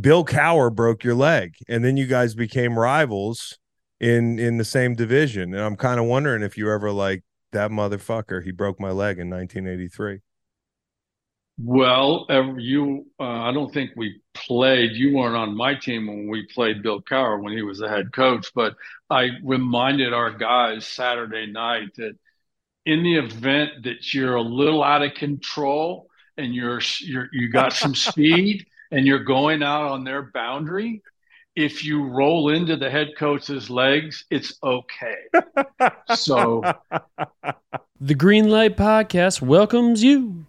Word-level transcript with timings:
Bill 0.00 0.24
Cowher 0.24 0.74
broke 0.74 1.04
your 1.04 1.14
leg, 1.14 1.54
and 1.68 1.84
then 1.84 1.96
you 1.96 2.06
guys 2.06 2.34
became 2.34 2.78
rivals 2.78 3.58
in 4.00 4.38
in 4.38 4.58
the 4.58 4.64
same 4.64 4.94
division. 4.94 5.54
And 5.54 5.62
I'm 5.62 5.76
kind 5.76 6.00
of 6.00 6.06
wondering 6.06 6.42
if 6.42 6.58
you 6.58 6.70
ever 6.70 6.90
like 6.90 7.22
that 7.52 7.70
motherfucker. 7.70 8.42
He 8.42 8.50
broke 8.50 8.80
my 8.80 8.90
leg 8.90 9.18
in 9.18 9.30
1983. 9.30 10.20
Well, 11.58 12.26
you, 12.58 13.06
uh, 13.18 13.22
I 13.22 13.52
don't 13.52 13.72
think 13.72 13.92
we 13.96 14.20
played. 14.34 14.92
You 14.92 15.14
weren't 15.16 15.36
on 15.36 15.56
my 15.56 15.74
team 15.74 16.06
when 16.06 16.28
we 16.28 16.46
played 16.46 16.82
Bill 16.82 17.00
Cowher 17.00 17.42
when 17.42 17.54
he 17.54 17.62
was 17.62 17.78
the 17.78 17.88
head 17.88 18.12
coach, 18.12 18.48
but 18.54 18.74
I 19.08 19.30
reminded 19.42 20.12
our 20.12 20.30
guys 20.30 20.86
Saturday 20.86 21.46
night 21.46 21.94
that 21.96 22.12
in 22.84 23.02
the 23.02 23.16
event 23.16 23.84
that 23.84 24.12
you're 24.12 24.34
a 24.34 24.42
little 24.42 24.84
out 24.84 25.02
of 25.02 25.14
control 25.14 26.10
and 26.36 26.54
you're, 26.54 26.82
you're 27.00 27.30
you 27.32 27.48
got 27.48 27.72
some 27.72 27.94
speed 27.94 28.66
and 28.96 29.06
you're 29.06 29.18
going 29.18 29.62
out 29.62 29.82
on 29.82 30.04
their 30.04 30.22
boundary, 30.22 31.02
if 31.54 31.84
you 31.84 32.02
roll 32.02 32.48
into 32.48 32.78
the 32.78 32.88
head 32.88 33.08
coach's 33.18 33.68
legs, 33.68 34.24
it's 34.30 34.54
okay. 34.62 35.16
so, 36.14 36.62
the 38.00 38.14
Green 38.14 38.48
Light 38.48 38.74
Podcast 38.74 39.42
welcomes 39.42 40.02
you. 40.02 40.46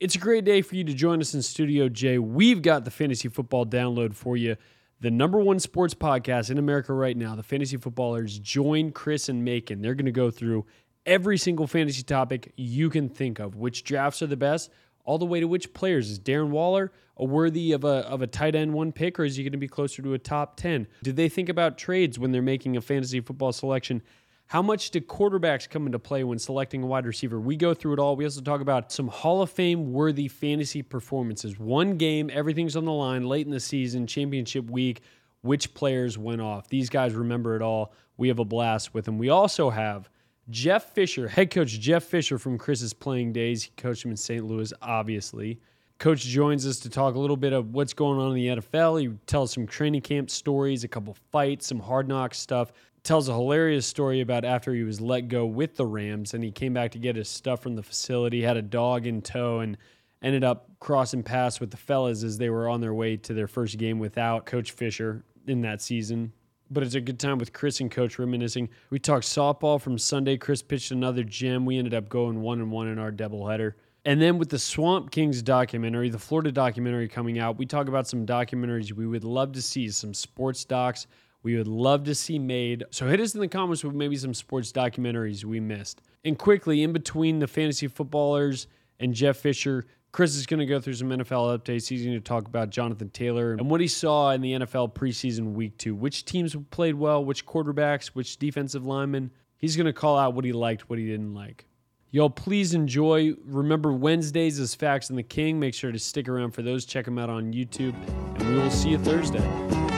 It's 0.00 0.16
a 0.16 0.18
great 0.18 0.44
day 0.44 0.62
for 0.62 0.74
you 0.74 0.82
to 0.82 0.92
join 0.92 1.20
us 1.20 1.34
in 1.34 1.42
Studio 1.42 1.88
J. 1.88 2.18
We've 2.18 2.62
got 2.62 2.84
the 2.84 2.90
fantasy 2.90 3.28
football 3.28 3.64
download 3.64 4.14
for 4.14 4.36
you. 4.36 4.56
The 4.98 5.12
number 5.12 5.38
one 5.38 5.60
sports 5.60 5.94
podcast 5.94 6.50
in 6.50 6.58
America 6.58 6.92
right 6.92 7.16
now, 7.16 7.36
the 7.36 7.44
fantasy 7.44 7.76
footballers, 7.76 8.40
join 8.40 8.90
Chris 8.90 9.28
and 9.28 9.44
Macon. 9.44 9.80
They're 9.80 9.94
going 9.94 10.06
to 10.06 10.12
go 10.12 10.32
through 10.32 10.66
every 11.06 11.38
single 11.38 11.66
fantasy 11.66 12.02
topic 12.02 12.52
you 12.56 12.90
can 12.90 13.08
think 13.08 13.38
of. 13.38 13.56
Which 13.56 13.84
drafts 13.84 14.20
are 14.22 14.26
the 14.26 14.36
best? 14.36 14.70
all 15.06 15.18
the 15.18 15.24
way 15.24 15.40
to 15.40 15.48
which 15.48 15.72
players 15.72 16.10
is 16.10 16.18
Darren 16.18 16.50
Waller 16.50 16.92
a 17.16 17.24
worthy 17.24 17.72
of 17.72 17.84
a 17.84 18.06
of 18.08 18.20
a 18.20 18.26
tight 18.26 18.54
end 18.54 18.74
one 18.74 18.92
pick, 18.92 19.18
or 19.18 19.24
is 19.24 19.36
he 19.36 19.42
going 19.42 19.52
to 19.52 19.58
be 19.58 19.68
closer 19.68 20.02
to 20.02 20.12
a 20.12 20.18
top 20.18 20.56
ten? 20.56 20.86
Do 21.02 21.12
they 21.12 21.30
think 21.30 21.48
about 21.48 21.78
trades 21.78 22.18
when 22.18 22.30
they're 22.30 22.42
making 22.42 22.76
a 22.76 22.80
fantasy 22.82 23.20
football 23.20 23.52
selection? 23.52 24.02
How 24.48 24.62
much 24.62 24.90
do 24.90 25.00
quarterbacks 25.00 25.68
come 25.68 25.86
into 25.86 25.98
play 25.98 26.22
when 26.22 26.38
selecting 26.38 26.82
a 26.82 26.86
wide 26.86 27.06
receiver? 27.06 27.40
We 27.40 27.56
go 27.56 27.74
through 27.74 27.94
it 27.94 27.98
all. 27.98 28.14
We 28.14 28.24
also 28.24 28.42
talk 28.42 28.60
about 28.60 28.92
some 28.92 29.08
Hall 29.08 29.42
of 29.42 29.50
Fame 29.50 29.92
worthy 29.92 30.28
fantasy 30.28 30.82
performances. 30.82 31.58
One 31.58 31.96
game, 31.96 32.30
everything's 32.32 32.76
on 32.76 32.84
the 32.84 32.92
line 32.92 33.24
late 33.24 33.46
in 33.46 33.50
the 33.50 33.58
season, 33.58 34.06
championship 34.06 34.70
week. 34.70 35.00
Which 35.40 35.74
players 35.74 36.18
went 36.18 36.42
off? 36.42 36.68
These 36.68 36.90
guys 36.90 37.14
remember 37.14 37.56
it 37.56 37.62
all. 37.62 37.92
We 38.18 38.28
have 38.28 38.38
a 38.38 38.44
blast 38.44 38.94
with 38.94 39.04
them. 39.04 39.18
We 39.18 39.30
also 39.30 39.70
have 39.70 40.08
Jeff 40.48 40.92
Fisher, 40.92 41.26
head 41.26 41.50
coach 41.50 41.80
Jeff 41.80 42.04
Fisher 42.04 42.38
from 42.38 42.56
Chris's 42.56 42.92
playing 42.92 43.32
days. 43.32 43.64
He 43.64 43.72
coached 43.76 44.04
him 44.04 44.12
in 44.12 44.16
St. 44.16 44.44
Louis, 44.44 44.72
obviously. 44.80 45.58
Coach 45.98 46.22
joins 46.22 46.66
us 46.66 46.78
to 46.80 46.90
talk 46.90 47.14
a 47.14 47.18
little 47.18 47.36
bit 47.36 47.52
of 47.52 47.72
what's 47.72 47.94
going 47.94 48.20
on 48.20 48.28
in 48.28 48.34
the 48.34 48.60
NFL. 48.60 49.00
He 49.00 49.08
tells 49.26 49.52
some 49.52 49.66
training 49.66 50.02
camp 50.02 50.30
stories, 50.30 50.84
a 50.84 50.88
couple 50.88 51.16
fights, 51.32 51.66
some 51.66 51.80
hard 51.80 52.06
knock 52.06 52.34
stuff. 52.34 52.72
Tells 53.02 53.28
a 53.28 53.32
hilarious 53.32 53.86
story 53.86 54.20
about 54.20 54.44
after 54.44 54.74
he 54.74 54.82
was 54.82 55.00
let 55.00 55.28
go 55.28 55.46
with 55.46 55.74
the 55.76 55.86
Rams 55.86 56.34
and 56.34 56.44
he 56.44 56.50
came 56.50 56.74
back 56.74 56.92
to 56.92 56.98
get 56.98 57.16
his 57.16 57.28
stuff 57.28 57.62
from 57.62 57.74
the 57.74 57.82
facility, 57.82 58.42
had 58.42 58.56
a 58.56 58.62
dog 58.62 59.06
in 59.06 59.22
tow, 59.22 59.60
and 59.60 59.78
ended 60.22 60.44
up 60.44 60.68
crossing 60.80 61.22
paths 61.22 61.60
with 61.60 61.70
the 61.70 61.76
fellas 61.76 62.22
as 62.22 62.36
they 62.36 62.50
were 62.50 62.68
on 62.68 62.80
their 62.80 62.94
way 62.94 63.16
to 63.16 63.32
their 63.32 63.48
first 63.48 63.78
game 63.78 63.98
without 63.98 64.44
Coach 64.44 64.72
Fisher 64.72 65.24
in 65.46 65.62
that 65.62 65.80
season 65.80 66.32
but 66.70 66.82
it's 66.82 66.94
a 66.94 67.00
good 67.00 67.18
time 67.18 67.38
with 67.38 67.52
Chris 67.52 67.80
and 67.80 67.90
Coach 67.90 68.18
reminiscing. 68.18 68.68
We 68.90 68.98
talked 68.98 69.24
softball 69.24 69.80
from 69.80 69.98
Sunday. 69.98 70.36
Chris 70.36 70.62
pitched 70.62 70.90
another 70.90 71.24
gem. 71.24 71.64
We 71.64 71.78
ended 71.78 71.94
up 71.94 72.08
going 72.08 72.40
one 72.40 72.60
and 72.60 72.70
one 72.70 72.88
in 72.88 72.98
our 72.98 73.12
doubleheader. 73.12 73.74
And 74.04 74.22
then 74.22 74.38
with 74.38 74.50
the 74.50 74.58
Swamp 74.58 75.10
Kings 75.10 75.42
documentary, 75.42 76.10
the 76.10 76.18
Florida 76.18 76.52
documentary 76.52 77.08
coming 77.08 77.38
out, 77.40 77.58
we 77.58 77.66
talk 77.66 77.88
about 77.88 78.06
some 78.06 78.24
documentaries 78.24 78.92
we 78.92 79.06
would 79.06 79.24
love 79.24 79.52
to 79.52 79.62
see, 79.62 79.90
some 79.90 80.14
sports 80.14 80.64
docs 80.64 81.06
we 81.42 81.56
would 81.56 81.68
love 81.68 82.04
to 82.04 82.14
see 82.14 82.38
made. 82.38 82.84
So 82.90 83.06
hit 83.06 83.20
us 83.20 83.34
in 83.34 83.40
the 83.40 83.48
comments 83.48 83.84
with 83.84 83.94
maybe 83.94 84.16
some 84.16 84.34
sports 84.34 84.72
documentaries 84.72 85.44
we 85.44 85.60
missed. 85.60 86.02
And 86.24 86.36
quickly, 86.36 86.82
in 86.82 86.92
between 86.92 87.38
the 87.38 87.46
fantasy 87.46 87.86
footballers 87.86 88.66
and 88.98 89.14
Jeff 89.14 89.36
Fisher, 89.36 89.86
Chris 90.16 90.34
is 90.34 90.46
going 90.46 90.60
to 90.60 90.64
go 90.64 90.80
through 90.80 90.94
some 90.94 91.10
NFL 91.10 91.58
updates. 91.58 91.86
He's 91.86 92.02
going 92.02 92.14
to 92.14 92.22
talk 92.22 92.46
about 92.46 92.70
Jonathan 92.70 93.10
Taylor 93.10 93.52
and 93.52 93.68
what 93.68 93.82
he 93.82 93.86
saw 93.86 94.30
in 94.30 94.40
the 94.40 94.52
NFL 94.52 94.94
preseason 94.94 95.52
week 95.52 95.76
two. 95.76 95.94
Which 95.94 96.24
teams 96.24 96.56
played 96.70 96.94
well, 96.94 97.22
which 97.22 97.44
quarterbacks, 97.44 98.06
which 98.06 98.38
defensive 98.38 98.86
linemen. 98.86 99.30
He's 99.58 99.76
going 99.76 99.84
to 99.84 99.92
call 99.92 100.16
out 100.16 100.32
what 100.32 100.46
he 100.46 100.54
liked, 100.54 100.88
what 100.88 100.98
he 100.98 101.06
didn't 101.06 101.34
like. 101.34 101.66
Y'all, 102.12 102.30
please 102.30 102.72
enjoy. 102.72 103.34
Remember, 103.44 103.92
Wednesdays 103.92 104.58
is 104.58 104.74
Fax 104.74 105.10
and 105.10 105.18
the 105.18 105.22
King. 105.22 105.60
Make 105.60 105.74
sure 105.74 105.92
to 105.92 105.98
stick 105.98 106.30
around 106.30 106.52
for 106.52 106.62
those. 106.62 106.86
Check 106.86 107.04
them 107.04 107.18
out 107.18 107.28
on 107.28 107.52
YouTube. 107.52 107.94
And 108.40 108.48
we 108.48 108.54
will 108.54 108.70
see 108.70 108.88
you 108.88 108.98
Thursday. 108.98 109.95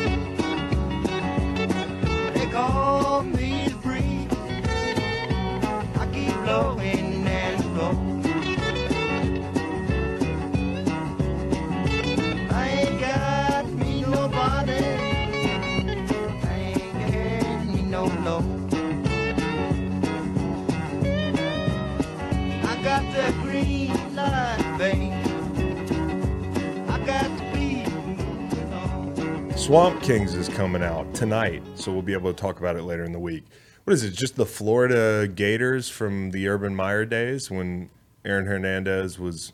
Swamp 29.68 30.02
Kings 30.02 30.34
is 30.34 30.48
coming 30.48 30.82
out 30.82 31.12
tonight, 31.12 31.62
so 31.74 31.92
we'll 31.92 32.00
be 32.00 32.14
able 32.14 32.32
to 32.32 32.40
talk 32.40 32.58
about 32.58 32.76
it 32.76 32.84
later 32.84 33.04
in 33.04 33.12
the 33.12 33.18
week. 33.18 33.44
What 33.84 33.92
is 33.92 34.02
it? 34.02 34.14
Just 34.14 34.34
the 34.34 34.46
Florida 34.46 35.28
Gators 35.28 35.90
from 35.90 36.30
the 36.30 36.48
Urban 36.48 36.74
Meyer 36.74 37.04
days 37.04 37.50
when 37.50 37.90
Aaron 38.24 38.46
Hernandez 38.46 39.18
was 39.18 39.52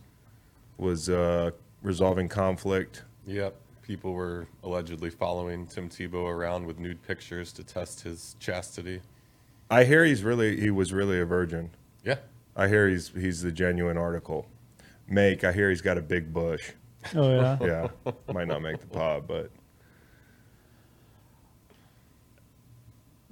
was 0.78 1.08
uh, 1.08 1.50
resolving 1.82 2.28
conflict. 2.28 3.02
Yep, 3.26 3.56
people 3.82 4.12
were 4.12 4.46
allegedly 4.62 5.10
following 5.10 5.66
Tim 5.66 5.88
Tebow 5.88 6.28
around 6.28 6.64
with 6.64 6.78
nude 6.78 7.02
pictures 7.02 7.52
to 7.54 7.64
test 7.64 8.02
his 8.02 8.36
chastity. 8.38 9.00
I 9.68 9.82
hear 9.82 10.04
he's 10.04 10.22
really 10.22 10.60
he 10.60 10.70
was 10.70 10.92
really 10.92 11.18
a 11.18 11.26
virgin. 11.26 11.70
Yeah, 12.04 12.18
I 12.54 12.68
hear 12.68 12.88
he's 12.88 13.08
he's 13.08 13.42
the 13.42 13.50
genuine 13.50 13.96
article. 13.98 14.46
Make 15.08 15.42
I 15.42 15.50
hear 15.50 15.70
he's 15.70 15.82
got 15.82 15.98
a 15.98 16.02
big 16.02 16.32
bush. 16.32 16.70
Oh 17.16 17.34
yeah, 17.34 17.58
yeah. 18.06 18.12
Might 18.32 18.46
not 18.46 18.62
make 18.62 18.78
the 18.78 18.86
pod, 18.86 19.26
but 19.26 19.50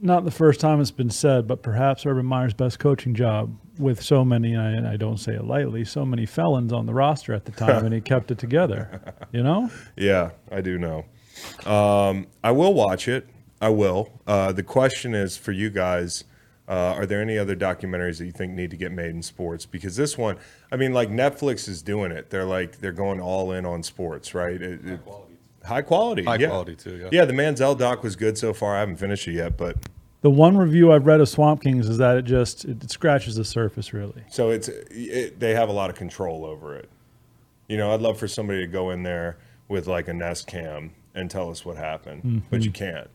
not 0.02 0.24
the 0.24 0.30
first 0.32 0.60
time 0.60 0.80
it's 0.80 0.90
been 0.90 1.10
said, 1.10 1.46
but 1.46 1.62
perhaps 1.62 2.04
Urban 2.04 2.26
Meyer's 2.26 2.54
best 2.54 2.80
coaching 2.80 3.14
job 3.14 3.56
with 3.78 4.02
so 4.02 4.24
many, 4.24 4.52
and 4.52 4.86
I, 4.86 4.94
I 4.94 4.96
don't 4.96 5.16
say 5.16 5.34
it 5.34 5.44
lightly, 5.44 5.84
so 5.84 6.04
many 6.04 6.26
felons 6.26 6.72
on 6.72 6.86
the 6.86 6.92
roster 6.92 7.32
at 7.32 7.44
the 7.44 7.52
time, 7.52 7.84
and 7.84 7.94
he 7.94 8.00
kept 8.02 8.30
it 8.32 8.38
together. 8.38 9.00
You 9.30 9.44
know? 9.44 9.70
Yeah, 9.96 10.32
I 10.50 10.60
do 10.60 10.76
know. 10.76 11.04
Um, 11.64 12.26
I 12.42 12.50
will 12.50 12.74
watch 12.74 13.06
it. 13.06 13.28
I 13.60 13.68
will. 13.68 14.20
Uh, 14.26 14.50
the 14.50 14.64
question 14.64 15.14
is 15.14 15.36
for 15.36 15.52
you 15.52 15.70
guys. 15.70 16.24
Uh, 16.68 16.94
are 16.96 17.06
there 17.06 17.20
any 17.20 17.36
other 17.36 17.56
documentaries 17.56 18.18
that 18.18 18.24
you 18.24 18.32
think 18.32 18.52
need 18.52 18.70
to 18.70 18.76
get 18.76 18.92
made 18.92 19.10
in 19.10 19.22
sports? 19.22 19.66
Because 19.66 19.96
this 19.96 20.16
one, 20.16 20.38
I 20.70 20.76
mean, 20.76 20.92
like 20.92 21.10
Netflix 21.10 21.68
is 21.68 21.82
doing 21.82 22.12
it. 22.12 22.30
They're 22.30 22.44
like 22.44 22.78
they're 22.78 22.92
going 22.92 23.20
all 23.20 23.52
in 23.52 23.66
on 23.66 23.82
sports, 23.82 24.32
right? 24.32 24.62
It, 24.62 24.84
it, 24.86 25.00
high 25.64 25.82
quality. 25.82 26.24
High 26.24 26.36
yeah. 26.36 26.48
quality 26.48 26.76
too. 26.76 26.96
Yeah. 26.96 27.08
Yeah, 27.12 27.24
the 27.24 27.32
Manziel 27.32 27.76
doc 27.76 28.02
was 28.02 28.16
good 28.16 28.38
so 28.38 28.52
far. 28.52 28.76
I 28.76 28.80
haven't 28.80 28.96
finished 28.96 29.28
it 29.28 29.32
yet, 29.32 29.56
but 29.56 29.76
the 30.22 30.30
one 30.30 30.56
review 30.56 30.92
I've 30.92 31.06
read 31.06 31.20
of 31.20 31.28
Swamp 31.28 31.62
Kings 31.62 31.88
is 31.88 31.98
that 31.98 32.16
it 32.16 32.22
just 32.22 32.64
it, 32.64 32.90
scratches 32.90 33.36
the 33.36 33.44
surface 33.44 33.92
really. 33.92 34.22
So 34.30 34.50
it's 34.50 34.68
it, 34.68 35.40
they 35.40 35.54
have 35.54 35.68
a 35.68 35.72
lot 35.72 35.90
of 35.90 35.96
control 35.96 36.44
over 36.44 36.76
it. 36.76 36.88
You 37.68 37.76
know, 37.76 37.92
I'd 37.92 38.00
love 38.00 38.18
for 38.18 38.28
somebody 38.28 38.60
to 38.60 38.66
go 38.66 38.90
in 38.90 39.02
there 39.02 39.38
with 39.68 39.86
like 39.86 40.08
a 40.08 40.14
Nest 40.14 40.46
cam 40.46 40.92
and 41.14 41.30
tell 41.30 41.50
us 41.50 41.64
what 41.64 41.76
happened, 41.76 42.22
mm-hmm. 42.22 42.38
but 42.50 42.64
you 42.64 42.70
can't. 42.70 43.08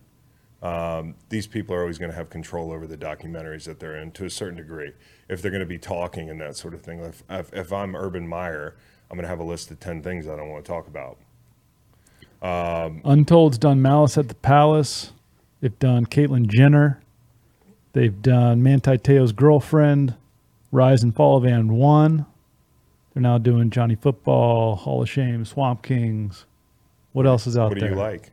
Um, 0.61 1.15
these 1.29 1.45
people 1.45 1.75
are 1.75 1.81
always 1.81 1.97
going 1.97 2.09
to 2.09 2.17
have 2.17 2.29
control 2.29 2.71
over 2.71 2.87
the 2.87 2.97
documentaries 2.97 3.65
that 3.65 3.79
they're 3.79 3.95
in 3.97 4.11
to 4.13 4.25
a 4.25 4.29
certain 4.29 4.57
degree. 4.57 4.91
If 5.29 5.41
they're 5.41 5.51
going 5.51 5.61
to 5.61 5.67
be 5.67 5.77
talking 5.77 6.29
and 6.29 6.41
that 6.41 6.55
sort 6.55 6.73
of 6.73 6.81
thing. 6.81 6.99
If, 6.99 7.23
if, 7.29 7.53
if 7.53 7.71
I'm 7.71 7.95
Urban 7.95 8.27
Meyer, 8.27 8.75
I'm 9.09 9.17
going 9.17 9.23
to 9.23 9.29
have 9.29 9.39
a 9.39 9.43
list 9.43 9.69
of 9.71 9.79
10 9.79 10.01
things 10.01 10.27
I 10.27 10.35
don't 10.35 10.49
want 10.49 10.65
to 10.65 10.71
talk 10.71 10.87
about. 10.87 11.17
Um, 12.41 13.01
Untold's 13.03 13.57
done 13.57 13.81
Malice 13.81 14.17
at 14.17 14.27
the 14.27 14.35
Palace. 14.35 15.11
They've 15.61 15.77
done 15.79 16.05
Caitlyn 16.05 16.47
Jenner. 16.47 17.01
They've 17.93 18.21
done 18.21 18.61
Manti 18.61 18.97
Te'o's 18.97 19.31
girlfriend, 19.31 20.15
Rise 20.71 21.01
and 21.01 21.15
Fall 21.15 21.37
of 21.37 21.45
and 21.45 21.71
One. 21.71 22.25
They're 23.13 23.23
now 23.23 23.39
doing 23.39 23.71
Johnny 23.71 23.95
Football, 23.95 24.75
Hall 24.75 25.01
of 25.01 25.09
Shame, 25.09 25.45
Swamp 25.45 25.81
Kings. 25.81 26.45
What 27.13 27.25
else 27.25 27.47
is 27.47 27.57
out 27.57 27.71
there? 27.71 27.81
What 27.81 27.87
do 27.89 27.95
you 27.95 27.95
like? 27.95 28.31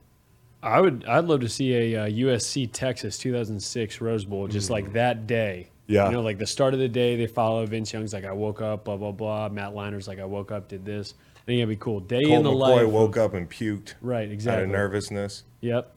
I 0.63 0.81
would. 0.81 1.05
I'd 1.07 1.25
love 1.25 1.41
to 1.41 1.49
see 1.49 1.95
a 1.95 2.05
uh, 2.05 2.09
USC 2.09 2.71
Texas 2.71 3.17
2006 3.17 4.01
Rose 4.01 4.25
Bowl, 4.25 4.49
just 4.49 4.69
mm. 4.69 4.73
like 4.73 4.93
that 4.93 5.27
day. 5.27 5.71
Yeah. 5.87 6.07
You 6.07 6.13
know, 6.13 6.23
like 6.23 6.39
the 6.39 6.47
start 6.47 6.75
of 6.75 6.81
the 6.81 6.89
day, 6.89 7.17
they 7.17 7.27
follow 7.27 7.65
Vince 7.67 7.93
Young's 7.93 8.13
like, 8.13 8.25
I 8.25 8.33
woke 8.33 8.63
up, 8.63 8.85
blah, 8.85 8.97
blah, 8.97 9.13
blah. 9.13 9.49
Matt 9.51 9.75
Leinart's 9.75 10.09
like, 10.09 10.19
I 10.19 10.25
woke 10.25 10.51
up, 10.51 10.69
did 10.69 10.85
this. 10.85 11.15
I 11.45 11.47
think 11.47 11.59
it'd 11.59 11.69
be 11.69 11.77
cool. 11.77 12.01
Day 12.01 12.25
Colt 12.25 12.39
in 12.39 12.43
the 12.45 12.51
McCoy 12.51 12.59
life. 12.85 12.89
woke 12.89 13.17
of, 13.17 13.23
up 13.25 13.35
and 13.35 13.51
puked 13.51 13.95
Right, 14.01 14.31
exactly. 14.31 14.31
out 14.31 14.33
exactly. 14.33 14.65
of 14.65 14.71
nervousness. 14.71 15.45
Yep. 15.61 15.93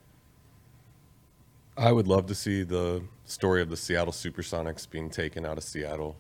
I 1.77 1.91
would 1.91 2.07
love 2.07 2.25
to 2.27 2.35
see 2.35 2.63
the 2.63 3.03
story 3.25 3.61
of 3.61 3.69
the 3.69 3.77
Seattle 3.77 4.11
Supersonics 4.13 4.89
being 4.89 5.09
taken 5.09 5.45
out 5.45 5.57
of 5.57 5.63
Seattle, 5.63 6.17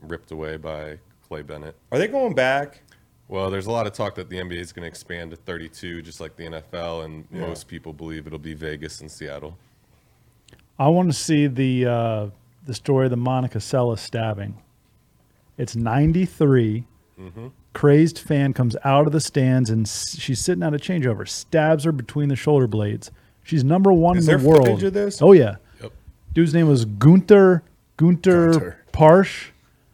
ripped 0.00 0.30
away 0.30 0.56
by 0.56 0.98
Clay 1.28 1.42
Bennett. 1.42 1.76
Are 1.92 1.98
they 1.98 2.06
going 2.06 2.34
back? 2.34 2.80
Well, 3.28 3.50
there's 3.50 3.66
a 3.66 3.70
lot 3.72 3.86
of 3.86 3.92
talk 3.92 4.14
that 4.16 4.28
the 4.30 4.36
NBA 4.38 4.58
is 4.60 4.72
going 4.72 4.82
to 4.84 4.88
expand 4.88 5.30
to 5.32 5.36
32, 5.36 6.02
just 6.02 6.20
like 6.20 6.36
the 6.36 6.44
NFL, 6.44 7.04
and 7.04 7.26
Yeah. 7.32 7.40
most 7.40 7.68
people 7.68 7.92
believe 7.92 8.26
it'll 8.26 8.38
be 8.38 8.54
Vegas 8.54 9.00
and 9.00 9.10
Seattle. 9.10 9.58
I 10.78 10.88
want 10.88 11.10
to 11.10 11.16
see 11.18 11.46
the 11.48 11.86
uh, 11.86 12.26
the 12.66 12.74
story 12.74 13.06
of 13.06 13.10
the 13.10 13.16
Monica 13.16 13.58
Seles 13.58 13.98
stabbing. 13.98 14.56
It's 15.58 15.76
93. 15.76 16.84
Mm-hmm. 17.20 17.46
Crazed 17.74 18.18
fan 18.18 18.54
comes 18.54 18.76
out 18.84 19.06
of 19.06 19.12
the 19.12 19.20
stands 19.20 19.68
and 19.68 19.86
she's 19.86 20.40
sitting 20.40 20.62
at 20.62 20.72
a 20.72 20.78
changeover, 20.78 21.28
stabs 21.28 21.84
her 21.84 21.92
between 21.92 22.28
the 22.28 22.36
shoulder 22.36 22.66
blades. 22.66 23.10
She's 23.42 23.62
number 23.62 23.92
one 23.92 24.16
Is 24.16 24.26
in 24.26 24.32
there 24.32 24.38
the 24.38 24.48
world. 24.48 24.82
of 24.82 24.92
this? 24.94 25.20
Oh 25.20 25.32
yeah. 25.32 25.56
Yep. 25.82 25.92
Dude's 26.32 26.54
name 26.54 26.68
was 26.68 26.84
Gunter 26.86 27.62
Gunter, 27.96 28.50
Gunter. 28.52 28.78
Parche. 28.92 29.50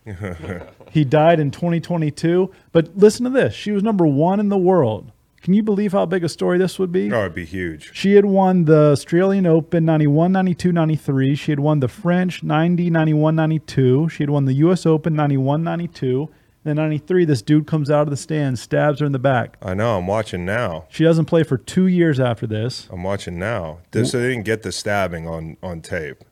he 0.91 1.05
died 1.05 1.41
in 1.41 1.51
2022. 1.51 2.51
But 2.73 2.97
listen 2.97 3.25
to 3.25 3.31
this: 3.31 3.55
she 3.55 3.73
was 3.73 3.83
number 3.83 4.07
one 4.07 4.41
in 4.41 4.49
the 4.49 4.59
world. 4.59 5.13
Can 5.43 5.55
you 5.55 5.63
believe 5.63 5.93
how 5.93 6.05
big 6.05 6.23
a 6.23 6.29
story 6.29 6.59
this 6.59 6.79
would 6.79 6.93
be? 6.93 7.11
Oh, 7.11 7.21
it'd 7.21 7.35
be 7.35 7.47
huge. 7.47 7.91
She 7.95 8.13
had 8.13 8.27
won 8.27 8.67
the 8.67 8.91
Australian 8.93 9.47
Open 9.47 9.87
91, 9.87 10.33
92, 10.33 10.71
93. 10.71 11.35
She 11.35 11.53
had 11.53 11.61
won 11.61 11.81
the 11.81 11.89
French 11.89 12.43
90, 12.43 12.91
91, 12.91 13.37
92. 13.37 14.11
She 14.11 14.23
had 14.23 14.29
won 14.29 14.45
the 14.45 14.53
U.S. 14.55 14.85
Open 14.85 15.15
91, 15.15 15.63
92. 15.63 16.29
Then 16.63 16.77
93, 16.77 17.25
this 17.25 17.41
dude 17.41 17.67
comes 17.67 17.91
out 17.91 18.03
of 18.03 18.11
the 18.11 18.17
stand, 18.19 18.59
stabs 18.59 19.01
her 19.01 19.07
in 19.07 19.13
the 19.13 19.19
back. 19.19 19.57
I 19.63 19.73
know. 19.73 19.97
I'm 19.97 20.07
watching 20.07 20.45
now. 20.45 20.85
She 20.91 21.05
doesn't 21.05 21.25
play 21.25 21.43
for 21.43 21.57
two 21.57 21.87
years 21.87 22.21
after 22.21 22.47
this. 22.47 22.87
I'm 22.93 23.03
watching 23.03 23.39
now. 23.39 23.79
Th- 23.93 24.07
So 24.07 24.21
they 24.21 24.29
didn't 24.29 24.45
get 24.45 24.63
the 24.63 24.73
stabbing 24.73 25.27
on 25.27 25.57
on 25.63 25.81
tape. 25.81 26.23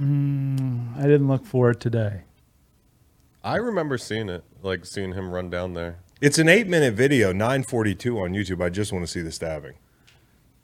I 0.00 1.02
didn't 1.02 1.28
look 1.28 1.44
for 1.46 1.70
it 1.70 1.80
today. 1.80 2.22
I 3.42 3.56
remember 3.56 3.98
seeing 3.98 4.28
it, 4.28 4.42
like 4.62 4.86
seeing 4.86 5.12
him 5.12 5.30
run 5.32 5.50
down 5.50 5.74
there. 5.74 5.98
It's 6.20 6.38
an 6.38 6.48
eight 6.48 6.66
minute 6.66 6.94
video, 6.94 7.32
942 7.32 8.18
on 8.18 8.32
YouTube. 8.32 8.62
I 8.62 8.70
just 8.70 8.92
want 8.92 9.04
to 9.04 9.10
see 9.10 9.20
the 9.20 9.30
stabbing. 9.32 9.74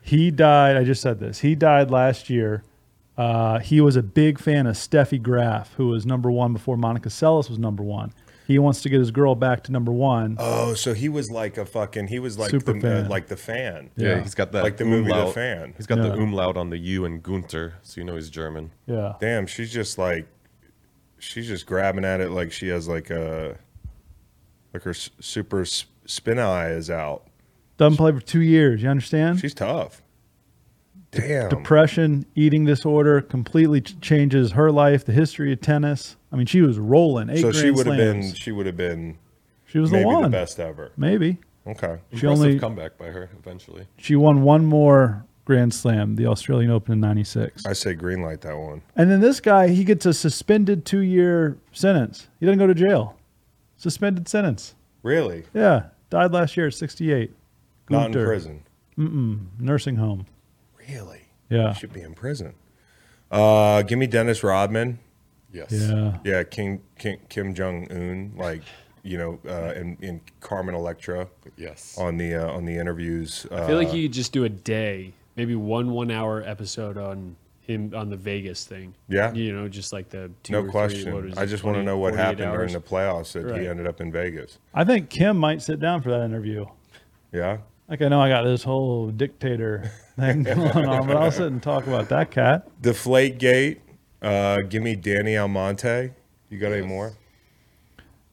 He 0.02 0.31
died. 0.31 0.76
I 0.76 0.84
just 0.84 1.02
said 1.02 1.20
this. 1.20 1.40
He 1.40 1.55
died 1.55 1.90
last 1.90 2.31
year. 2.31 2.64
Uh, 3.19 3.58
he 3.58 3.82
was 3.82 3.96
a 3.96 4.02
big 4.02 4.38
fan 4.38 4.67
of 4.67 4.76
Steffi 4.76 5.20
Graf, 5.22 5.75
who 5.75 5.88
was 5.88 6.06
number 6.06 6.31
one 6.31 6.55
before 6.55 6.78
Monica 6.78 7.11
Seles 7.11 7.50
was 7.50 7.58
number 7.58 7.82
one. 7.82 8.12
He 8.50 8.58
wants 8.58 8.82
to 8.82 8.88
get 8.88 8.99
his 8.99 9.11
girl 9.12 9.35
back 9.37 9.62
to 9.64 9.73
number 9.73 9.93
one. 9.93 10.37
Oh, 10.38 10.75
so 10.75 10.93
he 10.93 11.08
was 11.08 11.31
like 11.31 11.56
a 11.56 11.64
fucking. 11.64 12.08
He 12.08 12.19
was 12.19 12.37
like 12.38 12.50
Super 12.50 12.73
the 12.73 12.81
fan. 12.81 13.06
uh, 13.06 13.08
like 13.08 13.29
the 13.29 13.37
fan. 13.37 13.91
Yeah, 13.97 14.08
Yeah. 14.17 14.20
he's 14.23 14.35
got 14.35 14.50
that 14.52 14.64
Like 14.64 14.76
the 14.76 14.85
movie 14.85 15.08
The 15.08 15.14
umlaut. 15.19 15.35
Fan. 15.35 15.75
He's 15.76 15.87
got 15.87 15.99
Yeah. 15.99 16.08
the 16.08 16.14
umlaut 16.14 16.56
on 16.56 16.70
the 16.70 16.79
U 16.79 17.05
and 17.05 17.23
Gunther, 17.23 17.75
so 17.82 18.00
you 18.00 18.05
know 18.05 18.17
he's 18.17 18.29
German. 18.31 18.73
Yeah. 18.87 19.14
Damn, 19.20 19.47
she's 19.47 19.73
just 19.73 19.99
like, 19.99 20.26
she's 21.19 21.47
just 21.47 21.64
grabbing 21.67 22.05
at 22.05 22.20
it 22.20 22.31
like 22.31 22.50
she 22.50 22.69
has 22.69 22.88
like 22.88 23.11
a, 23.11 23.56
like 24.75 24.82
her 24.82 24.94
super 24.94 25.64
spin 25.64 26.38
eye 26.38 26.70
is 26.70 26.91
out. 26.91 27.26
Doesn't 27.76 27.96
play 27.96 28.12
for 28.12 28.20
two 28.20 28.41
years. 28.43 28.82
You 28.82 28.88
understand? 28.88 29.38
She's 29.41 29.55
tough. 29.55 30.03
Damn. 31.12 31.48
depression, 31.48 32.24
eating 32.36 32.64
disorder 32.64 33.20
completely 33.20 33.80
ch- 33.80 34.00
changes 34.00 34.52
her 34.52 34.70
life, 34.70 35.04
the 35.04 35.12
history 35.12 35.52
of 35.52 35.60
tennis. 35.60 36.16
I 36.32 36.36
mean, 36.36 36.46
she 36.46 36.60
was 36.62 36.78
rolling. 36.78 37.30
Eight 37.30 37.40
so 37.40 37.50
she 37.52 37.70
would 37.70 37.86
have 37.86 37.96
been. 37.96 38.32
She 38.34 38.52
would 38.52 38.66
have 38.66 38.76
been 38.76 39.18
She 39.66 39.78
was 39.78 39.90
maybe 39.90 40.02
the 40.04 40.08
one. 40.08 40.22
the 40.22 40.28
best 40.28 40.60
ever. 40.60 40.92
Maybe 40.96 41.38
Okay. 41.66 41.98
she 42.10 42.26
Impressive 42.26 42.28
only 42.28 42.58
comeback 42.60 42.96
by 42.96 43.06
her 43.06 43.28
eventually. 43.38 43.86
she 43.96 44.14
won 44.14 44.42
one 44.42 44.64
more 44.66 45.24
Grand 45.44 45.74
Slam, 45.74 46.14
the 46.14 46.26
Australian 46.26 46.70
Open 46.70 46.92
in 46.92 47.00
'96. 47.00 47.66
I 47.66 47.72
say 47.72 47.94
green 47.94 48.22
light 48.22 48.42
that 48.42 48.56
one. 48.56 48.82
And 48.94 49.10
then 49.10 49.20
this 49.20 49.40
guy, 49.40 49.66
he 49.68 49.82
gets 49.82 50.06
a 50.06 50.14
suspended 50.14 50.84
two-year 50.84 51.56
sentence. 51.72 52.28
He 52.38 52.46
doesn't 52.46 52.58
go 52.60 52.68
to 52.68 52.74
jail. 52.74 53.16
Suspended 53.76 54.28
sentence. 54.28 54.76
Really? 55.02 55.42
Yeah, 55.52 55.86
died 56.08 56.30
last 56.32 56.56
year 56.56 56.68
at 56.68 56.74
68. 56.74 57.32
Not 57.88 58.06
in 58.06 58.12
Gunter. 58.12 58.26
prison. 58.26 58.62
Nursing 59.58 59.96
home. 59.96 60.26
Really? 60.90 61.22
Yeah, 61.48 61.72
Should 61.72 61.92
be 61.92 62.02
in 62.02 62.14
prison. 62.14 62.54
Uh, 63.31 63.82
give 63.82 63.98
me 63.98 64.06
Dennis 64.06 64.42
Rodman. 64.42 64.98
Yes. 65.52 65.72
yeah. 65.72 66.19
Yeah, 66.25 66.42
King, 66.44 66.81
King 66.98 67.19
Kim 67.28 67.54
Jong 67.54 67.90
Un, 67.90 68.32
like 68.37 68.62
you 69.02 69.19
know, 69.19 69.38
uh, 69.48 69.72
in, 69.75 69.96
in 70.00 70.20
Carmen 70.40 70.75
Electra 70.75 71.26
Yes. 71.56 71.96
on 71.98 72.16
the 72.19 72.34
uh, 72.37 72.52
on 72.52 72.64
the 72.66 72.76
interviews. 72.76 73.46
Uh, 73.50 73.56
I 73.56 73.66
feel 73.66 73.76
like 73.76 73.92
you 73.92 74.02
could 74.08 74.12
just 74.12 74.32
do 74.32 74.44
a 74.44 74.48
day, 74.48 75.12
maybe 75.37 75.54
one 75.56 75.90
one 75.90 76.10
hour 76.10 76.42
episode 76.44 76.96
on 76.96 77.34
him 77.62 77.93
on 77.96 78.10
the 78.10 78.16
Vegas 78.16 78.64
thing. 78.64 78.94
Yeah. 79.08 79.32
You 79.32 79.52
know, 79.56 79.69
just 79.69 79.93
like 79.93 80.08
the 80.08 80.31
two 80.44 80.52
no 80.52 80.58
or 80.60 80.62
three, 80.62 80.70
question. 80.70 81.34
I 81.36 81.43
it, 81.43 81.46
just 81.46 81.64
want 81.64 81.76
to 81.78 81.82
know 81.82 81.98
what 81.98 82.14
happened 82.14 82.43
hours? 82.43 82.56
during 82.56 82.72
the 82.72 82.81
playoffs 82.81 83.32
that 83.32 83.44
Right. 83.44 83.60
he 83.62 83.66
ended 83.66 83.86
up 83.88 84.00
in 84.00 84.12
Vegas. 84.12 84.58
I 84.75 84.84
think 84.84 85.08
Kim 85.10 85.36
might 85.36 85.62
sit 85.62 85.81
down 85.81 86.02
for 86.02 86.10
that 86.10 86.22
interview. 86.25 86.66
Yeah. 87.32 87.58
Like 87.90 88.00
I 88.02 88.08
know 88.08 88.20
I 88.20 88.28
got 88.28 88.44
this 88.44 88.62
whole 88.62 89.10
dictator 89.10 89.90
thing 90.16 90.42
going 90.44 90.60
on, 90.87 91.06
but 91.08 91.16
I'll 91.16 91.32
sit 91.32 91.48
and 91.48 91.60
talk 91.62 91.87
about 91.88 92.08
that 92.10 92.31
cat. 92.31 92.69
Deflate 92.81 93.38
Gate. 93.38 93.81
Uh, 94.22 94.58
give 94.69 94.82
me 94.82 94.94
Danny 94.94 95.37
Almonte. 95.37 96.12
You 96.50 96.58
got 96.58 96.72
any 96.72 96.87
more? 96.87 97.14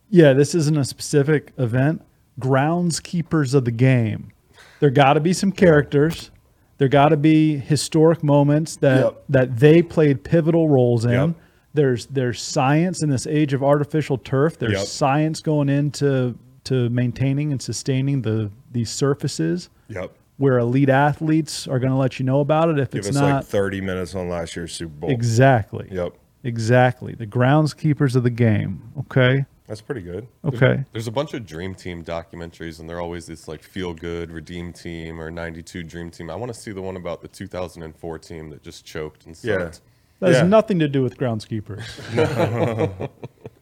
Yeah, 0.09 0.33
this 0.33 0.54
isn't 0.54 0.77
a 0.77 0.86
specific 0.86 1.54
event. 1.57 2.04
Groundskeepers 2.39 3.54
of 3.56 3.65
the 3.65 3.71
game. 3.71 4.31
There 4.80 4.89
got 4.92 5.13
to 5.13 5.19
be 5.19 5.33
some 5.33 5.51
characters. 5.51 6.30
There 6.77 6.88
got 6.88 7.10
to 7.10 7.18
be 7.18 7.57
historic 7.57 8.24
moments 8.24 8.75
that 8.77 9.03
Yep. 9.03 9.24
that 9.30 9.57
they 9.57 9.81
played 9.81 10.24
pivotal 10.24 10.69
roles 10.69 11.03
in. 11.06 11.12
Yep. 11.12 11.36
There's 11.74 12.06
there's 12.07 12.39
science 12.42 13.01
in 13.01 13.10
this 13.10 13.25
age 13.25 13.53
of 13.53 13.63
artificial 13.63 14.19
turf. 14.19 14.60
There's 14.60 14.74
Yep. 14.74 14.86
science 14.86 15.42
going 15.42 15.69
into 15.69 16.38
to 16.68 16.90
maintaining 16.90 17.52
and 17.52 17.62
sustaining 17.62 18.22
the 18.22 18.52
these 18.72 18.90
surfaces 18.90 19.69
Yep. 19.90 20.12
where 20.38 20.58
elite 20.60 20.90
athletes 20.90 21.68
are 21.68 21.80
going 21.80 21.92
to 21.92 21.98
let 21.98 22.19
you 22.19 22.25
know 22.25 22.40
about 22.42 22.69
it 22.69 22.80
if 22.80 22.92
Give 22.92 23.00
it's 23.00 23.10
us 23.10 23.16
not 23.16 23.36
like 23.38 23.46
30 23.46 23.81
minutes 23.81 24.14
on 24.16 24.30
last 24.30 24.56
year's 24.56 24.74
Super 24.74 24.94
Bowl. 24.94 25.10
exactly. 25.10 25.88
Yep. 25.92 26.14
Exactly. 26.44 27.14
The 27.16 27.28
groundskeepers 27.28 28.16
of 28.16 28.24
the 28.24 28.30
game. 28.30 28.81
Okay. 29.00 29.46
That's 29.68 29.81
pretty 29.81 30.02
good. 30.02 30.28
Okay. 30.46 30.86
There's 30.94 31.08
a 31.08 31.12
bunch 31.12 31.34
of 31.34 31.46
Dream 31.46 31.75
Team 31.75 32.02
documentaries, 32.04 32.80
and 32.80 32.90
they're 32.90 33.02
always 33.02 33.25
this 33.25 33.50
like 33.50 33.62
feel 33.63 33.94
good 33.94 34.32
Redeem 34.32 34.72
Team 34.72 35.20
or 35.20 35.30
92 35.30 35.84
Dream 35.84 36.10
Team. 36.10 36.30
I 36.30 36.36
want 36.36 36.53
to 36.53 36.58
see 36.60 36.72
the 36.72 36.82
one 36.82 36.96
about 36.96 37.22
the 37.22 37.27
2004 37.27 38.20
team 38.20 38.50
that 38.51 38.63
just 38.63 38.86
choked 38.86 39.25
and 39.25 39.38
Yeah. 39.44 39.58
sucked. 39.58 39.82
That 40.20 40.34
has 40.34 40.48
nothing 40.48 40.80
to 40.80 40.88
do 40.88 41.03
with 41.03 41.18
groundskeepers. 41.18 41.84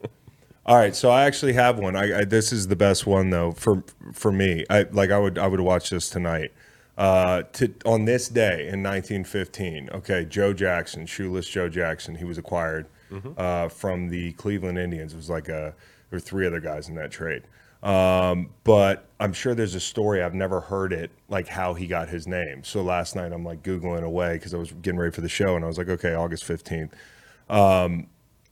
All 0.66 0.76
right, 0.76 0.96
so 0.96 1.10
I 1.10 1.26
actually 1.26 1.52
have 1.52 1.78
one. 1.78 1.94
I, 1.94 2.20
I 2.20 2.24
this 2.24 2.52
is 2.52 2.66
the 2.66 2.74
best 2.74 3.06
one 3.06 3.30
though 3.30 3.52
for 3.52 3.84
for 4.12 4.32
me. 4.32 4.64
I 4.68 4.82
like 4.90 5.10
I 5.12 5.18
would 5.18 5.38
I 5.38 5.46
would 5.46 5.60
watch 5.60 5.90
this 5.90 6.10
tonight. 6.10 6.52
Uh, 6.98 7.42
to 7.52 7.72
on 7.84 8.04
this 8.04 8.28
day 8.28 8.68
in 8.68 8.82
1915. 8.82 9.90
Okay, 9.92 10.24
Joe 10.24 10.52
Jackson, 10.52 11.06
shoeless 11.06 11.46
Joe 11.46 11.68
Jackson. 11.68 12.16
He 12.16 12.24
was 12.24 12.36
acquired 12.36 12.86
uh, 13.36 13.68
from 13.68 14.08
the 14.08 14.32
Cleveland 14.32 14.78
Indians. 14.78 15.12
It 15.12 15.16
was 15.16 15.30
like 15.30 15.48
a 15.48 15.72
there 16.10 16.16
were 16.16 16.20
three 16.20 16.46
other 16.46 16.60
guys 16.60 16.88
in 16.88 16.96
that 16.96 17.12
trade. 17.12 17.44
Um, 17.82 18.50
but 18.64 19.06
I'm 19.20 19.32
sure 19.32 19.54
there's 19.54 19.76
a 19.76 19.80
story 19.80 20.20
I've 20.20 20.34
never 20.34 20.60
heard 20.60 20.92
it 20.92 21.12
like 21.28 21.46
how 21.46 21.74
he 21.74 21.86
got 21.86 22.08
his 22.08 22.26
name. 22.26 22.64
So 22.64 22.82
last 22.82 23.14
night 23.14 23.32
I'm 23.32 23.44
like 23.44 23.62
googling 23.62 24.02
away 24.02 24.32
because 24.32 24.52
I 24.52 24.56
was 24.56 24.72
getting 24.72 24.98
ready 24.98 25.12
for 25.12 25.20
the 25.20 25.28
show 25.28 25.54
and 25.54 25.64
I 25.64 25.68
was 25.68 25.78
like, 25.78 25.88
okay, 25.90 26.14
August 26.14 26.44
15th 26.48 26.90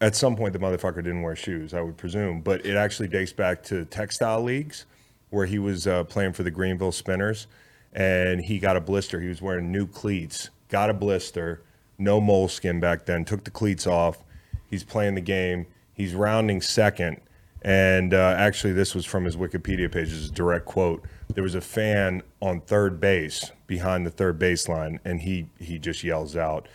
at 0.01 0.15
some 0.17 0.37
point 0.37 0.53
the 0.53 0.59
motherfucker 0.59 0.97
didn't 0.97 1.23
wear 1.23 1.37
shoes, 1.37 1.75
I 1.75 1.81
would 1.81 1.97
presume. 1.97 2.41
But 2.41 2.65
it 2.67 2.77
actually 2.77 3.09
dates 3.09 3.33
back 3.33 3.63
to 3.65 3.85
textile 3.85 4.43
leagues 4.43 4.87
where 5.31 5.47
he 5.47 5.59
was 5.59 5.87
uh, 5.87 6.05
playing 6.05 6.33
for 6.33 6.43
the 6.43 6.51
Greenville 6.51 6.93
Spinners 6.93 7.47
and 7.93 8.41
he 8.41 8.59
got 8.59 8.77
a 8.77 8.81
blister. 8.81 9.21
He 9.21 9.29
was 9.29 9.41
wearing 9.41 9.71
new 9.71 9.87
cleats, 9.87 10.51
got 10.69 10.91
a 10.91 10.95
blister, 10.95 11.63
no 11.99 12.21
moleskin 12.21 12.81
back 12.81 13.07
then, 13.07 13.25
took 13.25 13.45
the 13.45 13.51
cleats 13.51 13.87
off. 13.87 14.25
He's 14.69 14.85
playing 14.85 15.15
the 15.15 15.21
game. 15.21 15.67
He's 15.93 16.15
rounding 16.15 16.61
second. 16.61 17.21
And 17.63 18.13
uh, 18.13 18.35
actually, 18.37 18.73
this 18.75 18.95
was 18.95 19.07
from 19.07 19.25
his 19.25 19.37
Wikipedia 19.37 19.91
page. 19.91 20.11
This 20.11 20.19
is 20.19 20.29
a 20.29 20.33
direct 20.33 20.67
quote. 20.67 21.05
There 21.33 21.43
was 21.43 21.55
a 21.55 21.61
fan 21.61 22.23
on 22.43 22.61
third 22.61 23.01
base 23.01 23.53
behind 23.67 24.05
the 24.05 24.11
third 24.11 24.39
baseline, 24.39 24.99
and 25.05 25.23
he 25.23 25.47
he 25.59 25.79
just 25.79 26.05
yells 26.05 26.37
out, 26.37 26.69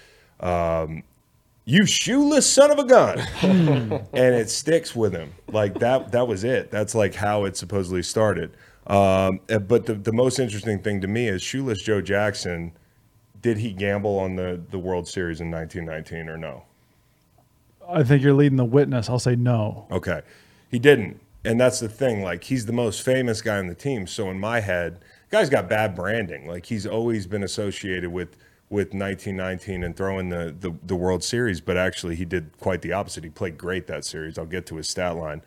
you 1.69 1.85
shoeless 1.85 2.51
son 2.51 2.71
of 2.71 2.79
a 2.79 2.83
gun 2.83 3.19
and 3.41 4.35
it 4.35 4.49
sticks 4.49 4.95
with 4.95 5.13
him 5.13 5.33
like 5.51 5.77
that 5.79 6.11
that 6.11 6.27
was 6.27 6.43
it 6.43 6.71
that's 6.71 6.95
like 6.95 7.13
how 7.15 7.45
it 7.45 7.55
supposedly 7.55 8.03
started 8.03 8.51
um, 8.87 9.39
but 9.67 9.85
the, 9.85 9.93
the 9.93 10.11
most 10.11 10.39
interesting 10.39 10.79
thing 10.79 10.99
to 10.99 11.07
me 11.07 11.27
is 11.27 11.41
shoeless 11.41 11.81
joe 11.83 12.01
jackson 12.01 12.71
did 13.41 13.57
he 13.57 13.71
gamble 13.71 14.17
on 14.19 14.35
the, 14.35 14.59
the 14.71 14.79
world 14.79 15.07
series 15.07 15.41
in 15.41 15.51
1919 15.51 16.27
or 16.27 16.37
no 16.37 16.63
I 17.91 18.03
think 18.03 18.21
you're 18.21 18.33
leading 18.33 18.57
the 18.57 18.65
witness. 18.65 19.09
I'll 19.09 19.19
say 19.19 19.35
no. 19.35 19.87
Okay. 19.91 20.21
He 20.69 20.79
didn't. 20.79 21.19
And 21.43 21.59
that's 21.59 21.79
the 21.79 21.89
thing. 21.89 22.21
Like, 22.21 22.43
he's 22.43 22.65
the 22.65 22.73
most 22.73 23.01
famous 23.01 23.41
guy 23.41 23.57
on 23.57 23.67
the 23.67 23.75
team. 23.75 24.05
So, 24.07 24.29
in 24.29 24.39
my 24.39 24.59
head, 24.59 24.99
guy's 25.31 25.49
got 25.49 25.69
bad 25.69 25.95
branding. 25.95 26.47
Like, 26.47 26.65
he's 26.65 26.85
always 26.85 27.25
been 27.25 27.43
associated 27.43 28.11
with 28.11 28.35
with 28.69 28.93
1919 28.93 29.83
and 29.83 29.95
throwing 29.95 30.29
the, 30.29 30.55
the, 30.57 30.75
the 30.83 30.95
World 30.95 31.23
Series, 31.23 31.59
but 31.59 31.75
actually, 31.75 32.15
he 32.15 32.25
did 32.25 32.51
quite 32.59 32.81
the 32.81 32.93
opposite. 32.93 33.23
He 33.23 33.29
played 33.29 33.57
great 33.57 33.87
that 33.87 34.05
series. 34.05 34.37
I'll 34.37 34.45
get 34.45 34.65
to 34.67 34.75
his 34.75 34.87
stat 34.87 35.15
line. 35.15 35.41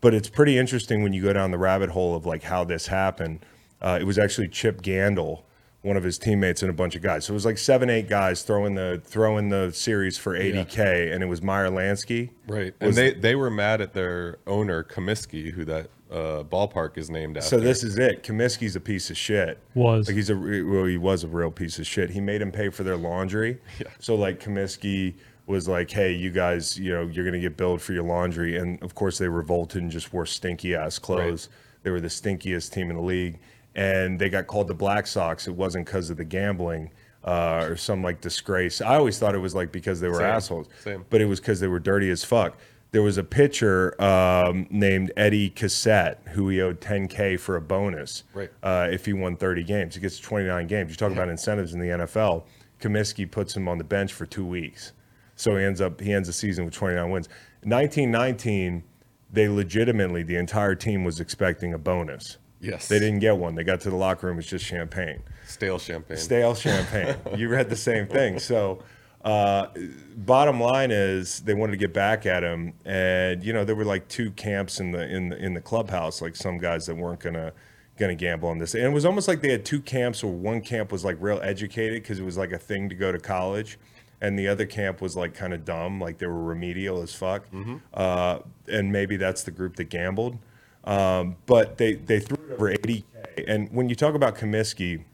But 0.00 0.14
it's 0.14 0.28
pretty 0.28 0.56
interesting 0.56 1.02
when 1.02 1.12
you 1.12 1.22
go 1.22 1.32
down 1.32 1.50
the 1.50 1.58
rabbit 1.58 1.90
hole 1.90 2.14
of 2.14 2.24
like 2.24 2.44
how 2.44 2.64
this 2.64 2.86
happened. 2.86 3.44
Uh, 3.82 3.98
it 4.00 4.04
was 4.04 4.18
actually 4.18 4.48
Chip 4.48 4.80
Gandil 4.80 5.42
one 5.82 5.96
of 5.96 6.02
his 6.02 6.18
teammates 6.18 6.62
and 6.62 6.70
a 6.70 6.74
bunch 6.74 6.96
of 6.96 7.02
guys. 7.02 7.24
So 7.24 7.32
it 7.32 7.34
was 7.34 7.44
like 7.44 7.58
seven, 7.58 7.88
eight 7.88 8.08
guys 8.08 8.42
throwing 8.42 8.74
the 8.74 9.00
throwing 9.04 9.48
the 9.48 9.70
series 9.72 10.18
for 10.18 10.36
80k, 10.36 10.76
yeah. 10.76 11.14
and 11.14 11.22
it 11.22 11.26
was 11.26 11.40
Meyer 11.40 11.70
Lansky. 11.70 12.30
Right, 12.46 12.74
and 12.80 12.94
they 12.94 13.14
they 13.14 13.34
were 13.34 13.50
mad 13.50 13.80
at 13.80 13.92
their 13.92 14.38
owner 14.46 14.82
Comiskey, 14.82 15.52
who 15.52 15.64
that 15.66 15.90
uh, 16.10 16.42
ballpark 16.44 16.96
is 16.96 17.10
named 17.10 17.36
after. 17.36 17.48
So 17.48 17.60
this 17.60 17.82
is 17.82 17.98
it. 17.98 18.22
Comiskey's 18.22 18.76
a 18.76 18.80
piece 18.80 19.10
of 19.10 19.16
shit. 19.16 19.58
Was 19.74 20.08
like 20.08 20.16
he's 20.16 20.30
a 20.30 20.36
well, 20.36 20.84
he 20.84 20.96
was 20.96 21.24
a 21.24 21.28
real 21.28 21.50
piece 21.50 21.78
of 21.78 21.86
shit. 21.86 22.10
He 22.10 22.20
made 22.20 22.40
him 22.40 22.52
pay 22.52 22.68
for 22.70 22.82
their 22.82 22.96
laundry. 22.96 23.60
Yeah. 23.78 23.88
So 24.00 24.14
like 24.14 24.42
Comiskey 24.42 25.14
was 25.46 25.68
like, 25.68 25.90
"Hey, 25.90 26.12
you 26.12 26.30
guys, 26.30 26.78
you 26.78 26.92
know, 26.92 27.02
you're 27.02 27.24
gonna 27.24 27.40
get 27.40 27.56
billed 27.56 27.80
for 27.80 27.92
your 27.92 28.04
laundry," 28.04 28.56
and 28.58 28.82
of 28.82 28.94
course 28.94 29.18
they 29.18 29.28
revolted 29.28 29.82
and 29.82 29.90
just 29.90 30.12
wore 30.12 30.26
stinky 30.26 30.74
ass 30.74 30.98
clothes. 30.98 31.48
Right. 31.50 31.82
They 31.84 31.90
were 31.90 32.00
the 32.00 32.08
stinkiest 32.08 32.72
team 32.72 32.90
in 32.90 32.96
the 32.96 33.02
league 33.02 33.38
and 33.78 34.18
they 34.18 34.28
got 34.28 34.48
called 34.48 34.66
the 34.66 34.74
Black 34.74 35.06
Sox. 35.06 35.46
It 35.46 35.54
wasn't 35.54 35.86
because 35.86 36.10
of 36.10 36.16
the 36.16 36.24
gambling 36.24 36.90
uh, 37.24 37.64
or 37.68 37.76
some 37.76 38.02
like 38.02 38.20
disgrace. 38.20 38.80
I 38.80 38.96
always 38.96 39.18
thought 39.20 39.36
it 39.36 39.38
was 39.38 39.54
like 39.54 39.70
because 39.70 40.00
they 40.00 40.08
were 40.08 40.16
Same. 40.16 40.24
assholes, 40.24 40.68
Same. 40.82 41.04
but 41.10 41.20
it 41.20 41.26
was 41.26 41.38
because 41.38 41.60
they 41.60 41.68
were 41.68 41.78
dirty 41.78 42.10
as 42.10 42.24
fuck. 42.24 42.56
There 42.90 43.02
was 43.02 43.18
a 43.18 43.24
pitcher 43.24 44.00
um, 44.02 44.66
named 44.70 45.12
Eddie 45.16 45.50
Cicotte 45.50 46.26
who 46.28 46.48
he 46.48 46.60
owed 46.60 46.80
10k 46.80 47.38
for 47.38 47.56
a 47.56 47.60
bonus 47.60 48.24
right. 48.32 48.50
uh, 48.62 48.88
if 48.90 49.04
he 49.04 49.12
won 49.12 49.36
30 49.36 49.62
games. 49.64 49.94
He 49.94 50.00
gets 50.00 50.18
29 50.18 50.66
games. 50.66 50.90
You 50.90 50.96
talk 50.96 51.10
yeah. 51.10 51.16
about 51.16 51.28
incentives 51.28 51.74
in 51.74 51.80
the 51.80 51.88
NFL. 51.88 52.44
Comiskey 52.80 53.30
puts 53.30 53.54
him 53.54 53.68
on 53.68 53.76
the 53.76 53.84
bench 53.84 54.12
for 54.12 54.24
two 54.24 54.46
weeks, 54.46 54.92
so 55.34 55.56
he 55.56 55.64
ends 55.64 55.80
up 55.80 56.00
he 56.00 56.12
ends 56.12 56.28
the 56.28 56.32
season 56.32 56.64
with 56.64 56.74
29 56.74 57.10
wins. 57.10 57.28
1919, 57.64 58.84
they 59.32 59.48
legitimately 59.48 60.22
the 60.22 60.36
entire 60.36 60.76
team 60.76 61.04
was 61.04 61.18
expecting 61.18 61.74
a 61.74 61.78
bonus 61.78 62.38
Yes. 62.60 62.88
They 62.88 62.98
didn't 62.98 63.20
get 63.20 63.36
one. 63.36 63.54
They 63.54 63.64
got 63.64 63.80
to 63.82 63.90
the 63.90 63.96
locker 63.96 64.26
room. 64.26 64.38
It's 64.38 64.48
just 64.48 64.64
champagne. 64.64 65.22
Stale 65.46 65.78
champagne. 65.78 66.16
Stale 66.16 66.54
champagne. 66.54 67.16
you 67.36 67.48
read 67.48 67.70
the 67.70 67.76
same 67.76 68.06
thing. 68.06 68.38
So, 68.38 68.82
uh, 69.24 69.68
bottom 70.16 70.60
line 70.60 70.90
is 70.90 71.40
they 71.40 71.54
wanted 71.54 71.72
to 71.72 71.78
get 71.78 71.92
back 71.92 72.24
at 72.26 72.42
him, 72.42 72.72
and 72.84 73.42
you 73.42 73.52
know 73.52 73.64
there 73.64 73.74
were 73.74 73.84
like 73.84 74.08
two 74.08 74.30
camps 74.32 74.80
in 74.80 74.92
the 74.92 75.08
in 75.08 75.30
the, 75.30 75.36
in 75.36 75.54
the 75.54 75.60
clubhouse. 75.60 76.22
Like 76.22 76.36
some 76.36 76.58
guys 76.58 76.86
that 76.86 76.94
weren't 76.94 77.20
gonna 77.20 77.52
gonna 77.98 78.14
gamble 78.14 78.48
on 78.48 78.58
this, 78.58 78.74
and 78.74 78.84
it 78.84 78.92
was 78.92 79.04
almost 79.04 79.26
like 79.26 79.40
they 79.40 79.50
had 79.50 79.64
two 79.64 79.80
camps, 79.80 80.22
where 80.22 80.32
one 80.32 80.60
camp 80.60 80.92
was 80.92 81.04
like 81.04 81.16
real 81.20 81.40
educated 81.42 82.02
because 82.02 82.20
it 82.20 82.24
was 82.24 82.38
like 82.38 82.52
a 82.52 82.58
thing 82.58 82.88
to 82.88 82.94
go 82.94 83.10
to 83.12 83.18
college. 83.18 83.78
And 84.20 84.36
the 84.36 84.48
other 84.48 84.66
camp 84.66 85.00
was 85.00 85.16
like 85.16 85.32
kind 85.32 85.54
of 85.54 85.64
dumb, 85.64 86.00
like 86.00 86.18
they 86.18 86.26
were 86.26 86.42
remedial 86.42 87.02
as 87.02 87.14
fuck. 87.14 87.48
Mm-hmm. 87.52 87.76
Uh, 87.94 88.40
and 88.66 88.90
maybe 88.90 89.16
that's 89.16 89.44
the 89.44 89.52
group 89.52 89.76
that 89.76 89.90
gambled. 89.90 90.38
Um, 90.82 91.36
but 91.46 91.78
they, 91.78 91.94
they 91.94 92.18
threw 92.18 92.36
it 92.36 92.52
over 92.52 92.72
80K. 92.72 93.44
And 93.46 93.70
when 93.70 93.88
you 93.88 93.94
talk 93.94 94.14
about 94.14 94.36
Comiskey, 94.36 95.04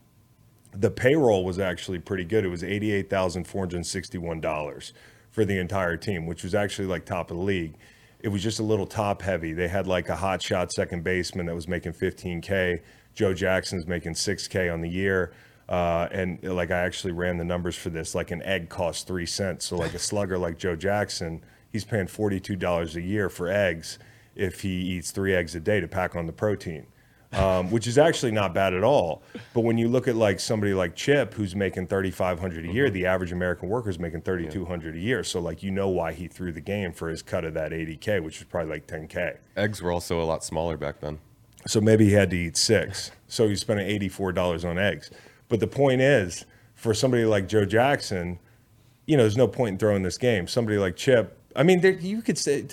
the 0.74 0.90
payroll 0.90 1.44
was 1.44 1.58
actually 1.58 1.98
pretty 1.98 2.24
good. 2.24 2.44
It 2.44 2.48
was 2.48 2.62
$88,461 2.62 4.92
for 5.30 5.44
the 5.44 5.58
entire 5.58 5.96
team, 5.96 6.26
which 6.26 6.42
was 6.42 6.54
actually 6.54 6.86
like 6.86 7.04
top 7.04 7.30
of 7.30 7.36
the 7.36 7.42
league. 7.42 7.74
It 8.20 8.28
was 8.28 8.42
just 8.42 8.60
a 8.60 8.62
little 8.62 8.86
top 8.86 9.22
heavy. 9.22 9.52
They 9.52 9.68
had 9.68 9.86
like 9.86 10.08
a 10.08 10.16
hot 10.16 10.42
shot 10.42 10.72
second 10.72 11.04
baseman 11.04 11.46
that 11.46 11.54
was 11.54 11.68
making 11.68 11.92
15K. 11.92 12.80
Joe 13.14 13.34
Jackson's 13.34 13.86
making 13.86 14.14
6K 14.14 14.72
on 14.72 14.80
the 14.80 14.88
year. 14.88 15.32
Uh, 15.68 16.08
and 16.10 16.42
like 16.42 16.70
I 16.70 16.80
actually 16.80 17.12
ran 17.12 17.38
the 17.38 17.44
numbers 17.44 17.76
for 17.76 17.90
this. 17.90 18.14
Like 18.14 18.30
an 18.30 18.42
egg 18.42 18.68
costs 18.68 19.04
three 19.04 19.26
cents. 19.26 19.66
So 19.66 19.76
like 19.76 19.94
a 19.94 19.98
slugger 19.98 20.38
like 20.38 20.58
Joe 20.58 20.76
Jackson, 20.76 21.42
he's 21.72 21.84
paying 21.84 22.06
$42 22.06 22.96
a 22.96 23.00
year 23.00 23.28
for 23.28 23.48
eggs 23.48 23.98
if 24.34 24.62
he 24.62 24.70
eats 24.70 25.10
three 25.10 25.34
eggs 25.34 25.54
a 25.54 25.60
day 25.60 25.80
to 25.80 25.88
pack 25.88 26.16
on 26.16 26.26
the 26.26 26.32
protein, 26.32 26.86
um, 27.36 27.70
which 27.70 27.86
is 27.86 27.98
actually 27.98 28.32
not 28.32 28.54
bad 28.54 28.74
at 28.74 28.84
all. 28.84 29.22
But 29.52 29.62
when 29.62 29.78
you 29.78 29.88
look 29.88 30.08
at 30.08 30.16
like 30.16 30.40
somebody 30.40 30.74
like 30.74 30.94
Chip, 30.94 31.34
who's 31.34 31.54
making 31.54 31.86
thirty 31.86 32.10
five 32.10 32.38
hundred 32.38 32.66
a 32.66 32.72
year, 32.72 32.86
mm-hmm. 32.86 32.94
the 32.94 33.06
average 33.06 33.32
American 33.32 33.68
worker 33.68 33.90
is 33.90 33.98
making 33.98 34.22
thirty 34.22 34.48
two 34.48 34.64
hundred 34.64 34.96
a 34.96 35.00
year. 35.00 35.24
So 35.24 35.40
like 35.40 35.62
you 35.62 35.70
know 35.70 35.88
why 35.88 36.12
he 36.12 36.28
threw 36.28 36.52
the 36.52 36.60
game 36.60 36.92
for 36.92 37.08
his 37.08 37.22
cut 37.22 37.44
of 37.44 37.54
that 37.54 37.72
eighty 37.72 37.96
k, 37.96 38.20
which 38.20 38.40
was 38.40 38.48
probably 38.48 38.70
like 38.70 38.86
ten 38.86 39.08
k. 39.08 39.34
Eggs 39.56 39.82
were 39.82 39.92
also 39.92 40.20
a 40.20 40.24
lot 40.24 40.44
smaller 40.44 40.76
back 40.76 41.00
then. 41.00 41.18
So 41.66 41.80
maybe 41.80 42.06
he 42.06 42.12
had 42.12 42.30
to 42.30 42.36
eat 42.36 42.56
six. 42.56 43.10
So 43.28 43.48
he's 43.48 43.60
spending 43.60 43.86
eighty 43.86 44.08
four 44.08 44.32
dollars 44.32 44.64
on 44.64 44.78
eggs. 44.78 45.10
But 45.48 45.60
the 45.60 45.66
point 45.66 46.00
is, 46.00 46.46
for 46.74 46.94
somebody 46.94 47.24
like 47.24 47.48
Joe 47.48 47.64
Jackson, 47.64 48.38
you 49.06 49.16
know, 49.16 49.22
there's 49.22 49.36
no 49.36 49.48
point 49.48 49.74
in 49.74 49.78
throwing 49.78 50.02
this 50.02 50.18
game. 50.18 50.46
Somebody 50.46 50.78
like 50.78 50.96
Chip, 50.96 51.38
I 51.54 51.62
mean, 51.62 51.80
there, 51.80 51.92
you 51.92 52.22
could 52.22 52.38
say 52.38 52.66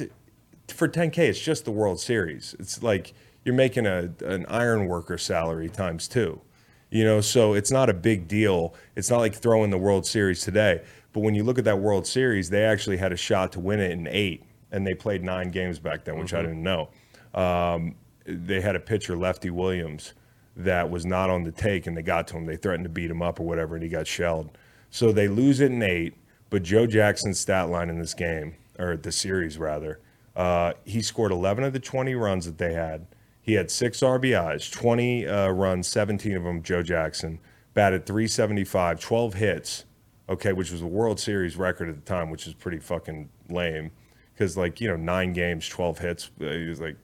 for 0.74 0.88
10k 0.88 1.18
it's 1.18 1.40
just 1.40 1.66
the 1.66 1.72
world 1.72 2.00
series 2.00 2.56
it's 2.60 2.82
like 2.82 3.14
you're 3.44 3.56
making 3.56 3.86
a 3.86 4.12
an 4.26 4.46
iron 4.48 4.88
worker 4.88 5.18
salary 5.18 5.70
times 5.70 6.08
two. 6.08 6.42
You 6.90 7.04
know 7.04 7.22
so 7.22 7.54
it's 7.54 7.72
not 7.72 7.90
a 7.90 7.94
big 7.94 8.28
deal. 8.28 8.76
It's 8.96 9.10
not 9.10 9.20
like 9.20 9.36
throwing 9.36 9.70
the 9.70 9.78
world 9.78 10.06
series 10.06 10.42
today. 10.42 10.82
But 11.14 11.22
when 11.22 11.36
you 11.36 11.44
look 11.44 11.58
at 11.58 11.66
that 11.66 11.80
world 11.80 12.06
series 12.08 12.50
they 12.50 12.64
actually 12.64 12.98
had 12.98 13.12
a 13.12 13.18
shot 13.18 13.52
to 13.54 13.60
win 13.60 13.80
it 13.80 13.92
in 13.92 14.08
eight 14.08 14.44
and 14.72 14.86
they 14.86 14.94
played 14.94 15.24
nine 15.24 15.50
games 15.50 15.80
back 15.80 16.06
then 16.06 16.18
which 16.18 16.30
mm-hmm. 16.30 16.38
i 16.38 16.42
didn't 16.42 16.64
know. 16.64 16.90
Um, 17.34 17.96
they 18.26 18.62
had 18.62 18.76
a 18.76 18.80
pitcher 18.80 19.18
lefty 19.18 19.50
williams 19.50 20.14
that 20.56 20.90
was 20.90 21.06
not 21.06 21.30
on 21.30 21.44
the 21.44 21.52
take 21.52 21.88
and 21.88 21.98
they 21.98 22.02
got 22.02 22.28
to 22.28 22.38
him. 22.38 22.46
They 22.46 22.58
threatened 22.58 22.84
to 22.84 22.90
beat 22.90 23.10
him 23.10 23.22
up 23.22 23.40
or 23.40 23.44
whatever 23.44 23.76
and 23.76 23.84
he 23.84 23.90
got 23.90 24.06
shelled. 24.06 24.58
So 24.90 25.12
they 25.12 25.28
lose 25.28 25.60
it 25.60 25.72
in 25.72 25.82
eight 25.82 26.16
but 26.50 26.64
joe 26.64 26.86
jackson's 26.86 27.40
stat 27.40 27.70
line 27.70 27.90
in 27.90 27.98
this 27.98 28.14
game 28.14 28.56
or 28.78 28.98
the 28.98 29.12
series 29.12 29.58
rather 29.58 30.00
uh, 30.36 30.74
he 30.86 31.02
scored 31.02 31.32
11 31.32 31.64
of 31.64 31.74
the 31.74 31.80
20 31.80 32.16
runs 32.16 32.46
that 32.46 32.58
they 32.58 32.74
had. 32.74 33.06
He 33.42 33.54
had 33.54 33.72
six 33.72 34.02
RBIs, 34.02 34.72
20 34.72 35.28
uh, 35.28 35.50
runs, 35.50 35.88
17 35.88 36.36
of 36.36 36.44
them 36.44 36.62
Joe 36.62 36.84
Jackson. 36.84 37.40
Batted 37.74 38.06
375, 38.06 39.00
12 39.00 39.34
hits, 39.36 39.86
okay, 40.30 40.54
which 40.54 40.72
was 40.72 40.82
a 40.82 40.88
World 40.88 41.20
Series 41.20 41.56
record 41.56 41.90
at 41.90 41.96
the 41.96 42.02
time, 42.02 42.30
which 42.30 42.46
is 42.46 42.54
pretty 42.54 42.80
fucking 42.80 43.30
lame. 43.50 43.92
Because, 44.34 44.58
like, 44.58 44.82
you 44.82 44.88
know, 44.90 44.98
nine 44.98 45.34
games, 45.34 45.68
12 45.68 46.00
hits, 46.00 46.32
uh, 46.42 46.46
he 46.46 46.66
was 46.68 46.82
like, 46.82 46.98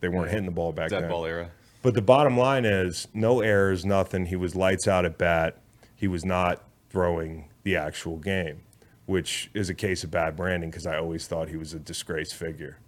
they 0.00 0.08
weren't 0.08 0.30
hitting 0.30 0.46
the 0.46 0.52
ball 0.52 0.72
back 0.72 0.90
Dead 0.90 1.02
then. 1.02 1.10
ball 1.10 1.26
era. 1.26 1.50
But 1.82 1.94
the 1.94 2.02
bottom 2.02 2.36
line 2.38 2.64
is 2.64 3.08
no 3.12 3.40
errors, 3.40 3.84
nothing. 3.84 4.26
He 4.26 4.36
was 4.36 4.54
lights 4.54 4.88
out 4.88 5.04
at 5.04 5.18
bat. 5.18 5.58
He 5.94 6.08
was 6.08 6.24
not 6.24 6.64
throwing 6.88 7.50
the 7.62 7.76
actual 7.76 8.16
game 8.16 8.62
which 9.06 9.50
is 9.54 9.68
a 9.68 9.74
case 9.74 10.04
of 10.04 10.10
bad 10.10 10.36
branding 10.36 10.70
because 10.70 10.86
I 10.86 10.96
always 10.96 11.26
thought 11.26 11.48
he 11.48 11.56
was 11.56 11.74
a 11.74 11.78
disgraced 11.78 12.34
figure. 12.34 12.78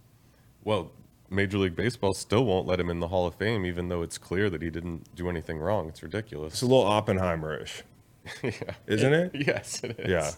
Well, 0.65 0.91
Major 1.31 1.59
League 1.59 1.77
Baseball 1.77 2.15
still 2.15 2.45
won't 2.45 2.67
let 2.67 2.79
him 2.79 2.91
in 2.91 3.01
the 3.01 3.09
Hall 3.09 3.27
of 3.27 3.35
Fame, 3.35 3.67
even 3.67 3.89
though 3.89 4.03
it's 4.03 4.19
clear 4.19 4.49
that 4.51 4.63
he 4.63 4.71
didn't 4.71 5.15
do 5.15 5.29
anything 5.29 5.59
wrong. 5.59 5.89
It's 5.89 6.03
ridiculous. 6.03 6.55
It's 6.55 6.63
a 6.63 6.67
little 6.67 6.85
Oppenheimer-ish, 6.85 7.83
yeah. 8.43 8.53
isn't 8.87 9.13
it? 9.13 9.31
yes, 9.47 9.83
it 9.83 9.99
is. 9.99 10.11
Yeah. 10.11 10.31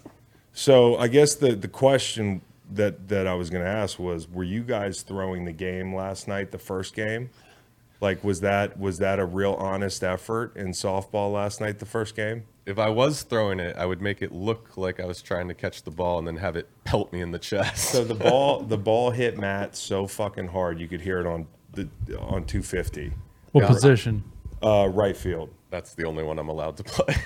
So 0.53 0.97
I 0.97 1.09
guess 1.09 1.35
the 1.35 1.55
the 1.55 1.69
question 1.69 2.41
that 2.73 3.09
that 3.09 3.27
I 3.27 3.35
was 3.35 3.51
going 3.51 3.65
to 3.65 3.71
ask 3.71 3.99
was, 3.99 4.29
were 4.29 4.45
you 4.45 4.63
guys 4.63 5.03
throwing 5.03 5.45
the 5.45 5.53
game 5.53 5.95
last 5.95 6.29
night, 6.29 6.51
the 6.51 6.59
first 6.59 6.95
game? 6.95 7.31
Like, 8.01 8.23
was 8.23 8.41
that 8.41 8.79
was 8.79 8.99
that 8.99 9.19
a 9.19 9.25
real 9.25 9.55
honest 9.55 10.05
effort 10.05 10.57
in 10.57 10.69
softball 10.69 11.33
last 11.33 11.61
night, 11.61 11.79
the 11.79 11.87
first 11.87 12.15
game? 12.15 12.45
if 12.69 12.79
I 12.79 12.91
was 12.91 13.23
throwing 13.23 13.61
it, 13.61 13.75
I 13.79 13.87
would 13.87 14.03
make 14.03 14.21
it 14.21 14.31
look 14.31 14.77
like 14.77 15.01
I 15.01 15.07
was 15.07 15.23
trying 15.23 15.49
to 15.49 15.55
catch 15.55 15.85
the 15.85 15.91
ball 15.91 16.19
and 16.19 16.27
then 16.27 16.37
have 16.37 16.55
it 16.55 16.69
pelt 16.85 17.11
me 17.15 17.23
in 17.23 17.31
the 17.31 17.39
chest. 17.39 17.93
So 17.93 18.05
the 18.05 18.15
ball, 18.15 18.61
the 18.69 18.77
ball 18.77 19.11
hit 19.11 19.39
Matt 19.39 19.75
so 19.75 20.07
fucking 20.07 20.49
hard 20.49 20.79
you 20.79 20.87
could 20.87 21.01
hear 21.01 21.19
it 21.19 21.27
on 21.27 21.47
the 21.73 21.89
on 22.19 22.45
250. 22.45 23.11
What 23.53 23.63
yeah. 23.63 23.69
position? 23.69 24.23
Uh, 24.63 24.87
right 24.93 25.17
field. 25.17 25.49
That's 25.71 25.95
the 25.95 26.05
only 26.05 26.23
one 26.23 26.39
I'm 26.39 26.51
allowed 26.51 26.77
to 26.77 26.85
play. 26.85 27.17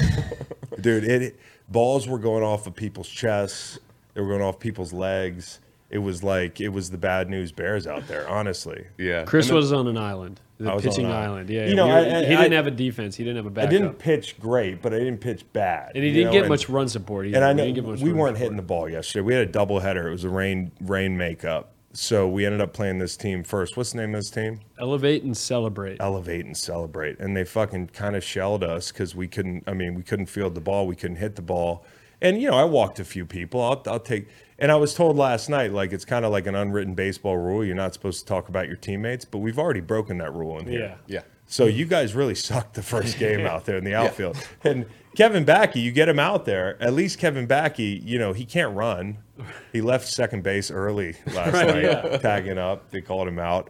Dude, 0.80 1.04
it 1.04 1.38
balls 1.68 2.08
were 2.08 2.18
going 2.18 2.42
off 2.42 2.66
of 2.66 2.74
people's 2.74 3.08
chests. 3.08 3.78
They 4.14 4.22
were 4.22 4.28
going 4.28 4.42
off 4.42 4.58
people's 4.58 4.94
legs. 4.94 5.60
It 5.90 5.98
was 5.98 6.22
like 6.22 6.60
it 6.60 6.68
was 6.68 6.90
the 6.90 6.98
bad 6.98 7.28
news 7.28 7.52
bears 7.52 7.86
out 7.86 8.06
there. 8.06 8.28
Honestly. 8.28 8.86
Yeah. 8.96 9.24
Chris 9.24 9.48
then, 9.48 9.56
was 9.56 9.72
on 9.72 9.88
an 9.88 9.98
island. 9.98 10.40
The 10.60 10.76
pitching 10.76 11.06
island. 11.06 11.48
Yeah, 11.48 11.66
you 11.66 11.74
know, 11.74 11.88
I, 11.88 12.00
I, 12.00 12.24
he 12.24 12.36
didn't 12.36 12.52
have 12.52 12.66
a 12.66 12.70
defense. 12.70 13.16
He 13.16 13.24
didn't 13.24 13.38
have 13.38 13.46
a 13.46 13.50
backup. 13.50 13.70
I 13.70 13.72
didn't 13.72 13.98
pitch 13.98 14.38
great, 14.38 14.82
but 14.82 14.92
I 14.92 14.98
didn't 14.98 15.18
pitch 15.18 15.50
bad. 15.54 15.92
And 15.94 16.04
he 16.04 16.12
didn't 16.12 16.26
know? 16.26 16.32
get 16.32 16.42
and, 16.42 16.48
much 16.50 16.68
run 16.68 16.86
support. 16.86 17.26
Either. 17.26 17.36
And 17.36 17.44
I 17.46 17.54
know 17.54 17.94
we 17.94 18.12
weren't 18.12 18.36
hitting 18.36 18.56
the 18.56 18.62
ball 18.62 18.86
yesterday. 18.86 19.22
We 19.22 19.32
had 19.32 19.48
a 19.48 19.50
doubleheader. 19.50 20.06
It 20.06 20.10
was 20.10 20.24
a 20.24 20.28
rain 20.28 20.70
rain 20.82 21.16
makeup. 21.16 21.72
So 21.92 22.28
we 22.28 22.46
ended 22.46 22.60
up 22.60 22.72
playing 22.72 22.98
this 22.98 23.16
team 23.16 23.42
first. 23.42 23.76
What's 23.76 23.92
the 23.92 23.98
name 23.98 24.14
of 24.14 24.20
this 24.20 24.30
team? 24.30 24.60
Elevate 24.78 25.24
and 25.24 25.36
celebrate. 25.36 25.96
Elevate 25.98 26.44
and 26.44 26.56
celebrate. 26.56 27.18
And 27.18 27.36
they 27.36 27.42
fucking 27.42 27.88
kind 27.88 28.14
of 28.14 28.22
shelled 28.22 28.62
us 28.62 28.92
because 28.92 29.16
we 29.16 29.26
couldn't. 29.28 29.64
I 29.66 29.72
mean, 29.72 29.94
we 29.94 30.02
couldn't 30.02 30.26
field 30.26 30.54
the 30.54 30.60
ball. 30.60 30.86
We 30.86 30.94
couldn't 30.94 31.16
hit 31.16 31.36
the 31.36 31.42
ball. 31.42 31.84
And 32.20 32.40
you 32.40 32.50
know, 32.50 32.56
I 32.56 32.64
walked 32.64 33.00
a 33.00 33.04
few 33.04 33.24
people. 33.24 33.62
I'll, 33.62 33.82
I'll 33.86 33.98
take 33.98 34.28
And 34.60 34.70
I 34.70 34.76
was 34.76 34.94
told 34.94 35.16
last 35.16 35.48
night, 35.48 35.72
like 35.72 35.92
it's 35.92 36.04
kind 36.04 36.24
of 36.24 36.32
like 36.32 36.46
an 36.46 36.54
unwritten 36.54 36.94
baseball 36.94 37.38
rule. 37.38 37.64
You're 37.64 37.74
not 37.74 37.94
supposed 37.94 38.20
to 38.20 38.26
talk 38.26 38.48
about 38.48 38.66
your 38.66 38.76
teammates, 38.76 39.24
but 39.24 39.38
we've 39.38 39.58
already 39.58 39.80
broken 39.80 40.18
that 40.18 40.34
rule 40.34 40.58
in 40.58 40.66
here. 40.66 40.98
Yeah. 41.08 41.16
Yeah. 41.16 41.22
So 41.46 41.64
you 41.64 41.84
guys 41.84 42.14
really 42.14 42.36
sucked 42.36 42.74
the 42.74 42.82
first 42.82 43.18
game 43.18 43.44
out 43.44 43.64
there 43.64 43.76
in 43.76 43.84
the 43.84 43.94
outfield. 43.96 44.36
And 44.62 44.86
Kevin 45.16 45.44
Backey, 45.44 45.80
you 45.80 45.90
get 45.90 46.08
him 46.08 46.18
out 46.18 46.44
there. 46.44 46.80
At 46.80 46.92
least 46.92 47.18
Kevin 47.18 47.46
Backey, 47.46 48.00
you 48.04 48.18
know, 48.18 48.32
he 48.32 48.44
can't 48.44 48.76
run. 48.76 49.18
He 49.72 49.80
left 49.80 50.06
second 50.06 50.42
base 50.42 50.70
early 50.70 51.16
last 51.34 51.54
night, 51.54 52.20
tagging 52.20 52.58
up. 52.58 52.90
They 52.90 53.00
called 53.00 53.26
him 53.26 53.38
out. 53.38 53.68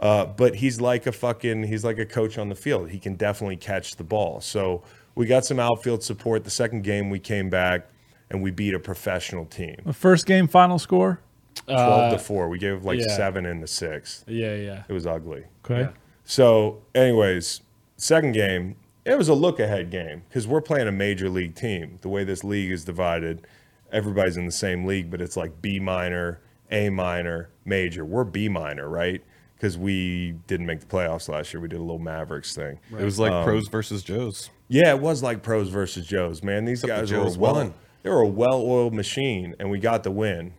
Uh, 0.00 0.24
but 0.24 0.56
he's 0.56 0.80
like 0.80 1.06
a 1.06 1.12
fucking, 1.12 1.64
he's 1.64 1.84
like 1.84 1.98
a 1.98 2.06
coach 2.06 2.38
on 2.38 2.48
the 2.48 2.54
field. 2.54 2.88
He 2.88 2.98
can 2.98 3.14
definitely 3.14 3.58
catch 3.58 3.96
the 3.96 4.04
ball. 4.04 4.40
So 4.40 4.82
we 5.14 5.26
got 5.26 5.44
some 5.44 5.60
outfield 5.60 6.02
support. 6.02 6.42
The 6.42 6.50
second 6.50 6.82
game 6.82 7.10
we 7.10 7.18
came 7.18 7.50
back 7.50 7.86
and 8.30 8.42
we 8.42 8.50
beat 8.50 8.74
a 8.74 8.78
professional 8.78 9.44
team, 9.46 9.76
The 9.84 9.92
first 9.92 10.26
game 10.26 10.46
final 10.48 10.78
score. 10.78 11.20
twelve 11.66 12.10
to 12.12 12.16
uh, 12.16 12.18
four. 12.18 12.48
We 12.48 12.58
gave 12.58 12.84
like 12.84 13.00
yeah. 13.00 13.16
seven 13.16 13.46
in 13.46 13.60
the 13.60 13.66
sixth. 13.66 14.24
Yeah, 14.28 14.54
yeah. 14.54 14.84
It 14.88 14.92
was 14.92 15.06
ugly. 15.06 15.44
Okay. 15.64 15.90
So, 16.24 16.82
anyways, 16.94 17.60
second 17.96 18.32
game, 18.32 18.76
it 19.04 19.18
was 19.18 19.28
a 19.28 19.34
look 19.34 19.58
ahead 19.58 19.90
game 19.90 20.22
because 20.28 20.46
we're 20.46 20.60
playing 20.60 20.86
a 20.86 20.92
major 20.92 21.28
league 21.28 21.54
team. 21.54 21.98
The 22.02 22.08
way 22.08 22.22
this 22.24 22.44
league 22.44 22.70
is 22.70 22.84
divided, 22.84 23.46
everybody's 23.92 24.36
in 24.36 24.46
the 24.46 24.52
same 24.52 24.84
league, 24.84 25.10
but 25.10 25.20
it's 25.20 25.36
like 25.36 25.60
B 25.60 25.80
minor, 25.80 26.40
A 26.70 26.88
minor, 26.90 27.50
major. 27.64 28.04
We're 28.04 28.24
B 28.24 28.48
minor, 28.48 28.88
right? 28.88 29.22
Because 29.56 29.76
we 29.76 30.36
didn't 30.46 30.66
make 30.66 30.80
the 30.80 30.86
playoffs 30.86 31.28
last 31.28 31.52
year. 31.52 31.60
We 31.60 31.68
did 31.68 31.80
a 31.80 31.82
little 31.82 31.98
Mavericks 31.98 32.54
thing. 32.54 32.78
It 32.96 33.04
was 33.04 33.18
like 33.18 33.32
um, 33.32 33.44
pros 33.44 33.68
versus 33.68 34.02
Joes. 34.02 34.50
Yeah, 34.68 34.90
it 34.90 35.00
was 35.00 35.22
like 35.22 35.42
pros 35.42 35.68
versus 35.68 36.06
Joes, 36.06 36.42
man. 36.42 36.64
These 36.64 36.84
Except 36.84 36.94
the 36.94 37.02
guys 37.02 37.12
were 37.12 37.24
Joes 37.24 37.36
well, 37.36 37.54
won. 37.54 37.74
They 38.02 38.10
were 38.10 38.20
a 38.20 38.28
well-oiled 38.28 38.94
machine, 38.94 39.54
and 39.58 39.70
we 39.70 39.78
got 39.78 40.02
the 40.02 40.10
win. 40.10 40.54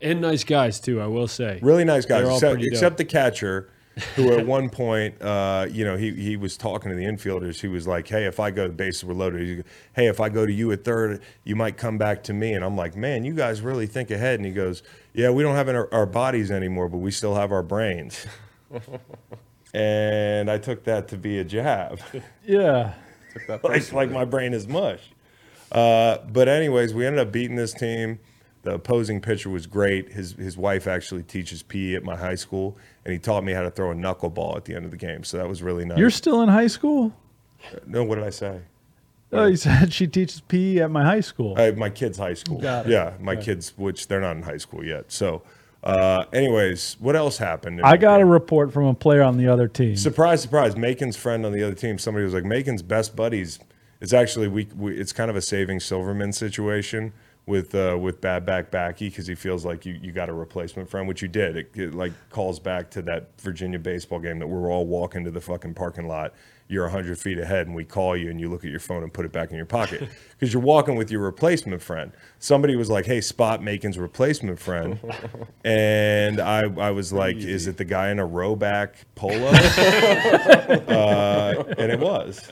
And 0.00 0.20
nice 0.20 0.44
guys 0.44 0.80
too, 0.80 1.00
I 1.00 1.06
will 1.06 1.28
say. 1.28 1.58
Really 1.62 1.84
nice 1.84 2.06
guys, 2.06 2.26
all 2.26 2.36
except, 2.36 2.62
except 2.62 2.96
the 2.98 3.04
catcher, 3.04 3.70
who 4.14 4.32
at 4.32 4.46
one 4.46 4.70
point, 4.70 5.20
uh, 5.20 5.66
you 5.70 5.84
know, 5.84 5.96
he 5.96 6.12
he 6.12 6.36
was 6.36 6.56
talking 6.56 6.90
to 6.90 6.96
the 6.96 7.04
infielders. 7.04 7.60
He 7.60 7.66
was 7.66 7.86
like, 7.86 8.06
"Hey, 8.06 8.26
if 8.26 8.38
I 8.38 8.50
go, 8.50 8.68
the 8.68 8.74
bases 8.74 9.04
were 9.04 9.14
loaded. 9.14 9.46
He 9.46 9.56
go, 9.56 9.62
hey, 9.94 10.06
if 10.06 10.20
I 10.20 10.28
go 10.28 10.46
to 10.46 10.52
you 10.52 10.70
at 10.72 10.84
third, 10.84 11.20
you 11.44 11.56
might 11.56 11.76
come 11.76 11.98
back 11.98 12.22
to 12.24 12.32
me." 12.32 12.52
And 12.52 12.64
I'm 12.64 12.76
like, 12.76 12.96
"Man, 12.96 13.24
you 13.24 13.34
guys 13.34 13.60
really 13.60 13.86
think 13.86 14.10
ahead." 14.10 14.38
And 14.38 14.46
he 14.46 14.52
goes, 14.52 14.82
"Yeah, 15.14 15.30
we 15.30 15.42
don't 15.42 15.56
have 15.56 15.68
our, 15.68 15.92
our 15.92 16.06
bodies 16.06 16.50
anymore, 16.50 16.88
but 16.88 16.98
we 16.98 17.10
still 17.10 17.34
have 17.34 17.50
our 17.50 17.62
brains." 17.64 18.24
and 19.74 20.50
I 20.50 20.58
took 20.58 20.84
that 20.84 21.08
to 21.08 21.16
be 21.16 21.38
a 21.38 21.44
jab. 21.44 22.00
Yeah. 22.46 22.94
Like, 23.62 23.92
like 23.92 24.10
my 24.10 24.24
brain 24.24 24.52
is 24.52 24.66
mush. 24.66 25.10
Uh, 25.70 26.18
but 26.32 26.48
anyways, 26.48 26.94
we 26.94 27.06
ended 27.06 27.20
up 27.20 27.32
beating 27.32 27.56
this 27.56 27.72
team. 27.72 28.18
The 28.62 28.74
opposing 28.74 29.20
pitcher 29.20 29.50
was 29.50 29.66
great. 29.66 30.12
His 30.12 30.32
his 30.32 30.56
wife 30.56 30.86
actually 30.86 31.22
teaches 31.22 31.62
PE 31.62 31.94
at 31.94 32.04
my 32.04 32.16
high 32.16 32.34
school, 32.34 32.76
and 33.04 33.12
he 33.12 33.18
taught 33.18 33.44
me 33.44 33.52
how 33.52 33.62
to 33.62 33.70
throw 33.70 33.92
a 33.92 33.94
knuckleball 33.94 34.56
at 34.56 34.64
the 34.64 34.74
end 34.74 34.84
of 34.84 34.90
the 34.90 34.96
game. 34.96 35.24
So 35.24 35.36
that 35.36 35.48
was 35.48 35.62
really 35.62 35.84
nice. 35.84 35.98
You're 35.98 36.10
still 36.10 36.42
in 36.42 36.48
high 36.48 36.66
school? 36.66 37.12
no, 37.86 38.04
what 38.04 38.16
did 38.16 38.24
I 38.24 38.30
say? 38.30 38.60
Oh, 39.32 39.44
you 39.44 39.56
said 39.56 39.92
she 39.92 40.06
teaches 40.06 40.40
PE 40.40 40.78
at 40.78 40.90
my 40.90 41.04
high 41.04 41.20
school. 41.20 41.54
Uh, 41.58 41.72
my 41.72 41.90
kids' 41.90 42.18
high 42.18 42.34
school. 42.34 42.58
Got 42.58 42.86
it. 42.86 42.92
Yeah, 42.92 43.14
my 43.20 43.36
kids, 43.36 43.74
which 43.76 44.08
they're 44.08 44.20
not 44.20 44.36
in 44.36 44.42
high 44.42 44.56
school 44.56 44.84
yet. 44.84 45.12
So, 45.12 45.42
uh, 45.84 46.24
anyways, 46.32 46.96
what 46.98 47.14
else 47.14 47.38
happened? 47.38 47.80
I 47.82 47.96
got 47.96 48.20
a 48.20 48.24
report 48.24 48.72
from 48.72 48.86
a 48.86 48.94
player 48.94 49.22
on 49.22 49.36
the 49.36 49.48
other 49.48 49.68
team. 49.68 49.96
Surprise, 49.96 50.42
surprise! 50.42 50.76
Macon's 50.76 51.16
friend 51.16 51.44
on 51.44 51.52
the 51.52 51.62
other 51.62 51.74
team. 51.74 51.98
Somebody 51.98 52.24
was 52.24 52.34
like, 52.34 52.44
Macon's 52.44 52.82
best 52.82 53.14
buddies. 53.14 53.58
It's 54.00 54.12
actually 54.12 54.48
we, 54.48 54.68
we 54.76 54.96
it's 54.96 55.12
kind 55.12 55.30
of 55.30 55.36
a 55.36 55.42
saving 55.42 55.80
Silverman 55.80 56.32
situation 56.32 57.12
with 57.48 57.74
uh, 57.74 57.96
with 58.00 58.20
bad 58.20 58.44
back 58.44 58.70
backy 58.70 59.08
because 59.08 59.26
he 59.26 59.34
feels 59.34 59.64
like 59.64 59.86
you, 59.86 59.98
you 60.00 60.12
got 60.12 60.28
a 60.28 60.32
replacement 60.32 60.88
friend, 60.88 61.08
which 61.08 61.22
you 61.22 61.28
did. 61.28 61.56
It, 61.56 61.70
it 61.74 61.94
like 61.94 62.12
calls 62.30 62.60
back 62.60 62.90
to 62.90 63.02
that 63.02 63.40
Virginia 63.40 63.78
baseball 63.78 64.20
game 64.20 64.38
that 64.38 64.46
we're 64.46 64.70
all 64.70 64.86
walking 64.86 65.24
to 65.24 65.30
the 65.30 65.40
fucking 65.40 65.74
parking 65.74 66.06
lot. 66.06 66.34
You're 66.70 66.86
hundred 66.90 67.18
feet 67.18 67.38
ahead, 67.38 67.66
and 67.66 67.74
we 67.74 67.84
call 67.84 68.14
you, 68.14 68.28
and 68.28 68.38
you 68.38 68.50
look 68.50 68.62
at 68.62 68.70
your 68.70 68.78
phone 68.80 69.02
and 69.02 69.10
put 69.10 69.24
it 69.24 69.32
back 69.32 69.50
in 69.50 69.56
your 69.56 69.64
pocket 69.64 70.06
because 70.38 70.52
you're 70.52 70.62
walking 70.62 70.96
with 70.96 71.10
your 71.10 71.22
replacement 71.22 71.80
friend. 71.80 72.12
Somebody 72.38 72.76
was 72.76 72.90
like, 72.90 73.06
"Hey, 73.06 73.22
spot 73.22 73.62
Macon's 73.62 73.98
replacement 73.98 74.60
friend," 74.60 75.00
and 75.64 76.40
I 76.40 76.64
I 76.64 76.90
was 76.90 77.10
like, 77.14 77.36
"Is 77.36 77.66
it 77.66 77.78
the 77.78 77.86
guy 77.86 78.10
in 78.10 78.18
a 78.18 78.28
Rhoback 78.28 78.90
polo?" 79.14 79.46
uh, 80.94 81.64
and 81.78 81.90
it 81.90 82.00
was. 82.00 82.50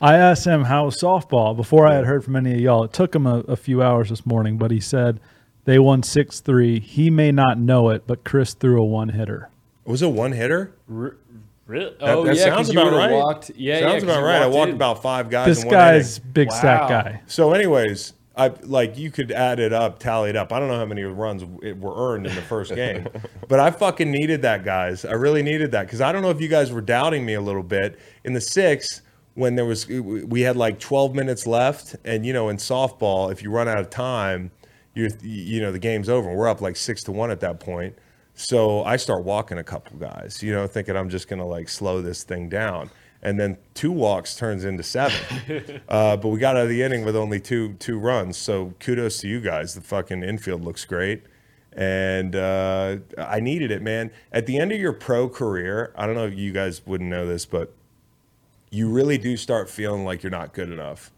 I 0.00 0.16
asked 0.16 0.46
him 0.46 0.64
how 0.64 0.86
was 0.86 1.00
softball 1.00 1.56
before 1.56 1.86
I 1.86 1.94
had 1.94 2.04
heard 2.04 2.24
from 2.24 2.36
any 2.36 2.52
of 2.54 2.60
y'all. 2.60 2.84
It 2.84 2.92
took 2.92 3.14
him 3.14 3.26
a, 3.26 3.38
a 3.40 3.56
few 3.56 3.82
hours 3.82 4.10
this 4.10 4.26
morning, 4.26 4.58
but 4.58 4.70
he 4.70 4.80
said 4.80 5.20
they 5.64 5.78
won 5.78 6.02
6 6.02 6.40
3. 6.40 6.80
He 6.80 7.10
may 7.10 7.32
not 7.32 7.58
know 7.58 7.88
it, 7.90 8.06
but 8.06 8.24
Chris 8.24 8.54
threw 8.54 8.80
a 8.80 8.84
one 8.84 9.10
hitter. 9.10 9.48
Was 9.84 10.02
it 10.02 10.08
one 10.10 10.32
hitter? 10.32 10.72
Really? 10.86 11.16
That, 11.66 11.96
Oh 12.00 12.24
that 12.24 12.36
yeah, 12.36 12.44
sounds 12.44 12.66
'cause 12.68 12.74
you 12.74 12.80
about 12.80 12.92
right. 12.92 13.10
Walked, 13.12 13.50
yeah, 13.56 13.78
yeah, 13.80 13.90
about 13.96 14.02
you 14.02 14.24
right. 14.26 14.42
I 14.42 14.46
walked 14.46 14.68
in. 14.70 14.74
about 14.74 15.02
five 15.02 15.30
guys. 15.30 15.46
This 15.46 15.62
in 15.62 15.68
one 15.68 15.74
guy's 15.74 16.18
inning. 16.18 16.30
big 16.34 16.52
stat 16.52 16.82
Wow. 16.82 16.88
guy. 16.88 17.20
So, 17.26 17.52
anyways, 17.54 18.12
I 18.36 18.48
like 18.64 18.98
you 18.98 19.10
could 19.10 19.30
add 19.32 19.60
it 19.60 19.72
up, 19.72 19.98
tally 19.98 20.28
it 20.30 20.36
up. 20.36 20.52
I 20.52 20.58
don't 20.58 20.68
know 20.68 20.76
how 20.76 20.84
many 20.84 21.02
runs 21.04 21.42
it 21.62 21.78
were 21.78 21.94
earned 22.12 22.26
in 22.26 22.34
the 22.34 22.42
first 22.42 22.74
game, 22.74 23.06
but 23.48 23.60
I 23.60 23.70
fucking 23.70 24.10
needed 24.10 24.42
that, 24.42 24.64
guys. 24.64 25.04
I 25.06 25.12
really 25.12 25.42
needed 25.42 25.70
that 25.72 25.86
because 25.86 26.00
I 26.02 26.12
don't 26.12 26.20
know 26.20 26.30
if 26.30 26.40
you 26.40 26.48
guys 26.48 26.70
were 26.70 26.80
doubting 26.82 27.24
me 27.24 27.32
a 27.34 27.40
little 27.40 27.62
bit 27.62 27.98
in 28.24 28.34
the 28.34 28.40
sixth 28.42 29.00
when 29.34 29.56
there 29.56 29.64
was 29.64 29.86
we 29.88 30.42
had 30.42 30.56
like 30.56 30.78
12 30.78 31.14
minutes 31.14 31.46
left, 31.46 31.96
and 32.04 32.24
you 32.24 32.32
know 32.32 32.48
in 32.48 32.56
softball, 32.56 33.30
if 33.30 33.42
you 33.42 33.50
run 33.50 33.68
out 33.68 33.78
of 33.78 33.90
time, 33.90 34.50
you 34.94 35.10
you 35.22 35.60
know 35.60 35.72
the 35.72 35.78
game's 35.78 36.08
over. 36.08 36.32
We're 36.32 36.48
up 36.48 36.60
like 36.60 36.76
six 36.76 37.02
to 37.04 37.12
one 37.12 37.30
at 37.30 37.40
that 37.40 37.60
point. 37.60 37.96
So 38.34 38.82
I 38.82 38.96
start 38.96 39.24
walking 39.24 39.58
a 39.58 39.64
couple 39.64 39.96
guys, 39.98 40.42
you 40.42 40.52
know, 40.52 40.66
thinking 40.66 40.96
I'm 40.96 41.08
just 41.08 41.28
gonna 41.28 41.46
like 41.46 41.68
slow 41.68 42.00
this 42.00 42.24
thing 42.24 42.48
down. 42.48 42.90
And 43.22 43.40
then 43.40 43.56
two 43.72 43.90
walks 43.90 44.36
turns 44.36 44.64
into 44.64 44.82
seven. 44.82 45.80
uh, 45.88 46.16
but 46.16 46.28
we 46.28 46.38
got 46.38 46.56
out 46.56 46.64
of 46.64 46.68
the 46.68 46.82
inning 46.82 47.04
with 47.04 47.16
only 47.16 47.40
two 47.40 47.74
two 47.74 47.98
runs. 47.98 48.36
So 48.36 48.74
kudos 48.80 49.18
to 49.20 49.28
you 49.28 49.40
guys. 49.40 49.74
The 49.74 49.80
fucking 49.80 50.22
infield 50.22 50.62
looks 50.62 50.84
great. 50.84 51.22
And 51.72 52.36
uh, 52.36 52.98
I 53.18 53.40
needed 53.40 53.72
it, 53.72 53.82
man. 53.82 54.12
At 54.30 54.46
the 54.46 54.58
end 54.58 54.70
of 54.70 54.78
your 54.78 54.92
pro 54.92 55.28
career, 55.28 55.92
I 55.96 56.06
don't 56.06 56.14
know 56.14 56.26
if 56.26 56.34
you 56.34 56.52
guys 56.52 56.86
wouldn't 56.86 57.10
know 57.10 57.26
this, 57.26 57.46
but 57.46 57.74
you 58.74 58.88
really 58.88 59.18
do 59.18 59.36
start 59.36 59.70
feeling 59.70 60.04
like 60.04 60.24
you're 60.24 60.30
not 60.30 60.52
good 60.52 60.70
enough. 60.70 61.12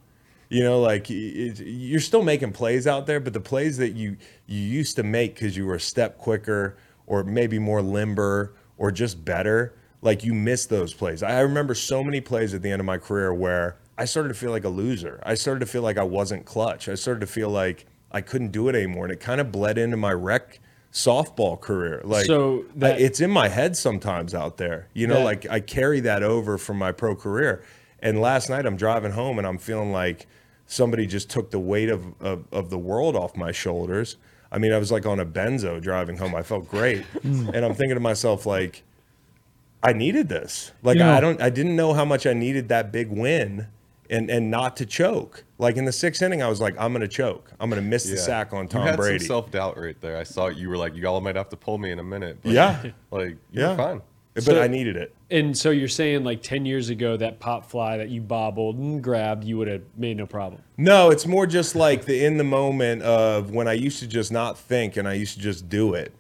You 0.50 0.62
know, 0.62 0.80
like 0.80 1.10
it, 1.10 1.58
you're 1.58 2.00
still 2.00 2.22
making 2.22 2.52
plays 2.52 2.86
out 2.86 3.06
there, 3.06 3.18
but 3.18 3.32
the 3.32 3.40
plays 3.40 3.78
that 3.78 3.94
you 3.94 4.18
you 4.46 4.60
used 4.60 4.96
to 4.96 5.02
make 5.02 5.34
because 5.34 5.56
you 5.56 5.64
were 5.64 5.76
a 5.76 5.80
step 5.80 6.18
quicker 6.18 6.76
or 7.06 7.24
maybe 7.24 7.58
more 7.58 7.80
limber 7.80 8.54
or 8.76 8.92
just 8.92 9.24
better, 9.24 9.74
like 10.02 10.22
you 10.22 10.34
miss 10.34 10.66
those 10.66 10.92
plays. 10.92 11.22
I 11.22 11.40
remember 11.40 11.74
so 11.74 12.04
many 12.04 12.20
plays 12.20 12.52
at 12.52 12.60
the 12.60 12.70
end 12.70 12.80
of 12.80 12.86
my 12.86 12.98
career 12.98 13.32
where 13.32 13.78
I 13.96 14.04
started 14.04 14.28
to 14.28 14.34
feel 14.34 14.50
like 14.50 14.64
a 14.64 14.68
loser. 14.68 15.20
I 15.24 15.34
started 15.34 15.60
to 15.60 15.66
feel 15.66 15.82
like 15.82 15.96
I 15.96 16.04
wasn't 16.04 16.44
clutch. 16.44 16.88
I 16.90 16.94
started 16.94 17.20
to 17.20 17.26
feel 17.26 17.48
like 17.48 17.86
I 18.12 18.20
couldn't 18.20 18.52
do 18.52 18.68
it 18.68 18.76
anymore, 18.76 19.04
and 19.04 19.12
it 19.12 19.20
kind 19.20 19.40
of 19.40 19.50
bled 19.50 19.78
into 19.78 19.96
my 19.96 20.12
rec 20.12 20.60
softball 20.96 21.60
career. 21.60 22.00
Like, 22.04 22.24
So 22.24 22.64
I- 22.76 22.78
that- 22.78 23.00
it's 23.02 23.20
in 23.20 23.30
my 23.30 23.48
head 23.48 23.76
sometimes 23.76 24.34
out 24.34 24.56
there. 24.56 24.88
You 24.94 25.06
know, 25.06 25.16
That- 25.16 25.24
like 25.24 25.46
I 25.50 25.60
carry 25.60 26.00
that 26.00 26.22
over 26.22 26.56
from 26.56 26.78
my 26.78 26.90
pro 26.90 27.14
career. 27.14 27.62
And 28.00 28.18
last 28.20 28.48
night 28.48 28.64
I'm 28.64 28.76
driving 28.76 29.12
home 29.12 29.36
and 29.38 29.46
I'm 29.46 29.58
feeling 29.58 29.92
like 29.92 30.26
somebody 30.66 31.06
just 31.06 31.28
took 31.28 31.50
the 31.50 31.58
weight 31.58 31.90
of, 31.90 32.02
of, 32.20 32.44
of 32.50 32.70
the 32.70 32.78
world 32.78 33.14
off 33.14 33.36
my 33.36 33.52
shoulders. 33.52 34.16
I 34.50 34.56
mean, 34.58 34.72
I 34.72 34.78
was 34.78 34.90
like 34.90 35.04
on 35.04 35.20
a 35.20 35.26
benzo 35.26 35.82
driving 35.82 36.16
home. 36.16 36.34
I 36.34 36.42
felt 36.42 36.66
great. 36.68 37.02
Hmm. 37.22 37.50
and 37.52 37.62
I'm 37.64 37.74
thinking 37.74 37.96
to 37.96 38.00
myself, 38.00 38.46
like, 38.46 38.82
I 39.82 39.92
needed 39.92 40.30
this. 40.30 40.72
Like 40.82 40.96
You 40.96 41.04
know- 41.04 41.12
I 41.12 41.20
don't 41.20 41.42
I 41.42 41.50
didn't 41.50 41.76
know 41.76 41.92
how 41.92 42.06
much 42.06 42.26
I 42.26 42.32
needed 42.32 42.68
that 42.70 42.90
big 42.90 43.08
win 43.10 43.66
and 44.08 44.30
and 44.30 44.50
not 44.50 44.76
to 44.78 44.86
choke. 44.86 45.44
Like 45.58 45.76
in 45.76 45.86
the 45.86 45.92
sixth 45.92 46.20
inning, 46.20 46.42
I 46.42 46.48
was 46.48 46.60
like, 46.60 46.74
I'm 46.78 46.92
gonna 46.92 47.08
choke. 47.08 47.50
I'm 47.58 47.70
gonna 47.70 47.80
miss 47.82 48.04
the 48.04 48.16
Yeah. 48.16 48.20
sack 48.22 48.52
on 48.52 48.64
You 48.64 48.68
Tom 48.68 48.82
had 48.86 48.96
Brady. 48.96 49.18
some 49.20 49.26
self 49.26 49.50
doubt 49.50 49.78
right 49.78 49.98
there. 50.02 50.18
I 50.18 50.22
saw 50.22 50.48
you 50.48 50.68
were 50.68 50.76
like, 50.76 50.94
y'all 50.94 51.20
might 51.20 51.36
have 51.36 51.48
to 51.50 51.56
pull 51.56 51.78
me 51.78 51.90
in 51.90 51.98
a 51.98 52.04
minute. 52.04 52.38
But 52.42 52.52
Yeah. 52.52 52.82
Like, 53.10 53.36
Yeah. 53.52 53.68
you're 53.68 53.76
fine. 53.76 54.02
but 54.34 54.42
So- 54.44 54.60
I 54.62 54.68
needed 54.68 54.96
it. 54.96 55.14
And 55.30 55.56
so 55.56 55.70
you're 55.70 55.88
saying 55.88 56.24
like 56.24 56.42
10 56.42 56.66
years 56.66 56.90
ago 56.90 57.16
that 57.16 57.40
pop 57.40 57.70
fly 57.70 57.96
that 57.96 58.10
you 58.10 58.20
bobbled 58.20 58.76
and 58.76 59.02
grabbed, 59.02 59.44
you 59.44 59.56
would 59.56 59.66
have 59.66 59.80
made 59.96 60.18
no 60.18 60.26
problem. 60.26 60.60
No, 60.76 61.10
it's 61.10 61.26
more 61.26 61.46
just 61.46 61.74
like 61.74 62.04
the 62.04 62.22
in 62.24 62.36
the 62.36 62.44
moment 62.44 63.02
of 63.02 63.50
when 63.50 63.66
I 63.66 63.72
used 63.72 63.98
to 64.00 64.06
just 64.06 64.30
not 64.30 64.58
think 64.58 64.96
and 64.98 65.08
I 65.08 65.14
used 65.14 65.36
to 65.36 65.40
just 65.40 65.68
do 65.70 65.94
it. 65.94 66.12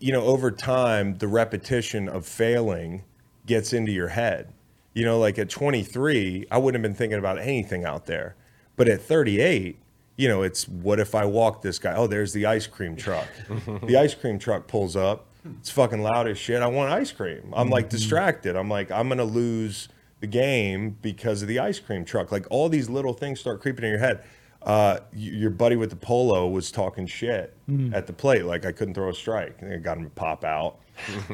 You 0.00 0.10
know, 0.12 0.24
over 0.24 0.50
time, 0.50 1.18
the 1.18 1.28
repetition 1.28 2.08
of 2.08 2.24
failing 2.26 3.02
gets 3.46 3.72
into 3.74 3.92
your 3.92 4.08
head. 4.08 4.48
You 4.94 5.04
know, 5.04 5.18
like 5.20 5.38
at 5.38 5.48
23, 5.50 6.46
I 6.50 6.58
wouldn't 6.58 6.82
have 6.82 6.90
been 6.90 6.96
thinking 6.96 7.18
about 7.20 7.38
anything 7.38 7.84
out 7.84 8.06
there. 8.06 8.34
But 8.78 8.88
at 8.88 9.02
38, 9.02 9.78
you 10.16 10.28
know, 10.28 10.42
it's 10.42 10.66
what 10.66 10.98
if 10.98 11.14
I 11.14 11.26
walk 11.26 11.60
this 11.60 11.78
guy? 11.78 11.94
Oh, 11.94 12.06
there's 12.06 12.32
the 12.32 12.46
ice 12.46 12.66
cream 12.66 12.96
truck. 12.96 13.28
the 13.82 13.98
ice 13.98 14.14
cream 14.14 14.38
truck 14.38 14.66
pulls 14.66 14.96
up. 14.96 15.26
It's 15.60 15.70
fucking 15.70 16.02
loud 16.02 16.26
as 16.28 16.38
shit. 16.38 16.62
I 16.62 16.66
want 16.66 16.90
ice 16.90 17.12
cream. 17.12 17.52
I'm 17.54 17.68
like 17.70 17.88
distracted. 17.90 18.56
I'm 18.56 18.68
like, 18.70 18.90
I'm 18.90 19.08
going 19.08 19.18
to 19.18 19.24
lose 19.24 19.88
the 20.20 20.26
game 20.26 20.96
because 21.02 21.42
of 21.42 21.48
the 21.48 21.58
ice 21.58 21.78
cream 21.78 22.04
truck. 22.04 22.32
Like 22.32 22.46
all 22.50 22.68
these 22.68 22.88
little 22.88 23.12
things 23.12 23.38
start 23.40 23.60
creeping 23.60 23.84
in 23.84 23.90
your 23.90 24.00
head. 24.00 24.24
uh, 24.62 24.98
your 25.14 25.50
buddy 25.50 25.76
with 25.76 25.90
the 25.90 25.96
polo 25.96 26.48
was 26.48 26.70
talking 26.72 27.06
shit 27.06 27.54
at 27.94 28.06
the 28.08 28.12
plate, 28.12 28.44
like 28.44 28.66
I 28.66 28.72
couldn't 28.72 28.94
throw 28.94 29.08
a 29.08 29.14
strike. 29.14 29.56
And 29.60 29.72
it 29.72 29.82
got 29.82 29.96
him 29.98 30.04
to 30.04 30.10
pop 30.10 30.44
out. 30.44 30.78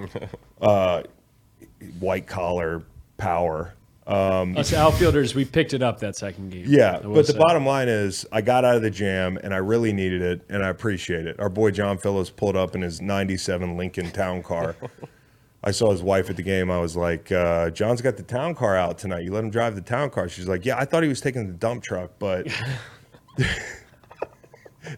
uh, 0.60 1.02
white 2.00 2.26
collar 2.26 2.82
power. 3.16 3.74
Us 4.06 4.72
outfielders, 4.74 5.34
we 5.34 5.44
picked 5.44 5.72
it 5.72 5.82
up 5.82 6.00
that 6.00 6.16
second 6.16 6.50
game. 6.50 6.64
Yeah, 6.68 7.00
but 7.02 7.26
the 7.26 7.32
say. 7.32 7.38
bottom 7.38 7.64
line 7.64 7.88
is, 7.88 8.26
I 8.30 8.42
got 8.42 8.64
out 8.64 8.76
of 8.76 8.82
the 8.82 8.90
jam 8.90 9.38
and 9.42 9.54
I 9.54 9.58
really 9.58 9.92
needed 9.92 10.20
it, 10.20 10.42
and 10.48 10.62
I 10.62 10.68
appreciate 10.68 11.26
it. 11.26 11.40
Our 11.40 11.48
boy 11.48 11.70
John 11.70 11.96
Phillips 11.96 12.30
pulled 12.30 12.56
up 12.56 12.74
in 12.74 12.82
his 12.82 13.00
'97 13.00 13.76
Lincoln 13.76 14.10
Town 14.10 14.42
Car. 14.42 14.76
I 15.66 15.70
saw 15.70 15.90
his 15.90 16.02
wife 16.02 16.28
at 16.28 16.36
the 16.36 16.42
game. 16.42 16.70
I 16.70 16.78
was 16.78 16.94
like, 16.94 17.32
uh, 17.32 17.70
"John's 17.70 18.02
got 18.02 18.18
the 18.18 18.22
town 18.22 18.54
car 18.54 18.76
out 18.76 18.98
tonight. 18.98 19.24
You 19.24 19.32
let 19.32 19.42
him 19.42 19.50
drive 19.50 19.74
the 19.74 19.80
town 19.80 20.10
car." 20.10 20.28
She's 20.28 20.46
like, 20.46 20.66
"Yeah, 20.66 20.76
I 20.78 20.84
thought 20.84 21.02
he 21.02 21.08
was 21.08 21.22
taking 21.22 21.46
the 21.46 21.54
dump 21.54 21.82
truck, 21.82 22.10
but 22.18 22.46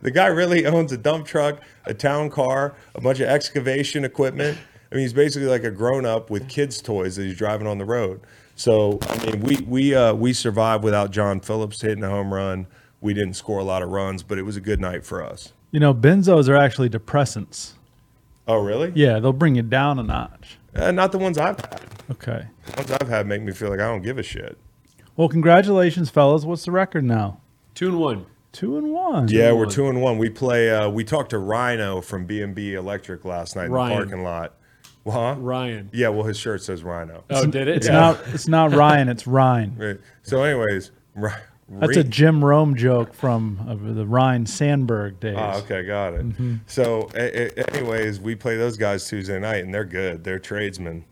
the 0.02 0.10
guy 0.10 0.26
really 0.26 0.66
owns 0.66 0.90
a 0.90 0.96
dump 0.96 1.26
truck, 1.26 1.62
a 1.84 1.94
town 1.94 2.30
car, 2.30 2.74
a 2.96 3.00
bunch 3.00 3.20
of 3.20 3.28
excavation 3.28 4.04
equipment. 4.04 4.58
I 4.90 4.94
mean, 4.96 5.02
he's 5.02 5.12
basically 5.12 5.48
like 5.48 5.62
a 5.62 5.70
grown 5.70 6.04
up 6.04 6.30
with 6.30 6.48
kids' 6.48 6.82
toys 6.82 7.14
that 7.14 7.22
he's 7.22 7.38
driving 7.38 7.68
on 7.68 7.78
the 7.78 7.84
road. 7.84 8.20
So, 8.56 8.98
I 9.02 9.26
mean, 9.26 9.40
we 9.42 9.56
we 9.58 9.94
uh, 9.94 10.14
we 10.14 10.32
survived 10.32 10.82
without 10.82 11.10
John 11.10 11.40
Phillips 11.40 11.80
hitting 11.82 12.02
a 12.02 12.08
home 12.10 12.32
run. 12.32 12.66
We 13.00 13.14
didn't 13.14 13.34
score 13.34 13.58
a 13.58 13.64
lot 13.64 13.82
of 13.82 13.90
runs, 13.90 14.22
but 14.22 14.38
it 14.38 14.42
was 14.42 14.56
a 14.56 14.60
good 14.60 14.80
night 14.80 15.04
for 15.04 15.22
us. 15.22 15.52
You 15.70 15.80
know, 15.80 15.92
benzos 15.92 16.48
are 16.48 16.56
actually 16.56 16.88
depressants. 16.88 17.72
Oh, 18.48 18.62
really? 18.62 18.92
Yeah, 18.94 19.18
they'll 19.18 19.32
bring 19.32 19.56
you 19.56 19.62
down 19.62 19.98
a 19.98 20.02
notch. 20.02 20.58
Uh, 20.74 20.90
not 20.90 21.12
the 21.12 21.18
ones 21.18 21.36
I've 21.36 21.60
had. 21.60 21.82
Okay. 22.10 22.46
The 22.66 22.76
ones 22.76 22.90
I've 22.92 23.08
had 23.08 23.26
make 23.26 23.42
me 23.42 23.52
feel 23.52 23.68
like 23.70 23.80
I 23.80 23.86
don't 23.86 24.02
give 24.02 24.18
a 24.18 24.22
shit. 24.22 24.56
Well, 25.16 25.28
congratulations, 25.28 26.08
fellas. 26.10 26.44
What's 26.44 26.64
the 26.64 26.70
record 26.70 27.04
now? 27.04 27.40
two 27.74 27.88
and 27.88 27.98
one. 27.98 28.26
Two 28.52 28.78
and 28.78 28.92
one. 28.92 29.28
Yeah, 29.28 29.52
we're 29.52 29.66
one. 29.66 29.68
two 29.70 29.88
and 29.88 30.00
one. 30.00 30.16
We 30.16 30.30
play. 30.30 30.70
Uh, 30.70 30.88
we 30.88 31.04
talked 31.04 31.30
to 31.30 31.38
Rhino 31.38 32.00
from 32.00 32.24
B 32.24 32.40
and 32.40 32.54
B 32.54 32.74
Electric 32.74 33.24
last 33.24 33.54
night 33.54 33.66
in 33.66 33.72
the 33.72 33.76
parking 33.76 34.22
lot. 34.22 34.54
Well, 35.06 35.34
huh? 35.34 35.40
Ryan. 35.40 35.88
Yeah, 35.92 36.08
well, 36.08 36.24
his 36.24 36.36
shirt 36.36 36.62
says 36.62 36.82
Rhino. 36.82 37.22
Oh, 37.30 37.46
did 37.46 37.68
it? 37.68 37.76
It's 37.76 37.86
not. 37.88 38.18
It's 38.26 38.48
not 38.48 38.72
Ryan. 38.74 39.08
It's 39.08 39.24
Ryan. 39.26 39.76
Right. 39.78 39.98
So, 40.24 40.42
anyways, 40.42 40.90
Ri- 41.14 41.30
That's 41.68 41.96
a 41.96 42.02
Jim 42.02 42.44
Rome 42.44 42.74
joke 42.74 43.14
from 43.14 43.60
uh, 43.68 43.94
the 43.94 44.04
Ryne 44.04 44.46
Sandberg 44.46 45.20
days. 45.20 45.36
Ah, 45.38 45.58
okay, 45.58 45.84
got 45.84 46.14
it. 46.14 46.26
So, 46.66 47.08
a- 47.14 47.60
a- 47.60 47.70
anyways, 47.76 48.18
we 48.18 48.34
play 48.34 48.56
those 48.56 48.76
guys 48.76 49.06
Tuesday 49.08 49.38
night, 49.38 49.62
and 49.64 49.72
they're 49.72 49.84
good. 49.84 50.24
They're 50.24 50.40
tradesmen 50.40 51.04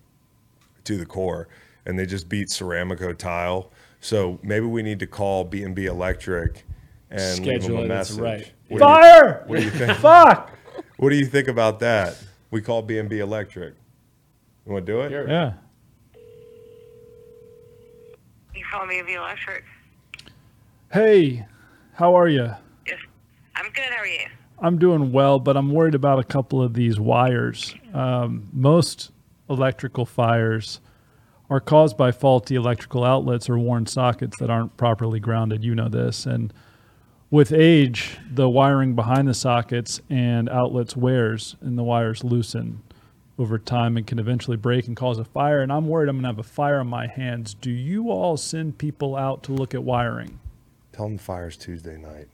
to 0.83 0.96
the 0.96 1.07
core, 1.07 1.46
and 1.87 1.96
they 1.96 2.04
just 2.04 2.28
beat 2.28 2.48
Ceramico 2.48 3.16
Tile. 3.16 3.70
So 4.00 4.40
maybe 4.42 4.66
we 4.66 4.83
need 4.83 4.98
to 4.98 5.07
call 5.07 5.44
B 5.44 5.62
and 5.62 5.72
B 5.74 5.87
Electric 5.87 6.64
and 7.11 7.20
leave 7.46 7.61
them 7.61 7.61
Schedule 7.62 7.85
a 7.85 7.87
message. 7.87 8.18
right. 8.18 8.52
What 8.68 8.68
do 8.68 8.74
you- 8.74 8.78
Fire! 8.80 9.44
what 9.46 9.59
do 9.61 9.64
you 9.64 9.70
think? 9.70 9.98
Fuck! 9.98 10.50
What 10.96 11.11
do 11.11 11.16
you 11.16 11.26
think 11.26 11.46
about 11.46 11.78
that? 11.78 12.16
We 12.50 12.61
call 12.61 12.83
B 12.83 12.98
and 12.98 13.09
B 13.09 13.20
Electric. 13.20 13.74
You 14.66 14.72
want 14.72 14.87
to 14.87 14.92
do 14.92 15.00
it? 15.00 15.11
Sure. 15.11 15.29
Yeah. 15.29 15.53
You 18.55 18.64
call 18.70 18.87
me 18.87 19.03
the 19.03 19.14
electric. 19.14 19.64
Hey, 20.92 21.44
how 21.92 22.14
are 22.14 22.29
you? 22.29 22.50
Yes. 22.87 22.98
I'm 23.57 23.70
good. 23.72 23.85
How 23.90 24.03
are 24.03 24.07
you? 24.07 24.27
I'm 24.61 24.79
doing 24.79 25.12
well, 25.12 25.38
but 25.38 25.57
I'm 25.57 25.70
worried 25.70 25.94
about 25.94 26.18
a 26.18 26.24
couple 26.24 26.62
of 26.62 26.74
these 26.74 26.98
wires. 26.98 27.74
Um, 27.92 28.48
most 28.53 29.11
electrical 29.50 30.07
fires 30.07 30.81
are 31.50 31.61
caused 31.61 31.96
by 31.96 32.11
faulty 32.12 32.55
electrical 32.55 33.05
outlets 33.05 33.50
or 33.50 33.59
worn 33.59 33.87
sockets 33.87 34.38
that 34.38 34.48
aren't 34.48 34.77
properly 34.77 35.20
grounded. 35.20 35.62
You 35.62 35.74
know 35.74 35.88
this. 35.88 36.24
And 36.24 36.55
with 37.31 37.53
age, 37.53 38.16
the 38.33 38.48
wiring 38.48 38.94
behind 38.94 39.29
the 39.29 39.35
sockets 39.35 40.00
and 40.09 40.48
outlets 40.48 40.96
wears 40.96 41.57
and 41.61 41.77
the 41.77 41.83
wires 41.83 42.24
loosen 42.24 42.83
over 43.38 43.59
time 43.59 43.97
and 43.97 44.07
can 44.07 44.18
eventually 44.18 44.57
break 44.57 44.87
and 44.87 44.97
cause 44.97 45.18
a 45.18 45.25
fire. 45.25 45.61
And 45.61 45.73
I'm 45.73 45.88
worried 45.88 46.09
I'm 46.09 46.16
going 46.16 46.23
to 46.23 46.29
have 46.29 46.38
a 46.38 46.42
fire 46.42 46.81
on 46.81 46.87
my 46.87 47.07
hands. 47.07 47.55
Do 47.55 47.70
you 47.70 48.11
all 48.11 48.37
send 48.37 48.79
people 48.79 49.16
out 49.16 49.42
to 49.44 49.53
look 49.53 49.75
at 49.75 49.83
wiring? 49.83 50.38
Tell 50.92 51.07
them 51.07 51.16
the 51.16 51.23
fire's 51.23 51.57
Tuesday 51.57 51.97
night. 51.97 52.29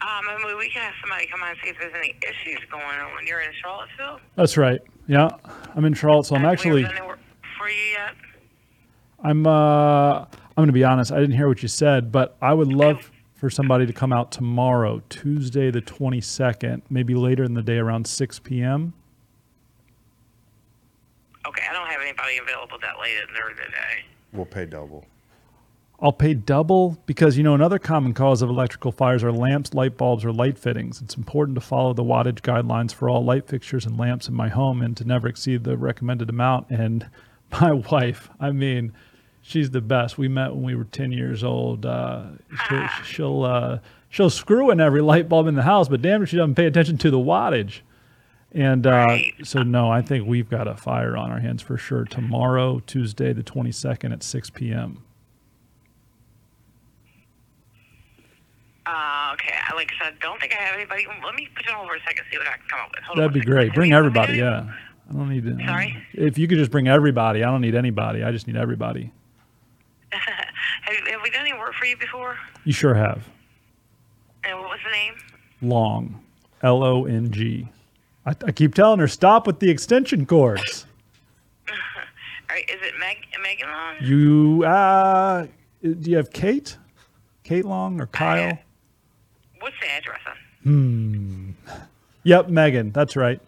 Um, 0.00 0.28
I 0.28 0.44
mean, 0.44 0.58
we 0.58 0.68
can 0.68 0.82
have 0.82 0.94
somebody 1.00 1.26
come 1.28 1.42
out 1.42 1.50
and 1.50 1.58
see 1.62 1.70
if 1.70 1.76
there's 1.78 1.94
any 1.96 2.14
issues 2.28 2.58
going 2.70 2.84
on 2.84 3.14
when 3.14 3.26
you're 3.26 3.40
in 3.40 3.52
Charlottesville. 3.62 4.20
That's 4.34 4.56
right. 4.56 4.82
Yeah. 5.06 5.30
I'm 5.74 5.84
in 5.84 5.94
Charlotte, 5.94 6.26
so 6.26 6.36
I'm 6.36 6.44
actually. 6.44 6.82
done 6.82 6.96
any 6.96 7.06
work 7.06 7.20
for 7.56 7.68
you 7.68 7.92
yet? 7.92 8.14
I'm 9.22 9.46
uh 9.46 10.26
I'm 10.56 10.62
going 10.62 10.68
to 10.68 10.72
be 10.72 10.84
honest, 10.84 11.10
I 11.10 11.18
didn't 11.18 11.34
hear 11.34 11.48
what 11.48 11.62
you 11.62 11.68
said, 11.68 12.12
but 12.12 12.36
I 12.40 12.54
would 12.54 12.72
love 12.72 13.10
for 13.34 13.50
somebody 13.50 13.86
to 13.86 13.92
come 13.92 14.12
out 14.12 14.30
tomorrow, 14.30 15.02
Tuesday 15.08 15.70
the 15.70 15.82
22nd, 15.82 16.82
maybe 16.88 17.14
later 17.14 17.42
in 17.42 17.54
the 17.54 17.62
day 17.62 17.78
around 17.78 18.06
6 18.06 18.38
p.m. 18.40 18.94
Okay, 21.46 21.62
I 21.68 21.72
don't 21.72 21.86
have 21.86 22.00
anybody 22.00 22.38
available 22.38 22.78
that 22.80 22.98
late 23.00 23.16
in 23.16 23.34
during 23.34 23.56
the 23.56 23.70
day. 23.70 24.04
We'll 24.32 24.46
pay 24.46 24.66
double. 24.66 25.04
I'll 26.00 26.12
pay 26.12 26.34
double 26.34 26.98
because 27.06 27.36
you 27.36 27.42
know 27.44 27.54
another 27.54 27.78
common 27.78 28.14
cause 28.14 28.42
of 28.42 28.50
electrical 28.50 28.92
fires 28.92 29.22
are 29.22 29.32
lamps, 29.32 29.74
light 29.74 29.96
bulbs, 29.96 30.24
or 30.24 30.32
light 30.32 30.58
fittings. 30.58 31.00
It's 31.00 31.16
important 31.16 31.54
to 31.54 31.60
follow 31.60 31.92
the 31.92 32.02
wattage 32.02 32.40
guidelines 32.40 32.92
for 32.92 33.08
all 33.08 33.24
light 33.24 33.46
fixtures 33.46 33.86
and 33.86 33.96
lamps 33.98 34.26
in 34.28 34.34
my 34.34 34.48
home 34.48 34.82
and 34.82 34.96
to 34.96 35.04
never 35.04 35.28
exceed 35.28 35.64
the 35.64 35.76
recommended 35.76 36.28
amount. 36.28 36.68
And 36.70 37.08
my 37.60 37.72
wife, 37.72 38.28
I 38.40 38.50
mean, 38.50 38.92
she's 39.40 39.70
the 39.70 39.80
best. 39.80 40.18
We 40.18 40.28
met 40.28 40.52
when 40.52 40.64
we 40.64 40.74
were 40.74 40.84
10 40.84 41.12
years 41.12 41.44
old. 41.44 41.86
Uh, 41.86 42.24
she'll 42.68 42.88
she'll, 43.04 43.42
uh, 43.44 43.78
she'll 44.08 44.30
screw 44.30 44.70
in 44.70 44.80
every 44.80 45.00
light 45.00 45.28
bulb 45.28 45.46
in 45.46 45.54
the 45.54 45.62
house, 45.62 45.88
but 45.88 46.02
damn 46.02 46.22
if 46.22 46.28
she 46.28 46.36
doesn't 46.36 46.56
pay 46.56 46.66
attention 46.66 46.98
to 46.98 47.10
the 47.10 47.18
wattage. 47.18 47.80
And 48.54 48.86
uh, 48.86 48.90
Right. 48.90 49.32
so, 49.42 49.62
no, 49.64 49.90
I 49.90 50.00
think 50.00 50.26
we've 50.28 50.48
got 50.48 50.68
a 50.68 50.76
fire 50.76 51.16
on 51.16 51.30
our 51.32 51.40
hands 51.40 51.60
for 51.60 51.76
sure 51.76 52.04
tomorrow, 52.04 52.80
Tuesday, 52.86 53.32
the 53.32 53.42
22nd 53.42 54.12
at 54.12 54.22
6 54.22 54.50
p.m. 54.50 55.02
Uh, 58.86 59.30
okay, 59.32 59.54
I 59.66 59.74
like 59.74 59.90
I 60.00 60.04
said, 60.04 60.18
don't 60.20 60.38
think 60.40 60.52
I 60.52 60.62
have 60.62 60.76
anybody. 60.76 61.06
Let 61.24 61.34
me 61.34 61.48
put 61.56 61.66
on 61.72 61.84
over 61.84 61.94
a 61.94 62.00
second, 62.06 62.24
see 62.30 62.38
what 62.38 62.46
I 62.46 62.52
can 62.52 62.60
come 62.68 62.80
up 62.80 62.90
with. 62.94 63.02
Hold 63.04 63.18
That'd 63.18 63.32
be 63.32 63.40
great. 63.40 63.74
Bring 63.74 63.92
everybody. 63.92 64.34
Yeah. 64.34 64.70
I 65.08 65.12
don't 65.12 65.28
need 65.30 65.44
to. 65.44 65.56
Sorry? 65.66 65.96
If 66.12 66.38
you 66.38 66.46
could 66.46 66.58
just 66.58 66.70
bring 66.70 66.86
everybody, 66.86 67.42
I 67.42 67.50
don't 67.50 67.60
need 67.62 67.74
anybody. 67.74 68.22
I 68.22 68.30
just 68.30 68.46
need 68.46 68.56
everybody. 68.56 69.10
have, 70.10 71.06
have 71.08 71.20
we 71.22 71.30
done 71.30 71.46
any 71.46 71.58
work 71.58 71.74
for 71.74 71.86
you 71.86 71.96
before? 71.96 72.36
You 72.64 72.72
sure 72.72 72.94
have. 72.94 73.26
And 74.44 74.58
what 74.60 74.68
was 74.68 74.80
the 74.84 74.90
name? 74.92 75.14
Long. 75.62 76.22
L 76.62 76.82
O 76.82 77.04
N 77.06 77.30
G. 77.32 77.68
I, 78.26 78.30
I 78.46 78.52
keep 78.52 78.74
telling 78.74 79.00
her, 79.00 79.08
stop 79.08 79.46
with 79.46 79.60
the 79.60 79.70
extension 79.70 80.24
cords. 80.26 80.86
All 81.68 81.74
right, 82.50 82.68
is 82.70 82.80
it 82.82 82.94
Meg 82.98 83.18
Megan 83.42 83.68
Long? 83.68 83.94
You, 84.00 84.64
uh, 84.64 85.46
do 85.82 86.10
you 86.10 86.16
have 86.16 86.32
Kate? 86.32 86.78
Kate 87.42 87.64
Long 87.64 88.00
or 88.00 88.06
Kyle? 88.06 88.58
What's 89.60 89.76
the 89.80 89.90
address 89.90 90.20
on? 90.64 91.54
Yep, 92.22 92.48
Megan. 92.48 92.90
That's 92.92 93.16
right. 93.16 93.40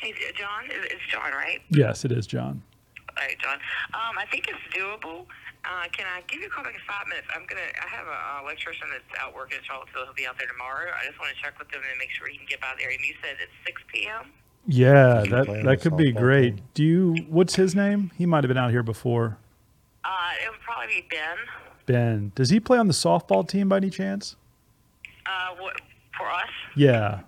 Hey, 0.00 0.12
John. 0.38 0.64
It- 0.66 0.92
It's 0.92 1.02
John, 1.10 1.32
right? 1.32 1.60
Yes, 1.68 2.04
it 2.04 2.12
is 2.12 2.26
John. 2.26 2.62
All 3.10 3.14
right, 3.26 3.36
John. 3.38 3.54
Um, 3.94 4.16
I 4.18 4.24
think 4.30 4.48
it's 4.48 4.76
doable. 4.76 5.26
Uh, 5.72 5.88
can 5.88 6.04
I 6.04 6.20
give 6.28 6.40
you 6.40 6.48
a 6.48 6.50
call 6.50 6.64
back 6.64 6.74
in 6.74 6.84
five 6.86 7.08
minutes? 7.08 7.26
I'm 7.34 7.46
gonna. 7.48 7.64
I 7.80 7.88
have 7.88 8.04
a 8.04 8.12
uh, 8.12 8.44
electrician 8.44 8.88
that's 8.92 9.08
out 9.16 9.34
working 9.34 9.56
in 9.56 9.64
Charlottesville. 9.64 10.04
He'll 10.04 10.12
be 10.12 10.26
out 10.26 10.36
there 10.36 10.46
tomorrow. 10.46 10.92
I 10.92 11.06
just 11.08 11.18
want 11.18 11.32
to 11.34 11.40
check 11.40 11.58
with 11.58 11.72
him 11.72 11.80
and 11.80 11.98
make 11.98 12.10
sure 12.12 12.28
he 12.28 12.36
can 12.36 12.44
get 12.44 12.60
by 12.60 12.76
there. 12.76 12.90
And 12.90 13.00
you 13.00 13.14
said 13.24 13.40
it's 13.40 13.56
6 13.64 13.80
p.m. 13.88 14.28
Yeah, 14.66 15.24
you 15.24 15.30
that, 15.30 15.64
that 15.64 15.80
could 15.80 15.96
be 15.96 16.12
great. 16.12 16.56
team? 16.56 16.64
Do 16.74 16.84
you, 16.84 17.14
what's 17.28 17.56
his 17.56 17.74
name? 17.74 18.12
He 18.18 18.26
might 18.26 18.44
have 18.44 18.48
been 18.48 18.58
out 18.58 18.70
here 18.70 18.82
before. 18.82 19.38
Uh, 20.04 20.10
it 20.44 20.50
would 20.50 20.60
probably 20.60 21.00
be 21.00 21.06
Ben. 21.08 21.36
Ben. 21.86 22.32
Does 22.34 22.50
he 22.50 22.60
play 22.60 22.76
on 22.76 22.86
the 22.86 22.92
softball 22.92 23.48
team 23.48 23.70
by 23.70 23.78
any 23.78 23.90
chance? 23.90 24.36
Uh, 25.24 25.56
what 25.58 25.80
for 26.18 26.28
us? 26.28 26.50
Yeah. 26.76 27.20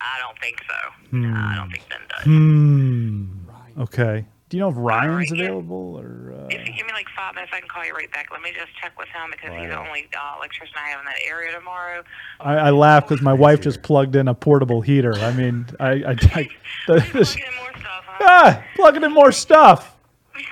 I 0.00 0.18
don't 0.20 0.38
think 0.40 0.56
so. 0.66 1.16
No, 1.16 1.36
I 1.36 1.54
don't 1.54 1.70
think 1.70 1.84
Ben 1.88 2.00
does. 2.08 2.24
Hmm. 2.24 3.82
Okay. 3.82 4.26
Do 4.48 4.56
you 4.56 4.62
know 4.62 4.70
if 4.70 4.76
Ryan's 4.78 5.10
Alright, 5.10 5.28
yeah. 5.30 5.44
available 5.44 5.98
or? 6.00 6.32
Uh... 6.34 6.46
If 6.48 6.66
you 6.66 6.72
give 6.74 6.86
me 6.86 6.92
like 6.94 7.06
five 7.14 7.34
minutes, 7.34 7.52
I 7.54 7.60
can 7.60 7.68
call 7.68 7.84
you 7.84 7.92
right 7.92 8.10
back. 8.10 8.28
Let 8.32 8.40
me 8.40 8.50
just 8.52 8.74
check 8.80 8.98
with 8.98 9.08
him 9.08 9.30
because 9.30 9.50
he's 9.58 9.68
the 9.68 9.78
only 9.78 10.08
uh, 10.18 10.36
electrician 10.38 10.74
I 10.82 10.88
have 10.88 11.00
in 11.00 11.04
that 11.06 11.20
area 11.26 11.52
tomorrow. 11.52 12.02
I, 12.40 12.54
I 12.54 12.70
laugh 12.70 13.06
because 13.06 13.20
my 13.22 13.34
wife 13.34 13.60
just 13.60 13.82
plugged 13.82 14.16
in 14.16 14.26
a 14.26 14.34
portable 14.34 14.80
heater. 14.80 15.14
I 15.18 15.34
mean, 15.34 15.66
I, 15.78 15.90
I, 15.90 16.10
I 16.88 16.98
this- 17.12 17.36
Plug 17.36 17.44
in 17.46 17.56
more 17.56 17.72
stuff, 17.78 18.04
huh? 18.06 18.18
ah, 18.22 18.64
plugging 18.74 19.04
in 19.04 19.12
more 19.12 19.32
stuff. 19.32 19.96
Tell 20.34 20.44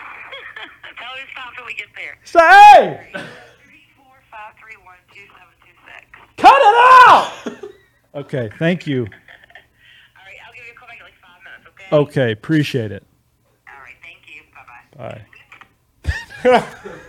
to 1.14 1.30
stop 1.32 1.52
we 1.66 1.74
get 1.74 1.86
there. 1.96 2.18
Say, 2.24 2.38
hey, 2.40 3.10
Three 3.12 3.86
four 3.96 4.16
five 4.30 4.52
three 4.60 4.76
one 4.84 4.96
two 5.10 5.22
seven 5.32 5.54
two 5.64 5.72
six. 5.86 6.04
cut 6.36 6.52
it 6.54 7.64
out. 7.64 7.70
okay, 8.26 8.50
thank 8.58 8.86
you. 8.86 9.00
All 9.04 9.06
right, 9.06 10.36
I'll 10.46 10.52
give 10.52 10.66
you 10.66 10.72
a 10.72 10.76
call 10.76 10.88
back 10.88 10.98
in 10.98 11.04
like 11.04 11.14
five 11.22 11.42
minutes. 11.42 11.66
Okay. 11.70 11.96
Okay, 12.26 12.32
appreciate 12.32 12.92
it. 12.92 13.02
All 14.98 15.06
right. 15.06 15.22
Thank 16.02 16.44
you. 16.44 16.50
Bye 16.50 16.60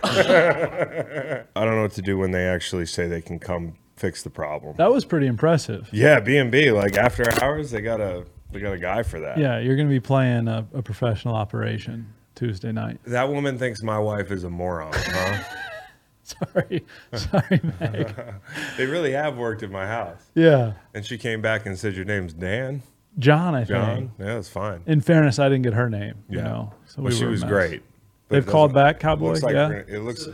bye. 0.02 0.22
Bye. 0.22 1.44
I 1.56 1.64
don't 1.64 1.74
know 1.76 1.82
what 1.82 1.92
to 1.92 2.02
do 2.02 2.18
when 2.18 2.30
they 2.32 2.46
actually 2.46 2.86
say 2.86 3.06
they 3.08 3.20
can 3.20 3.38
come 3.38 3.74
fix 3.96 4.22
the 4.22 4.30
problem. 4.30 4.76
That 4.76 4.90
was 4.92 5.04
pretty 5.04 5.26
impressive. 5.26 5.88
Yeah, 5.92 6.20
B 6.20 6.36
and 6.36 6.50
B. 6.50 6.70
Like 6.70 6.96
after 6.96 7.24
hours, 7.42 7.70
they 7.70 7.80
got 7.80 8.00
a 8.00 8.24
they 8.50 8.60
got 8.60 8.72
a 8.72 8.78
guy 8.78 9.02
for 9.02 9.20
that. 9.20 9.38
Yeah, 9.38 9.58
you're 9.58 9.76
going 9.76 9.88
to 9.88 9.92
be 9.92 10.00
playing 10.00 10.48
a, 10.48 10.66
a 10.74 10.82
professional 10.82 11.34
operation 11.34 12.12
Tuesday 12.34 12.72
night. 12.72 12.98
That 13.04 13.28
woman 13.28 13.58
thinks 13.58 13.82
my 13.82 13.98
wife 13.98 14.30
is 14.30 14.44
a 14.44 14.50
moron, 14.50 14.92
huh? 14.94 15.42
Sorry, 16.22 16.84
sorry, 17.14 17.60
Meg. 17.80 18.14
they 18.76 18.84
really 18.84 19.12
have 19.12 19.38
worked 19.38 19.62
at 19.62 19.70
my 19.70 19.86
house. 19.86 20.20
Yeah, 20.34 20.74
And 20.92 21.06
she 21.06 21.16
came 21.16 21.40
back 21.40 21.64
and 21.64 21.78
said, 21.78 21.96
"Your 21.96 22.04
name's 22.04 22.34
Dan, 22.34 22.82
John. 23.18 23.54
I 23.54 23.58
think. 23.64 23.68
John." 23.68 24.12
Yeah, 24.18 24.24
that's 24.34 24.48
fine. 24.48 24.82
In 24.86 25.00
fairness, 25.00 25.38
I 25.38 25.48
didn't 25.48 25.62
get 25.64 25.74
her 25.74 25.88
name. 25.90 26.14
You 26.28 26.38
Yeah. 26.38 26.44
know, 26.44 26.72
so 26.86 27.02
Well, 27.02 27.10
we 27.10 27.16
she 27.16 27.24
was 27.24 27.40
mess. 27.42 27.50
great. 27.50 27.82
They've 28.28 28.46
called 28.46 28.74
back, 28.74 29.00
Cowboy. 29.00 29.28
Looks 29.28 29.42
like 29.42 29.54
yeah. 29.54 29.68
we're 29.68 29.82
gonna- 29.84 29.96
it 29.98 30.02
looks. 30.02 30.28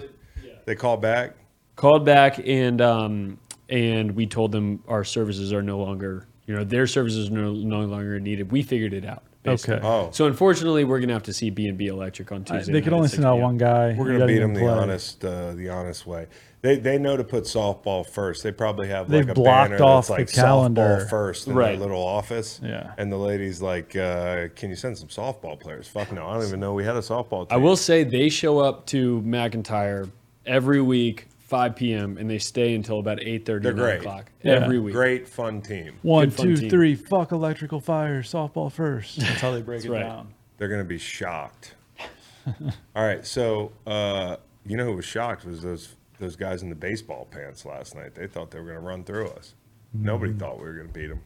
They 0.64 0.75
called 0.75 1.01
back. 1.03 1.35
Called 1.77 2.05
back 2.05 2.40
and 2.47 2.81
um, 2.81 3.38
and 3.68 4.12
we 4.12 4.27
told 4.27 4.53
them 4.53 4.83
our 4.88 5.05
services 5.05 5.53
are 5.53 5.62
no 5.62 5.79
longer, 5.79 6.27
you 6.47 6.55
know, 6.55 6.64
their 6.64 6.87
services 6.87 7.29
are 7.29 7.33
no, 7.33 7.53
no 7.53 7.81
longer 7.81 8.18
needed. 8.20 8.51
We 8.53 8.62
figured 8.62 8.92
it 8.92 9.05
out. 9.05 9.23
basically. 9.42 9.75
Okay. 9.77 9.87
Oh, 9.87 10.09
So 10.12 10.27
unfortunately, 10.27 10.85
we're 10.85 11.01
gonna 11.01 11.12
have 11.12 11.23
to 11.25 11.33
see 11.33 11.51
B 11.51 11.66
and 11.68 11.77
B 11.77 11.87
Electric 11.88 12.33
on 12.33 12.42
I- 12.49 12.57
Tuesday. 12.59 12.73
they 12.73 12.81
could 12.81 12.92
only 12.94 13.09
6 13.09 13.16
send 13.16 13.27
out 13.27 13.38
one 13.38 13.59
guy. 13.59 13.94
we're 13.99 14.12
gonna 14.12 14.27
beat 14.27 14.37
even 14.37 14.55
them 14.55 14.55
the 14.55 14.61
play. 14.61 14.68
honest, 14.83 15.25
uh, 15.25 15.53
the 15.53 15.68
honest 15.68 16.07
way. 16.07 16.27
They 16.64 16.77
they 16.77 16.96
know 16.96 17.14
to 17.14 17.24
put 17.24 17.44
softball 17.44 18.09
first. 18.09 18.42
They 18.42 18.50
probably 18.50 18.88
have 18.88 19.11
They've 19.11 19.27
like 19.29 19.37
a 19.37 19.38
blocked 19.38 19.72
banner 19.72 19.85
off 19.85 20.07
that's 20.09 20.18
like 20.18 20.27
the 20.29 20.33
calendar. 20.33 20.81
softball 21.03 21.11
first 21.11 21.46
in 21.46 21.55
Right. 21.55 21.72
their 21.72 21.81
little 21.88 22.03
office. 22.03 22.59
Yeah. 22.64 22.94
And 22.96 23.12
the 23.12 23.18
lady's 23.18 23.61
like, 23.61 23.94
uh, 23.94 24.48
"Can 24.57 24.70
you 24.70 24.77
send 24.77 24.96
some 24.96 25.09
softball 25.09 25.61
players?" 25.61 25.87
Fuck 25.88 26.11
no, 26.11 26.27
I 26.27 26.33
don't 26.38 26.46
even 26.48 26.61
know 26.61 26.72
we 26.72 26.83
had 26.83 26.96
a 26.96 27.00
softball. 27.00 27.46
I 27.50 27.59
will 27.59 27.77
say 27.77 28.03
they 28.03 28.31
show 28.31 28.61
up 28.61 28.87
to 28.87 29.20
McIntire 29.27 30.09
every 30.46 30.81
week, 30.81 31.27
5 31.40 31.77
p.m., 31.77 32.16
and 32.16 32.31
they 32.31 32.38
stay 32.38 32.74
until 32.74 32.98
about 32.98 33.18
8:30, 33.20 33.44
They're 33.62 33.72
9 33.74 33.85
great. 33.85 33.98
o'clock 34.00 34.31
Yeah. 34.42 34.53
every 34.53 34.79
week. 34.79 34.94
Great 34.94 35.29
fun 35.29 35.61
team. 35.61 35.96
One, 36.00 36.31
Good 36.31 36.35
fun 36.35 36.46
two, 36.46 36.57
team. 36.57 36.70
three. 36.70 36.94
Fuck 36.94 37.33
electrical 37.33 37.81
fire. 37.81 38.22
Softball 38.22 38.72
first. 38.72 39.18
That's 39.20 39.40
how 39.42 39.50
they 39.50 39.61
break 39.61 39.85
it 39.85 39.90
right. 39.90 40.00
down. 40.00 40.29
They're 40.57 40.68
gonna 40.68 40.83
be 40.85 40.96
shocked. 40.96 41.74
All 42.46 43.05
right, 43.05 43.27
so 43.27 43.72
uh, 43.87 44.37
you 44.64 44.79
know 44.79 44.87
who 44.87 44.96
was 44.96 45.05
shocked 45.05 45.44
was 45.44 45.61
those 45.61 45.94
those 46.18 46.37
guys 46.37 46.62
in 46.62 46.68
the 46.68 46.74
baseball 46.74 47.27
pants 47.31 47.64
last 47.64 47.94
night. 47.94 48.14
They 48.14 48.27
thought 48.27 48.50
they 48.50 48.59
were 48.61 48.66
gonna 48.66 48.81
run 48.81 49.05
through 49.05 49.29
us. 49.29 49.55
Nobody 49.92 50.33
Mm-hmm. 50.33 50.40
thought 50.40 50.59
we 50.59 50.64
were 50.64 50.72
gonna 50.74 50.88
beat 50.88 51.09
them. 51.09 51.20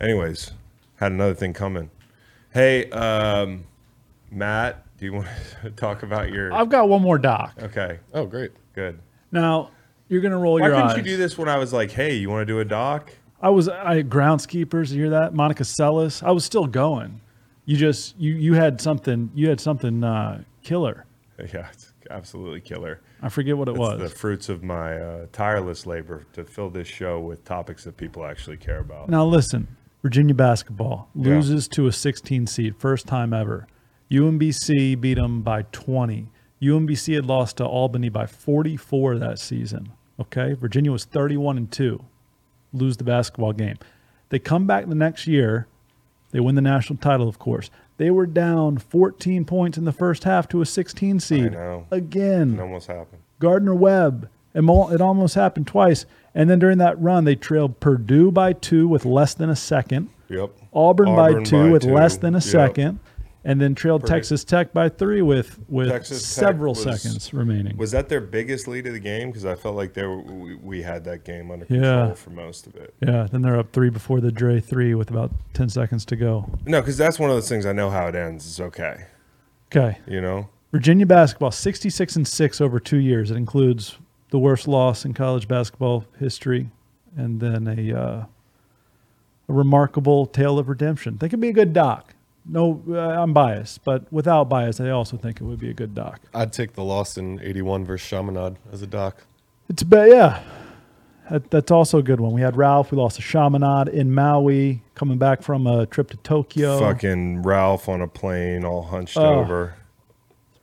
Anyways, 0.00 0.52
had 0.96 1.12
another 1.12 1.34
thing 1.34 1.52
coming. 1.52 1.90
Hey, 2.52 2.88
um, 2.90 3.64
Matt, 4.30 4.84
do 4.98 5.04
you 5.06 5.12
want 5.14 5.28
to 5.62 5.70
talk 5.76 6.02
about 6.02 6.30
your? 6.32 6.52
I've 6.52 6.68
got 6.68 6.88
one 6.88 7.02
more 7.02 7.18
doc. 7.18 7.54
Okay, 7.62 7.98
Oh, 8.12 8.26
great. 8.26 8.52
good. 8.74 8.98
Now 9.32 9.70
you're 10.08 10.20
gonna 10.20 10.38
roll 10.38 10.60
Why 10.60 10.68
your 10.68 10.76
couldn't 10.76 10.96
you 10.98 11.02
do 11.02 11.16
this 11.16 11.36
when 11.38 11.48
I 11.48 11.56
was 11.58 11.72
like, 11.72 11.90
"Hey, 11.90 12.14
you 12.14 12.28
want 12.30 12.42
to 12.42 12.52
do 12.52 12.60
a 12.60 12.64
doc?" 12.64 13.10
I 13.40 13.50
was 13.50 13.68
I 13.68 14.02
groundskeepers. 14.02 14.90
You 14.90 15.02
hear 15.02 15.10
that? 15.10 15.34
Monica 15.34 15.64
Seles. 15.64 16.22
I 16.22 16.30
was 16.30 16.44
still 16.44 16.66
going. 16.66 17.20
You 17.66 17.76
just 17.76 18.16
you 18.18 18.34
you 18.34 18.54
had 18.54 18.80
something. 18.80 19.30
You 19.34 19.48
had 19.48 19.60
something 19.60 20.02
uh, 20.04 20.42
killer. 20.62 21.04
Yeah, 21.52 21.66
it's 21.72 21.92
absolutely 22.10 22.60
killer. 22.60 23.00
I 23.24 23.30
forget 23.30 23.56
what 23.56 23.68
it 23.68 23.72
It's 23.72 23.78
was. 23.80 24.00
the 24.00 24.08
fruits 24.10 24.48
of 24.50 24.62
my 24.62 24.98
uh, 24.98 25.26
tireless 25.32 25.86
labor 25.86 26.26
to 26.34 26.44
fill 26.44 26.68
this 26.68 26.86
show 26.86 27.18
with 27.18 27.42
topics 27.44 27.84
that 27.84 27.96
people 27.96 28.24
actually 28.26 28.58
care 28.58 28.80
about. 28.80 29.08
Now 29.08 29.24
listen, 29.24 29.66
Virginia 30.02 30.34
basketball 30.34 31.08
Yeah. 31.14 31.30
loses 31.34 31.66
to 31.68 31.86
a 31.86 31.92
16 31.92 32.46
seed, 32.46 32.76
first 32.76 33.06
time 33.06 33.32
ever. 33.32 33.66
UMBC 34.10 34.94
beat 35.00 35.14
them 35.14 35.40
by 35.40 35.62
20. 35.72 36.28
UMBC 36.60 37.14
had 37.14 37.24
lost 37.24 37.56
to 37.56 37.64
Albany 37.64 38.10
by 38.10 38.26
44 38.26 39.18
that 39.18 39.38
season. 39.38 39.92
Okay, 40.20 40.52
Virginia 40.52 40.92
was 40.92 41.06
31 41.06 41.56
and 41.56 41.72
two, 41.72 42.04
lose 42.74 42.98
the 42.98 43.04
basketball 43.04 43.52
game. 43.54 43.78
They 44.28 44.38
come 44.38 44.66
back 44.66 44.86
the 44.86 44.94
next 44.94 45.26
year. 45.26 45.66
They 46.30 46.40
win 46.40 46.56
the 46.56 46.60
national 46.60 46.98
title, 46.98 47.28
of 47.28 47.38
course. 47.38 47.70
They 47.96 48.10
were 48.10 48.26
down 48.26 48.78
14 48.78 49.44
points 49.44 49.78
in 49.78 49.84
the 49.84 49.92
first 49.92 50.24
half 50.24 50.48
to 50.48 50.60
a 50.60 50.66
16 50.66 51.20
seed. 51.20 51.52
know. 51.52 51.86
Again. 51.90 52.54
It 52.54 52.60
almost 52.60 52.88
happened. 52.88 53.22
Gardner 53.38 53.74
Webb. 53.74 54.28
It, 54.54 54.64
almost 55.00 55.34
happened 55.34 55.66
twice. 55.66 56.06
And 56.34 56.48
then 56.48 56.58
during 56.58 56.78
that 56.78 57.00
run, 57.00 57.24
they 57.24 57.34
trailed 57.36 57.80
Purdue 57.80 58.30
by 58.30 58.52
two 58.52 58.86
with 58.88 59.04
less 59.04 59.34
than 59.34 59.50
a 59.50 59.56
second, 59.56 60.08
Yep. 60.28 60.50
Auburn, 60.72 61.14
by 61.14 61.42
two 61.42 61.64
by 61.64 61.70
with 61.70 61.82
two. 61.82 61.92
less 61.94 62.16
than 62.16 62.34
a 62.34 62.38
Yep. 62.38 62.42
second, 62.42 62.98
and 63.46 63.60
then 63.60 63.74
trailed 63.74 64.00
Pretty- 64.02 64.14
Texas 64.14 64.42
Tech 64.44 64.72
by 64.72 64.88
three 64.88 65.20
with 65.22 65.58
with 65.68 65.88
Texas 65.90 66.26
several 66.26 66.72
was- 66.72 66.82
seconds 66.82 67.32
remaining. 67.34 67.76
Was 67.76 67.90
that 67.90 68.08
their 68.08 68.20
biggest 68.20 68.66
lead 68.66 68.86
of 68.86 68.92
the 68.94 69.00
game? 69.00 69.28
Because 69.30 69.44
I 69.44 69.54
felt 69.54 69.76
like 69.76 69.92
they 69.94 70.04
were, 70.04 70.20
we, 70.22 70.54
we 70.56 70.82
had 70.82 71.04
that 71.04 71.24
game 71.24 71.50
under 71.50 71.66
Yeah. 71.68 71.80
control 71.80 72.14
for 72.14 72.30
most 72.30 72.66
of 72.66 72.74
it. 72.76 72.94
yeah, 73.00 73.26
then 73.30 73.42
they're 73.42 73.58
up 73.58 73.72
three 73.72 73.90
before 73.90 74.20
the 74.20 74.32
Dre 74.32 74.60
three 74.60 74.94
with 74.94 75.10
about 75.10 75.30
ten 75.52 75.68
seconds 75.68 76.04
to 76.06 76.16
go. 76.16 76.48
No, 76.64 76.80
because 76.80 76.96
that's 76.96 77.18
one 77.18 77.28
of 77.30 77.36
those 77.36 77.48
things 77.48 77.66
I 77.66 77.72
know 77.72 77.90
how 77.90 78.06
it 78.08 78.14
ends. 78.14 78.46
It's 78.46 78.60
okay. 78.60 79.06
Okay, 79.74 79.98
You 80.06 80.20
know? 80.20 80.48
Virginia 80.72 81.06
basketball 81.06 81.50
sixty 81.50 81.90
six 81.90 82.16
and 82.16 82.26
six 82.26 82.60
over 82.60 82.80
two 82.80 82.96
years. 82.98 83.30
It 83.30 83.36
includes 83.36 83.96
the 84.30 84.38
worst 84.38 84.66
loss 84.66 85.04
in 85.04 85.14
college 85.14 85.46
basketball 85.46 86.04
history, 86.18 86.70
and 87.16 87.40
then 87.40 87.66
a 87.68 87.92
uh, 87.96 88.24
a 89.48 89.52
remarkable 89.52 90.26
tale 90.26 90.58
of 90.58 90.68
redemption. 90.68 91.18
Think 91.18 91.30
it'd 91.32 91.40
be 91.40 91.48
a 91.50 91.52
good 91.52 91.72
doc. 91.72 92.14
No, 92.46 92.82
uh, 92.90 92.98
I'm 92.98 93.32
biased, 93.32 93.84
but 93.84 94.10
without 94.12 94.48
bias, 94.50 94.78
I 94.80 94.90
also 94.90 95.16
think 95.16 95.40
it 95.40 95.44
would 95.44 95.58
be 95.58 95.70
a 95.70 95.74
good 95.74 95.94
doc. 95.94 96.20
I'd 96.34 96.52
take 96.52 96.74
the 96.74 96.84
loss 96.84 97.16
in 97.16 97.40
81 97.42 97.84
versus 97.86 98.06
Chaminade 98.06 98.56
as 98.70 98.82
a 98.82 98.86
doc. 98.86 99.24
It's 99.68 99.82
ba- 99.82 100.08
yeah. 100.08 100.42
That, 101.30 101.50
that's 101.50 101.70
also 101.70 101.98
a 101.98 102.02
good 102.02 102.20
one. 102.20 102.34
We 102.34 102.42
had 102.42 102.54
Ralph. 102.54 102.90
We 102.92 102.98
lost 102.98 103.16
to 103.16 103.22
Chaminade 103.22 103.88
in 103.88 104.12
Maui, 104.12 104.82
coming 104.94 105.16
back 105.16 105.40
from 105.42 105.66
a 105.66 105.86
trip 105.86 106.10
to 106.10 106.18
Tokyo. 106.18 106.78
Fucking 106.78 107.42
Ralph 107.42 107.88
on 107.88 108.02
a 108.02 108.08
plane, 108.08 108.62
all 108.62 108.82
hunched 108.82 109.16
Oh, 109.16 109.40
over. 109.40 109.76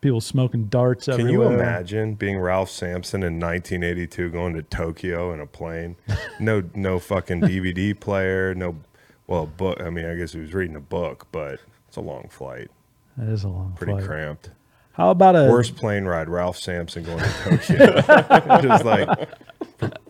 People 0.02 0.22
smoking 0.22 0.66
darts 0.66 1.08
everywhere. 1.08 1.26
Can 1.32 1.36
everywhere. 1.36 1.58
you 1.58 1.64
imagine 1.64 2.14
being 2.14 2.38
Ralph 2.40 2.70
Sampson 2.70 3.24
in 3.24 3.40
1982 3.40 4.30
going 4.30 4.54
to 4.54 4.62
Tokyo 4.64 5.34
in 5.34 5.40
a 5.40 5.48
plane? 5.48 5.96
No, 6.40 6.64
no 6.76 6.98
fucking 7.00 7.42
DVD 7.42 8.00
player. 8.00 8.54
No, 8.56 8.76
well, 9.28 9.46
book. 9.48 9.80
I 9.82 9.90
mean, 9.92 10.06
I 10.06 10.16
guess 10.16 10.34
he 10.34 10.40
was 10.40 10.54
reading 10.56 10.76
a 10.76 10.80
book, 10.82 11.28
but 11.32 11.60
it's 11.92 11.98
a 11.98 12.02
long 12.02 12.30
flight. 12.32 12.72
That 13.18 13.28
is 13.28 13.44
a 13.44 13.50
long 13.50 13.72
flight. 13.72 13.78
Pretty 13.78 13.92
flight. 13.94 14.06
cramped. 14.06 14.50
How 14.94 15.10
about 15.10 15.36
a 15.36 15.50
Worst 15.50 15.76
plane 15.76 16.06
ride, 16.06 16.30
Ralph 16.30 16.58
Sampson 16.58 17.04
going 17.04 17.20
to 17.20 17.58
Tokyo. 17.58 18.62
just 18.62 18.86
like, 18.86 19.30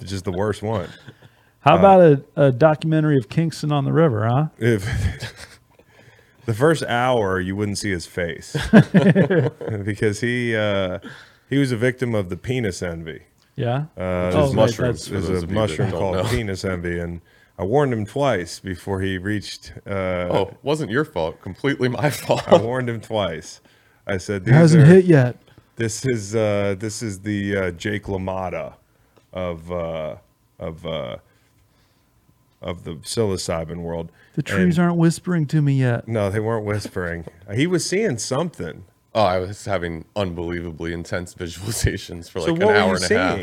just 0.04 0.26
the 0.26 0.32
worst 0.32 0.62
one. 0.62 0.90
How 1.62 1.78
about 1.80 2.02
a, 2.02 2.24
a 2.48 2.52
documentary 2.52 3.18
of 3.18 3.30
Kingston 3.30 3.72
on 3.72 3.84
the 3.86 3.94
River? 3.94 4.28
Huh? 4.28 4.48
If 4.60 4.86
the 6.46 6.54
first 6.54 6.84
hour 6.84 7.40
you 7.40 7.56
wouldn't 7.56 7.80
see 7.80 7.90
his 7.90 8.06
face 8.06 8.56
because 9.84 10.20
he 10.22 10.56
uh, 10.56 11.00
he 11.50 11.58
was 11.58 11.72
a 11.72 11.78
victim 11.78 12.14
of 12.16 12.30
the 12.30 12.38
penis 12.38 12.82
envy. 12.84 13.24
Yeah. 13.56 13.86
Uh, 13.98 14.02
Oh, 14.02 14.32
there's 14.32 14.48
right, 14.48 14.56
mushrooms. 14.56 15.06
that's- 15.08 15.28
There's 15.28 15.30
a 15.30 15.34
of 15.34 15.42
you 15.42 15.48
that 15.48 15.54
mushroom 15.54 15.92
called 15.92 16.16
know. 16.18 16.24
penis 16.26 16.64
envy, 16.66 17.00
and 17.00 17.22
I 17.62 17.64
warned 17.64 17.94
him 17.94 18.08
twice 18.08 18.60
before 18.60 19.02
he 19.02 19.20
reached. 19.20 19.74
Uh, 19.86 20.28
Oh, 20.32 20.58
wasn't 20.64 20.90
your 20.90 21.06
fault. 21.06 21.40
Completely 21.42 21.90
my 21.90 22.10
fault. 22.24 22.42
I 22.48 22.58
warned 22.58 22.90
him 22.90 23.00
twice. 23.00 23.62
I 24.08 24.18
said, 24.18 24.48
It 24.48 24.52
hasn't 24.54 24.82
are, 24.84 24.88
hit 24.88 25.06
yet. 25.06 25.38
This 25.76 26.04
is 26.06 26.36
uh, 26.36 26.76
this 26.80 27.04
is 27.04 27.20
the 27.20 27.56
uh, 27.56 27.72
Jake 27.72 28.06
LaMotta 28.06 28.74
of 29.32 29.72
uh, 29.72 30.16
of 30.60 30.86
uh, 30.88 31.18
of 32.64 32.84
the 32.84 32.96
psilocybin 32.96 33.78
world. 33.78 34.12
The 34.34 34.42
trees 34.44 34.78
And- 34.78 34.86
aren't 34.88 34.98
whispering 34.98 35.46
to 35.48 35.62
me 35.62 35.74
yet. 35.76 36.08
No, 36.08 36.30
they 36.32 36.40
weren't 36.40 36.66
whispering. 36.66 37.26
he 37.54 37.68
was 37.68 37.86
seeing 37.88 38.18
something. 38.18 38.86
Oh, 39.14 39.22
I 39.24 39.38
was 39.40 39.66
having 39.66 40.06
unbelievably 40.16 40.94
intense 40.94 41.36
visualizations 41.36 42.28
for 42.30 42.40
like 42.40 42.48
so 42.48 42.56
an 42.56 42.64
hour 42.64 42.70
were 42.94 42.98
you 43.00 43.04
and 43.06 43.12
a 43.12 43.18
half. 43.18 43.40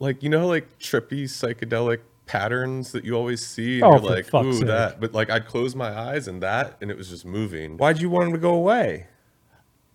Like 0.00 0.22
you 0.24 0.28
know, 0.28 0.46
like 0.48 0.78
trippy 0.80 1.24
psychedelic 1.24 1.98
patterns 2.26 2.92
that 2.92 3.04
you 3.04 3.14
always 3.14 3.44
see, 3.44 3.76
and 3.80 3.84
Oh, 3.84 3.90
you're 3.92 4.00
like, 4.16 4.34
ooh, 4.34 4.52
sake. 4.54 4.66
that. 4.66 5.00
But 5.00 5.12
like, 5.12 5.30
I'd 5.30 5.46
close 5.46 5.74
my 5.74 5.90
eyes 5.96 6.28
and 6.28 6.42
that, 6.42 6.76
and 6.80 6.90
it 6.90 6.96
was 6.96 7.08
just 7.08 7.24
moving. 7.24 7.76
Why'd 7.76 8.00
you 8.00 8.10
want 8.10 8.26
him 8.28 8.32
to 8.32 8.38
go 8.38 8.54
away? 8.54 9.06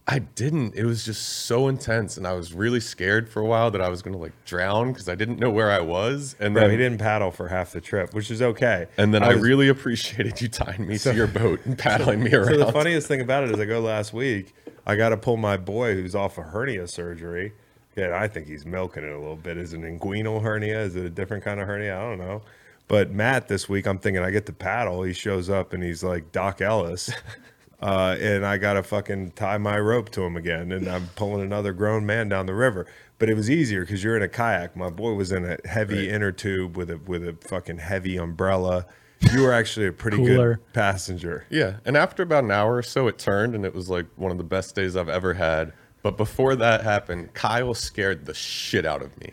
I 0.09 0.19
didn't. 0.19 0.73
It 0.75 0.85
was 0.85 1.03
just 1.03 1.21
so 1.45 1.67
intense, 1.67 2.15
and 2.15 2.25
I 2.25 2.31
was 2.31 2.53
really 2.53 2.79
scared 2.79 3.27
for 3.27 3.41
a 3.41 3.45
while 3.45 3.71
that 3.71 3.81
I 3.81 3.89
was 3.89 4.01
gonna 4.01 4.17
like 4.17 4.31
drown 4.45 4.93
because 4.93 5.09
I 5.09 5.15
didn't 5.15 5.37
know 5.37 5.49
where 5.49 5.69
I 5.69 5.81
was. 5.81 6.33
And 6.39 6.53
Bro, 6.53 6.61
then 6.63 6.71
he 6.71 6.77
didn't 6.77 6.99
paddle 6.99 7.29
for 7.29 7.49
half 7.49 7.73
the 7.73 7.81
trip, 7.81 8.13
which 8.13 8.31
is 8.31 8.41
okay. 8.41 8.87
And 8.97 9.13
then 9.13 9.21
I, 9.21 9.33
was- 9.33 9.41
really 9.41 9.67
appreciated 9.67 10.39
you 10.41 10.47
tying 10.47 10.87
me 10.87 10.97
So- 10.97 11.11
to 11.11 11.17
your 11.17 11.27
boat 11.27 11.59
and 11.65 11.77
paddling 11.77 12.23
me 12.23 12.33
around. 12.33 12.47
So 12.57 12.57
the 12.65 12.71
funniest 12.71 13.07
thing 13.09 13.19
about 13.19 13.43
it 13.43 13.51
is, 13.51 13.59
I 13.59 13.65
go 13.65 13.81
last 13.81 14.13
week. 14.13 14.53
I 14.85 14.95
got 14.95 15.09
to 15.09 15.17
pull 15.17 15.35
my 15.35 15.57
boy 15.57 15.95
who's 15.95 16.15
off 16.15 16.37
a 16.37 16.43
hernia 16.43 16.87
surgery. 16.87 17.51
Yeah, 17.97 18.17
I 18.21 18.27
think 18.27 18.47
he's 18.47 18.65
milking 18.65 19.03
it 19.03 19.11
a 19.11 19.17
little 19.17 19.35
bit. 19.35 19.57
Is 19.57 19.73
it 19.73 19.79
an 19.79 19.99
inguinal 19.99 20.41
hernia? 20.41 20.79
Is 20.81 20.95
it 20.95 21.03
a 21.03 21.09
different 21.09 21.43
kind 21.43 21.59
of 21.59 21.67
hernia? 21.67 21.97
I 21.97 22.01
don't 22.01 22.19
know. 22.19 22.43
But 22.87 23.11
Matt, 23.11 23.47
this 23.47 23.67
week, 23.67 23.87
I'm 23.87 23.97
thinking 23.97 24.23
I 24.23 24.29
get 24.29 24.45
to 24.45 24.53
paddle. 24.53 25.03
He 25.03 25.13
shows 25.13 25.49
up 25.49 25.73
and 25.73 25.83
he's 25.83 26.03
like 26.03 26.31
Doc 26.31 26.61
Ellis. 26.61 27.11
uh, 27.81 28.15
and 28.19 28.45
I 28.45 28.57
got 28.57 28.73
to 28.73 28.83
fucking 28.83 29.31
tie 29.31 29.57
my 29.57 29.79
rope 29.79 30.09
to 30.11 30.21
him 30.21 30.37
again, 30.37 30.71
and 30.71 30.87
I'm 30.87 31.07
pulling 31.15 31.41
another 31.41 31.73
grown 31.73 32.05
man 32.05 32.29
down 32.29 32.45
the 32.45 32.53
river. 32.53 32.85
But 33.19 33.29
it 33.29 33.33
was 33.33 33.49
easier 33.49 33.81
because 33.81 34.03
you're 34.03 34.15
in 34.15 34.21
a 34.21 34.27
kayak. 34.27 34.75
My 34.75 34.91
boy 34.91 35.13
was 35.13 35.31
in 35.31 35.43
a 35.43 35.57
heavy 35.67 36.07
inner 36.09 36.31
tube 36.31 36.77
with 36.77 36.91
a 36.91 36.97
with 36.97 37.27
a 37.27 37.33
fucking 37.41 37.79
heavy 37.79 38.15
umbrella. 38.15 38.85
You 39.33 39.41
were 39.41 39.51
actually 39.51 39.87
a 39.87 39.91
pretty 39.91 40.17
good 40.17 40.59
passenger. 40.73 41.45
Yeah, 41.49 41.77
and 41.83 41.97
after 41.97 42.21
about 42.21 42.43
an 42.43 42.51
hour 42.51 42.75
or 42.75 42.83
so, 42.83 43.07
it 43.07 43.17
turned, 43.17 43.55
and 43.55 43.65
it 43.65 43.73
was 43.73 43.89
like 43.89 44.05
one 44.15 44.31
of 44.31 44.37
the 44.37 44.43
best 44.43 44.75
days 44.75 44.95
I've 44.95 45.09
ever 45.09 45.33
had. 45.33 45.73
But 46.07 46.15
before 46.15 46.55
that 46.55 46.83
happened, 46.85 47.33
Kyle 47.33 47.73
scared 47.73 48.25
the 48.27 48.33
shit 48.33 48.85
out 48.85 49.01
of 49.01 49.19
me. 49.19 49.31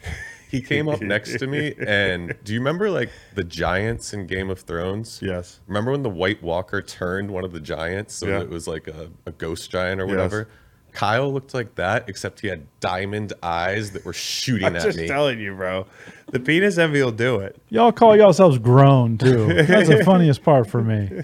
He 0.51 0.61
came 0.61 0.89
up 0.89 1.01
next 1.01 1.39
to 1.39 1.47
me, 1.47 1.73
and 1.87 2.35
do 2.43 2.53
you 2.53 2.59
remember 2.59 2.91
like 2.91 3.11
the 3.37 3.45
giants 3.45 4.13
in 4.13 4.27
Game 4.27 4.51
of 4.51 4.59
Thrones? 4.59 5.21
Yes. 5.23 5.61
Remember 5.69 5.93
when 5.93 6.03
the 6.03 6.11
White 6.11 6.43
Walker 6.43 6.83
turned 6.83 7.31
one 7.31 7.45
of 7.45 7.53
the 7.53 7.61
giants, 7.61 8.15
so 8.15 8.27
Yeah. 8.27 8.41
it 8.41 8.49
was 8.51 8.67
like 8.67 8.89
a, 8.89 9.09
a 9.25 9.31
ghost 9.31 9.71
giant 9.71 10.01
or 10.01 10.07
Yes. 10.07 10.11
whatever? 10.17 10.49
Kyle 10.91 11.33
looked 11.33 11.55
like 11.55 11.77
that, 11.77 12.09
except 12.09 12.41
he 12.41 12.49
had 12.49 12.67
diamond 12.81 13.33
eyes 13.41 13.93
that 13.93 14.05
were 14.05 14.13
shooting 14.13 14.67
at 14.67 14.73
me. 14.73 14.79
I'm 14.81 14.83
at 14.83 14.87
just 14.89 14.99
me. 14.99 15.07
telling 15.07 15.39
you, 15.39 15.55
bro. 15.55 15.87
The 16.33 16.41
penis 16.41 16.77
envy 16.77 17.01
will 17.05 17.13
do 17.13 17.39
it. 17.39 17.55
Y'all 17.71 17.93
call 17.93 18.17
yourselves 18.17 18.59
grown 18.59 19.17
too. 19.17 19.47
That's 19.63 19.89
the 19.89 20.03
funniest 20.05 20.43
part 20.43 20.69
for 20.69 20.83
me. 20.83 21.23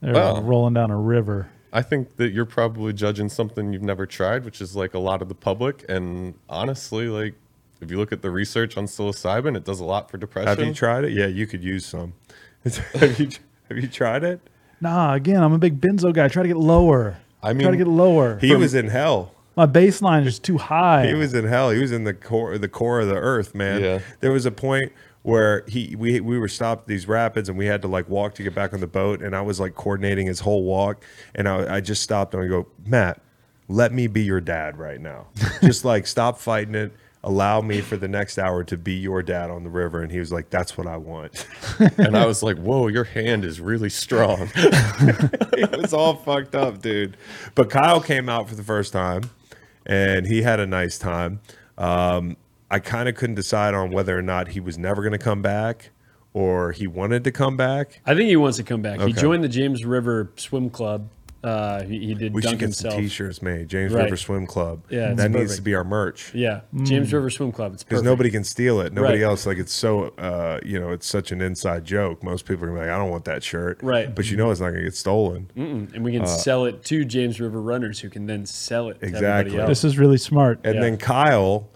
They're 0.00 0.14
Well. 0.14 0.40
rolling 0.42 0.74
down 0.74 0.92
a 0.92 0.96
river. 0.96 1.48
I 1.74 1.82
think 1.82 2.16
that 2.16 2.30
you're 2.30 2.46
probably 2.46 2.92
judging 2.92 3.28
something 3.28 3.72
you've 3.72 3.82
never 3.82 4.06
tried, 4.06 4.44
which 4.44 4.60
is 4.60 4.76
like 4.76 4.94
a 4.94 5.00
lot 5.00 5.20
of 5.20 5.28
the 5.28 5.34
public. 5.34 5.84
And 5.88 6.34
honestly, 6.48 7.08
like 7.08 7.34
if 7.80 7.90
you 7.90 7.98
look 7.98 8.12
at 8.12 8.22
the 8.22 8.30
research 8.30 8.76
on 8.76 8.86
psilocybin, 8.86 9.56
it 9.56 9.64
does 9.64 9.80
a 9.80 9.84
lot 9.84 10.08
for 10.08 10.16
depression. 10.16 10.48
Have 10.48 10.64
you 10.64 10.72
tried 10.72 11.04
it? 11.04 11.12
Yeah, 11.12 11.26
you 11.26 11.48
could 11.48 11.64
use 11.64 11.84
some. 11.84 12.14
have 12.64 13.18
you 13.18 13.28
have 13.68 13.76
you 13.76 13.88
tried 13.88 14.22
it? 14.22 14.40
Nah, 14.80 15.14
again, 15.14 15.42
I'm 15.42 15.52
a 15.52 15.58
big 15.58 15.80
benzo 15.80 16.12
guy. 16.14 16.28
Try 16.28 16.44
to 16.44 16.48
get 16.48 16.56
lower. 16.56 17.18
I 17.42 17.52
mean, 17.52 17.62
try 17.62 17.72
to 17.72 17.76
get 17.76 17.88
lower. 17.88 18.38
He 18.38 18.54
was 18.54 18.74
in 18.74 18.88
hell. 18.88 19.32
My 19.56 19.66
baseline 19.66 20.26
is 20.26 20.38
too 20.38 20.58
high. 20.58 21.06
He 21.06 21.14
was 21.14 21.34
in 21.34 21.44
hell. 21.44 21.70
He 21.70 21.80
was 21.80 21.90
in 21.90 22.04
the 22.04 22.14
core 22.14 22.56
the 22.56 22.68
core 22.68 23.00
of 23.00 23.08
the 23.08 23.16
earth, 23.16 23.52
man. 23.52 23.82
Yeah. 23.82 23.98
There 24.20 24.30
was 24.30 24.46
a 24.46 24.52
point 24.52 24.92
where 25.24 25.64
he 25.66 25.96
we 25.96 26.20
we 26.20 26.38
were 26.38 26.48
stopped 26.48 26.82
at 26.82 26.86
these 26.86 27.08
rapids 27.08 27.48
and 27.48 27.56
we 27.56 27.64
had 27.64 27.80
to 27.80 27.88
like 27.88 28.06
walk 28.10 28.34
to 28.34 28.42
get 28.42 28.54
back 28.54 28.74
on 28.74 28.80
the 28.80 28.86
boat 28.86 29.22
and 29.22 29.34
I 29.34 29.40
was 29.40 29.58
like 29.58 29.74
coordinating 29.74 30.26
his 30.26 30.40
whole 30.40 30.64
walk 30.64 31.02
and 31.34 31.48
I, 31.48 31.76
I 31.76 31.80
just 31.80 32.02
stopped 32.02 32.34
and 32.34 32.42
I 32.42 32.46
go, 32.46 32.66
Matt, 32.84 33.22
let 33.66 33.90
me 33.90 34.06
be 34.06 34.22
your 34.22 34.42
dad 34.42 34.78
right 34.78 35.00
now. 35.00 35.28
just 35.62 35.82
like 35.82 36.06
stop 36.06 36.38
fighting 36.38 36.74
it. 36.74 36.92
Allow 37.22 37.62
me 37.62 37.80
for 37.80 37.96
the 37.96 38.06
next 38.06 38.38
hour 38.38 38.64
to 38.64 38.76
be 38.76 38.92
your 38.92 39.22
dad 39.22 39.48
on 39.48 39.64
the 39.64 39.70
river. 39.70 40.02
And 40.02 40.12
he 40.12 40.18
was 40.18 40.30
like, 40.30 40.50
That's 40.50 40.76
what 40.76 40.86
I 40.86 40.98
want. 40.98 41.46
and 41.96 42.18
I 42.18 42.26
was 42.26 42.42
like, 42.42 42.58
whoa, 42.58 42.88
your 42.88 43.04
hand 43.04 43.46
is 43.46 43.62
really 43.62 43.88
strong. 43.88 44.50
it 44.56 45.74
was 45.74 45.94
all 45.94 46.16
fucked 46.16 46.54
up, 46.54 46.82
dude. 46.82 47.16
But 47.54 47.70
Kyle 47.70 48.02
came 48.02 48.28
out 48.28 48.50
for 48.50 48.56
the 48.56 48.62
first 48.62 48.92
time, 48.92 49.30
and 49.86 50.26
he 50.26 50.42
had 50.42 50.60
a 50.60 50.66
nice 50.66 50.98
time. 50.98 51.40
Um, 51.78 52.36
I 52.74 52.80
kind 52.80 53.08
of 53.08 53.14
couldn't 53.14 53.36
decide 53.36 53.72
on 53.72 53.92
whether 53.92 54.18
or 54.18 54.22
not 54.22 54.48
he 54.48 54.58
was 54.58 54.76
never 54.76 55.00
going 55.00 55.12
to 55.12 55.18
come 55.18 55.42
back 55.42 55.90
or 56.32 56.72
he 56.72 56.88
wanted 56.88 57.22
to 57.22 57.30
come 57.30 57.56
back. 57.56 58.00
I 58.04 58.14
think 58.16 58.28
he 58.28 58.34
wants 58.36 58.56
to 58.56 58.64
come 58.64 58.82
back. 58.82 59.00
He 59.00 59.12
joined 59.12 59.44
the 59.44 59.48
James 59.48 59.84
River 59.84 60.32
Swim 60.36 60.70
Club. 60.70 61.08
Uh, 61.44 61.84
he, 61.84 61.98
he 62.06 62.14
did 62.14 62.32
We 62.34 62.40
dunk 62.40 62.52
should 62.54 62.58
get 62.58 62.64
himself. 62.64 62.94
some 62.94 63.02
T-shirts 63.02 63.42
made. 63.42 63.68
James 63.68 63.92
Right. 63.92 64.04
River 64.04 64.16
Swim 64.16 64.46
Club. 64.46 64.82
Yeah, 64.88 65.10
it's 65.10 65.18
that 65.18 65.30
needs 65.30 65.54
to 65.56 65.62
be 65.62 65.74
our 65.74 65.84
merch 65.84 66.34
Yeah, 66.34 66.62
James 66.84 67.12
River 67.12 67.28
Swim 67.30 67.52
Club. 67.52 67.74
It's 67.74 67.84
because 67.84 68.02
nobody 68.02 68.30
can 68.30 68.42
steal 68.44 68.80
it. 68.80 68.92
Nobody 68.94 69.18
Right. 69.18 69.26
else 69.28 69.44
like 69.46 69.58
it's 69.58 69.72
so 69.72 70.04
uh, 70.18 70.58
you 70.64 70.80
know 70.80 70.90
it's 70.90 71.06
such 71.06 71.30
an 71.32 71.42
inside 71.42 71.84
joke. 71.84 72.24
Most 72.24 72.46
people 72.46 72.64
are 72.64 72.68
gonna 72.68 72.80
be 72.80 72.86
like, 72.86 72.94
I 72.94 72.98
don't 72.98 73.10
want 73.10 73.26
that 73.26 73.44
shirt. 73.44 73.78
Right. 73.82 74.12
But 74.12 74.30
you 74.30 74.36
know 74.38 74.50
it's 74.50 74.60
not 74.60 74.70
gonna 74.70 74.82
get 74.84 74.96
stolen. 74.96 75.50
Mm-mm. 75.56 75.94
and 75.94 76.02
we 76.02 76.12
can 76.12 76.26
sell 76.26 76.64
it 76.64 76.82
to 76.86 77.04
James 77.04 77.38
River 77.38 77.60
runners, 77.60 78.00
who 78.00 78.08
can 78.08 78.24
then 78.26 78.46
sell 78.46 78.88
it 78.88 78.96
Uh, 79.02 79.06
Exactly. 79.06 79.28
everybody 79.52 79.58
else. 79.60 79.68
this 79.68 79.84
is 79.84 79.98
really 79.98 80.16
smart. 80.18 80.58
And 80.64 80.76
Yeah. 80.76 80.80
then 80.80 80.96
Kyle 80.96 81.68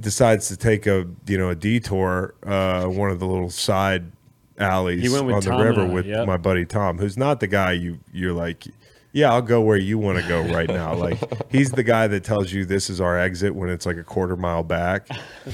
decides 0.00 0.48
to 0.48 0.56
take 0.56 0.86
a 0.86 1.06
you 1.26 1.38
know 1.38 1.50
a 1.50 1.54
detour, 1.54 2.34
uh, 2.44 2.84
one 2.84 3.10
of 3.10 3.18
the 3.18 3.26
little 3.26 3.50
side 3.50 4.12
alleys 4.58 5.02
He 5.02 5.08
went 5.08 5.30
on 5.30 5.40
the 5.40 5.50
Tom 5.50 5.60
river 5.60 5.82
I, 5.82 5.88
with 5.88 6.06
yep. 6.06 6.26
my 6.26 6.36
buddy 6.36 6.64
Tom, 6.64 6.98
who's 6.98 7.16
not 7.16 7.40
the 7.40 7.46
guy 7.46 7.72
you 7.72 7.98
you're 8.12 8.32
like. 8.32 8.64
Yeah, 9.12 9.32
I'll 9.32 9.40
go 9.40 9.62
where 9.62 9.78
you 9.78 9.96
want 9.96 10.20
to 10.20 10.28
go 10.28 10.42
right 10.42 10.68
now. 10.68 10.94
Like 11.06 11.18
he's 11.50 11.70
the 11.70 11.82
guy 11.82 12.06
that 12.06 12.22
tells 12.22 12.52
you 12.52 12.66
this 12.66 12.90
is 12.90 13.00
our 13.00 13.18
exit 13.18 13.54
when 13.54 13.70
it's 13.70 13.86
like 13.86 13.96
a 13.96 14.04
quarter 14.04 14.36
mile 14.36 14.62
back. 14.62 15.08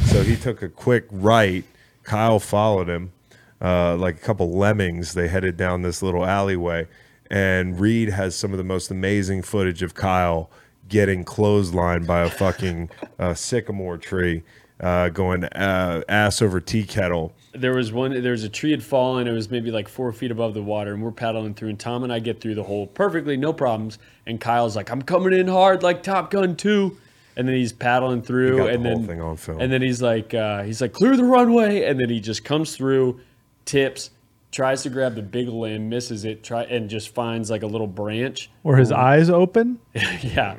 So 0.07 0.23
he 0.23 0.35
took 0.35 0.63
a 0.63 0.69
quick 0.69 1.07
right. 1.13 1.65
Kyle 2.03 2.41
followed 2.41 2.89
him, 2.89 3.13
uh, 3.61 3.97
like 3.97 4.17
a 4.17 4.21
couple 4.21 4.51
lemmings. 4.51 5.15
They 5.15 5.29
headed 5.29 5.57
down 5.57 5.83
this 5.83 6.03
little 6.03 6.25
alleyway, 6.25 6.89
and 7.31 7.79
Reed 7.79 8.09
has 8.09 8.35
some 8.35 8.51
of 8.51 8.59
the 8.59 8.65
most 8.65 8.91
amazing 8.91 9.43
footage 9.43 9.83
of 9.83 9.95
Kyle 9.95 10.51
getting 10.93 11.25
clotheslined 11.25 12.07
by 12.07 12.21
a 12.21 12.31
fucking 12.31 12.91
uh, 13.19 13.35
sycamore 13.35 13.97
tree, 13.99 14.43
uh, 14.81 15.09
going 15.09 15.43
uh, 15.45 16.03
ass 16.09 16.41
over 16.43 16.61
tea 16.61 16.85
kettle. 16.85 17.33
there 17.55 17.75
was 17.75 17.93
one 17.93 18.21
there 18.23 18.33
was 18.33 18.45
a 18.45 18.49
tree 18.49 18.71
had 18.71 18.83
fallen 18.83 19.27
it 19.27 19.33
was 19.33 19.51
maybe 19.51 19.71
like 19.71 19.89
four 19.89 20.13
feet 20.13 20.31
above 20.31 20.55
the 20.55 20.63
water 20.63 20.93
and 20.95 21.03
we're 21.03 21.11
paddling 21.13 21.53
through 21.55 21.69
and 21.69 21.79
tom 21.79 22.03
and 22.03 22.11
i 22.13 22.19
get 22.19 22.41
through 22.41 22.55
the 22.55 22.63
hole 22.63 22.87
perfectly 22.87 23.37
no 23.37 23.53
problems 23.53 23.99
and 24.27 24.41
kyle's 24.41 24.75
like 24.75 24.91
i'm 24.91 25.03
coming 25.03 25.35
in 25.35 25.47
hard 25.47 25.83
like 25.83 26.03
top 26.03 26.31
gun 26.31 26.57
2 26.57 26.97
and 27.37 27.47
then 27.47 27.55
he's 27.55 27.73
paddling 27.73 28.23
through 28.23 28.57
got 28.57 28.65
the 28.65 28.73
and 28.73 28.87
whole 28.87 28.97
then 28.99 29.07
thing 29.07 29.21
on 29.21 29.37
film. 29.37 29.61
and 29.61 29.71
then 29.71 29.83
he's 29.83 30.01
like 30.01 30.33
uh, 30.35 30.63
he's 30.63 30.81
like 30.81 30.93
clear 30.95 31.15
the 31.17 31.25
runway 31.25 31.85
and 31.85 32.01
then 32.01 32.09
he 32.09 32.21
just 32.21 32.43
comes 32.43 32.75
through 32.75 33.21
tips 33.67 34.11
tries 34.51 34.83
to 34.83 34.89
grab 34.91 35.15
the 35.15 35.23
big 35.23 35.49
limb 35.49 35.89
misses 35.91 36.25
it 36.25 36.43
try 36.43 36.63
and 36.65 36.89
just 36.91 37.15
finds 37.15 37.51
like 37.51 37.63
a 37.63 37.67
little 37.67 37.87
branch 37.87 38.51
Or 38.65 38.77
his 38.79 38.91
eyes 38.91 39.29
open. 39.31 39.79
yeah 39.95 40.57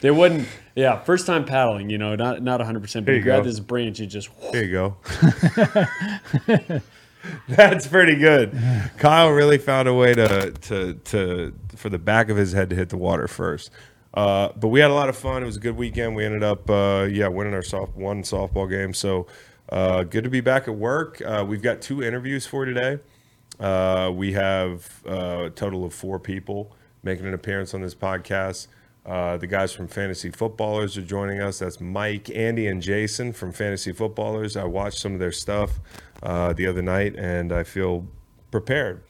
they 0.00 0.10
wouldn't 0.10 0.48
yeah 0.74 0.98
first 1.00 1.26
time 1.26 1.44
paddling 1.44 1.90
you 1.90 1.98
know 1.98 2.14
not 2.14 2.42
not 2.42 2.60
100% 2.60 2.80
but 2.80 3.04
There 3.04 3.14
he 3.14 3.18
you 3.18 3.24
grab 3.24 3.44
this 3.44 3.60
branch 3.60 4.00
you 4.00 4.06
just 4.06 4.28
There 4.52 4.64
you 4.64 4.72
go. 4.72 4.96
That's 7.48 7.86
pretty 7.86 8.16
good. 8.16 8.56
Kyle 8.98 9.30
really 9.30 9.58
found 9.58 9.88
a 9.88 9.94
way 9.94 10.14
to 10.14 10.52
to 10.52 10.94
to 10.94 11.54
for 11.74 11.88
the 11.88 11.98
back 11.98 12.28
of 12.28 12.36
his 12.36 12.52
head 12.52 12.70
to 12.70 12.76
hit 12.76 12.88
the 12.88 12.96
water 12.96 13.28
first. 13.28 13.70
Uh, 14.14 14.50
but 14.56 14.68
we 14.68 14.80
had 14.80 14.90
a 14.90 14.94
lot 14.94 15.08
of 15.08 15.16
fun. 15.16 15.42
It 15.42 15.46
was 15.46 15.58
a 15.58 15.60
good 15.60 15.76
weekend. 15.76 16.16
We 16.16 16.24
ended 16.24 16.42
up, 16.42 16.70
uh, 16.70 17.06
yeah, 17.10 17.28
winning 17.28 17.52
our 17.52 17.62
soft 17.62 17.96
one 17.96 18.22
softball 18.22 18.68
game. 18.68 18.94
So 18.94 19.26
uh, 19.68 20.04
good 20.04 20.24
to 20.24 20.30
be 20.30 20.40
back 20.40 20.68
at 20.68 20.74
work. 20.74 21.20
Uh, 21.20 21.44
we've 21.46 21.60
got 21.60 21.82
two 21.82 22.02
interviews 22.02 22.46
for 22.46 22.64
today. 22.64 22.98
Uh, 23.60 24.10
we 24.14 24.32
have 24.32 25.02
uh, 25.06 25.44
a 25.46 25.50
total 25.50 25.84
of 25.84 25.92
four 25.92 26.18
people 26.18 26.74
making 27.02 27.26
an 27.26 27.34
appearance 27.34 27.74
on 27.74 27.82
this 27.82 27.94
podcast. 27.94 28.68
Uh, 29.06 29.36
the 29.36 29.46
guys 29.46 29.72
from 29.72 29.86
Fantasy 29.86 30.30
Footballers 30.30 30.98
are 30.98 31.02
joining 31.02 31.40
us. 31.40 31.60
That's 31.60 31.80
Mike, 31.80 32.28
Andy, 32.30 32.66
and 32.66 32.82
Jason 32.82 33.32
from 33.32 33.52
Fantasy 33.52 33.92
Footballers. 33.92 34.56
I 34.56 34.64
watched 34.64 34.98
some 34.98 35.14
of 35.14 35.20
their 35.20 35.30
stuff 35.30 35.78
uh, 36.24 36.52
the 36.52 36.66
other 36.66 36.82
night, 36.82 37.14
and 37.14 37.52
I 37.52 37.62
feel 37.62 38.08
prepared. 38.50 39.02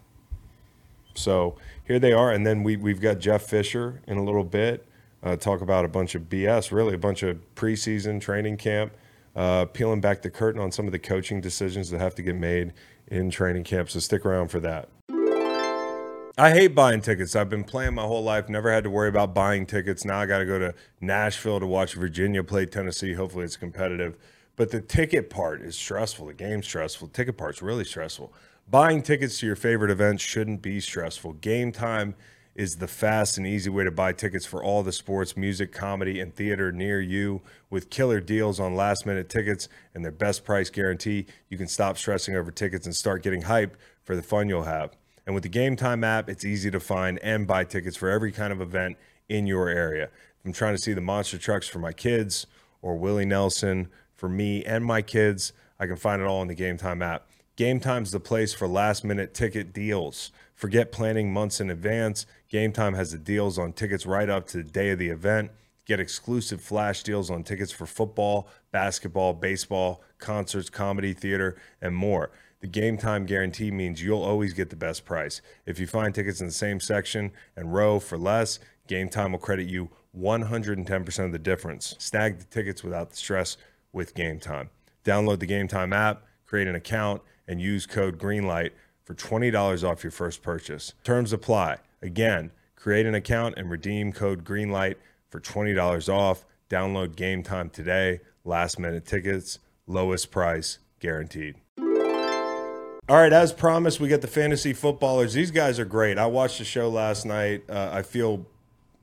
So 1.15 1.57
here 1.85 1.99
they 1.99 2.13
are, 2.13 2.31
and 2.31 2.47
then 2.47 2.63
we 2.63 2.77
we've 2.77 3.01
got 3.01 3.21
Jeff 3.21 3.45
Fisher 3.45 4.03
in 4.07 4.19
a 4.19 4.23
little 4.23 4.45
bit. 4.45 4.87
Uh, 5.23 5.35
talk 5.35 5.63
about 5.63 5.87
a 5.87 5.89
bunch 5.89 6.15
of 6.15 6.25
BS, 6.25 6.71
really 6.71 6.95
a 6.95 6.99
bunch 6.99 7.23
of 7.23 7.39
preseason 7.55 8.21
training 8.21 8.59
camp, 8.59 8.93
uh, 9.35 9.65
peeling 9.65 10.03
back 10.03 10.21
the 10.21 10.31
curtain 10.31 10.61
on 10.61 10.71
some 10.71 10.85
of 10.85 10.93
the 10.93 10.99
coaching 10.99 11.41
decisions 11.41 11.89
that 11.89 12.01
have 12.01 12.15
to 12.15 12.23
get 12.23 12.37
made 12.37 12.75
in 13.09 13.31
training 13.31 13.65
camp. 13.65 13.89
So 13.89 13.99
stick 13.99 14.27
around 14.27 14.49
for 14.49 14.61
that. 14.61 14.91
I 16.39 16.51
hate 16.51 16.75
buying 16.75 17.01
tickets. 17.01 17.35
I've 17.35 17.49
been 17.49 17.65
playing 17.65 17.95
my 17.95 18.03
whole 18.03 18.23
life, 18.23 18.51
never 18.51 18.71
had 18.71 18.85
to 18.85 18.91
worry 18.91 19.09
about 19.09 19.33
buying 19.33 19.65
tickets. 19.65 20.05
Now 20.05 20.19
I 20.19 20.27
got 20.27 20.41
to 20.41 20.45
go 20.45 20.59
to 20.59 20.75
Nashville 21.01 21.61
to 21.61 21.67
watch 21.67 21.95
Virginia 21.95 22.45
play 22.45 22.67
Tennessee. 22.67 23.15
Hopefully 23.15 23.47
it's 23.47 23.57
competitive. 23.57 24.19
But 24.55 24.71
the 24.71 24.83
ticket 24.83 25.31
part 25.31 25.63
is 25.63 25.79
stressful. 25.79 26.27
The 26.27 26.35
game's 26.35 26.67
stressful. 26.67 27.09
The 27.09 27.15
ticket 27.15 27.39
part's 27.39 27.63
really 27.63 27.85
stressful. 27.85 28.35
Buying 28.69 29.01
tickets 29.03 29.41
to 29.41 29.47
your 29.47 29.57
favorite 29.57 29.91
events 29.91 30.23
shouldn't 30.23 30.61
be 30.61 30.79
stressful. 30.79 31.35
Game 31.35 31.73
time 31.73 32.15
is 32.55 32.77
the 32.77 32.89
fast 32.89 33.39
and 33.39 33.47
easy 33.47 33.71
way 33.71 33.85
to 33.85 33.91
buy 33.91 34.13
tickets 34.13 34.45
for 34.45 34.63
all 34.63 34.83
the 34.83 34.93
sports, 34.93 35.39
music, 35.39 35.73
comedy, 35.73 36.21
and 36.21 36.35
theater 36.35 36.71
near 36.71 37.01
you. 37.01 37.41
With 37.71 37.89
killer 37.89 38.21
deals 38.21 38.61
on 38.61 38.75
last 38.75 39.07
minute 39.07 39.31
tickets 39.31 39.71
and 39.95 40.05
their 40.05 40.13
best 40.13 40.45
price 40.45 40.69
guarantee, 40.69 41.25
you 41.49 41.57
can 41.57 41.69
stop 41.69 41.97
stressing 41.97 42.37
over 42.37 42.51
tickets 42.51 42.85
and 42.85 42.95
start 42.95 43.23
getting 43.23 43.45
hyped 43.45 43.77
for 44.05 44.15
the 44.15 44.23
fun 44.23 44.51
you'll 44.51 44.65
have. 44.65 44.95
And 45.27 45.35
with 45.35 45.43
the 45.43 45.49
Game 45.49 45.77
Time 45.77 46.05
app, 46.05 46.29
it's 46.29 46.45
easy 46.45 46.71
to 46.71 46.81
find 46.81 47.19
and 47.19 47.47
buy 47.47 47.65
tickets 47.65 47.97
for 47.97 48.09
every 48.09 48.31
kind 48.31 48.53
of 48.53 48.61
event 48.61 48.97
in 49.29 49.47
your 49.47 49.69
area. 49.69 50.09
I'm 50.45 50.53
trying 50.53 50.77
to 50.77 50.81
see 50.81 50.93
the 50.93 51.01
monster 51.01 51.37
trucks 51.37 51.67
for 51.67 51.81
my 51.81 51.93
kids 51.93 52.47
or 52.81 52.97
Willie 52.97 53.25
Nelson 53.25 53.89
for 54.15 54.29
me 54.29 54.65
and 54.65 54.85
my 54.85 55.03
kids, 55.03 55.53
I 55.79 55.87
can 55.87 55.97
find 55.97 56.23
it 56.23 56.25
all 56.27 56.43
in 56.43 56.49
the 56.49 56.55
Game 56.55 56.79
Time 56.79 57.03
app. 57.03 57.29
Game 57.57 57.81
Time's 57.81 58.11
the 58.11 58.21
place 58.21 58.53
for 58.53 58.67
last 58.67 59.05
minute 59.05 59.35
ticket 59.35 59.73
deals. 59.73 60.33
Forget 60.55 60.93
planning 60.93 61.33
months 61.33 61.61
in 61.61 61.71
advance. 61.71 62.27
Game 62.49 62.73
Time 62.73 62.95
has 62.95 63.13
the 63.13 63.19
deals 63.19 63.59
on 63.59 63.73
tickets 63.73 64.07
right 64.07 64.29
up 64.29 64.47
to 64.49 64.59
the 64.59 64.71
day 64.71 64.91
of 64.91 64.99
the 64.99 65.09
event. 65.09 65.51
Get 65.85 66.01
exclusive 66.01 66.61
flash 66.61 67.03
deals 67.03 67.31
on 67.31 67.45
tickets 67.45 67.73
for 67.73 67.87
football, 67.87 68.49
basketball, 68.73 69.35
baseball, 69.35 70.03
concerts, 70.19 70.69
comedy, 70.69 71.13
theater, 71.13 71.57
and 71.81 71.95
more. 71.95 72.31
The 72.61 72.67
game 72.67 72.97
time 72.97 73.27
guarantee 73.27 73.71
means 73.71 74.03
you'll 74.03 74.23
always 74.23 74.55
get 74.55 74.71
the 74.71 74.77
best 74.77 75.05
price. 75.05 75.43
If 75.67 75.79
you 75.79 75.87
find 75.87 76.15
tickets 76.15 76.41
in 76.41 76.47
the 76.47 76.53
same 76.53 76.81
section 76.81 77.33
and 77.55 77.75
row 77.75 78.01
for 78.01 78.17
less, 78.17 78.59
Game 78.87 79.09
Time 79.09 79.33
will 79.33 79.39
credit 79.39 79.69
you 79.69 79.91
110% 80.19 81.25
of 81.25 81.33
the 81.33 81.39
difference. 81.39 81.95
Snag 81.99 82.39
the 82.39 82.45
tickets 82.45 82.83
without 82.83 83.11
the 83.11 83.17
stress 83.17 83.57
with 83.93 84.15
Game 84.15 84.39
Time. 84.39 84.71
Download 85.05 85.39
the 85.39 85.47
Game 85.47 85.69
Time 85.69 85.93
app, 85.93 86.23
create 86.47 86.67
an 86.67 86.75
account, 86.75 87.23
and 87.47 87.61
use 87.61 87.87
code 87.87 88.19
GREENLIGHT 88.19 88.73
for 89.05 89.15
$20 89.15 89.89
off 89.89 90.03
your 90.03 90.11
first 90.11 90.43
purchase. 90.43 90.95
Terms 91.05 91.33
apply. 91.33 91.79
Again, 92.03 92.51
create 92.75 93.07
an 93.07 93.15
account 93.15 93.55
and 93.57 93.71
redeem 93.71 94.13
code 94.13 94.45
GREENLIGHT 94.45 94.97
for 95.29 95.41
$20 95.41 96.09
off. 96.09 96.45
Download 96.71 97.15
Game 97.15 97.43
Time 97.43 97.71
today. 97.71 98.21
Last 98.45 98.79
minute 98.79 99.05
tickets, 99.05 99.59
lowest 99.87 100.31
price 100.31 100.79
guaranteed. 101.01 101.57
All 103.09 103.17
right, 103.17 103.33
as 103.33 103.53
promised, 103.53 104.01
we 104.01 104.09
get 104.09 104.21
the 104.21 104.27
fantasy 104.27 104.73
footballers. 104.73 105.33
These 105.35 105.53
guys 105.53 105.79
are 105.79 105.85
great. 105.85 106.19
I 106.19 106.27
watched 106.27 106.59
the 106.59 106.65
show 106.65 106.89
last 106.89 107.25
night. 107.25 107.63
Uh, 107.71 107.91
I 107.93 108.03
feel 108.03 108.47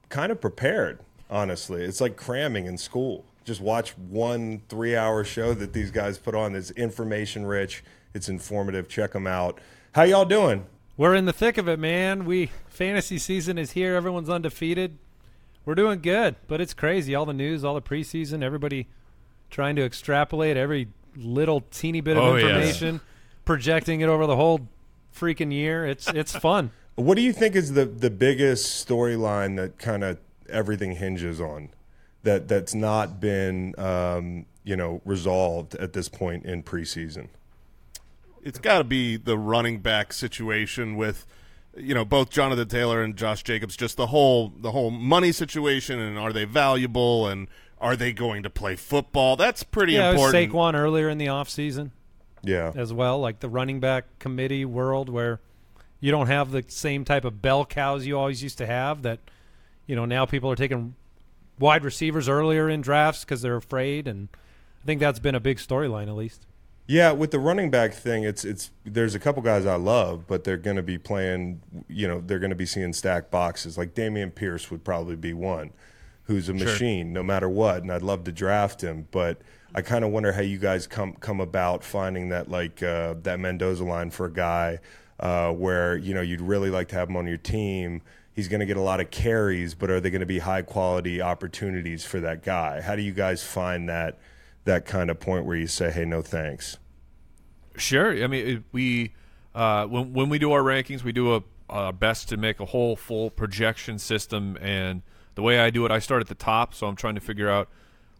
kind 0.09 0.29
of 0.31 0.41
prepared, 0.41 0.99
honestly. 1.29 1.83
It's 1.83 2.01
like 2.01 2.17
cramming 2.17 2.65
in 2.65 2.77
school. 2.77 3.23
Just 3.45 3.61
watch 3.61 3.91
one 3.97 4.61
three 4.67 4.95
hour 4.95 5.23
show 5.23 5.53
that 5.53 5.71
these 5.71 5.89
guys 5.89 6.17
put 6.17 6.35
on. 6.35 6.53
It's 6.55 6.71
information 6.71 7.45
rich, 7.45 7.83
it's 8.13 8.27
informative. 8.27 8.89
Check 8.89 9.13
them 9.13 9.25
out. 9.27 9.59
How 9.93 10.03
y'all 10.03 10.25
doing? 10.25 10.65
We're 10.97 11.15
in 11.15 11.25
the 11.25 11.33
thick 11.33 11.57
of 11.57 11.67
it, 11.69 11.79
man. 11.79 12.25
We 12.25 12.51
fantasy 12.67 13.17
season 13.17 13.57
is 13.57 13.71
here. 13.71 13.95
Everyone's 13.95 14.29
undefeated. 14.29 14.97
We're 15.65 15.75
doing 15.75 16.01
good, 16.01 16.35
but 16.47 16.59
it's 16.59 16.73
crazy. 16.73 17.15
All 17.15 17.25
the 17.25 17.33
news, 17.33 17.63
all 17.63 17.73
the 17.73 17.81
preseason, 17.81 18.43
everybody 18.43 18.87
trying 19.49 19.77
to 19.77 19.83
extrapolate 19.83 20.57
every 20.57 20.89
little 21.15 21.61
teeny 21.71 22.01
bit 22.01 22.17
of 22.17 22.23
Oh, 22.23 22.35
yes. 22.35 22.43
information, 22.49 23.01
projecting 23.45 24.01
it 24.01 24.09
over 24.09 24.25
the 24.25 24.35
whole 24.35 24.67
freaking 25.15 25.53
year. 25.53 25.85
It's 25.85 26.07
it's 26.09 26.35
fun. 26.37 26.71
What 26.95 27.15
do 27.15 27.21
you 27.21 27.33
think 27.33 27.55
is 27.55 27.73
the 27.73 27.85
the 27.85 28.09
biggest 28.09 28.87
storyline 28.87 29.55
that 29.57 29.79
kind 29.79 30.03
of 30.03 30.19
everything 30.49 30.95
hinges 30.95 31.39
on 31.41 31.69
that 32.23 32.47
that's 32.47 32.73
not 32.73 33.19
been 33.19 33.73
um, 33.77 34.45
you 34.63 34.75
know 34.75 35.01
resolved 35.05 35.75
at 35.75 35.93
this 35.93 36.09
point 36.09 36.45
in 36.45 36.63
preseason? 36.63 37.29
it's 38.43 38.59
got 38.59 38.79
to 38.79 38.83
be 38.83 39.17
the 39.17 39.37
running 39.37 39.79
back 39.79 40.13
situation 40.13 40.95
with 40.95 41.25
you 41.75 41.93
know 41.93 42.05
both 42.05 42.29
Jonathan 42.29 42.67
Taylor 42.67 43.01
and 43.01 43.15
Josh 43.15 43.43
Jacobs 43.43 43.75
just 43.75 43.97
the 43.97 44.07
whole 44.07 44.53
the 44.57 44.71
whole 44.71 44.91
money 44.91 45.31
situation 45.31 45.99
and 45.99 46.19
are 46.19 46.33
they 46.33 46.45
valuable 46.45 47.27
and 47.27 47.47
are 47.79 47.95
they 47.95 48.13
going 48.13 48.43
to 48.43 48.49
play 48.49 48.75
football 48.75 49.35
that's 49.35 49.63
pretty 49.63 49.93
yeah, 49.93 50.11
it 50.11 50.13
was 50.13 50.33
important 50.33 50.51
Saquon 50.51 50.75
earlier 50.75 51.09
in 51.09 51.17
the 51.17 51.27
offseason 51.27 51.91
Yeah, 52.43 52.71
as 52.75 52.93
well, 52.93 53.19
like 53.19 53.39
the 53.39 53.49
running 53.49 53.79
back 53.79 54.19
committee 54.19 54.65
world 54.65 55.09
where 55.09 55.39
you 55.99 56.11
don't 56.11 56.27
have 56.27 56.51
the 56.51 56.63
same 56.67 57.05
type 57.05 57.23
of 57.23 57.41
bell 57.41 57.65
cows 57.65 58.05
you 58.05 58.17
always 58.17 58.43
used 58.43 58.57
to 58.57 58.65
have 58.65 59.03
that 59.03 59.19
you 59.87 59.95
know 59.95 60.05
now 60.05 60.25
people 60.25 60.51
are 60.51 60.55
taking 60.55 60.95
wide 61.57 61.83
receivers 61.85 62.27
earlier 62.27 62.69
in 62.69 62.81
drafts 62.81 63.23
because 63.23 63.41
they're 63.41 63.55
afraid 63.55 64.07
and 64.07 64.27
I 64.83 64.85
think 64.85 64.99
that's 64.99 65.19
been 65.19 65.35
a 65.35 65.39
big 65.39 65.57
storyline 65.57 66.07
at 66.07 66.15
least. 66.15 66.45
Yeah, 66.85 67.13
with 67.13 67.31
the 67.31 67.39
running 67.39 67.71
back 67.71 67.93
thing, 67.93 68.23
it's 68.23 68.43
it's 68.43 68.69
there's 68.83 69.15
a 69.15 69.19
couple 69.19 69.41
guys 69.41 69.65
I 69.65 69.75
love, 69.75 70.27
but 70.27 70.43
they're 70.43 70.57
going 70.57 70.75
to 70.75 70.83
be 70.83 70.97
playing. 70.97 71.61
You 71.87 72.09
know, 72.09 72.19
they're 72.19 72.39
going 72.39 72.49
to 72.49 72.55
be 72.57 72.65
seeing 72.65 72.91
stacked 72.91 73.31
boxes. 73.31 73.77
Like 73.77 73.93
Dameon 73.95 74.35
Pierce 74.35 74.69
would 74.69 74.83
probably 74.83 75.15
be 75.15 75.33
one, 75.33 75.71
who's 76.23 76.49
a 76.49 76.53
machine 76.53 77.13
no 77.13 77.23
matter 77.23 77.47
what, 77.47 77.83
and 77.83 77.91
I'd 77.91 78.01
love 78.01 78.25
to 78.25 78.33
draft 78.33 78.83
him. 78.83 79.07
But 79.11 79.39
I 79.75 79.81
kind 79.81 80.05
of 80.05 80.11
wonder 80.11 80.31
how 80.31 80.41
you 80.41 80.57
guys 80.57 80.87
come 80.87 81.13
come 81.13 81.39
about 81.39 81.83
finding 81.83 82.29
that 82.29 82.49
like 82.49 82.83
uh, 82.83 83.15
that 83.23 83.39
Mendoza 83.39 83.83
line 83.83 84.11
for 84.11 84.25
a 84.25 84.31
guy 84.31 84.79
uh, 85.19 85.51
where 85.51 85.95
you 85.97 86.13
know 86.13 86.21
you'd 86.21 86.41
really 86.41 86.69
like 86.69 86.89
to 86.89 86.95
have 86.95 87.09
him 87.09 87.17
on 87.17 87.27
your 87.27 87.37
team. 87.37 88.01
He's 88.33 88.47
going 88.47 88.61
to 88.61 88.65
get 88.65 88.77
a 88.77 88.81
lot 88.81 88.99
of 88.99 89.11
carries, 89.11 89.75
but 89.75 89.91
are 89.91 89.99
they 89.99 90.09
going 90.09 90.21
to 90.21 90.25
be 90.25 90.39
high 90.39 90.63
quality 90.63 91.21
opportunities 91.21 92.03
for 92.03 92.19
that 92.21 92.43
guy? 92.43 92.81
How 92.81 92.95
do 92.95 93.03
you 93.03 93.11
guys 93.11 93.43
find 93.43 93.87
that? 93.89 94.17
that 94.65 94.85
kind 94.85 95.09
of 95.09 95.19
point 95.19 95.45
where 95.45 95.57
you 95.57 95.67
say, 95.67 95.91
"Hey, 95.91 96.05
no 96.05 96.21
thanks." 96.21 96.77
Sure. 97.75 98.11
I 98.23 98.27
mean, 98.27 98.63
we 98.71 99.13
uh, 99.53 99.85
when 99.87 100.13
when 100.13 100.29
we 100.29 100.39
do 100.39 100.51
our 100.51 100.61
rankings, 100.61 101.03
we 101.03 101.11
do 101.11 101.35
a, 101.35 101.43
our 101.69 101.93
best 101.93 102.29
to 102.29 102.37
make 102.37 102.59
a 102.59 102.65
whole 102.65 102.95
full 102.95 103.29
projection 103.29 103.99
system. 103.99 104.57
And 104.61 105.01
the 105.35 105.41
way 105.41 105.59
I 105.59 105.69
do 105.69 105.85
it, 105.85 105.91
I 105.91 105.99
start 105.99 106.21
at 106.21 106.27
the 106.27 106.35
top, 106.35 106.73
so 106.73 106.87
I'm 106.87 106.95
trying 106.95 107.15
to 107.15 107.21
figure 107.21 107.49
out 107.49 107.69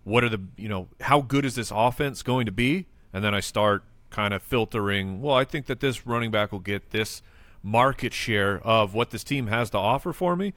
what 0.04 0.24
are 0.24 0.30
the 0.30 0.42
you 0.58 0.68
know 0.68 0.88
how 1.02 1.22
good 1.22 1.46
is 1.46 1.56
this 1.56 1.72
offense 1.74 2.24
going 2.24 2.46
to 2.46 2.52
be, 2.52 2.86
and 3.14 3.24
then 3.24 3.34
I 3.34 3.40
start 3.40 3.84
kind 4.10 4.34
of 4.34 4.42
filtering. 4.42 5.22
Well, 5.22 5.36
I 5.36 5.44
think 5.44 5.66
that 5.68 5.80
this 5.80 6.06
running 6.06 6.32
back 6.32 6.52
will 6.52 6.60
get 6.60 6.92
this 6.92 7.22
market 7.62 8.14
share 8.14 8.60
of 8.60 8.94
what 8.94 9.12
this 9.12 9.24
team 9.24 9.48
has 9.48 9.70
to 9.72 9.78
offer 9.78 10.14
for 10.14 10.36
me, 10.36 10.54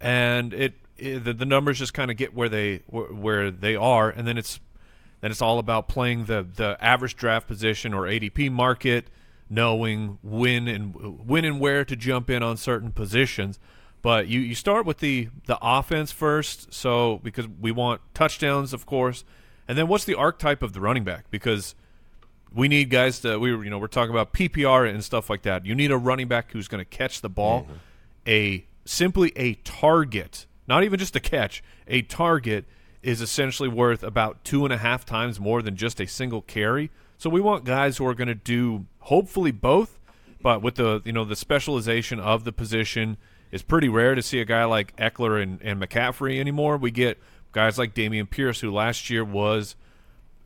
and 0.00 0.52
it, 0.52 0.74
it 0.96 1.24
the, 1.24 1.32
the 1.32 1.44
numbers 1.44 1.78
just 1.78 1.94
kind 1.94 2.10
of 2.10 2.16
get 2.16 2.34
where 2.34 2.48
they 2.48 2.82
where, 2.86 3.06
where 3.06 3.50
they 3.50 3.76
are, 3.76 4.10
and 4.10 4.26
then 4.26 4.36
it's 4.36 4.60
then 5.20 5.30
it's 5.30 5.42
all 5.42 5.58
about 5.58 5.88
playing 5.88 6.26
the 6.26 6.46
the 6.54 6.76
average 6.80 7.16
draft 7.16 7.46
position 7.46 7.94
or 7.94 8.02
ADP 8.02 8.50
market, 8.50 9.08
knowing 9.48 10.18
when 10.22 10.68
and 10.68 11.26
when 11.26 11.44
and 11.44 11.60
where 11.60 11.84
to 11.84 11.96
jump 11.96 12.30
in 12.30 12.42
on 12.42 12.56
certain 12.56 12.92
positions. 12.92 13.58
But 14.00 14.28
you, 14.28 14.40
you 14.40 14.54
start 14.54 14.86
with 14.86 14.98
the 14.98 15.28
the 15.46 15.58
offense 15.60 16.12
first, 16.12 16.72
so 16.72 17.20
because 17.22 17.48
we 17.48 17.72
want 17.72 18.00
touchdowns, 18.14 18.72
of 18.72 18.86
course, 18.86 19.24
and 19.66 19.76
then 19.76 19.88
what's 19.88 20.04
the 20.04 20.14
archetype 20.14 20.62
of 20.62 20.72
the 20.72 20.80
running 20.80 21.04
back? 21.04 21.30
Because 21.30 21.74
we 22.52 22.68
need 22.68 22.90
guys 22.90 23.20
to 23.20 23.38
we 23.38 23.50
you 23.50 23.70
know 23.70 23.78
we're 23.78 23.88
talking 23.88 24.10
about 24.10 24.32
PPR 24.32 24.88
and 24.88 25.02
stuff 25.02 25.28
like 25.28 25.42
that. 25.42 25.66
You 25.66 25.74
need 25.74 25.90
a 25.90 25.98
running 25.98 26.28
back 26.28 26.52
who's 26.52 26.68
going 26.68 26.80
to 26.80 26.88
catch 26.88 27.20
the 27.20 27.28
ball, 27.28 27.62
mm-hmm. 27.62 27.74
a 28.26 28.66
simply 28.84 29.32
a 29.36 29.54
target, 29.54 30.46
not 30.66 30.84
even 30.84 30.98
just 30.98 31.16
a 31.16 31.20
catch, 31.20 31.62
a 31.86 32.02
target 32.02 32.64
is 33.02 33.20
essentially 33.20 33.68
worth 33.68 34.02
about 34.02 34.44
two 34.44 34.64
and 34.64 34.72
a 34.72 34.78
half 34.78 35.04
times 35.04 35.38
more 35.38 35.62
than 35.62 35.76
just 35.76 36.00
a 36.00 36.06
single 36.06 36.42
carry. 36.42 36.90
So 37.16 37.30
we 37.30 37.40
want 37.40 37.64
guys 37.64 37.96
who 37.96 38.06
are 38.06 38.14
going 38.14 38.28
to 38.28 38.34
do 38.34 38.86
hopefully 39.00 39.50
both, 39.50 39.98
but 40.40 40.62
with 40.62 40.76
the 40.76 41.02
you 41.04 41.12
know 41.12 41.24
the 41.24 41.36
specialization 41.36 42.20
of 42.20 42.44
the 42.44 42.52
position 42.52 43.16
is 43.50 43.62
pretty 43.62 43.88
rare 43.88 44.14
to 44.14 44.22
see 44.22 44.40
a 44.40 44.44
guy 44.44 44.64
like 44.64 44.94
Ekeler 44.96 45.42
and, 45.42 45.60
and 45.62 45.80
McCaffrey 45.80 46.38
anymore. 46.38 46.76
We 46.76 46.90
get 46.90 47.18
guys 47.52 47.78
like 47.78 47.94
Dameon 47.94 48.28
Pierce, 48.28 48.60
who 48.60 48.70
last 48.72 49.10
year 49.10 49.24
was 49.24 49.76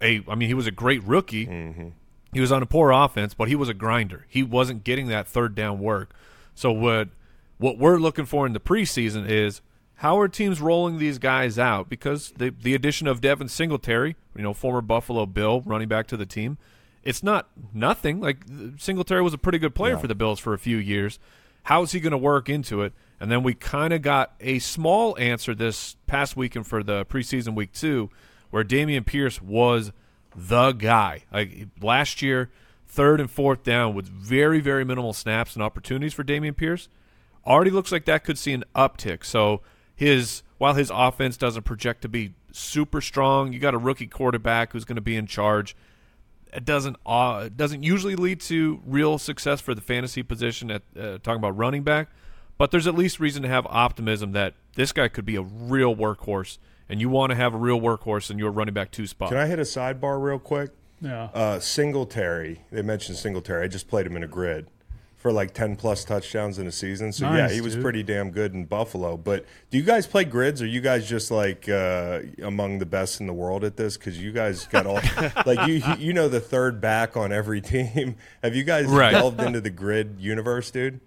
a 0.00 0.22
I 0.28 0.34
mean 0.34 0.48
he 0.48 0.54
was 0.54 0.66
a 0.66 0.72
great 0.72 1.02
rookie. 1.04 1.46
Mm-hmm. 1.46 1.88
He 2.32 2.40
was 2.40 2.50
on 2.50 2.62
a 2.62 2.66
poor 2.66 2.90
offense, 2.90 3.34
but 3.34 3.48
he 3.48 3.54
was 3.54 3.68
a 3.68 3.74
grinder. 3.74 4.26
He 4.28 4.42
wasn't 4.42 4.84
getting 4.84 5.08
that 5.08 5.26
third 5.26 5.54
down 5.54 5.78
work. 5.78 6.14
So 6.54 6.72
what 6.72 7.08
what 7.58 7.78
we're 7.78 7.98
looking 7.98 8.24
for 8.24 8.46
in 8.46 8.52
the 8.52 8.60
preseason 8.60 9.28
is 9.28 9.60
how 9.96 10.18
are 10.18 10.28
teams 10.28 10.60
rolling 10.60 10.98
these 10.98 11.18
guys 11.18 11.58
out? 11.58 11.88
Because 11.88 12.32
the 12.36 12.50
the 12.50 12.74
addition 12.74 13.06
of 13.06 13.20
Devin 13.20 13.48
Singletary, 13.48 14.16
you 14.34 14.42
know, 14.42 14.54
former 14.54 14.80
Buffalo 14.80 15.26
Bill 15.26 15.60
running 15.62 15.88
back 15.88 16.06
to 16.08 16.16
the 16.16 16.26
team, 16.26 16.58
it's 17.04 17.22
not 17.22 17.48
nothing. 17.72 18.20
Like 18.20 18.38
Singletary 18.78 19.22
was 19.22 19.34
a 19.34 19.38
pretty 19.38 19.58
good 19.58 19.74
player 19.74 19.96
for 19.98 20.06
the 20.06 20.14
Bills 20.14 20.40
for 20.40 20.54
a 20.54 20.58
few 20.58 20.76
years. 20.76 21.18
How 21.64 21.82
is 21.82 21.92
he 21.92 22.00
going 22.00 22.12
to 22.12 22.18
work 22.18 22.48
into 22.48 22.82
it? 22.82 22.92
And 23.20 23.30
then 23.30 23.42
we 23.42 23.54
kind 23.54 23.92
of 23.92 24.02
got 24.02 24.34
a 24.40 24.58
small 24.58 25.16
answer 25.18 25.54
this 25.54 25.96
past 26.06 26.36
weekend 26.36 26.66
for 26.66 26.82
the 26.82 27.04
preseason 27.06 27.54
week 27.54 27.72
two, 27.72 28.10
where 28.50 28.64
Dameon 28.64 29.06
Pierce 29.06 29.40
was 29.40 29.92
the 30.34 30.72
guy. 30.72 31.24
Like 31.32 31.68
last 31.80 32.20
year, 32.20 32.50
third 32.86 33.20
and 33.20 33.30
fourth 33.30 33.62
down 33.62 33.94
with 33.94 34.08
very, 34.08 34.60
very 34.60 34.84
minimal 34.84 35.12
snaps 35.12 35.54
and 35.54 35.62
opportunities 35.62 36.12
for 36.12 36.24
Dameon 36.24 36.56
Pierce. 36.56 36.88
Already 37.46 37.70
looks 37.70 37.92
like 37.92 38.04
that 38.06 38.24
could 38.24 38.38
see 38.38 38.52
an 38.52 38.64
uptick. 38.74 39.24
So 39.24 39.62
his 39.94 40.42
while 40.58 40.74
his 40.74 40.90
offense 40.94 41.36
doesn't 41.36 41.62
project 41.64 42.02
to 42.02 42.08
be 42.08 42.34
super 42.52 43.00
strong, 43.00 43.52
you 43.52 43.58
got 43.58 43.74
a 43.74 43.78
rookie 43.78 44.06
quarterback 44.06 44.72
who's 44.72 44.84
going 44.84 44.96
to 44.96 45.02
be 45.02 45.16
in 45.16 45.26
charge. 45.26 45.76
It 46.52 46.64
doesn't 46.64 46.96
uh, 47.06 47.44
it 47.46 47.56
doesn't 47.56 47.82
usually 47.82 48.16
lead 48.16 48.40
to 48.42 48.80
real 48.84 49.18
success 49.18 49.60
for 49.60 49.74
the 49.74 49.80
fantasy 49.80 50.22
position 50.22 50.70
at 50.70 50.82
uh, 50.98 51.18
talking 51.22 51.36
about 51.36 51.56
running 51.56 51.82
back, 51.82 52.08
but 52.58 52.70
there's 52.70 52.86
at 52.86 52.94
least 52.94 53.20
reason 53.20 53.42
to 53.42 53.48
have 53.48 53.66
optimism 53.66 54.32
that 54.32 54.54
this 54.74 54.92
guy 54.92 55.08
could 55.08 55.24
be 55.24 55.36
a 55.36 55.42
real 55.42 55.96
workhorse, 55.96 56.58
and 56.88 57.00
you 57.00 57.08
want 57.08 57.30
to 57.30 57.36
have 57.36 57.54
a 57.54 57.58
real 57.58 57.80
workhorse 57.80 58.30
in 58.30 58.38
your 58.38 58.50
running 58.50 58.74
back 58.74 58.90
two 58.90 59.06
spot. 59.06 59.30
Can 59.30 59.38
I 59.38 59.46
hit 59.46 59.58
a 59.58 59.62
sidebar 59.62 60.22
real 60.22 60.38
quick? 60.38 60.70
Yeah. 61.00 61.30
Uh, 61.34 61.58
Singletary, 61.58 62.60
they 62.70 62.82
mentioned 62.82 63.18
Singletary. 63.18 63.64
I 63.64 63.68
just 63.68 63.88
played 63.88 64.06
him 64.06 64.16
in 64.16 64.22
a 64.22 64.28
grid 64.28 64.68
for 65.22 65.30
like 65.32 65.54
10 65.54 65.76
plus 65.76 66.04
touchdowns 66.04 66.58
in 66.58 66.66
a 66.66 66.72
season. 66.72 67.12
So, 67.12 67.32
yeah, 67.32 67.48
he 67.48 67.60
was 67.60 67.74
dude. 67.74 67.82
pretty 67.84 68.02
damn 68.02 68.32
good 68.32 68.54
in 68.54 68.64
Buffalo. 68.64 69.16
But 69.16 69.46
do 69.70 69.78
you 69.78 69.84
guys 69.84 70.04
play 70.04 70.24
grids? 70.24 70.60
Are 70.60 70.66
you 70.66 70.80
guys 70.80 71.08
just 71.08 71.30
like 71.30 71.68
uh, 71.68 72.22
among 72.42 72.80
the 72.80 72.86
best 72.86 73.20
in 73.20 73.28
the 73.28 73.32
world 73.32 73.62
at 73.62 73.76
this? 73.76 73.96
Because 73.96 74.20
you 74.20 74.32
guys 74.32 74.66
got 74.66 74.84
all, 74.84 75.00
like, 75.46 75.68
you 75.68 75.80
you 75.98 76.12
know 76.12 76.28
the 76.28 76.40
third 76.40 76.80
back 76.80 77.16
on 77.16 77.32
every 77.32 77.60
team. 77.72 78.16
Have 78.42 78.56
you 78.56 78.64
guys 78.64 78.86
Right. 78.86 79.12
delved 79.12 79.40
into 79.40 79.60
the 79.60 79.70
grid 79.70 80.16
universe, 80.18 80.72
dude? 80.72 80.98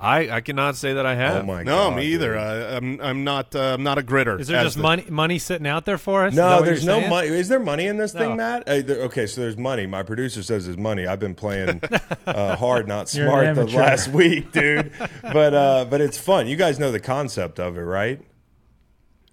I, 0.00 0.30
I 0.30 0.40
cannot 0.42 0.76
say 0.76 0.92
that 0.94 1.04
I 1.06 1.16
have. 1.16 1.42
Oh 1.42 1.46
my 1.46 1.64
No, 1.64 1.88
god! 1.90 1.96
me 1.96 2.06
either. 2.14 2.34
dude. 2.34 2.38
I, 2.40 2.76
I'm 2.76 3.00
I'm 3.00 3.24
not 3.24 3.54
uh, 3.56 3.74
I'm 3.74 3.82
not 3.82 3.98
a 3.98 4.02
gritter. 4.02 4.38
Is 4.38 4.46
there 4.46 4.62
just 4.62 4.76
the- 4.76 4.82
money 4.82 5.04
money 5.08 5.38
sitting 5.40 5.66
out 5.66 5.86
there 5.86 5.98
for 5.98 6.24
us? 6.26 6.34
No, 6.34 6.62
there's 6.62 6.84
no 6.84 6.98
saying? 6.98 7.10
money. 7.10 7.28
Is 7.28 7.48
there 7.48 7.58
money 7.58 7.86
in 7.86 7.96
this 7.96 8.14
No. 8.14 8.20
thing, 8.20 8.36
Matt? 8.36 8.68
Uh, 8.68 8.80
there- 8.82 9.02
okay, 9.02 9.26
so 9.26 9.40
there's 9.40 9.56
money. 9.56 9.86
My 9.86 10.04
producer 10.04 10.42
says 10.44 10.66
there's 10.66 10.78
money. 10.78 11.06
I've 11.06 11.18
been 11.18 11.34
playing 11.34 11.80
uh, 12.26 12.54
hard, 12.56 12.86
not 12.86 13.08
smart, 13.08 13.54
the 13.56 13.66
last 13.66 14.08
week, 14.08 14.52
dude. 14.52 14.92
But 15.22 15.52
uh, 15.54 15.84
but 15.90 16.00
it's 16.00 16.16
fun. 16.16 16.46
You 16.46 16.56
guys 16.56 16.78
know 16.78 16.92
the 16.92 17.00
concept 17.00 17.58
of 17.58 17.76
it, 17.76 17.82
right? 17.82 18.20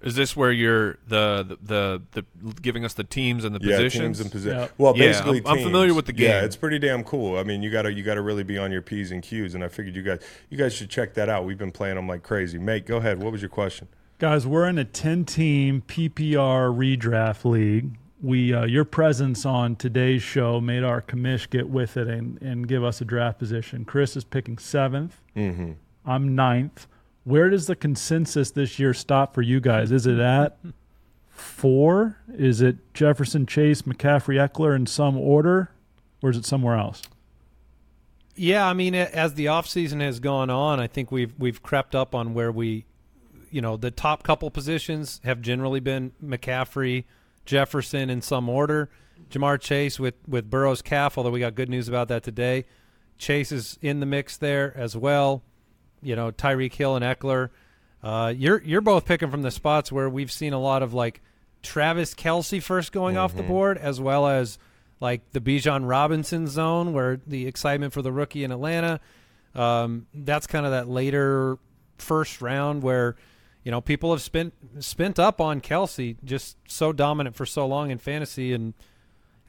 Is 0.05 0.15
this 0.15 0.35
where 0.35 0.51
you're 0.51 0.99
the 1.07 1.57
the 1.61 2.01
the, 2.13 2.25
the 2.43 2.53
giving 2.61 2.85
us 2.85 2.93
the 2.93 3.03
teams 3.03 3.43
and 3.43 3.55
the 3.55 3.59
Yeah, 3.61 3.75
positions? 3.77 4.01
teams 4.03 4.19
and 4.21 4.31
positions. 4.31 4.61
Yep. 4.61 4.71
Well, 4.77 4.95
Yeah, 4.95 5.05
basically, 5.07 5.41
I'm- 5.45 5.57
I'm 5.57 5.63
familiar 5.63 5.93
with 5.93 6.05
the 6.05 6.13
game. 6.13 6.29
Yeah, 6.29 6.45
it's 6.45 6.55
pretty 6.55 6.77
damn 6.79 7.03
cool. 7.03 7.37
I 7.37 7.43
mean, 7.43 7.63
you 7.63 7.71
gotta 7.71 7.91
you 7.91 8.03
gotta 8.03 8.21
really 8.21 8.43
be 8.43 8.57
on 8.57 8.71
your 8.71 8.81
p's 8.83 9.11
and 9.11 9.23
q's, 9.23 9.55
and 9.55 9.63
I 9.63 9.67
figured 9.67 9.95
you 9.95 10.03
guys 10.03 10.19
you 10.49 10.57
guys 10.57 10.73
should 10.73 10.89
check 10.89 11.15
that 11.15 11.27
out. 11.27 11.43
We've 11.45 11.57
been 11.57 11.71
playing 11.71 11.95
them 11.95 12.07
like 12.07 12.23
crazy. 12.23 12.57
Mate, 12.59 12.85
go 12.85 12.97
ahead. 12.97 13.21
What 13.21 13.31
was 13.31 13.41
your 13.41 13.49
question? 13.49 13.87
Guys, 14.19 14.47
we're 14.47 14.67
in 14.69 14.77
a 14.77 14.85
10 14.85 15.25
team 15.25 15.81
PPR 15.85 16.71
redraft 16.71 17.43
league. 17.43 17.97
We 18.21 18.53
uh, 18.53 18.65
your 18.65 18.85
presence 18.85 19.45
on 19.45 19.75
today's 19.75 20.23
show 20.23 20.61
made 20.61 20.83
our 20.83 21.01
commish 21.01 21.49
get 21.49 21.67
with 21.67 21.97
it 21.97 22.07
and, 22.07 22.41
and 22.41 22.67
give 22.67 22.83
us 22.83 23.01
a 23.01 23.05
draft 23.05 23.39
position. 23.39 23.83
Chris 23.85 24.15
is 24.15 24.23
picking 24.23 24.55
7th 24.55 25.11
Mm-hmm. 25.35 25.71
I'm 26.05 26.33
ninth. 26.35 26.87
Where 27.25 27.49
does 27.49 27.67
the 27.67 27.75
consensus 27.75 28.51
this 28.51 28.79
year 28.79 28.93
stop 28.93 29.33
for 29.33 29.41
you 29.41 29.59
guys? 29.59 29.91
Is 29.91 30.05
it 30.07 30.19
at 30.19 30.57
four? 31.27 32.17
Is 32.29 32.61
it 32.61 32.93
Jefferson, 32.93 33.45
Chase, 33.45 33.81
McCaffrey, 33.81 34.37
Ekeler 34.37 34.75
in 34.75 34.85
some 34.85 35.17
order, 35.17 35.71
or 36.21 36.29
is 36.29 36.37
it 36.37 36.45
somewhere 36.45 36.77
else? 36.77 37.01
Yeah, 38.35 38.67
I 38.67 38.73
mean, 38.73 38.93
as 38.93 39.33
the 39.33 39.45
offseason 39.45 40.01
has 40.01 40.19
gone 40.19 40.49
on, 40.49 40.79
I 40.79 40.87
think 40.87 41.11
we've 41.11 41.33
we've 41.39 41.63
crept 41.63 41.95
up 41.95 42.13
on 42.13 42.33
where 42.33 42.51
we, 42.51 42.85
you 43.49 43.61
know, 43.61 43.75
the 43.75 43.91
top 43.91 44.23
couple 44.23 44.51
positions 44.51 45.19
have 45.23 45.41
generally 45.41 45.79
been 45.79 46.11
McCaffrey, 46.23 47.05
Jefferson 47.45 48.09
in 48.09 48.21
some 48.21 48.49
order, 48.49 48.89
Ja'Marr 49.31 49.59
Chase 49.59 49.99
with 49.99 50.15
with 50.27 50.49
Burrow's 50.49 50.81
calf. 50.81 51.17
Although 51.17 51.31
we 51.31 51.39
got 51.39 51.55
good 51.55 51.69
news 51.69 51.87
about 51.87 52.07
that 52.09 52.23
today, 52.23 52.65
Chase 53.17 53.51
is 53.51 53.79
in 53.81 53.99
the 53.99 54.05
mix 54.05 54.37
there 54.37 54.75
as 54.77 54.95
well. 54.95 55.41
You 56.01 56.15
know, 56.15 56.31
Tyreek 56.31 56.73
Hill 56.73 56.95
and 56.95 57.03
Ekeler. 57.03 57.49
Uh, 58.03 58.33
you're 58.35 58.61
you're 58.61 58.81
both 58.81 59.05
picking 59.05 59.31
from 59.31 59.41
the 59.41 59.51
spots 59.51 59.91
where 59.91 60.09
we've 60.09 60.31
seen 60.31 60.53
a 60.53 60.59
lot 60.59 60.83
of 60.83 60.93
like 60.93 61.21
Travis 61.63 62.13
Kelce 62.13 62.61
first 62.61 62.91
going 62.91 63.17
off 63.17 63.35
the 63.35 63.43
board, 63.43 63.77
as 63.77 63.99
well 63.99 64.27
as 64.27 64.59
like 64.99 65.31
the 65.31 65.41
Bijan 65.41 65.87
Robinson 65.87 66.47
zone, 66.47 66.93
where 66.93 67.19
the 67.25 67.47
excitement 67.47 67.93
for 67.93 68.01
the 68.01 68.11
rookie 68.11 68.43
in 68.43 68.51
Atlanta. 68.51 68.99
Um, 69.55 70.05
that's 70.13 70.47
kind 70.47 70.65
of 70.65 70.71
that 70.71 70.87
later 70.87 71.57
first 71.97 72.41
round 72.41 72.83
where 72.83 73.15
you 73.63 73.71
know 73.71 73.81
people 73.81 74.11
have 74.11 74.21
spent 74.21 74.53
spent 74.79 75.17
up 75.17 75.41
on 75.41 75.59
Kelce, 75.59 76.17
just 76.23 76.57
so 76.67 76.93
dominant 76.93 77.35
for 77.35 77.45
so 77.45 77.65
long 77.65 77.89
in 77.89 77.97
fantasy, 77.97 78.53
and 78.53 78.73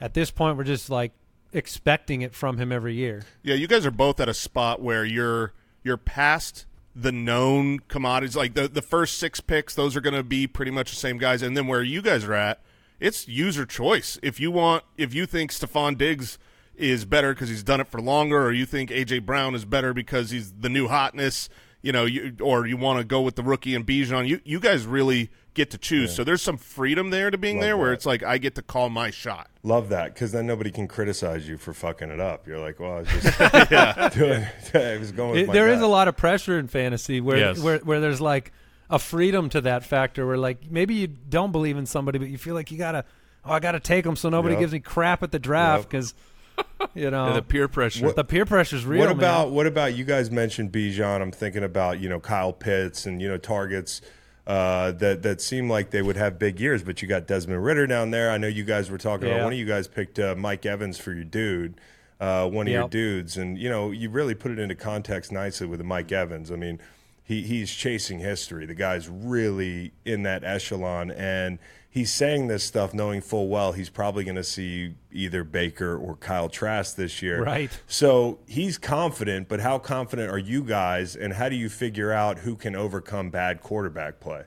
at 0.01 0.13
this 0.13 0.31
point 0.31 0.57
we're 0.57 0.63
just 0.63 0.89
like 0.89 1.11
expecting 1.53 2.21
it 2.21 2.33
from 2.33 2.57
him 2.57 2.71
every 2.71 2.95
year. 2.95 3.23
Yeah, 3.43 3.55
you 3.55 3.67
guys 3.67 3.85
are 3.85 3.91
both 3.91 4.19
at 4.19 4.29
a 4.29 4.33
spot 4.33 4.81
where 4.81 5.05
you're 5.05 5.53
you're 5.87 5.97
past 5.97 6.65
the 6.95 7.11
known 7.11 7.79
commodities. 7.87 8.35
Like 8.35 8.53
the 8.53 8.67
the 8.67 8.81
first 8.81 9.17
six 9.17 9.39
picks, 9.39 9.73
those 9.73 9.95
are 9.95 10.01
going 10.01 10.15
to 10.15 10.23
be 10.23 10.45
pretty 10.45 10.71
much 10.71 10.91
the 10.91 10.97
same 10.97 11.17
guys. 11.17 11.41
And 11.41 11.57
then 11.57 11.65
where 11.65 11.81
you 11.81 12.01
guys 12.01 12.25
are 12.25 12.33
at, 12.33 12.61
it's 12.99 13.27
user 13.27 13.65
choice. 13.65 14.19
If 14.21 14.39
you 14.39 14.51
want, 14.51 14.83
if 14.97 15.13
you 15.13 15.25
think 15.25 15.51
Stefon 15.51 15.97
Diggs 15.97 16.37
is 16.75 17.05
better 17.05 17.33
because 17.33 17.49
he's 17.49 17.63
done 17.63 17.79
it 17.81 17.87
for 17.87 18.01
longer, 18.01 18.45
or 18.45 18.51
you 18.51 18.65
think 18.65 18.89
AJ 18.89 19.25
Brown 19.25 19.55
is 19.55 19.65
better 19.65 19.93
because 19.93 20.29
he's 20.29 20.51
the 20.51 20.69
new 20.69 20.87
hotness, 20.87 21.49
you 21.81 21.91
know, 21.91 22.05
you, 22.05 22.35
or 22.41 22.67
you 22.67 22.77
want 22.77 22.99
to 22.99 23.05
go 23.05 23.21
with 23.21 23.35
the 23.35 23.43
rookie 23.43 23.73
and 23.73 23.85
Bijan, 23.85 24.27
you 24.27 24.41
you 24.43 24.59
guys 24.59 24.85
really 24.85 25.29
get 25.57 25.71
to 25.71 25.77
choose. 25.77 26.15
So 26.15 26.23
there's 26.23 26.41
some 26.41 26.55
freedom 26.57 27.09
there 27.09 27.29
to 27.29 27.37
being 27.37 27.57
Love 27.57 27.63
there, 27.65 27.77
where 27.77 27.89
that. 27.89 27.95
it's 27.95 28.05
like 28.05 28.23
I 28.23 28.37
get 28.37 28.55
to 28.55 28.61
call 28.61 28.89
my 28.89 29.09
shot. 29.11 29.49
Love 29.63 29.89
that 29.89 30.13
because 30.13 30.31
then 30.31 30.47
nobody 30.47 30.71
can 30.71 30.87
criticize 30.87 31.45
you 31.49 31.57
for 31.57 31.73
fucking 31.73 32.09
it 32.09 32.21
up. 32.21 32.47
You're 32.47 32.59
like, 32.59 32.79
well, 32.79 32.93
I 32.93 32.99
was 32.99 33.09
just 33.09 34.13
doing. 34.17 34.45
I 34.73 34.97
was 34.97 35.11
going. 35.11 35.31
With 35.31 35.39
It- 35.41 35.47
my 35.47 35.53
there 35.53 35.67
is 35.67 35.79
gut. 35.79 35.83
a 35.83 35.91
lot 35.91 36.07
of 36.07 36.15
pressure 36.15 36.57
in 36.57 36.67
fantasy 36.69 37.19
where 37.19 37.37
Yes. 37.37 37.59
where 37.59 37.79
where 37.79 37.99
there's 37.99 38.21
like 38.21 38.53
a 38.89 38.99
freedom 38.99 39.49
to 39.49 39.59
that 39.61 39.83
factor 39.83 40.25
where 40.25 40.37
like 40.37 40.71
maybe 40.71 40.93
you 40.93 41.07
don't 41.07 41.51
believe 41.51 41.75
in 41.75 41.85
somebody 41.85 42.19
but 42.19 42.29
you 42.29 42.37
feel 42.37 42.55
like 42.55 42.71
you 42.71 42.77
gotta 42.77 43.03
oh 43.43 43.51
I 43.51 43.59
gotta 43.59 43.81
take 43.81 44.05
them 44.05 44.15
so 44.15 44.29
nobody 44.29 44.53
Yep. 44.53 44.59
gives 44.61 44.71
me 44.73 44.79
crap 44.79 45.23
at 45.23 45.31
the 45.33 45.39
draft 45.39 45.83
Yep. 45.83 45.89
because 45.89 46.13
you 46.95 47.11
know 47.11 47.27
Yeah, 47.27 47.33
the 47.33 47.41
peer 47.41 47.67
pressure. 47.67 48.05
What, 48.05 48.15
the 48.15 48.23
peer 48.23 48.45
pressure 48.45 48.77
is 48.77 48.85
real. 48.85 48.99
What 49.01 49.07
man. 49.09 49.17
about 49.17 49.51
what 49.51 49.67
about 49.67 49.95
you 49.95 50.05
guys 50.05 50.31
mentioned 50.31 50.71
Bijan? 50.71 51.21
I'm 51.21 51.31
thinking 51.33 51.63
about 51.65 51.99
you 51.99 52.07
know 52.09 52.19
Kyle 52.21 52.53
Pitts 52.53 53.05
and 53.05 53.21
you 53.21 53.27
know 53.27 53.37
targets 53.37 54.01
uh, 54.47 54.93
that 54.93 55.23
that 55.23 55.41
seem 55.41 55.69
like 55.69 55.91
they 55.91 56.01
would 56.01 56.15
have 56.15 56.39
big 56.39 56.59
years, 56.59 56.81
but 56.81 57.01
you 57.01 57.07
got 57.07 57.27
Desmond 57.27 57.63
Ridder 57.63 57.85
down 57.85 58.11
there. 58.11 58.31
I 58.31 58.37
know 58.37 58.47
you 58.47 58.63
guys 58.63 58.89
were 58.89 58.97
talking 58.97 59.27
about 59.27 59.43
one 59.43 59.51
of 59.51 59.59
you 59.59 59.65
guys 59.65 59.87
picked 59.89 60.17
uh, 60.17 60.35
Mike 60.37 60.65
Evans 60.65 60.97
for 60.97 61.11
your 61.11 61.25
dude, 61.25 61.79
uh, 62.21 62.49
one 62.49 62.65
of 62.65 62.73
your 62.73 62.87
dudes, 62.87 63.35
and 63.35 63.59
you 63.59 63.69
know 63.69 63.91
you 63.91 64.09
really 64.09 64.33
put 64.33 64.51
it 64.51 64.57
into 64.57 64.73
context 64.73 65.33
nicely 65.33 65.67
with 65.67 65.79
the 65.79 65.85
Mike 65.85 66.11
Evans. 66.11 66.51
I 66.51 66.55
mean. 66.55 66.79
He, 67.29 67.41
he's 67.41 67.69
chasing 67.73 68.19
history. 68.19 68.65
The 68.65 68.73
guy's 68.73 69.09
really 69.09 69.91
in 70.05 70.23
that 70.23 70.45
echelon, 70.45 71.11
and 71.11 71.59
he's 71.97 72.13
saying 72.13 72.47
this 72.47 72.63
stuff 72.63 72.93
knowing 72.93 73.21
full 73.21 73.47
well 73.47 73.71
he's 73.71 73.89
probably 73.89 74.23
going 74.23 74.35
to 74.35 74.43
see 74.43 74.93
either 75.11 75.43
Baker 75.43 75.97
or 75.97 76.15
Kyle 76.15 76.47
Trask 76.47 76.95
this 76.95 77.23
year. 77.23 77.43
Right. 77.43 77.71
So 77.87 78.37
he's 78.47 78.77
confident, 78.77 79.49
but 79.49 79.59
how 79.59 79.79
confident 79.79 80.29
are 80.29 80.37
you 80.37 80.63
guys, 80.63 81.15
and 81.15 81.33
how 81.33 81.49
do 81.49 81.55
you 81.55 81.69
figure 81.69 82.11
out 82.11 82.39
who 82.39 82.55
can 82.55 82.75
overcome 82.75 83.31
bad 83.31 83.61
quarterback 83.61 84.19
play? 84.19 84.43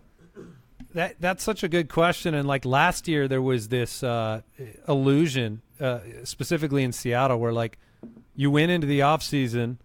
That 0.94 1.16
that's 1.20 1.42
such 1.42 1.64
a 1.64 1.68
good 1.68 1.88
question. 1.88 2.34
And 2.34 2.46
like 2.46 2.64
last 2.64 3.09
year, 3.09 3.26
there 3.26 3.42
was 3.42 3.68
this 3.68 4.03
uh, 4.03 4.42
illusion, 4.86 5.62
uh, 5.80 6.01
specifically 6.22 6.84
in 6.84 6.92
Seattle, 6.92 7.38
where 7.38 7.53
like 7.53 7.78
you 8.34 8.51
went 8.51 8.70
into 8.70 8.86
the 8.86 9.01
offseason, 9.01 9.78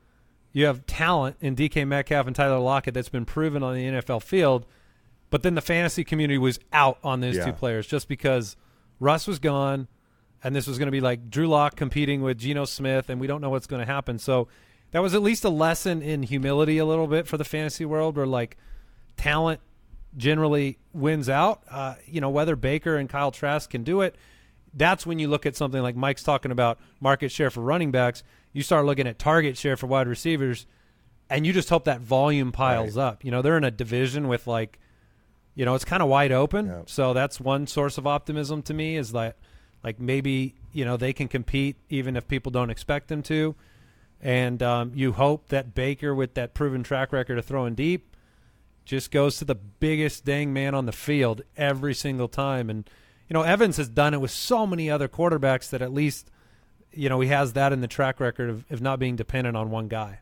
you 0.51 0.66
have 0.66 0.86
talent 0.86 1.38
in 1.41 1.55
DK 1.55 1.88
Metcalf 1.88 2.28
and 2.28 2.36
Tyler 2.36 2.59
Lockett 2.59 2.93
that's 2.93 3.09
been 3.09 3.26
proven 3.26 3.63
on 3.63 3.74
the 3.74 3.86
NFL 3.86 4.22
field, 4.22 4.66
but 5.30 5.44
then 5.44 5.56
the 5.56 5.62
fantasy 5.62 6.04
community 6.04 6.38
was 6.38 6.60
out 6.72 6.98
on 7.04 7.20
those 7.22 7.36
Yeah. 7.38 7.46
two 7.46 7.54
players 7.54 7.88
just 7.88 8.08
because 8.08 8.56
Russ 9.00 9.28
was 9.28 9.40
gone, 9.40 9.88
and 10.44 10.56
this 10.56 10.68
was 10.68 10.78
going 10.78 10.88
to 10.88 10.92
be 10.92 11.02
like 11.02 11.30
Drew 11.30 11.48
Lock 11.48 11.76
competing 11.76 12.22
with 12.22 12.38
Geno 12.38 12.66
Smith, 12.66 13.10
and 13.10 13.20
we 13.20 13.28
don't 13.28 13.42
know 13.42 13.50
what's 13.50 13.68
going 13.68 13.82
to 13.86 13.92
happen. 13.92 14.20
So 14.20 14.48
that 14.92 15.02
was 15.02 15.14
at 15.16 15.22
least 15.22 15.44
a 15.44 15.50
lesson 15.50 16.02
in 16.02 16.24
humility 16.24 16.78
a 16.78 16.86
little 16.86 17.08
bit 17.08 17.28
for 17.28 17.38
the 17.38 17.44
fantasy 17.44 17.86
world, 17.86 18.16
where 18.16 18.28
like 18.28 18.56
talent 19.18 19.60
generally 20.16 20.78
wins 20.94 21.28
out. 21.30 21.62
Uh, 21.70 21.96
you 22.06 22.22
know, 22.22 22.30
whether 22.30 22.56
Baker 22.56 22.96
and 22.96 23.10
Kyle 23.10 23.32
Trask 23.32 23.70
can 23.70 23.84
do 23.84 24.02
it, 24.02 24.16
that's 24.74 25.06
when 25.06 25.20
you 25.20 25.28
look 25.28 25.46
at 25.46 25.56
something 25.56 25.82
like 25.82 25.96
Mike's 25.96 26.24
talking 26.24 26.52
about 26.52 26.80
market 27.00 27.30
share 27.32 27.50
for 27.50 27.62
running 27.62 27.92
backs. 27.92 28.24
You 28.54 28.62
start 28.62 28.86
looking 28.86 29.08
at 29.08 29.20
target 29.20 29.58
share 29.58 29.76
for 29.76 29.88
wide 29.88 30.08
receivers, 30.08 30.66
and 31.30 31.46
you 31.46 31.52
just 31.52 31.70
hope 31.70 31.86
that 31.86 32.02
volume 32.02 32.52
piles 32.52 32.96
up. 32.98 33.26
You 33.26 33.32
know, 33.32 33.42
they're 33.42 33.58
in 33.58 33.64
a 33.66 33.72
division 33.72 34.28
with 34.28 34.48
like, 34.48 34.80
you 35.56 35.66
know, 35.66 35.74
it's 35.74 35.86
kind 35.86 36.03
of 36.03 36.10
wide 36.10 36.32
open. 36.32 36.68
Yeah. 36.68 36.82
So 36.86 37.14
that's 37.14 37.39
one 37.39 37.66
source 37.66 37.97
of 37.97 38.06
optimism 38.06 38.62
to 38.64 38.74
me 38.74 38.97
is 38.97 39.12
that, 39.14 39.38
like 39.84 39.99
maybe 39.99 40.56
you 40.74 40.86
know 40.86 40.97
they 40.97 41.14
can 41.14 41.28
compete 41.28 41.78
even 41.89 42.16
if 42.16 42.28
people 42.28 42.51
don't 42.51 42.70
expect 42.70 43.08
them 43.08 43.24
to, 43.24 43.56
and 44.22 44.62
um, 44.62 44.91
you 44.95 45.14
hope 45.14 45.47
that 45.49 45.74
Baker 45.74 46.14
with 46.14 46.34
that 46.36 46.53
proven 46.53 46.84
track 46.84 47.14
record 47.14 47.38
of 47.38 47.45
throwing 47.45 47.76
deep 47.76 48.16
just 48.86 49.12
goes 49.12 49.38
to 49.38 49.45
the 49.45 49.56
biggest 49.56 50.26
dang 50.26 50.53
man 50.53 50.76
on 50.76 50.86
the 50.86 50.91
field 50.91 51.41
every 51.58 51.93
single 51.93 52.28
time. 52.28 52.70
And, 52.70 52.89
you 53.28 53.34
know, 53.34 53.41
Evans 53.41 53.78
has 53.78 53.89
done 53.89 54.14
it 54.14 54.22
with 54.22 54.32
so 54.32 54.66
many 54.66 54.89
other 54.89 55.08
quarterbacks 55.08 55.72
that 55.72 55.82
at 55.82 55.91
least, 55.91 56.30
you 56.91 57.10
know, 57.10 57.20
he 57.20 57.30
has 57.30 57.53
that 57.53 57.74
in 57.74 57.82
the 57.82 57.88
track 57.88 58.20
record 58.20 58.49
of, 58.49 58.66
of 58.72 58.82
not 58.82 58.99
being 58.99 59.16
dependent 59.16 59.58
on 59.58 59.72
one 59.72 59.88
guy. 59.88 60.20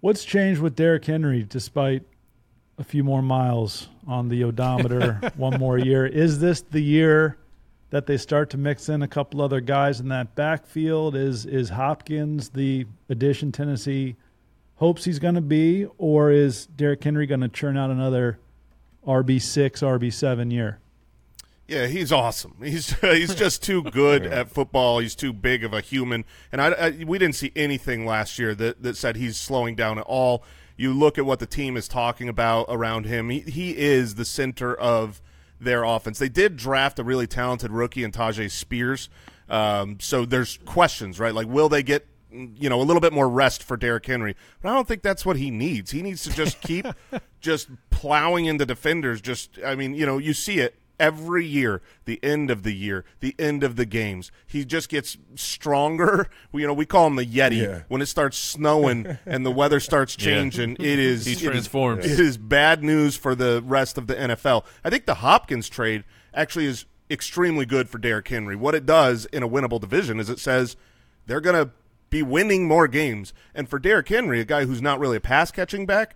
What's 0.00 0.24
changed 0.24 0.60
with 0.60 0.74
Derrick 0.74 1.04
Henry 1.04 1.44
despite 1.48 2.02
a 2.78 2.84
few 2.84 3.04
more 3.04 3.22
miles 3.22 3.88
on 4.06 4.28
the 4.28 4.44
odometer, 4.44 5.20
one 5.36 5.58
more 5.58 5.78
year? 5.78 6.06
Is 6.06 6.40
this 6.40 6.60
the 6.62 6.80
year 6.80 7.38
that 7.90 8.06
they 8.06 8.16
start 8.16 8.50
to 8.50 8.58
mix 8.58 8.88
in 8.88 9.02
a 9.02 9.08
couple 9.08 9.42
other 9.42 9.60
guys 9.60 10.00
in 10.00 10.08
that 10.08 10.34
backfield? 10.34 11.14
Is 11.14 11.46
is 11.46 11.70
Hopkins 11.70 12.50
the 12.50 12.86
addition 13.08 13.52
Tennessee 13.52 14.16
hopes 14.76 15.04
he's 15.04 15.20
going 15.20 15.36
to 15.36 15.40
be, 15.40 15.86
or 15.96 16.30
is 16.32 16.66
Derrick 16.66 17.04
Henry 17.04 17.26
going 17.26 17.40
to 17.40 17.48
churn 17.48 17.76
out 17.76 17.90
another 17.90 18.40
RB 19.06 19.40
six, 19.40 19.80
RB 19.80 20.12
seven 20.12 20.50
year? 20.50 20.80
Yeah, 21.68 21.86
he's 21.86 22.10
awesome. 22.10 22.56
He's 22.62 22.92
he's 23.00 23.34
just 23.34 23.62
too 23.62 23.82
good 23.82 24.26
at 24.26 24.50
football. 24.50 24.98
He's 24.98 25.14
too 25.14 25.32
big 25.32 25.64
of 25.64 25.72
a 25.72 25.80
human, 25.80 26.24
and 26.50 26.60
I, 26.60 26.72
I 26.72 27.04
we 27.06 27.18
didn't 27.18 27.36
see 27.36 27.52
anything 27.54 28.04
last 28.04 28.38
year 28.38 28.54
that 28.56 28.82
that 28.82 28.96
said 28.96 29.16
he's 29.16 29.36
slowing 29.36 29.74
down 29.74 29.98
at 29.98 30.04
all. 30.04 30.42
You 30.76 30.92
look 30.92 31.18
at 31.18 31.26
what 31.26 31.38
the 31.38 31.46
team 31.46 31.76
is 31.76 31.88
talking 31.88 32.28
about 32.28 32.66
around 32.68 33.06
him. 33.06 33.28
He 33.28 33.40
he 33.40 33.76
is 33.76 34.14
the 34.14 34.24
center 34.24 34.74
of 34.74 35.20
their 35.60 35.84
offense. 35.84 36.18
They 36.18 36.28
did 36.28 36.56
draft 36.56 36.98
a 36.98 37.04
really 37.04 37.26
talented 37.26 37.70
rookie 37.70 38.02
in 38.02 38.10
Tyjae 38.10 38.50
Spears, 38.50 39.08
um, 39.48 39.98
so 40.00 40.24
there's 40.24 40.58
questions, 40.64 41.20
right? 41.20 41.34
Like, 41.34 41.46
will 41.46 41.68
they 41.68 41.82
get 41.82 42.06
you 42.32 42.68
know, 42.68 42.80
a 42.80 42.84
little 42.84 43.00
bit 43.00 43.12
more 43.12 43.28
rest 43.28 43.62
for 43.62 43.76
Derrick 43.76 44.06
Henry. 44.06 44.34
But 44.60 44.70
I 44.70 44.74
don't 44.74 44.88
think 44.88 45.02
that's 45.02 45.26
what 45.26 45.36
he 45.36 45.50
needs. 45.50 45.90
He 45.90 46.02
needs 46.02 46.22
to 46.24 46.30
just 46.30 46.60
keep 46.60 46.86
just 47.40 47.68
plowing 47.90 48.46
into 48.46 48.64
defenders. 48.64 49.20
Just, 49.20 49.58
I 49.64 49.74
mean, 49.74 49.94
you 49.94 50.06
know, 50.06 50.18
you 50.18 50.32
see 50.32 50.58
it 50.58 50.76
every 51.02 51.44
year, 51.44 51.82
the 52.06 52.18
end 52.22 52.50
of 52.50 52.62
the 52.62 52.72
year, 52.72 53.04
the 53.20 53.34
end 53.38 53.62
of 53.64 53.76
the 53.76 53.84
games. 53.84 54.30
He 54.46 54.64
just 54.64 54.88
gets 54.88 55.18
stronger. 55.34 56.28
You 56.54 56.66
know, 56.68 56.74
we 56.74 56.86
call 56.86 57.06
him 57.08 57.16
the 57.16 57.26
Yeti. 57.26 57.62
Yeah. 57.62 57.82
When 57.88 58.00
it 58.02 58.06
starts 58.06 58.36
snowing 58.36 59.18
and 59.26 59.44
the 59.44 59.50
weather 59.50 59.80
starts 59.80 60.16
Yeah. 60.18 60.24
changing, 60.36 60.76
it 60.78 60.98
is 60.98 61.26
He 61.26 61.32
it 61.32 61.36
is- 61.38 61.42
transforms. 61.42 62.06
It 62.06 62.20
is 62.20 62.36
bad 62.38 62.84
news 62.84 63.16
for 63.16 63.34
the 63.34 63.62
rest 63.66 63.98
of 63.98 64.06
the 64.06 64.14
NFL. 64.14 64.64
I 64.84 64.90
think 64.90 65.06
the 65.06 65.14
Hopkins 65.16 65.68
trade 65.68 66.04
actually 66.32 66.66
is 66.66 66.84
extremely 67.10 67.66
good 67.66 67.88
for 67.88 67.98
Derrick 67.98 68.28
Henry. 68.28 68.54
What 68.54 68.74
it 68.74 68.86
does 68.86 69.24
in 69.26 69.42
a 69.42 69.48
winnable 69.48 69.80
division 69.80 70.20
is 70.20 70.30
it 70.30 70.38
says 70.38 70.76
they're 71.26 71.40
going 71.40 71.56
to 71.66 71.72
be 72.10 72.22
winning 72.22 72.68
more 72.68 72.86
games. 72.86 73.32
And 73.54 73.68
for 73.68 73.78
Derrick 73.78 74.08
Henry, 74.08 74.40
a 74.40 74.44
guy 74.44 74.64
who's 74.66 74.82
not 74.82 75.00
really 75.00 75.16
a 75.16 75.20
pass 75.20 75.50
catching 75.50 75.84
back, 75.86 76.14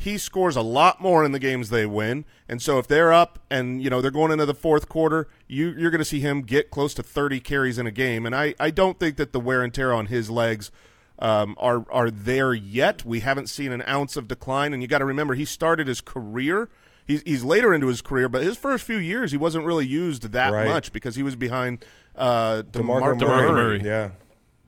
he 0.00 0.16
scores 0.16 0.54
a 0.54 0.62
lot 0.62 1.00
more 1.00 1.24
in 1.24 1.32
the 1.32 1.40
games 1.40 1.70
they 1.70 1.84
win. 1.84 2.24
And 2.48 2.62
so 2.62 2.78
if 2.78 2.86
they're 2.86 3.12
up 3.12 3.40
and 3.50 3.82
you 3.82 3.90
know 3.90 4.00
they're 4.00 4.12
going 4.12 4.30
into 4.30 4.46
the 4.46 4.54
fourth 4.54 4.88
quarter, 4.88 5.26
you, 5.48 5.70
you're 5.76 5.90
going 5.90 5.98
to 5.98 6.04
see 6.04 6.20
him 6.20 6.42
get 6.42 6.70
close 6.70 6.94
to 6.94 7.02
30 7.02 7.40
carries 7.40 7.78
in 7.78 7.86
a 7.86 7.90
game. 7.90 8.24
And 8.24 8.32
I, 8.34 8.54
I 8.60 8.70
don't 8.70 9.00
think 9.00 9.16
that 9.16 9.32
the 9.32 9.40
wear 9.40 9.62
and 9.62 9.74
tear 9.74 9.92
on 9.92 10.06
his 10.06 10.30
legs 10.30 10.70
um, 11.18 11.56
are 11.58 11.84
are 11.90 12.12
there 12.12 12.54
yet. 12.54 13.04
We 13.04 13.20
haven't 13.20 13.48
seen 13.48 13.72
an 13.72 13.82
ounce 13.88 14.16
of 14.16 14.28
decline. 14.28 14.72
And 14.72 14.80
you 14.82 14.86
got 14.88 14.98
to 14.98 15.04
remember, 15.04 15.34
he 15.34 15.44
started 15.44 15.88
his 15.88 16.00
career. 16.00 16.68
He's, 17.04 17.22
he's 17.22 17.42
later 17.42 17.74
into 17.74 17.88
his 17.88 18.00
career, 18.02 18.28
but 18.28 18.42
his 18.44 18.56
first 18.56 18.84
few 18.84 18.98
years 18.98 19.32
he 19.32 19.36
wasn't 19.36 19.64
really 19.64 19.86
used 19.86 20.30
that 20.30 20.52
Right. 20.52 20.68
much 20.68 20.92
because 20.92 21.16
he 21.16 21.22
was 21.24 21.34
behind 21.34 21.84
uh, 22.14 22.62
DeMarco 22.70 23.18
DeMar- 23.18 23.42
Murray. 23.48 23.50
Murray. 23.52 23.82
Yeah. 23.82 24.10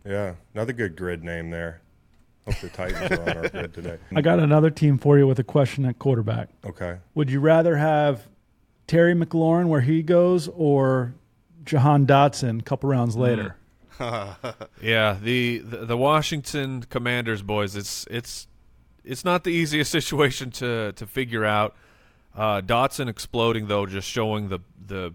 Yeah. 0.05 0.35
Another 0.55 0.73
good 0.73 0.97
grid 0.97 1.23
name 1.23 1.51
there. 1.51 1.83
Hope 2.51 2.61
the 2.61 2.69
Titans 2.69 3.19
are 3.19 3.31
on 3.31 3.37
our 3.37 3.49
grid 3.49 3.75
today. 3.75 3.99
I 4.15 4.21
got 4.21 4.41
another 4.41 4.71
team 4.71 4.99
for 4.99 5.19
you 5.19 5.27
with 5.27 5.39
a 5.39 5.45
question 5.45 5.85
at 5.85 5.99
quarterback. 5.99 6.49
Okay. 6.65 6.99
Would 7.15 7.31
you 7.31 7.41
rather 7.41 7.77
have 7.77 8.27
Terry 8.87 9.15
McLaurin 9.15 9.69
where 9.69 9.81
he 9.83 10.03
goes 10.03 10.49
or 10.49 11.15
Jahan 11.65 12.07
Dotson 12.07 12.61
a 12.61 12.63
couple 12.63 12.91
rounds 12.91 13.17
later? 13.17 13.57
Yeah, 14.81 15.19
the, 15.21 15.59
the 15.59 15.85
the 15.85 15.97
Washington 15.97 16.85
Commanders 16.89 17.43
boys. 17.43 17.77
It's 17.77 18.07
it's 18.11 18.47
it's 19.05 19.27
not 19.27 19.45
the 19.45 19.51
easiest 19.51 19.91
situation 19.99 20.51
to 20.53 20.93
to 20.93 21.07
figure 21.07 21.45
out. 21.45 21.77
Uh, 22.35 22.63
Dotson 22.63 23.09
exploding 23.09 23.67
though, 23.67 23.85
just 23.85 24.09
showing 24.09 24.49
the 24.49 24.61
the 24.87 25.15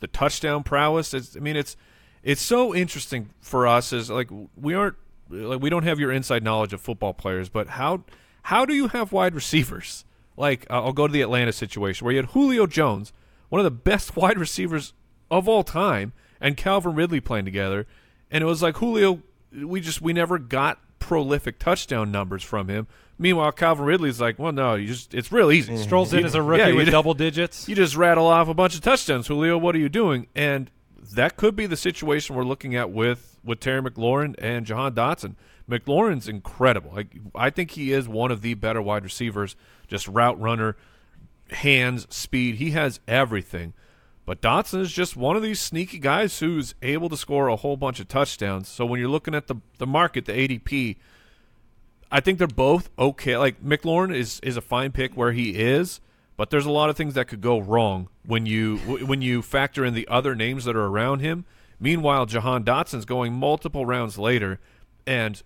the 0.00 0.08
touchdown 0.08 0.64
prowess. 0.64 1.14
It's, 1.14 1.36
I 1.36 1.40
mean, 1.40 1.54
it's 1.54 1.76
it's 2.24 2.40
so 2.42 2.74
interesting 2.74 3.30
for 3.40 3.68
us 3.68 3.92
as 3.92 4.10
like 4.10 4.28
we 4.56 4.74
aren't 4.74 4.96
like 5.30 5.60
we 5.62 5.70
don't 5.70 5.84
have 5.84 5.98
your 6.00 6.12
inside 6.12 6.42
knowledge 6.42 6.72
of 6.72 6.80
football 6.80 7.14
players, 7.14 7.48
but 7.48 7.68
how 7.70 8.04
how 8.44 8.64
do 8.64 8.74
you 8.74 8.88
have 8.88 9.12
wide 9.12 9.34
receivers? 9.34 10.04
Like 10.36 10.66
uh, 10.70 10.82
I'll 10.82 10.92
go 10.92 11.06
to 11.06 11.12
the 11.12 11.22
Atlanta 11.22 11.52
situation 11.52 12.04
where 12.04 12.12
you 12.12 12.18
had 12.18 12.30
Julio 12.30 12.66
Jones, 12.66 13.12
one 13.48 13.60
of 13.60 13.64
the 13.64 13.70
best 13.70 14.16
wide 14.16 14.38
receivers 14.38 14.92
of 15.30 15.48
all 15.48 15.62
time, 15.64 16.12
and 16.40 16.56
Calvin 16.56 16.94
Ridley 16.94 17.20
playing 17.20 17.44
together, 17.44 17.86
and 18.30 18.42
it 18.42 18.46
was 18.46 18.62
like 18.62 18.76
Julio. 18.78 19.22
We 19.52 19.80
just 19.80 20.00
we 20.00 20.12
never 20.12 20.38
got 20.38 20.78
prolific 21.00 21.58
touchdown 21.58 22.10
numbers 22.12 22.42
from 22.42 22.68
him. 22.68 22.86
Meanwhile, 23.18 23.52
Calvin 23.52 23.84
Ridley's 23.84 24.20
like, 24.20 24.38
well, 24.38 24.52
no, 24.52 24.76
you 24.76 24.86
just 24.86 25.12
it's 25.12 25.30
real 25.32 25.50
easy. 25.52 25.76
Strolls 25.76 26.12
in 26.14 26.24
as 26.24 26.34
a 26.34 26.42
rookie 26.42 26.62
Yeah, 26.70 26.74
with 26.74 26.86
d- 26.86 26.90
double 26.92 27.14
digits. 27.14 27.68
You 27.68 27.74
just 27.74 27.96
rattle 27.96 28.26
off 28.26 28.48
a 28.48 28.54
bunch 28.54 28.74
of 28.74 28.80
touchdowns, 28.80 29.26
Julio. 29.26 29.58
What 29.58 29.74
are 29.74 29.78
you 29.78 29.88
doing? 29.88 30.26
And 30.34 30.70
that 31.12 31.36
could 31.36 31.56
be 31.56 31.66
the 31.66 31.76
situation 31.76 32.36
we're 32.36 32.44
looking 32.44 32.74
at 32.74 32.90
with 32.90 33.38
with 33.42 33.60
Terry 33.60 33.82
McLaurin 33.82 34.34
and 34.38 34.66
Jahan 34.66 34.94
Dotson. 34.94 35.34
McLaurin's 35.68 36.28
incredible. 36.28 36.92
Like 36.94 37.16
I 37.34 37.50
think 37.50 37.72
he 37.72 37.92
is 37.92 38.08
one 38.08 38.30
of 38.30 38.42
the 38.42 38.54
better 38.54 38.82
wide 38.82 39.04
receivers. 39.04 39.56
Just 39.88 40.08
route 40.08 40.40
runner, 40.40 40.76
hands, 41.50 42.06
speed. 42.14 42.56
He 42.56 42.72
has 42.72 43.00
everything. 43.08 43.74
But 44.26 44.42
Dotson 44.42 44.80
is 44.80 44.92
just 44.92 45.16
one 45.16 45.36
of 45.36 45.42
these 45.42 45.60
sneaky 45.60 45.98
guys 45.98 46.38
who's 46.38 46.74
able 46.82 47.08
to 47.08 47.16
score 47.16 47.48
a 47.48 47.56
whole 47.56 47.76
bunch 47.76 47.98
of 47.98 48.08
touchdowns. 48.08 48.68
So 48.68 48.84
when 48.84 49.00
you're 49.00 49.08
looking 49.08 49.34
at 49.34 49.46
the 49.46 49.56
the 49.78 49.86
market, 49.86 50.26
the 50.26 50.32
ADP, 50.32 50.96
I 52.12 52.20
think 52.20 52.38
they're 52.38 52.46
both 52.46 52.90
okay. 52.98 53.36
Like 53.36 53.62
McLaurin 53.62 54.14
is 54.14 54.38
is 54.40 54.56
a 54.56 54.60
fine 54.60 54.92
pick 54.92 55.16
where 55.16 55.32
he 55.32 55.56
is, 55.56 56.00
but 56.40 56.48
there's 56.48 56.64
a 56.64 56.70
lot 56.70 56.88
of 56.88 56.96
things 56.96 57.12
that 57.12 57.28
could 57.28 57.42
go 57.42 57.58
wrong 57.58 58.08
when 58.24 58.46
you 58.46 58.78
when 58.78 59.20
you 59.20 59.42
factor 59.42 59.84
in 59.84 59.92
the 59.92 60.08
other 60.08 60.34
names 60.34 60.64
that 60.64 60.74
are 60.74 60.86
around 60.86 61.20
him. 61.20 61.44
Meanwhile, 61.78 62.24
Jahan 62.24 62.64
Dotson's 62.64 63.04
going 63.04 63.34
multiple 63.34 63.84
rounds 63.84 64.18
later, 64.18 64.58
and 65.06 65.42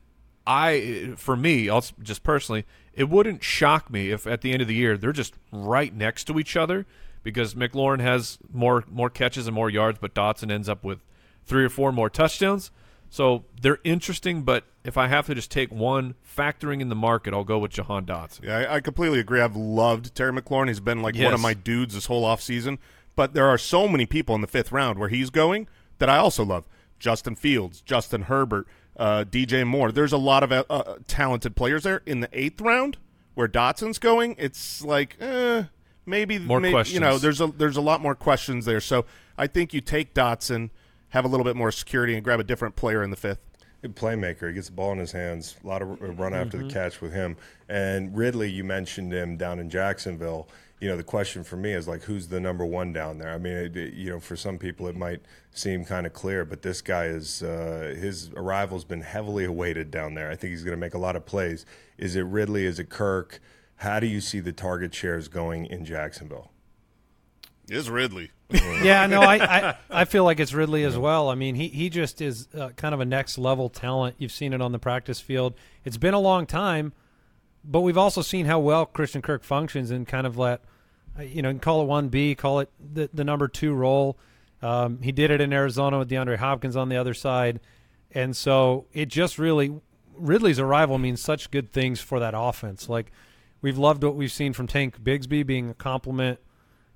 I, 0.46 1.14
for 1.16 1.34
me, 1.34 1.68
I'll 1.68 1.82
just 2.00 2.22
personally, 2.22 2.64
it 2.92 3.08
wouldn't 3.08 3.42
shock 3.42 3.90
me 3.90 4.12
if 4.12 4.24
at 4.24 4.42
the 4.42 4.52
end 4.52 4.62
of 4.62 4.68
the 4.68 4.74
year 4.76 4.96
they're 4.96 5.10
just 5.10 5.34
right 5.50 5.92
next 5.92 6.28
to 6.28 6.38
each 6.38 6.56
other 6.56 6.86
because 7.24 7.56
McLaurin 7.56 7.98
has 7.98 8.38
more 8.52 8.84
more 8.88 9.10
catches 9.10 9.48
and 9.48 9.54
more 9.56 9.68
yards, 9.68 9.98
but 10.00 10.14
Dotson 10.14 10.52
ends 10.52 10.68
up 10.68 10.84
with 10.84 11.00
three 11.44 11.64
or 11.64 11.70
four 11.70 11.90
more 11.90 12.08
touchdowns. 12.08 12.70
So 13.14 13.44
they're 13.62 13.78
interesting, 13.84 14.42
but 14.42 14.64
if 14.82 14.98
I 14.98 15.06
have 15.06 15.26
to 15.26 15.36
just 15.36 15.48
take 15.48 15.70
one 15.70 16.16
factoring 16.36 16.80
in 16.80 16.88
the 16.88 16.96
market, 16.96 17.32
I'll 17.32 17.44
go 17.44 17.60
with 17.60 17.70
Jahan 17.70 18.04
Dotson. 18.04 18.42
Yeah, 18.42 18.58
I, 18.58 18.74
I 18.74 18.80
completely 18.80 19.20
agree. 19.20 19.40
I've 19.40 19.54
loved 19.54 20.16
Terry 20.16 20.32
McLaurin. 20.32 20.66
He's 20.66 20.80
been 20.80 21.00
like 21.00 21.14
one 21.14 21.32
of 21.32 21.38
my 21.38 21.54
dudes 21.54 21.94
this 21.94 22.06
whole 22.06 22.24
offseason. 22.24 22.78
But 23.14 23.32
there 23.32 23.46
are 23.46 23.56
so 23.56 23.86
many 23.86 24.04
people 24.04 24.34
in 24.34 24.40
the 24.40 24.48
fifth 24.48 24.72
round 24.72 24.98
where 24.98 25.10
he's 25.10 25.30
going 25.30 25.68
that 25.98 26.08
I 26.10 26.16
also 26.16 26.44
love. 26.44 26.64
Justin 26.98 27.36
Fields, 27.36 27.82
Justin 27.82 28.22
Herbert, 28.22 28.66
uh, 28.96 29.22
DJ 29.30 29.64
Moore. 29.64 29.92
There's 29.92 30.12
a 30.12 30.18
lot 30.18 30.42
of 30.42 30.50
uh, 30.50 30.64
uh, 30.68 30.96
talented 31.06 31.54
players 31.54 31.84
there. 31.84 32.02
In 32.06 32.18
the 32.18 32.28
eighth 32.32 32.60
round, 32.60 32.96
where 33.34 33.46
Dotson's 33.46 34.00
going, 34.00 34.34
it's 34.38 34.82
like 34.82 35.16
eh, 35.20 35.62
maybe 36.04 36.40
More 36.40 36.58
may- 36.58 36.82
You 36.86 36.98
know, 36.98 37.18
there's 37.18 37.40
a 37.40 37.46
there's 37.46 37.76
a 37.76 37.80
lot 37.80 38.00
more 38.00 38.16
questions 38.16 38.64
there. 38.64 38.80
So 38.80 39.04
I 39.38 39.46
think 39.46 39.72
you 39.72 39.80
take 39.80 40.14
Dotson, 40.14 40.70
have 41.14 41.24
a 41.24 41.28
little 41.28 41.44
bit 41.44 41.56
more 41.56 41.70
security, 41.72 42.14
and 42.14 42.22
grab 42.22 42.40
a 42.40 42.44
different 42.44 42.76
player 42.76 43.02
in 43.02 43.10
the 43.10 43.16
fifth. 43.16 43.38
Good 43.82 43.96
playmaker. 43.96 44.48
He 44.48 44.54
gets 44.54 44.66
the 44.68 44.72
ball 44.74 44.92
in 44.92 44.98
his 44.98 45.12
hands. 45.12 45.56
A 45.62 45.66
lot 45.66 45.80
of 45.82 46.18
run 46.18 46.34
after 46.34 46.58
Mm-hmm. 46.58 46.68
the 46.68 46.72
catch 46.74 47.00
with 47.00 47.12
him. 47.12 47.36
And 47.68 48.16
Ridley, 48.16 48.50
you 48.50 48.64
mentioned 48.64 49.12
him 49.12 49.36
down 49.36 49.58
in 49.58 49.68
Jacksonville. 49.70 50.48
You 50.80 50.88
know, 50.88 50.96
the 50.96 51.04
question 51.04 51.44
for 51.44 51.56
me 51.56 51.72
is 51.72 51.86
like, 51.86 52.02
who's 52.02 52.28
the 52.28 52.40
number 52.40 52.64
one 52.66 52.92
down 52.92 53.18
there? 53.18 53.32
I 53.32 53.38
mean, 53.38 53.52
it, 53.52 53.76
it- 53.76 53.94
you 53.94 54.10
know, 54.10 54.20
for 54.20 54.36
some 54.36 54.58
people 54.58 54.88
it 54.88 54.96
might 54.96 55.20
seem 55.52 55.84
kind 55.84 56.04
of 56.06 56.12
clear, 56.12 56.44
but 56.44 56.62
this 56.62 56.80
guy 56.82 57.04
is 57.06 57.42
uh, 57.42 57.94
his 57.98 58.30
arrival's 58.36 58.84
been 58.84 59.02
heavily 59.02 59.44
awaited 59.44 59.90
down 59.90 60.14
there. 60.14 60.30
I 60.30 60.36
think 60.36 60.50
he's 60.50 60.64
going 60.64 60.76
to 60.76 60.80
make 60.80 60.94
a 60.94 60.98
lot 60.98 61.14
of 61.14 61.24
plays. 61.26 61.64
Is 61.96 62.16
it 62.16 62.22
Ridley? 62.22 62.64
Is 62.66 62.78
it 62.78 62.88
Kirk? 62.90 63.40
How 63.76 64.00
do 64.00 64.06
you 64.06 64.20
see 64.20 64.40
the 64.40 64.52
target 64.52 64.94
shares 64.94 65.28
going 65.28 65.66
in 65.66 65.84
Jacksonville? 65.84 66.50
Is 67.68 67.88
Ridley? 67.88 68.30
yeah, 68.50 69.06
no, 69.06 69.20
I, 69.22 69.36
I 69.68 69.76
I 69.90 70.04
feel 70.04 70.24
like 70.24 70.38
it's 70.38 70.52
Ridley 70.52 70.84
as 70.84 70.98
well. 70.98 71.28
I 71.28 71.34
mean, 71.34 71.54
he 71.54 71.68
he 71.68 71.88
just 71.88 72.20
is 72.20 72.48
uh, 72.54 72.70
kind 72.76 72.94
of 72.94 73.00
a 73.00 73.04
next 73.04 73.38
level 73.38 73.68
talent. 73.68 74.16
You've 74.18 74.32
seen 74.32 74.52
it 74.52 74.60
on 74.60 74.72
the 74.72 74.78
practice 74.78 75.20
field. 75.20 75.54
It's 75.84 75.96
been 75.96 76.14
a 76.14 76.20
long 76.20 76.46
time, 76.46 76.92
but 77.64 77.80
we've 77.80 77.98
also 77.98 78.22
seen 78.22 78.46
how 78.46 78.58
well 78.58 78.84
Christian 78.84 79.22
Kirk 79.22 79.44
functions 79.44 79.90
and 79.90 80.06
kind 80.06 80.26
of 80.26 80.36
let 80.36 80.60
uh, 81.18 81.22
you 81.22 81.42
know, 81.42 81.54
call 81.54 81.82
it 81.82 81.84
one 81.86 82.08
B, 82.08 82.34
call 82.34 82.60
it 82.60 82.70
the 82.78 83.08
the 83.12 83.24
number 83.24 83.48
two 83.48 83.74
role. 83.74 84.18
Um, 84.62 85.00
he 85.02 85.12
did 85.12 85.30
it 85.30 85.40
in 85.40 85.52
Arizona 85.52 85.98
with 85.98 86.10
DeAndre 86.10 86.36
Hopkins 86.36 86.76
on 86.76 86.88
the 86.88 86.96
other 86.96 87.14
side, 87.14 87.60
and 88.12 88.36
so 88.36 88.86
it 88.92 89.06
just 89.06 89.38
really 89.38 89.80
Ridley's 90.16 90.58
arrival 90.58 90.98
means 90.98 91.20
such 91.20 91.50
good 91.50 91.72
things 91.72 92.00
for 92.00 92.18
that 92.20 92.34
offense. 92.36 92.88
Like 92.88 93.12
we've 93.60 93.78
loved 93.78 94.02
what 94.02 94.16
we've 94.16 94.32
seen 94.32 94.52
from 94.52 94.66
Tank 94.66 95.02
Bigsby 95.02 95.46
being 95.46 95.70
a 95.70 95.74
compliment 95.74 96.40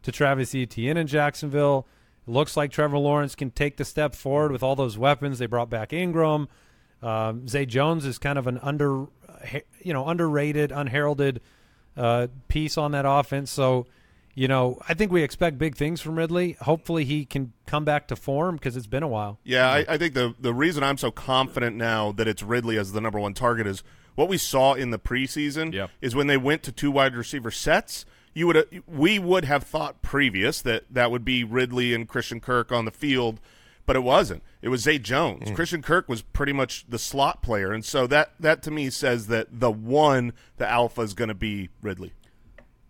to 0.02 0.12
Travis 0.12 0.54
Etienne 0.54 0.96
in 0.96 1.06
Jacksonville. 1.06 1.86
It 2.26 2.30
looks 2.30 2.56
like 2.56 2.70
Trevor 2.70 2.98
Lawrence 2.98 3.34
can 3.34 3.50
take 3.50 3.76
the 3.76 3.84
step 3.84 4.14
forward 4.14 4.52
with 4.52 4.62
all 4.62 4.76
those 4.76 4.98
weapons. 4.98 5.38
They 5.38 5.46
brought 5.46 5.70
back 5.70 5.90
Engram. 5.90 6.48
Um, 7.02 7.46
Zay 7.48 7.64
Jones 7.66 8.04
is 8.04 8.18
kind 8.18 8.38
of 8.38 8.46
an 8.46 8.58
under, 8.58 9.06
you 9.82 9.92
know, 9.92 10.06
underrated, 10.08 10.72
unheralded 10.72 11.40
uh, 11.96 12.26
piece 12.48 12.76
on 12.76 12.92
that 12.92 13.04
offense. 13.06 13.50
So, 13.50 13.86
you 14.34 14.46
know, 14.48 14.78
I 14.88 14.94
think 14.94 15.10
we 15.12 15.22
expect 15.22 15.58
big 15.58 15.76
things 15.76 16.00
from 16.00 16.16
Ridley. 16.16 16.52
Hopefully, 16.60 17.04
he 17.04 17.24
can 17.24 17.52
come 17.66 17.84
back 17.84 18.08
to 18.08 18.16
form 18.16 18.56
because 18.56 18.76
it's 18.76 18.86
been 18.86 19.02
a 19.02 19.08
while. 19.08 19.38
Yeah, 19.44 19.68
I, 19.68 19.84
I 19.88 19.98
think 19.98 20.14
the 20.14 20.34
the 20.38 20.54
reason 20.54 20.82
I'm 20.84 20.98
so 20.98 21.10
confident 21.10 21.76
now 21.76 22.12
that 22.12 22.28
it's 22.28 22.42
Ridley 22.42 22.78
as 22.78 22.92
the 22.92 23.00
number 23.00 23.18
one 23.18 23.34
target 23.34 23.66
is 23.66 23.82
what 24.14 24.28
we 24.28 24.38
saw 24.38 24.74
in 24.74 24.90
the 24.90 24.98
preseason 24.98 25.72
Yep. 25.72 25.90
is 26.00 26.14
when 26.14 26.26
they 26.28 26.36
went 26.36 26.62
to 26.64 26.72
two 26.72 26.90
wide 26.90 27.14
receiver 27.16 27.50
sets. 27.50 28.04
You 28.38 28.46
would 28.46 28.82
we 28.86 29.18
would 29.18 29.44
have 29.44 29.64
thought 29.64 30.00
previous 30.02 30.62
that 30.62 30.84
that 30.90 31.10
would 31.10 31.24
be 31.24 31.42
Ridley 31.42 31.92
and 31.94 32.08
Christian 32.08 32.40
Kirk 32.40 32.70
on 32.70 32.84
the 32.84 32.90
field, 32.90 33.40
but 33.84 33.96
it 33.96 34.04
wasn't. 34.04 34.42
It 34.62 34.68
was 34.68 34.82
Zay 34.82 34.98
Jones. 34.98 35.50
Mm. 35.50 35.54
Christian 35.56 35.82
Kirk 35.82 36.08
was 36.08 36.22
pretty 36.22 36.52
much 36.52 36.84
the 36.88 36.98
slot 36.98 37.42
player, 37.42 37.72
and 37.72 37.84
so 37.84 38.06
that 38.06 38.32
that 38.38 38.62
to 38.62 38.70
me 38.70 38.90
says 38.90 39.26
that 39.26 39.48
the 39.60 39.70
one, 39.70 40.32
the 40.56 40.68
alpha, 40.68 41.00
is 41.00 41.14
going 41.14 41.28
to 41.28 41.34
be 41.34 41.68
Ridley. 41.82 42.12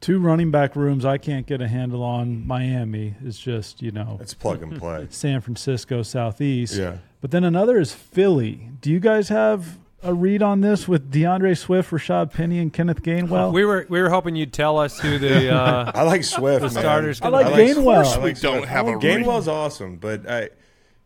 two 0.00 0.18
running 0.18 0.50
back 0.50 0.76
rooms 0.76 1.04
I 1.04 1.18
can't 1.18 1.46
get 1.46 1.60
a 1.60 1.68
handle 1.68 2.02
on. 2.02 2.46
Miami 2.46 3.14
is 3.24 3.38
just 3.38 3.80
you 3.82 3.90
know 3.90 4.18
It's 4.20 4.34
plug 4.34 4.62
and 4.62 4.78
play. 4.78 5.06
San 5.10 5.40
Francisco 5.40 6.02
Southeast. 6.02 6.74
Yeah. 6.74 6.98
But 7.20 7.30
then 7.32 7.42
another 7.42 7.78
is 7.80 7.92
Philly. 7.92 8.70
Do 8.80 8.90
you 8.90 9.00
guys 9.00 9.28
have 9.30 9.78
a 10.02 10.14
read 10.14 10.42
on 10.42 10.60
this 10.60 10.86
with 10.86 11.10
D'Andre 11.10 11.54
Swift, 11.54 11.90
Rashad 11.90 12.32
Penny, 12.32 12.58
and 12.58 12.72
Kenneth 12.72 13.02
Gainwell? 13.02 13.52
we 13.52 13.64
were 13.64 13.86
we 13.88 14.00
were 14.00 14.10
hoping 14.10 14.36
you'd 14.36 14.52
tell 14.52 14.78
us 14.78 14.98
who 15.00 15.18
the 15.18 15.52
uh, 15.54 15.90
I 15.94 16.02
like 16.02 16.24
Swift. 16.24 16.60
the 16.60 16.70
man. 16.74 16.82
starters. 16.82 17.20
I 17.20 17.30
gonna 17.30 17.36
like 17.36 17.56
be. 17.56 17.62
Gainwell. 17.74 18.04
I 18.04 18.18
we 18.18 18.24
like 18.24 18.40
don't 18.40 18.58
Swift. 18.58 18.68
have 18.68 18.86
a 18.88 18.92
Gainwell's 18.92 19.48
awesome, 19.48 19.96
but 19.96 20.28
I, 20.30 20.50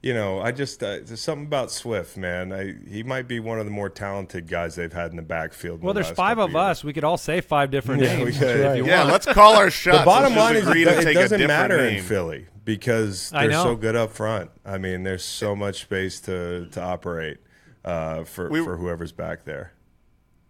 you 0.03 0.13
know, 0.13 0.41
I 0.41 0.53
just 0.53 0.83
uh, 0.83 0.99
there's 1.05 1.21
something 1.21 1.47
about 1.47 1.71
Swift, 1.71 2.17
man. 2.17 2.53
I 2.53 2.75
he 2.89 3.03
might 3.03 3.29
be 3.29 3.41
one 3.41 3.59
of 3.59 3.65
the 3.65 3.71
more 3.71 3.89
talented 3.89 4.49
guys 4.49 4.75
they've 4.75 4.93
had 4.93 5.11
in 5.11 5.17
the 5.17 5.23
backfield. 5.23 5.81
Well, 5.83 5.95
the 5.95 6.03
there's 6.03 6.15
five 6.15 6.39
of 6.39 6.51
years. 6.51 6.57
us. 6.61 6.85
We 6.85 6.93
could 6.93 7.05
all 7.05 7.17
say 7.19 7.41
five 7.41 7.71
different 7.71 8.03
Yeah, 8.03 8.19
we 8.19 8.25
names. 8.25 8.39
could. 8.39 8.61
if 8.61 8.77
you 8.79 8.87
Yeah, 8.87 8.99
want. 9.01 9.13
let's 9.13 9.27
call 9.27 9.57
our 9.57 9.71
shots. 9.71 9.99
The 10.01 10.05
bottom 10.05 10.35
line 10.37 10.57
is 10.57 10.67
agree 10.67 10.83
it, 10.83 11.07
it 11.07 11.15
doesn't 11.15 11.47
matter 11.47 11.79
name. 11.79 11.99
in 11.99 12.03
Philly 12.05 12.47
because 12.65 13.31
they're 13.31 13.53
so 13.53 13.75
good 13.75 13.97
up 13.97 14.11
front. 14.13 14.51
I 14.67 14.77
mean, 14.79 15.03
there's 15.03 15.25
so 15.25 15.57
much 15.57 15.81
space 15.83 16.21
to 16.23 16.67
to 16.73 16.83
operate 16.83 17.39
uh, 17.85 18.25
for 18.25 18.49
We- 18.49 18.63
for 18.65 18.77
whoever's 18.77 19.13
back 19.13 19.45
there. 19.45 19.73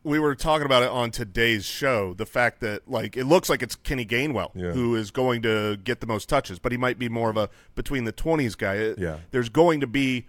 we 0.04 0.18
were 0.18 0.34
talking 0.34 0.66
about 0.66 0.82
it 0.82 0.88
on 0.88 1.12
today's 1.12 1.64
show. 1.64 2.12
The 2.12 2.26
fact 2.26 2.60
that 2.60 2.90
like 2.90 3.16
it 3.16 3.24
looks 3.24 3.48
like 3.48 3.62
it's 3.62 3.76
Kenny 3.76 4.04
Gainwell 4.04 4.50
Yeah. 4.54 4.72
who 4.72 4.96
is 4.96 5.10
going 5.12 5.42
to 5.42 5.76
get 5.76 6.00
the 6.00 6.06
most 6.08 6.28
touches, 6.28 6.58
but 6.58 6.72
he 6.72 6.78
might 6.78 6.98
be 6.98 7.08
more 7.08 7.30
of 7.30 7.36
a 7.36 7.48
between 7.76 8.04
the 8.04 8.10
twenties 8.12 8.56
guy. 8.56 8.74
It- 8.74 8.98
Yeah. 8.98 9.18
there's 9.30 9.48
going 9.48 9.80
to 9.80 9.86
be 9.86 10.26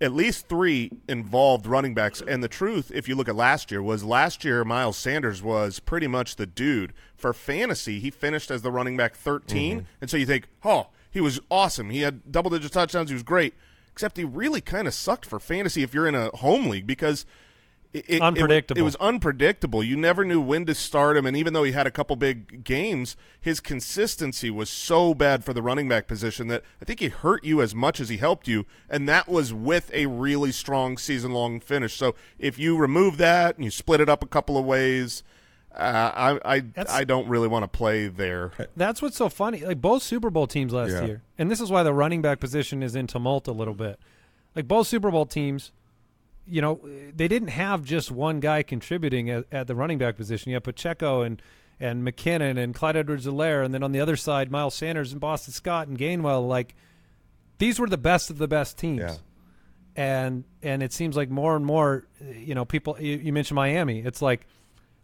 at 0.00 0.12
least 0.14 0.48
three 0.48 0.90
involved 1.08 1.66
running 1.66 1.92
backs. 1.94 2.22
And 2.26 2.42
the 2.42 2.48
truth, 2.48 2.90
if 2.94 3.06
you 3.06 3.14
look 3.14 3.28
at 3.28 3.36
last 3.36 3.70
year, 3.70 3.82
was 3.82 4.02
last 4.02 4.44
year 4.44 4.64
Miles 4.64 4.96
Sanders 4.96 5.42
was 5.42 5.78
pretty 5.78 6.06
much 6.08 6.36
the 6.36 6.46
dude 6.46 6.92
for 7.14 7.32
fantasy. 7.34 8.00
He 8.00 8.10
finished 8.10 8.50
as 8.50 8.62
the 8.62 8.72
running 8.72 8.96
back 8.96 9.14
13, 9.14 9.80
Mm-hmm. 9.80 9.86
and 10.00 10.10
so 10.10 10.16
you 10.16 10.24
think, 10.26 10.48
oh, 10.64 10.86
he 11.10 11.20
was 11.20 11.38
awesome. 11.50 11.90
He 11.90 12.00
had 12.00 12.32
double 12.32 12.50
digit 12.50 12.72
touchdowns. 12.72 13.10
He 13.10 13.14
was 13.14 13.22
great. 13.22 13.52
Except 13.92 14.16
he 14.16 14.24
really 14.24 14.60
kind 14.60 14.88
of 14.88 14.94
sucked 14.94 15.26
for 15.26 15.38
fantasy 15.38 15.82
if 15.82 15.92
you're 15.94 16.06
in 16.08 16.14
a 16.14 16.30
home 16.36 16.68
league 16.68 16.86
because 16.86 17.26
it, 17.92 18.06
it- 18.08 18.14
it- 18.16 18.22
Unpredictable. 18.22 18.80
It, 18.80 18.84
was 18.84 18.96
unpredictable. 18.96 19.84
You 19.84 19.98
never 19.98 20.24
knew 20.24 20.40
when 20.40 20.64
to 20.64 20.74
start 20.74 21.14
him, 21.18 21.26
and 21.26 21.36
even 21.36 21.52
though 21.52 21.62
he 21.62 21.72
had 21.72 21.86
a 21.86 21.90
couple 21.90 22.16
big 22.16 22.64
games, 22.64 23.16
his 23.38 23.60
consistency 23.60 24.48
was 24.50 24.70
so 24.70 25.12
bad 25.12 25.44
for 25.44 25.52
the 25.52 25.60
running 25.60 25.90
back 25.90 26.06
position 26.08 26.48
that 26.48 26.62
I 26.80 26.86
think 26.86 27.00
he 27.00 27.08
hurt 27.08 27.44
you 27.44 27.60
as 27.60 27.74
much 27.74 28.00
as 28.00 28.08
he 28.08 28.16
helped 28.16 28.48
you, 28.48 28.64
and 28.88 29.06
that 29.10 29.28
was 29.28 29.52
with 29.52 29.90
a 29.92 30.06
really 30.06 30.52
strong 30.52 30.96
season-long 30.96 31.60
finish. 31.60 31.92
So 31.94 32.14
if 32.38 32.58
you 32.58 32.78
remove 32.78 33.18
that 33.18 33.56
and 33.56 33.64
you 33.66 33.70
split 33.70 34.00
it 34.00 34.08
up 34.08 34.24
a 34.24 34.28
couple 34.28 34.56
of 34.56 34.64
ways, 34.64 35.22
uh, 35.74 36.38
I 36.44 36.54
I, 36.56 36.60
That's- 36.60 36.94
I 36.94 37.04
don't 37.04 37.28
really 37.28 37.48
want 37.48 37.62
to 37.64 37.68
play 37.68 38.08
there. 38.08 38.52
That's 38.76 39.00
what's 39.02 39.16
so 39.16 39.28
funny. 39.28 39.64
Like 39.64 39.80
both 39.80 40.02
Super 40.02 40.30
Bowl 40.30 40.46
teams 40.46 40.72
last 40.72 40.90
Yeah. 40.92 41.04
year, 41.04 41.22
and 41.38 41.50
this 41.50 41.60
is 41.60 41.70
why 41.70 41.82
the 41.82 41.92
running 41.94 42.22
back 42.22 42.40
position 42.40 42.82
is 42.82 42.94
in 42.94 43.06
tumult 43.06 43.48
a 43.48 43.52
little 43.52 43.74
bit. 43.74 43.98
Like 44.54 44.68
both 44.68 44.86
Super 44.86 45.10
Bowl 45.10 45.24
teams, 45.26 45.72
you 46.46 46.60
know, 46.60 46.80
they 47.16 47.26
didn't 47.28 47.48
have 47.48 47.84
just 47.84 48.10
one 48.10 48.40
guy 48.40 48.62
contributing 48.62 49.30
at, 49.30 49.44
at 49.50 49.66
the 49.66 49.74
running 49.74 49.98
back 49.98 50.16
position. 50.16 50.50
You 50.50 50.56
had 50.56 50.64
Pacheco 50.64 51.22
and 51.22 51.40
and 51.80 52.06
McKinnon 52.06 52.58
and 52.62 52.74
Clyde 52.74 52.96
Edwards-Helaire, 52.96 53.64
and 53.64 53.74
then 53.74 53.82
on 53.82 53.90
the 53.92 53.98
other 54.00 54.14
side, 54.14 54.50
Miles 54.52 54.74
Sanders 54.74 55.10
and 55.10 55.20
Boston 55.20 55.52
Scott 55.52 55.88
and 55.88 55.98
Gainwell. 55.98 56.46
Like 56.46 56.74
these 57.58 57.80
were 57.80 57.88
the 57.88 57.96
best 57.98 58.28
of 58.30 58.38
the 58.38 58.46
best 58.48 58.76
teams. 58.78 59.00
Yeah. 59.00 59.16
And 59.94 60.44
and 60.62 60.82
it 60.82 60.92
seems 60.92 61.16
like 61.16 61.28
more 61.30 61.54
and 61.56 61.64
more, 61.66 62.06
you 62.36 62.54
know, 62.54 62.64
people. 62.64 62.96
You, 63.00 63.16
you 63.18 63.32
mentioned 63.32 63.56
Miami. 63.56 64.00
It's 64.00 64.22
like, 64.22 64.46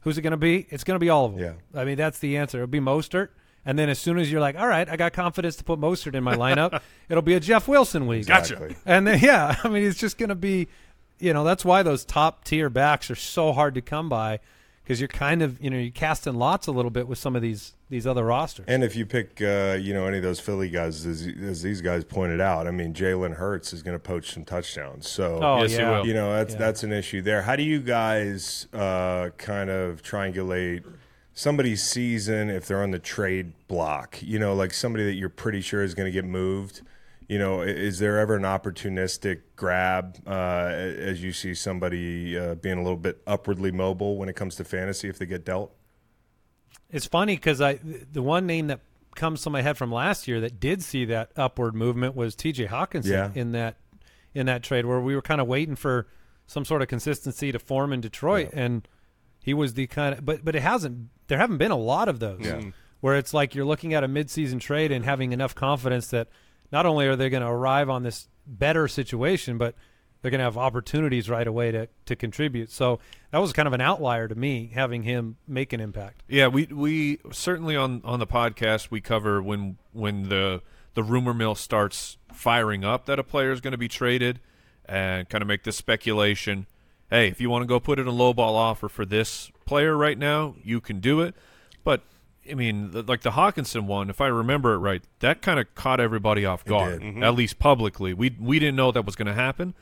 who's 0.00 0.18
it 0.18 0.22
going 0.22 0.32
to 0.32 0.36
be? 0.36 0.66
It's 0.70 0.84
going 0.84 0.96
to 0.96 1.00
be 1.00 1.10
all 1.10 1.26
of 1.26 1.32
them. 1.34 1.40
Yeah. 1.40 1.80
I 1.80 1.84
mean, 1.84 1.96
that's 1.96 2.18
the 2.18 2.36
answer. 2.36 2.58
It'll 2.58 2.66
be 2.66 2.80
Mostert. 2.80 3.28
And 3.64 3.78
then 3.78 3.88
as 3.88 3.98
soon 3.98 4.18
as 4.18 4.30
you're 4.32 4.40
like, 4.40 4.56
all 4.58 4.66
right, 4.66 4.88
I 4.88 4.96
got 4.96 5.12
confidence 5.12 5.56
to 5.56 5.64
put 5.64 5.78
Mostert 5.78 6.14
in 6.14 6.24
my 6.24 6.34
lineup, 6.34 6.80
it'll 7.08 7.22
be 7.22 7.34
a 7.34 7.40
Jeff 7.40 7.68
Wilson 7.68 8.06
week. 8.06 8.28
Exactly. 8.28 8.76
And 8.86 9.06
then, 9.06 9.18
yeah, 9.20 9.56
I 9.64 9.68
mean, 9.68 9.84
it's 9.84 9.98
just 9.98 10.16
going 10.16 10.30
to 10.30 10.34
be, 10.34 10.68
you 11.18 11.32
know, 11.32 11.44
that's 11.44 11.64
why 11.64 11.82
those 11.82 12.04
top 12.04 12.44
tier 12.44 12.70
backs 12.70 13.10
are 13.10 13.16
so 13.16 13.52
hard 13.52 13.74
to 13.74 13.82
come 13.82 14.08
by 14.08 14.40
because 14.88 15.00
you're 15.02 15.08
kind 15.08 15.42
of, 15.42 15.62
you 15.62 15.68
know, 15.68 15.76
you're 15.76 15.90
casting 15.92 16.34
lots 16.36 16.66
a 16.66 16.72
little 16.72 16.90
bit 16.90 17.06
with 17.06 17.18
some 17.18 17.36
of 17.36 17.42
these 17.42 17.74
these 17.90 18.06
other 18.06 18.24
rosters. 18.24 18.64
And 18.68 18.82
if 18.82 18.96
you 18.96 19.04
pick, 19.04 19.40
uh, 19.42 19.76
you 19.78 19.92
know, 19.92 20.06
any 20.06 20.16
of 20.16 20.22
those 20.22 20.40
Philly 20.40 20.70
guys, 20.70 21.04
as, 21.04 21.26
as 21.42 21.60
these 21.62 21.82
guys 21.82 22.04
pointed 22.04 22.40
out, 22.40 22.66
I 22.66 22.70
mean, 22.70 22.94
Jalen 22.94 23.34
Hurts 23.36 23.74
is 23.74 23.82
going 23.82 23.94
to 23.94 24.02
poach 24.02 24.32
some 24.32 24.46
touchdowns. 24.46 25.06
So, 25.06 25.40
oh, 25.42 25.60
Yes, 25.62 25.72
yeah. 25.72 26.02
you 26.02 26.14
know, 26.14 26.32
that's 26.34 26.54
Yeah. 26.54 26.58
that's 26.58 26.82
an 26.84 26.92
issue 26.92 27.20
there. 27.20 27.42
How 27.42 27.54
do 27.54 27.62
you 27.62 27.80
guys 27.80 28.66
uh, 28.72 29.28
kind 29.36 29.68
of 29.68 30.02
triangulate 30.02 30.84
somebody's 31.34 31.82
season 31.82 32.48
if 32.50 32.66
they're 32.66 32.82
on 32.82 32.90
the 32.90 32.98
trade 32.98 33.52
block? 33.68 34.18
You 34.22 34.38
know, 34.38 34.54
like 34.54 34.72
somebody 34.72 35.04
that 35.04 35.14
you're 35.14 35.28
pretty 35.28 35.60
sure 35.60 35.82
is 35.82 35.94
going 35.94 36.06
to 36.06 36.12
get 36.12 36.24
moved. 36.24 36.80
You 37.28 37.38
know, 37.38 37.60
is 37.60 37.98
there 37.98 38.18
ever 38.18 38.36
an 38.36 38.42
opportunistic 38.44 39.42
grab 39.54 40.16
uh, 40.26 40.30
as 40.70 41.22
you 41.22 41.32
see 41.32 41.52
somebody 41.54 42.38
uh, 42.38 42.54
being 42.54 42.78
a 42.78 42.82
little 42.82 42.96
bit 42.98 43.20
upwardly 43.26 43.70
mobile 43.70 44.16
when 44.16 44.30
it 44.30 44.34
comes 44.36 44.54
to 44.56 44.64
fantasy 44.64 45.08
if 45.10 45.18
they 45.18 45.26
get 45.26 45.44
dealt? 45.44 45.74
It's 46.90 47.04
funny 47.06 47.36
because 47.36 47.60
I 47.60 47.80
the 48.12 48.22
one 48.22 48.46
name 48.46 48.68
that 48.68 48.80
comes 49.14 49.42
to 49.42 49.50
my 49.50 49.60
head 49.60 49.76
from 49.76 49.92
last 49.92 50.26
year 50.26 50.40
that 50.40 50.58
did 50.58 50.82
see 50.82 51.04
that 51.06 51.30
upward 51.36 51.74
movement 51.74 52.16
was 52.16 52.34
T.J. 52.34 52.66
Hockenson 52.68 53.06
Yeah. 53.10 53.30
in 53.34 53.52
that 53.52 53.76
in 54.34 54.46
that 54.46 54.62
trade 54.62 54.86
where 54.86 55.00
we 55.00 55.14
were 55.14 55.20
kind 55.22 55.40
of 55.40 55.46
waiting 55.46 55.76
for 55.76 56.06
some 56.46 56.64
sort 56.64 56.80
of 56.80 56.88
consistency 56.88 57.52
to 57.52 57.58
form 57.58 57.92
in 57.92 58.00
Detroit, 58.00 58.48
and 58.54 58.88
he 59.42 59.52
was 59.52 59.74
the 59.74 59.86
kind 59.86 60.14
of 60.16 60.24
but 60.24 60.46
but 60.46 60.56
it 60.56 60.62
hasn't 60.62 61.08
there 61.26 61.36
haven't 61.36 61.58
been 61.58 61.70
a 61.72 61.76
lot 61.76 62.08
of 62.08 62.20
those 62.20 62.40
Yeah. 62.40 62.62
where 63.00 63.16
it's 63.16 63.34
like 63.34 63.54
you're 63.54 63.66
looking 63.66 63.92
at 63.92 64.02
a 64.02 64.08
midseason 64.08 64.58
trade 64.58 64.90
and 64.90 65.04
having 65.04 65.32
enough 65.32 65.54
confidence 65.54 66.06
that 66.08 66.28
not 66.72 66.86
only 66.86 67.06
are 67.06 67.16
they 67.16 67.30
going 67.30 67.42
to 67.42 67.48
arrive 67.48 67.88
on 67.88 68.02
this 68.02 68.28
better 68.46 68.88
situation, 68.88 69.58
but 69.58 69.74
they're 70.20 70.30
going 70.30 70.38
to 70.40 70.44
have 70.44 70.58
opportunities 70.58 71.30
right 71.30 71.46
away 71.46 71.70
to 71.70 71.88
to 72.06 72.16
contribute. 72.16 72.70
So 72.70 72.98
that 73.30 73.38
was 73.38 73.52
kind 73.52 73.68
of 73.68 73.72
an 73.72 73.80
outlier 73.80 74.28
to 74.28 74.34
me 74.34 74.70
having 74.74 75.02
him 75.02 75.36
make 75.46 75.72
an 75.72 75.80
impact. 75.80 76.22
Yeah, 76.28 76.48
we 76.48 76.66
we 76.66 77.20
certainly 77.32 77.76
on 77.76 78.02
on 78.04 78.18
the 78.18 78.26
podcast 78.26 78.90
we 78.90 79.00
cover 79.00 79.42
when 79.42 79.78
when 79.92 80.28
the 80.28 80.62
the 80.94 81.02
rumor 81.02 81.34
mill 81.34 81.54
starts 81.54 82.18
firing 82.32 82.84
up 82.84 83.06
that 83.06 83.18
a 83.18 83.24
player 83.24 83.52
is 83.52 83.60
going 83.60 83.72
to 83.72 83.78
be 83.78 83.88
traded 83.88 84.40
and 84.84 85.28
kind 85.28 85.42
of 85.42 85.48
make 85.48 85.62
this 85.64 85.76
speculation. 85.76 86.66
Hey, 87.10 87.28
if 87.28 87.40
you 87.40 87.48
want 87.48 87.62
to 87.62 87.66
go 87.66 87.78
put 87.78 87.98
in 87.98 88.06
a 88.06 88.12
low 88.12 88.34
ball 88.34 88.56
offer 88.56 88.88
for 88.88 89.06
this 89.06 89.50
player 89.64 89.96
right 89.96 90.18
now, 90.18 90.56
you 90.62 90.80
can 90.80 91.00
do 91.00 91.20
it. 91.20 91.34
But 91.84 92.02
I 92.50 92.54
mean, 92.54 92.90
the, 92.90 93.02
like 93.02 93.22
the 93.22 93.30
Hockenson 93.32 93.84
one, 93.86 94.10
if 94.10 94.20
I 94.20 94.26
remember 94.26 94.74
it 94.74 94.78
right, 94.78 95.02
that 95.20 95.42
kind 95.42 95.58
of 95.60 95.74
caught 95.74 96.00
everybody 96.00 96.44
off 96.44 96.64
guard, 96.64 97.00
did. 97.00 97.22
at 97.22 97.34
least 97.34 97.58
publicly. 97.58 98.14
We 98.14 98.34
we 98.40 98.58
didn't 98.58 98.76
know 98.76 98.92
that 98.92 99.04
was 99.04 99.16
going 99.16 99.26
to 99.26 99.34
happen, 99.34 99.74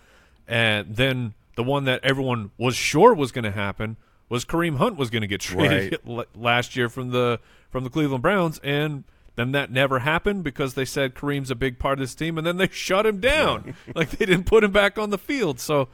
and 0.47 0.97
then 0.97 1.35
the 1.57 1.63
one 1.63 1.85
that 1.85 2.05
everyone 2.05 2.51
was 2.59 2.77
sure 2.77 3.15
was 3.15 3.33
going 3.33 3.45
to 3.45 3.51
happen 3.51 3.97
was 4.29 4.45
Kareem 4.45 4.77
Hunt 4.77 4.97
was 4.97 5.11
going 5.11 5.23
to 5.23 5.27
get 5.27 5.41
traded 5.41 6.01
l- 6.07 6.25
last 6.35 6.77
year 6.77 6.89
from 6.89 7.11
the 7.11 7.41
from 7.71 7.85
the 7.85 7.91
Cleveland 7.91 8.23
Browns, 8.23 8.59
and 8.63 9.05
then 9.37 9.53
that 9.53 9.71
never 9.71 10.01
happened 10.01 10.43
because 10.45 10.75
they 10.75 10.85
said 10.85 11.15
Kareem's 11.15 11.51
a 11.51 11.55
big 11.55 11.79
part 11.79 11.95
of 11.95 12.01
this 12.01 12.15
team, 12.15 12.39
and 12.39 12.47
then 12.47 12.57
they 12.57 12.69
shut 12.73 13.07
him 13.07 13.21
down, 13.21 13.75
like 13.95 14.11
they 14.11 14.27
didn't 14.27 14.45
put 14.47 14.65
him 14.65 14.73
back 14.73 14.99
on 14.99 15.11
the 15.11 15.19
field. 15.19 15.61
So 15.61 15.89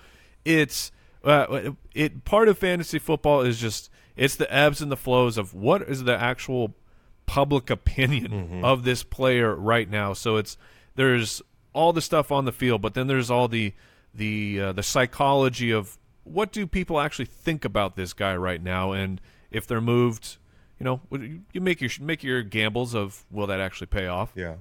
it's 0.45 0.91
uh, 1.25 1.73
it 1.95 2.25
part 2.25 2.49
of 2.49 2.59
fantasy 2.59 2.99
football 2.99 3.43
is 3.43 3.59
just 3.61 3.91
it's 4.17 4.37
the 4.37 4.53
ebbs 4.53 4.81
and 4.81 4.91
the 4.91 4.97
flows 4.97 5.39
of 5.39 5.55
what 5.55 5.83
is 5.83 6.05
the 6.05 6.17
actual 6.17 6.75
public 7.27 7.71
opinion 7.71 8.63
of 8.65 8.85
this 8.85 9.03
player 9.03 9.55
right 9.55 9.89
now. 9.89 10.13
So 10.13 10.37
it's 10.37 10.57
there's 10.95 11.43
all 11.73 11.93
the 11.93 12.03
stuff 12.03 12.31
on 12.31 12.45
the 12.45 12.53
field, 12.53 12.83
but 12.83 12.95
then 12.95 13.07
there's 13.07 13.31
all 13.31 13.49
the 13.49 13.73
the 14.15 14.61
uh, 14.61 14.73
the 14.73 14.83
psychology 14.83 15.71
of 15.71 15.99
what 16.25 16.53
do 16.53 16.67
people 16.67 17.01
actually 17.01 17.25
think 17.25 17.65
about 17.65 17.97
this 17.97 18.13
guy 18.13 18.37
right 18.37 18.63
now, 18.63 18.93
and 18.93 19.21
if 19.51 19.67
they're 19.67 19.81
moved, 19.81 20.37
you 20.79 20.85
know, 20.85 21.01
you 21.11 21.41
you 21.53 21.61
make 21.61 21.81
your 21.81 21.91
make 22.01 22.23
your 22.23 22.43
gambles 22.43 22.95
of 22.95 23.25
will 23.31 23.47
that 23.47 23.61
actually 23.61 23.87
pay 23.89 24.07
off? 24.07 24.33
Yeah. 24.35 24.57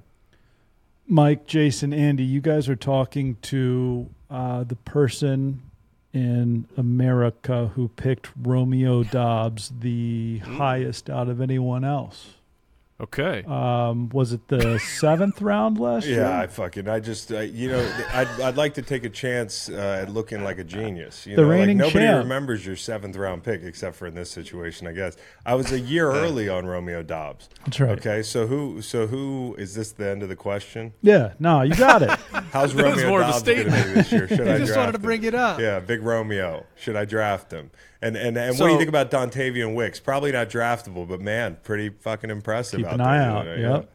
Mike, 1.06 1.46
Jason, 1.46 1.92
Andy, 1.92 2.24
you 2.24 2.40
guys 2.40 2.68
are 2.68 2.76
talking 2.76 3.36
to 3.42 4.08
uh, 4.30 4.64
the 4.64 4.76
person 4.76 5.62
in 6.12 6.66
America 6.76 7.72
who 7.74 7.88
picked 7.88 8.30
Romeo 8.40 9.02
Doubs 9.02 9.72
the 9.80 10.40
mm. 10.40 10.56
highest 10.56 11.08
out 11.08 11.28
of 11.28 11.40
anyone 11.40 11.84
else. 11.84 12.34
Okay. 13.02 13.42
Um, 13.48 14.10
was 14.10 14.32
it 14.32 14.46
the 14.46 14.78
seventh 14.78 15.42
round 15.42 15.76
last 15.78 16.06
year? 16.06 16.20
Yeah, 16.20 16.38
I 16.38 16.46
fucking, 16.46 16.86
I 16.88 17.00
just, 17.00 17.32
uh, 17.32 17.40
you 17.40 17.68
know, 17.68 17.92
I'd, 18.12 18.28
I'd 18.40 18.56
like 18.56 18.74
to 18.74 18.82
take 18.82 19.04
a 19.04 19.08
chance 19.08 19.68
uh, 19.68 20.02
at 20.02 20.10
looking 20.12 20.44
like 20.44 20.58
a 20.58 20.64
genius. 20.64 21.26
You 21.26 21.34
The 21.34 21.42
know, 21.42 21.48
reigning 21.48 21.78
like 21.78 21.88
nobody 21.88 22.06
champ. 22.06 22.22
remembers 22.22 22.64
your 22.64 22.76
seventh 22.76 23.16
round 23.16 23.42
pick 23.42 23.62
except 23.64 23.96
for 23.96 24.06
in 24.06 24.14
this 24.14 24.30
situation, 24.30 24.86
I 24.86 24.92
guess. 24.92 25.16
I 25.44 25.56
was 25.56 25.72
a 25.72 25.80
year 25.80 26.12
early 26.12 26.48
on 26.48 26.64
Romeo 26.64 27.02
Doubs. 27.02 27.48
That's 27.64 27.80
right. 27.80 27.98
Okay, 27.98 28.22
so 28.22 28.46
who, 28.46 28.80
so 28.82 29.08
who 29.08 29.56
is 29.58 29.74
this 29.74 29.90
the 29.90 30.08
end 30.08 30.22
of 30.22 30.28
the 30.28 30.36
question? 30.36 30.92
Yeah, 31.02 31.32
no, 31.40 31.62
you 31.62 31.74
got 31.74 32.02
it. 32.02 32.10
How's 32.52 32.72
That 32.74 32.84
Romeo 32.84 33.08
more 33.08 33.22
of 33.22 33.28
a 33.28 33.32
Doubs 33.32 33.42
going 33.42 33.64
to 33.64 33.64
be 33.64 33.70
this 33.94 34.12
year? 34.12 34.28
Should 34.28 34.46
I 34.46 34.58
just 34.58 34.76
wanted 34.76 34.92
to 34.92 34.98
him? 34.98 35.02
bring 35.02 35.24
it 35.24 35.34
up. 35.34 35.58
Yeah, 35.58 35.80
big 35.80 36.02
Romeo. 36.02 36.66
Should 36.76 36.94
I 36.94 37.04
draft 37.04 37.50
him? 37.52 37.72
And 38.02 38.16
and, 38.16 38.36
and 38.36 38.58
what 38.58 38.66
do 38.66 38.72
you 38.72 38.78
think 38.78 38.88
about 38.88 39.10
Dontayvion 39.12 39.74
Wicks? 39.74 40.00
Probably 40.00 40.32
not 40.32 40.48
draftable, 40.50 41.08
but 41.08 41.20
man, 41.20 41.56
pretty 41.62 41.88
fucking 41.90 42.30
impressive. 42.30 42.78
Keep 42.78 42.86
out 42.88 42.92
an 42.94 42.98
there 42.98 43.06
eye 43.08 43.18
the 43.18 43.24
out. 43.24 43.40
other 43.46 43.56
day, 43.56 43.62
Yep. 43.62 43.88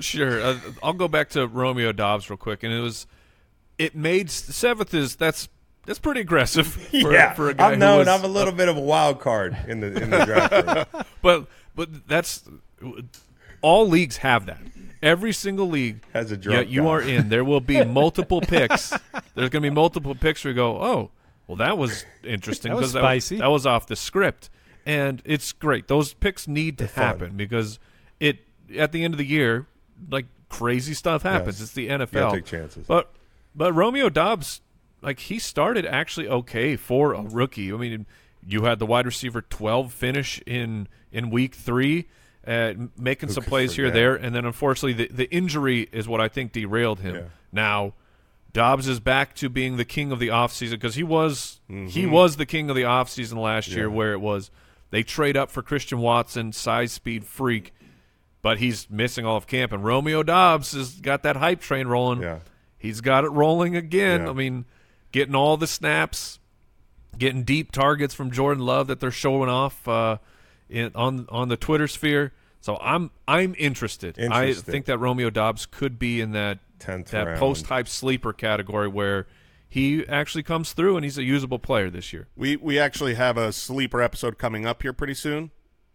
Sure. 0.00 0.40
Uh, 0.42 0.58
I'll 0.82 0.92
go 0.94 1.08
back 1.08 1.28
to 1.30 1.46
Romeo 1.46 1.92
Doubs 1.92 2.28
real 2.30 2.36
quick, 2.36 2.62
and 2.64 2.72
it 2.72 2.80
was 2.80 3.06
it 3.78 3.94
made 3.94 4.30
seventh 4.30 4.92
is 4.94 5.14
that's 5.16 5.48
that's 5.86 5.98
pretty 5.98 6.20
aggressive 6.20 6.66
for, 7.00 7.12
yeah, 7.12 7.34
for 7.34 7.50
a 7.50 7.54
guy 7.54 7.68
I'm 7.68 7.72
who 7.74 7.78
known. 7.80 7.98
was- 8.00 8.08
I'm 8.08 8.24
a 8.24 8.28
little 8.28 8.52
bit 8.52 8.68
of 8.68 8.76
a 8.76 8.80
wild 8.80 9.20
card 9.20 9.56
in 9.68 9.80
the 9.80 9.86
in 10.02 10.10
the 10.10 10.24
draft. 10.24 11.06
but 11.22 11.46
but 11.76 12.08
that's 12.08 12.42
all 13.62 13.88
leagues 13.88 14.16
have 14.18 14.46
that. 14.46 14.58
Every 15.02 15.32
single 15.32 15.66
league 15.68 16.02
Has 16.12 16.30
a 16.30 16.36
draft. 16.36 16.66
yeah, 16.68 16.74
you 16.74 16.82
guy. 16.82 16.88
are 16.88 17.00
in. 17.00 17.28
There 17.30 17.44
will 17.44 17.60
be 17.62 17.82
multiple 17.84 18.40
picks. 18.42 18.90
There's 19.34 19.48
going 19.48 19.50
to 19.50 19.60
be 19.60 19.70
multiple 19.70 20.14
picks 20.14 20.44
where 20.44 20.50
you 20.50 20.56
go, 20.56 20.76
oh, 20.82 21.10
well, 21.50 21.56
that 21.56 21.76
was 21.76 22.04
interesting 22.22 22.72
because 22.72 22.92
spicy. 22.92 23.38
that, 23.38 23.48
was 23.48 23.66
off 23.66 23.88
the 23.88 23.96
script, 23.96 24.50
and 24.86 25.20
it's 25.24 25.50
great. 25.50 25.88
Those 25.88 26.14
picks 26.14 26.46
need 26.46 26.78
to 26.78 26.86
fun. 26.86 27.04
happen 27.04 27.36
because 27.36 27.80
it 28.20 28.38
at 28.78 28.92
the 28.92 29.02
end 29.02 29.14
of 29.14 29.18
the 29.18 29.26
year, 29.26 29.66
like 30.08 30.26
crazy 30.48 30.94
stuff 30.94 31.24
happens. 31.24 31.58
Yes. 31.58 31.62
It's 31.62 31.72
the 31.72 31.88
NFL. 31.88 32.34
take 32.34 32.44
chances. 32.44 32.86
But 32.86 33.10
but 33.52 33.72
Romeo 33.72 34.08
Doubs, 34.08 34.60
like 35.02 35.18
he 35.18 35.40
started 35.40 35.84
actually 35.86 36.28
okay 36.28 36.76
for 36.76 37.14
a 37.14 37.22
rookie. 37.22 37.72
I 37.72 37.76
mean, 37.76 38.06
you 38.46 38.62
had 38.62 38.78
the 38.78 38.86
wide 38.86 39.06
receiver 39.06 39.42
twelve 39.42 39.92
finish 39.92 40.40
in 40.46 40.86
in 41.10 41.30
week 41.30 41.56
three, 41.56 42.06
uh, 42.46 42.74
making 42.96 43.30
some 43.30 43.42
could 43.42 43.50
plays 43.50 43.74
here 43.74 43.90
there, 43.90 44.14
and 44.14 44.32
then 44.32 44.44
unfortunately 44.44 44.92
the 44.92 45.12
the 45.12 45.28
injury 45.34 45.88
is 45.90 46.06
what 46.06 46.20
I 46.20 46.28
think 46.28 46.52
derailed 46.52 47.00
him. 47.00 47.16
Yeah. 47.16 47.22
Now. 47.50 47.94
Doubs 48.52 48.88
is 48.88 48.98
back 49.00 49.34
to 49.36 49.48
being 49.48 49.76
the 49.76 49.84
king 49.84 50.10
of 50.12 50.18
the 50.18 50.28
offseason 50.28 50.72
because 50.72 50.94
he 50.96 51.02
was 51.02 51.60
he 51.68 51.74
Mm-hmm. 51.74 52.10
was 52.10 52.36
the 52.36 52.46
king 52.46 52.68
of 52.70 52.76
the 52.76 52.82
offseason 52.82 53.36
last 53.40 53.68
year 53.68 53.88
where 53.88 54.12
it 54.12 54.20
was 54.20 54.50
they 54.90 55.02
trade 55.02 55.36
up 55.36 55.50
for 55.50 55.62
Christian 55.62 55.98
Watson, 56.00 56.52
size 56.52 56.90
speed 56.92 57.24
freak, 57.24 57.72
but 58.42 58.58
he's 58.58 58.90
missing 58.90 59.24
all 59.24 59.36
of 59.36 59.46
camp 59.46 59.72
and 59.72 59.84
Romeo 59.84 60.22
Doubs 60.24 60.72
has 60.72 60.94
got 61.00 61.22
that 61.22 61.36
hype 61.36 61.60
train 61.60 61.86
rolling. 61.86 62.22
Yeah. 62.22 62.40
He's 62.76 63.00
got 63.00 63.24
it 63.24 63.28
rolling 63.28 63.76
again. 63.76 64.22
Yeah. 64.22 64.30
I 64.30 64.32
mean, 64.32 64.64
getting 65.12 65.34
all 65.34 65.56
the 65.56 65.66
snaps, 65.66 66.40
getting 67.16 67.44
deep 67.44 67.70
targets 67.72 68.14
from 68.14 68.30
Jordan 68.30 68.64
Love 68.64 68.86
that 68.88 68.98
they're 69.00 69.10
showing 69.10 69.48
off 69.50 69.86
uh, 69.86 70.16
in, 70.68 70.90
on 70.94 71.26
on 71.28 71.48
the 71.48 71.56
Twitter 71.56 71.86
sphere. 71.86 72.32
So 72.62 72.78
I'm 72.80 73.10
I'm 73.28 73.54
interested. 73.58 74.18
I 74.18 74.52
think 74.54 74.86
that 74.86 74.98
Romeo 74.98 75.30
Doubs 75.30 75.66
could 75.66 75.98
be 75.98 76.20
in 76.20 76.32
that 76.32 76.58
10th 76.80 77.06
that 77.10 77.26
round. 77.26 77.38
post 77.38 77.66
hype 77.66 77.88
sleeper 77.88 78.32
category 78.32 78.88
where 78.88 79.26
he 79.68 80.04
actually 80.08 80.42
comes 80.42 80.72
through 80.72 80.96
and 80.96 81.04
he's 81.04 81.16
a 81.18 81.22
usable 81.22 81.58
player 81.60 81.90
this 81.90 82.12
year. 82.12 82.26
We 82.36 82.56
we 82.56 82.78
actually 82.78 83.14
have 83.14 83.36
a 83.36 83.52
sleeper 83.52 84.02
episode 84.02 84.38
coming 84.38 84.66
up 84.66 84.82
here 84.82 84.92
pretty 84.92 85.14
soon. 85.14 85.50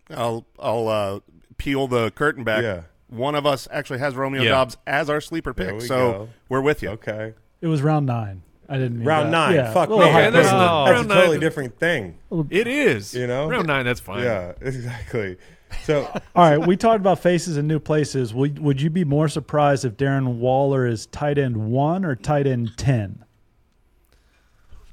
I'll 0.09 0.45
I'll 0.59 0.87
uh, 0.87 1.19
peel 1.57 1.87
the 1.87 2.11
curtain 2.11 2.43
back. 2.43 2.63
Yeah. 2.63 2.81
One 3.07 3.35
of 3.35 3.45
us 3.45 3.67
actually 3.71 3.99
has 3.99 4.15
Romeo 4.15 4.41
Yeah. 4.43 4.51
Doubs 4.51 4.77
as 4.87 5.09
our 5.09 5.21
sleeper 5.21 5.53
There 5.53 5.67
pick, 5.71 5.81
we 5.81 5.87
so 5.87 5.95
go. 6.11 6.29
we're 6.49 6.61
with 6.61 6.81
you. 6.81 6.89
Okay. 6.89 7.33
It 7.61 7.67
was 7.67 7.81
round 7.81 8.05
nine. 8.05 8.41
I 8.67 8.77
didn't 8.79 8.97
mean 8.97 9.07
Round 9.07 9.27
that. 9.27 9.31
nine. 9.31 9.53
Yeah, 9.55 9.73
Fuck 9.73 9.89
me. 9.91 9.97
Yeah, 9.99 10.29
that's- 10.31 10.51
Oh. 10.51 10.85
That's 10.87 11.05
a 11.05 11.07
totally 11.07 11.31
nine. 11.35 11.39
different 11.39 11.79
thing. 11.79 12.17
It 12.49 12.65
is. 12.65 13.13
You 13.13 13.27
know? 13.27 13.47
Round 13.47 13.67
nine, 13.67 13.85
that's 13.85 13.99
fine. 13.99 14.23
Yeah, 14.23 14.53
exactly. 14.61 15.37
So 15.83 16.03
All 16.35 16.49
right, 16.49 16.65
we 16.67 16.77
talked 16.77 16.99
about 17.01 17.19
faces 17.19 17.57
in 17.57 17.67
new 17.67 17.79
places. 17.79 18.33
Would, 18.33 18.59
would 18.59 18.81
you 18.81 18.89
be 18.89 19.03
more 19.03 19.27
surprised 19.27 19.85
if 19.85 19.97
Darren 19.97 20.35
Waller 20.37 20.85
is 20.87 21.05
tight 21.07 21.37
end 21.37 21.69
one 21.69 22.03
or 22.05 22.15
tight 22.15 22.47
end 22.47 22.71
ten? 22.77 23.23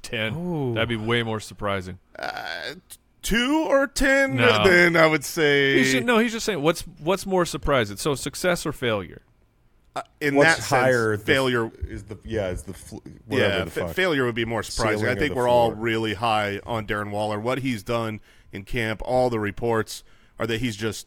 Ten. 0.02 0.34
Ooh. 0.34 0.74
That'd 0.74 0.88
be 0.88 0.96
way 0.96 1.22
more 1.22 1.40
surprising. 1.40 1.98
Two 3.22 3.66
or 3.68 3.86
ten? 3.86 4.36
No. 4.36 4.64
Then 4.64 4.96
I 4.96 5.06
would 5.06 5.24
say 5.24 5.78
He's 5.78 5.92
ju- 5.92 6.00
no, 6.00 6.18
he's 6.18 6.32
just 6.32 6.44
saying 6.44 6.60
what's 6.60 6.82
what's 6.98 7.24
more 7.24 7.46
surprising. 7.46 7.96
So 7.96 8.14
success 8.14 8.66
or 8.66 8.72
failure? 8.72 9.22
uh, 9.94 10.02
in 10.20 10.34
what's 10.34 10.56
that 10.56 10.64
higher? 10.64 11.14
sense, 11.16 11.24
the- 11.26 11.32
failure. 11.32 11.70
is 11.88 12.02
the 12.04 12.18
yeah 12.24 12.48
is 12.48 12.64
the 12.64 12.72
fl- 12.74 12.96
whatever 13.26 13.58
Yeah, 13.58 13.64
the 13.64 13.70
fa- 13.70 13.80
fuck. 13.86 13.90
failure 13.94 14.24
would 14.24 14.34
be 14.34 14.44
more 14.44 14.62
surprising. 14.64 15.00
Ceiling 15.00 15.16
I 15.16 15.18
think 15.20 15.34
we're 15.36 15.48
all 15.48 15.72
really 15.72 16.14
high 16.14 16.60
on 16.66 16.86
Darren 16.86 17.10
Waller. 17.10 17.38
What 17.38 17.58
he's 17.58 17.82
done 17.84 18.20
in 18.52 18.64
camp, 18.64 19.02
all 19.04 19.30
the 19.30 19.38
reports 19.38 20.02
are 20.42 20.46
that 20.46 20.60
he's 20.60 20.76
just 20.76 21.06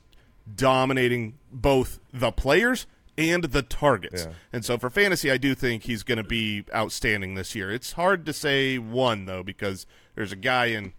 dominating 0.56 1.38
both 1.52 2.00
the 2.14 2.32
players 2.32 2.88
and 3.18 3.46
the 3.46 3.62
targets. 3.62 4.26
Yeah. 4.26 4.34
And 4.52 4.66
so 4.66 4.78
for 4.78 4.90
fantasy, 4.90 5.32
I 5.32 5.38
do 5.38 5.56
think 5.56 5.84
he's 5.84 6.04
going 6.04 6.18
to 6.18 6.24
be 6.24 6.66
outstanding 6.74 7.36
this 7.36 7.56
year. 7.56 7.72
It's 7.72 7.94
hard 7.94 8.26
to 8.26 8.34
say 8.34 8.78
one 8.78 9.26
though 9.26 9.44
because 9.44 9.86
there's 10.16 10.32
a 10.32 10.38
guy 10.38 10.68
in 10.68 10.94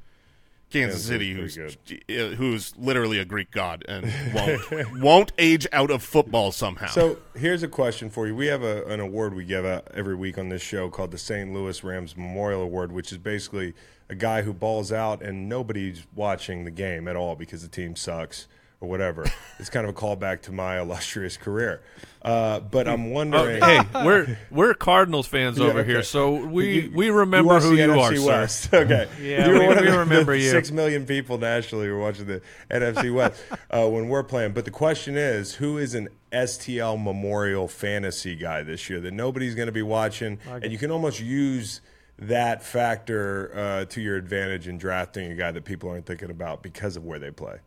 Kansas 0.71 1.05
City 1.05 1.33
who's 1.33 1.57
uh, 1.57 2.35
who's 2.37 2.77
literally 2.77 3.19
a 3.21 3.25
Greek 3.25 3.53
god 3.53 3.85
and 3.89 4.13
won't 4.35 4.93
won't 5.01 5.33
age 5.39 5.67
out 5.73 5.91
of 5.91 6.03
football 6.03 6.51
somehow. 6.51 6.89
So 6.89 7.19
here's 7.35 7.63
a 7.63 7.69
question 7.69 8.11
for 8.11 8.27
you. 8.27 8.35
We 8.35 8.47
have 8.47 8.63
a, 8.63 8.85
an 8.87 8.99
award 8.99 9.35
we 9.35 9.45
give 9.45 9.65
out 9.65 9.87
every 9.95 10.17
week 10.17 10.39
on 10.39 10.49
this 10.49 10.63
show 10.63 10.91
called 10.91 11.13
the 11.13 11.19
St. 11.19 11.53
Louis 11.53 11.85
Rams 11.85 12.17
Memorial 12.17 12.63
Award, 12.63 12.91
which 12.91 13.13
is 13.13 13.19
basically 13.19 13.75
a 14.09 14.15
guy 14.15 14.43
who 14.43 14.53
balls 14.53 14.93
out 14.93 15.23
and 15.23 15.49
nobody's 15.49 16.07
watching 16.15 16.65
the 16.65 16.71
game 16.71 17.09
at 17.09 17.17
all 17.17 17.35
because 17.37 17.63
the 17.63 17.69
team 17.69 17.97
sucks 17.97 18.47
or 18.81 18.89
whatever. 18.89 19.25
it's 19.59 19.71
kind 19.71 19.87
of 19.87 19.91
a 19.97 19.99
callback 19.99 20.43
to 20.43 20.53
my 20.53 20.79
illustrious 20.79 21.37
career. 21.37 21.81
Uh, 22.23 22.61
but 22.61 22.87
I'm 22.89 23.07
Oh, 23.07 23.11
wondering. 23.11 23.63
hey, 23.63 23.81
we're 24.05 24.39
we're 24.51 24.75
Cardinals 24.75 25.27
fans 25.27 25.59
over 25.61 25.81
okay. 25.81 25.89
here, 25.89 26.03
so 26.03 26.45
we 26.45 26.83
You- 26.83 26.93
we 26.95 27.11
remember 27.11 27.55
watch 27.55 27.63
who 27.63 27.75
you 27.75 27.87
NFC 27.87 28.29
are, 28.31 28.49
sir. 28.49 28.69
Okay. 28.85 29.09
Yeah, 29.21 29.47
you 29.47 29.53
were 29.55 29.61
we- 29.61 29.67
one 29.67 29.77
we 29.85 29.91
the, 29.91 29.99
remember 29.99 30.33
the 30.37 30.41
you. 30.43 30.51
Six 30.51 30.71
million 30.71 31.07
people 31.07 31.39
nationally 31.39 31.87
are 31.87 31.99
watching 31.99 32.27
the 32.27 32.43
NFC 32.71 33.13
West 33.15 33.43
uh, 33.71 33.89
when 33.89 34.09
we're 34.09 34.25
playing. 34.25 34.53
But 34.53 34.65
the 34.67 34.71
question 34.73 35.17
is, 35.17 35.55
who 35.55 35.79
is 35.79 35.95
an 35.95 36.09
STL 36.33 37.03
Memorial 37.03 37.69
fantasy 37.69 38.35
guy 38.37 38.63
this 38.63 38.91
year 38.91 39.01
that 39.01 39.13
nobody's 39.15 39.55
going 39.55 39.67
to 39.67 39.73
be 39.73 39.83
watching, 39.83 40.39
and 40.51 40.71
you 40.71 40.79
can 40.79 40.91
almost 40.91 41.21
use 41.21 41.81
that 42.19 42.63
factor 42.63 43.53
uh, 43.55 43.85
to 43.87 44.01
your 44.01 44.17
advantage 44.17 44.69
in 44.69 44.79
drafting 44.79 45.31
a 45.31 45.35
guy 45.35 45.51
that 45.53 45.65
people 45.65 45.91
aren't 45.91 46.07
thinking 46.07 46.31
about 46.31 46.63
because 46.63 46.97
of 46.97 47.05
where 47.05 47.19
they 47.19 47.31
play. 47.31 47.59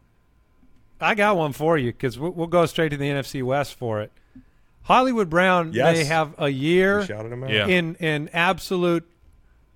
I 0.99 1.15
got 1.15 1.37
one 1.37 1.53
for 1.53 1.77
you 1.77 1.91
because 1.91 2.19
we'll, 2.19 2.31
we'll 2.31 2.47
go 2.47 2.65
straight 2.65 2.89
to 2.89 2.97
the 2.97 3.05
NFC 3.09 3.43
West 3.43 3.75
for 3.75 4.01
it. 4.01 4.11
Hollywood 4.83 5.29
Brown 5.29 5.71
Yes. 5.73 5.97
may 5.97 6.03
have 6.05 6.33
a 6.39 6.49
year 6.49 7.01
him 7.03 7.43
out. 7.43 7.49
Yeah. 7.51 7.67
in 7.67 7.95
in 7.95 8.29
absolute. 8.33 9.07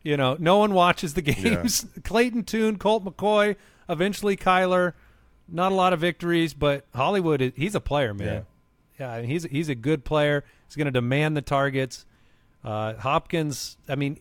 You 0.01 0.17
know, 0.17 0.35
no 0.39 0.57
one 0.57 0.73
watches 0.73 1.13
the 1.13 1.21
games. 1.21 1.85
Clayton 2.03 2.43
Tune, 2.43 2.77
Colt 2.77 3.05
McCoy, 3.05 3.55
eventually 3.87 4.35
Kyler. 4.35 4.93
Not 5.47 5.71
a 5.71 5.75
lot 5.75 5.93
of 5.93 5.99
victories, 5.99 6.53
but 6.53 6.85
Hollywood, 6.95 7.41
is- 7.41 7.53
he's 7.55 7.75
a 7.75 7.79
player, 7.79 8.13
man. 8.13 8.45
Yeah, 8.99 9.21
he's 9.21 9.43
he's 9.43 9.69
a 9.69 9.75
good 9.75 10.03
player. 10.03 10.43
He's 10.67 10.75
going 10.75 10.85
to 10.85 10.91
demand 10.91 11.37
the 11.37 11.41
targets. 11.41 12.05
Uh, 12.63 12.93
Hopkins, 12.95 13.77
I 13.89 13.95
mean, 13.95 14.19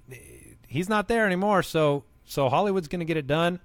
he's 0.73 0.89
not 0.89 1.09
there 1.09 1.27
anymore, 1.27 1.63
so 1.63 2.05
so 2.25 2.49
Hollywood's 2.49 2.89
going 2.89 3.01
to 3.01 3.05
get 3.05 3.17
it 3.17 3.27
done. 3.27 3.61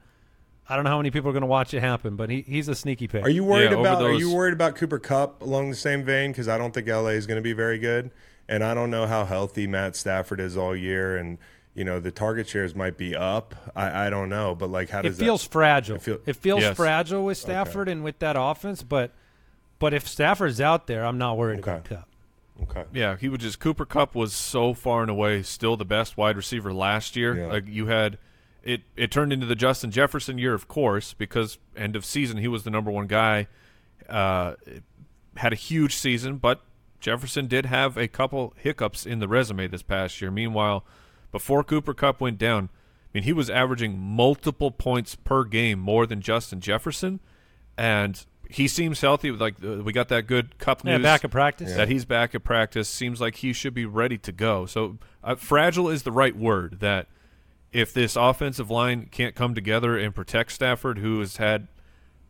I 0.69 0.75
don't 0.75 0.83
know 0.83 0.89
how 0.89 0.97
many 0.97 1.11
people 1.11 1.29
are 1.29 1.33
going 1.33 1.41
to 1.41 1.47
watch 1.47 1.73
it 1.73 1.79
happen, 1.79 2.17
but 2.17 2.29
he, 2.29 2.41
he's 2.41 2.67
a 2.67 2.75
sneaky 2.75 3.07
pick. 3.07 3.23
Are 3.23 3.29
you 3.29 3.43
worried 3.45 3.71
Yeah, 3.71 3.77
over 3.77 3.87
about? 3.87 4.01
Are 4.03 4.11
you 4.13 4.33
worried 4.33 4.53
about 4.53 4.75
Cooper 4.75 4.99
Kupp 4.99 5.41
along 5.41 5.69
the 5.69 5.75
same 5.77 6.03
vein? 6.03 6.31
Because 6.31 6.47
I 6.49 6.57
don't 6.57 6.73
think 6.73 6.87
LA 6.87 7.09
is 7.15 7.25
going 7.25 7.37
to 7.37 7.41
be 7.41 7.53
very 7.53 7.79
good, 7.79 8.11
and 8.49 8.63
I 8.63 8.73
don't 8.73 8.91
know 8.91 9.07
how 9.07 9.23
healthy 9.25 9.65
Matt 9.67 9.95
Stafford 9.95 10.39
is 10.41 10.57
all 10.57 10.75
year, 10.75 11.15
and 11.17 11.37
you 11.73 11.85
know 11.85 11.99
the 12.01 12.11
target 12.11 12.49
shares 12.49 12.75
might 12.75 12.97
be 12.97 13.15
up. 13.15 13.55
I, 13.75 14.07
I 14.07 14.09
don't 14.09 14.27
know, 14.29 14.55
but 14.55 14.69
like, 14.69 14.89
how 14.89 15.01
does 15.03 15.17
it 15.19 15.23
feels 15.23 15.43
that, 15.43 15.51
fragile. 15.51 15.95
It 15.95 16.01
feel- 16.01 16.19
it 16.25 16.35
feels 16.35 16.61
Yes. 16.61 16.75
fragile 16.75 17.23
with 17.23 17.37
Stafford 17.37 17.87
and 17.87 18.03
with 18.03 18.19
that 18.19 18.35
offense, 18.37 18.83
but 18.83 19.11
but 19.79 19.93
if 19.93 20.05
Stafford's 20.07 20.59
out 20.59 20.87
there, 20.87 21.05
I'm 21.05 21.17
not 21.19 21.37
worried 21.37 21.59
Okay. 21.59 21.71
about 21.71 21.83
Kupp. 21.85 22.09
Okay. 22.63 22.85
Yeah, 22.93 23.17
he 23.17 23.29
would 23.29 23.41
just 23.41 23.59
Cooper 23.59 23.85
Kupp 23.85 24.15
was 24.15 24.33
so 24.33 24.73
far 24.73 25.01
and 25.01 25.11
away 25.11 25.43
still 25.43 25.77
the 25.77 25.85
best 25.85 26.17
wide 26.17 26.35
receiver 26.35 26.73
last 26.73 27.15
year. 27.15 27.37
Yeah. 27.37 27.47
Like 27.47 27.67
you 27.67 27.87
had 27.87 28.17
it 28.63 28.81
it 28.95 29.11
turned 29.11 29.31
into 29.31 29.45
the 29.45 29.55
Justin 29.55 29.91
Jefferson 29.91 30.37
year, 30.37 30.53
of 30.53 30.67
course, 30.67 31.13
because 31.13 31.57
end 31.75 31.95
of 31.95 32.05
season 32.05 32.37
he 32.37 32.47
was 32.47 32.63
the 32.63 32.69
number 32.69 32.91
one 32.91 33.07
guy. 33.07 33.47
Uh, 34.09 34.55
had 35.35 35.53
a 35.53 35.57
huge 35.57 35.95
season, 35.95 36.37
but 36.37 36.61
Jefferson 36.99 37.47
did 37.47 37.65
have 37.67 37.97
a 37.97 38.07
couple 38.07 38.53
hiccups 38.57 39.05
in 39.05 39.19
the 39.19 39.27
resume 39.27 39.67
this 39.67 39.83
past 39.83 40.19
year. 40.21 40.31
Meanwhile, 40.31 40.83
before 41.31 41.63
Cooper 41.63 41.93
Kupp 41.93 42.19
went 42.19 42.37
down, 42.37 42.69
I 42.73 43.09
mean 43.13 43.23
he 43.23 43.33
was 43.33 43.49
averaging 43.49 43.99
multiple 43.99 44.71
points 44.71 45.15
per 45.15 45.43
game 45.43 45.79
more 45.79 46.05
than 46.05 46.21
Justin 46.21 46.59
Jefferson, 46.59 47.19
and 47.77 48.25
he 48.49 48.67
seems 48.67 49.01
healthy. 49.01 49.31
Like 49.31 49.55
uh, 49.63 49.77
we 49.83 49.91
got 49.93 50.09
that 50.09 50.27
good 50.27 50.57
Kupp 50.57 50.83
Yeah, 50.83 50.97
news 50.97 51.03
back 51.03 51.23
at 51.23 51.31
practice. 51.31 51.73
that 51.75 51.89
he's 51.89 52.05
back 52.05 52.33
at 52.35 52.43
practice. 52.43 52.87
Seems 52.89 53.19
like 53.21 53.35
he 53.37 53.53
should 53.53 53.73
be 53.73 53.85
ready 53.85 54.17
to 54.19 54.31
go. 54.31 54.65
So 54.65 54.97
uh, 55.23 55.35
fragile 55.35 55.89
is 55.89 56.03
the 56.03 56.11
right 56.11 56.35
word. 56.35 56.79
That 56.79 57.07
if 57.71 57.93
this 57.93 58.15
offensive 58.15 58.69
line 58.71 59.07
can't 59.11 59.35
come 59.35 59.53
together 59.53 59.97
and 59.97 60.15
protect 60.15 60.51
Stafford, 60.53 60.99
who 60.99 61.19
has 61.19 61.37
had 61.37 61.67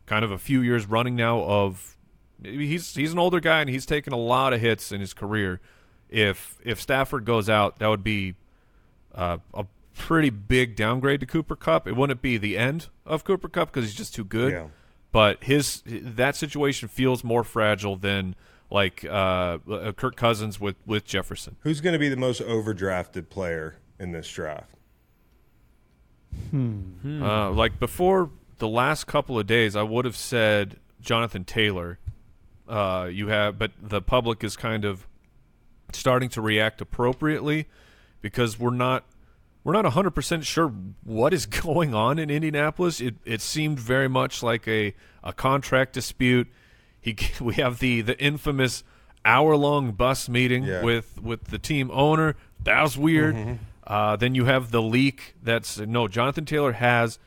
kind 0.06 0.24
of 0.24 0.30
a 0.30 0.38
few 0.38 0.60
years 0.62 0.86
running 0.86 1.14
now 1.16 1.40
of 1.42 1.96
he's 2.42 2.94
he's 2.94 3.12
an 3.12 3.18
older 3.18 3.40
guy 3.40 3.60
and 3.60 3.68
he's 3.70 3.86
taken 3.86 4.12
a 4.12 4.16
lot 4.18 4.52
of 4.52 4.60
hits 4.60 4.90
in 4.92 5.00
his 5.00 5.14
career. 5.14 5.60
If 6.08 6.58
if 6.64 6.80
Stafford 6.80 7.24
goes 7.24 7.48
out, 7.48 7.78
that 7.78 7.86
would 7.88 8.02
be 8.04 8.34
uh, 9.14 9.38
a 9.54 9.66
pretty 9.94 10.30
big 10.30 10.74
downgrade 10.76 11.20
to 11.20 11.26
Cooper 11.26 11.56
Kupp. 11.56 11.86
It 11.86 11.96
wouldn't 11.96 12.22
be 12.22 12.38
the 12.38 12.56
end 12.56 12.88
of 13.04 13.24
Cooper 13.24 13.48
Kupp 13.48 13.72
because 13.72 13.84
he's 13.84 13.94
just 13.96 14.14
too 14.14 14.24
good. 14.24 14.52
Yeah. 14.52 14.66
But 15.10 15.42
his 15.44 15.82
that 15.86 16.36
situation 16.36 16.88
feels 16.88 17.24
more 17.24 17.42
fragile 17.44 17.96
than 17.96 18.34
like 18.70 19.04
uh, 19.04 19.58
uh, 19.70 19.92
Kirk 19.92 20.16
Cousins 20.16 20.60
with 20.60 20.76
with 20.86 21.04
Jefferson. 21.04 21.56
Who's 21.60 21.80
going 21.80 21.94
to 21.94 21.98
be 21.98 22.08
the 22.08 22.16
most 22.16 22.42
overdrafted 22.42 23.30
player 23.30 23.76
in 23.98 24.12
this 24.12 24.30
draft? 24.30 24.74
Uh, 26.54 27.50
like 27.52 27.78
before 27.80 28.30
the 28.58 28.68
last 28.68 29.06
couple 29.06 29.38
of 29.38 29.46
days, 29.46 29.76
I 29.76 29.82
would 29.82 30.04
have 30.04 30.16
said 30.16 30.76
Jonathan 31.00 31.44
Taylor. 31.44 31.98
Uh, 32.68 33.08
you 33.10 33.28
have, 33.28 33.58
but 33.58 33.72
the 33.80 34.02
public 34.02 34.44
is 34.44 34.56
kind 34.56 34.84
of 34.84 35.06
starting 35.92 36.28
to 36.28 36.42
react 36.42 36.80
appropriately 36.80 37.66
because 38.20 38.58
we're 38.58 38.70
not 38.70 39.04
we're 39.64 39.72
not 39.72 39.84
100% 39.84 40.42
sure 40.44 40.72
what 41.04 41.34
is 41.34 41.46
going 41.64 41.94
on 41.94 42.18
in 42.18 42.30
Indianapolis. 42.30 43.00
It 43.00 43.16
it 43.24 43.40
seemed 43.40 43.78
very 43.78 44.08
much 44.08 44.42
like 44.42 44.66
a 44.68 44.94
a 45.22 45.32
contract 45.32 45.92
dispute. 45.92 46.48
He 47.00 47.16
we 47.40 47.54
have 47.54 47.78
the 47.78 48.00
the 48.00 48.18
infamous 48.18 48.84
hour 49.24 49.56
long 49.56 49.92
bus 49.92 50.28
meeting 50.28 50.64
Yeah. 50.64 50.82
with 50.82 51.20
with 51.20 51.44
the 51.44 51.58
team 51.58 51.90
owner. 51.92 52.36
That 52.64 52.82
was 52.82 52.96
weird. 52.96 53.34
Mm-hmm. 53.34 53.54
Uh, 53.86 54.16
then 54.16 54.34
you 54.34 54.44
have 54.44 54.70
the 54.70 54.82
leak 54.82 55.34
that's 55.42 55.78
no 55.78 56.08
Jonathan 56.08 56.44
Taylor 56.44 56.72
has 56.72 57.18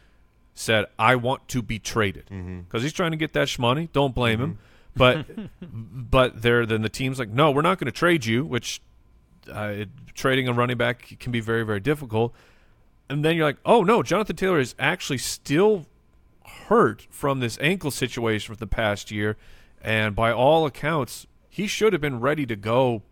said 0.53 0.85
I 0.99 1.15
want 1.15 1.47
to 1.49 1.61
be 1.61 1.79
traded 1.79 2.27
mm-hmm. 2.27 2.61
because 2.61 2.83
he's 2.83 2.93
trying 2.93 3.11
to 3.11 3.17
get 3.17 3.33
that 3.33 3.47
shmoney. 3.47 3.91
Don't 3.91 4.13
blame 4.13 4.39
him. 4.39 4.51
Mm-hmm. 4.53 4.61
But 4.95 5.25
but 6.11 6.41
there 6.41 6.65
then 6.65 6.81
the 6.81 6.89
team's 6.89 7.19
like 7.19 7.29
no 7.29 7.51
we're 7.51 7.61
not 7.61 7.79
going 7.79 7.85
to 7.85 7.91
trade 7.97 8.25
you, 8.25 8.45
which 8.45 8.81
uh, 9.51 9.73
it, 9.75 9.89
trading 10.13 10.47
a 10.47 10.53
running 10.53 10.77
back 10.77 11.17
can 11.19 11.31
be 11.31 11.39
very 11.39 11.63
very 11.63 11.79
difficult. 11.79 12.33
And 13.09 13.25
then 13.25 13.35
you're 13.35 13.45
like 13.45 13.57
oh 13.65 13.83
no 13.83 14.03
Jonathan 14.03 14.35
Taylor 14.35 14.59
is 14.59 14.75
actually 14.79 15.17
still 15.17 15.85
hurt 16.67 17.07
from 17.09 17.39
this 17.39 17.57
ankle 17.61 17.91
situation 17.91 18.53
for 18.53 18.59
the 18.59 18.67
past 18.67 19.11
year, 19.11 19.37
and 19.81 20.15
by 20.15 20.31
all 20.31 20.65
accounts 20.65 21.27
he 21.49 21.67
should 21.67 21.93
have 21.93 22.01
been 22.01 22.19
ready 22.19 22.45
to 22.45 22.55
go 22.55 23.03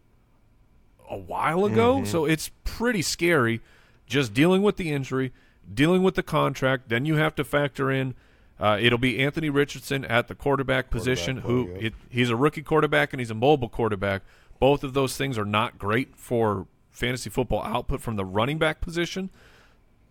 a 1.09 1.17
while 1.17 1.65
ago. 1.65 2.03
So 2.05 2.25
it's 2.25 2.51
pretty 2.63 3.01
scary 3.01 3.61
just 4.05 4.33
dealing 4.33 4.61
with 4.61 4.77
the 4.77 4.91
injury, 4.91 5.33
dealing 5.71 6.03
with 6.03 6.15
the 6.15 6.23
contract. 6.23 6.89
Then 6.89 7.05
you 7.05 7.15
have 7.15 7.35
to 7.35 7.43
factor 7.43 7.91
in 7.91 8.15
uh, 8.59 8.77
it'll 8.79 8.99
be 8.99 9.19
Anthony 9.19 9.49
Richardson 9.49 10.03
at 10.05 10.27
the 10.27 10.35
quarterback 10.35 10.89
position, 10.89 11.37
who 11.37 11.69
it, 11.79 11.93
he's 12.09 12.29
a 12.29 12.35
rookie 12.35 12.61
quarterback 12.61 13.13
and 13.13 13.19
he's 13.21 13.31
a 13.31 13.35
mobile 13.35 13.69
quarterback. 13.69 14.21
Both 14.59 14.83
of 14.83 14.93
those 14.93 15.15
things 15.17 15.37
are 15.37 15.45
not 15.45 15.77
great 15.79 16.15
for 16.15 16.67
fantasy 16.89 17.29
football 17.29 17.63
output 17.63 18.01
from 18.01 18.15
the 18.17 18.25
running 18.25 18.57
back 18.57 18.81
position. 18.81 19.29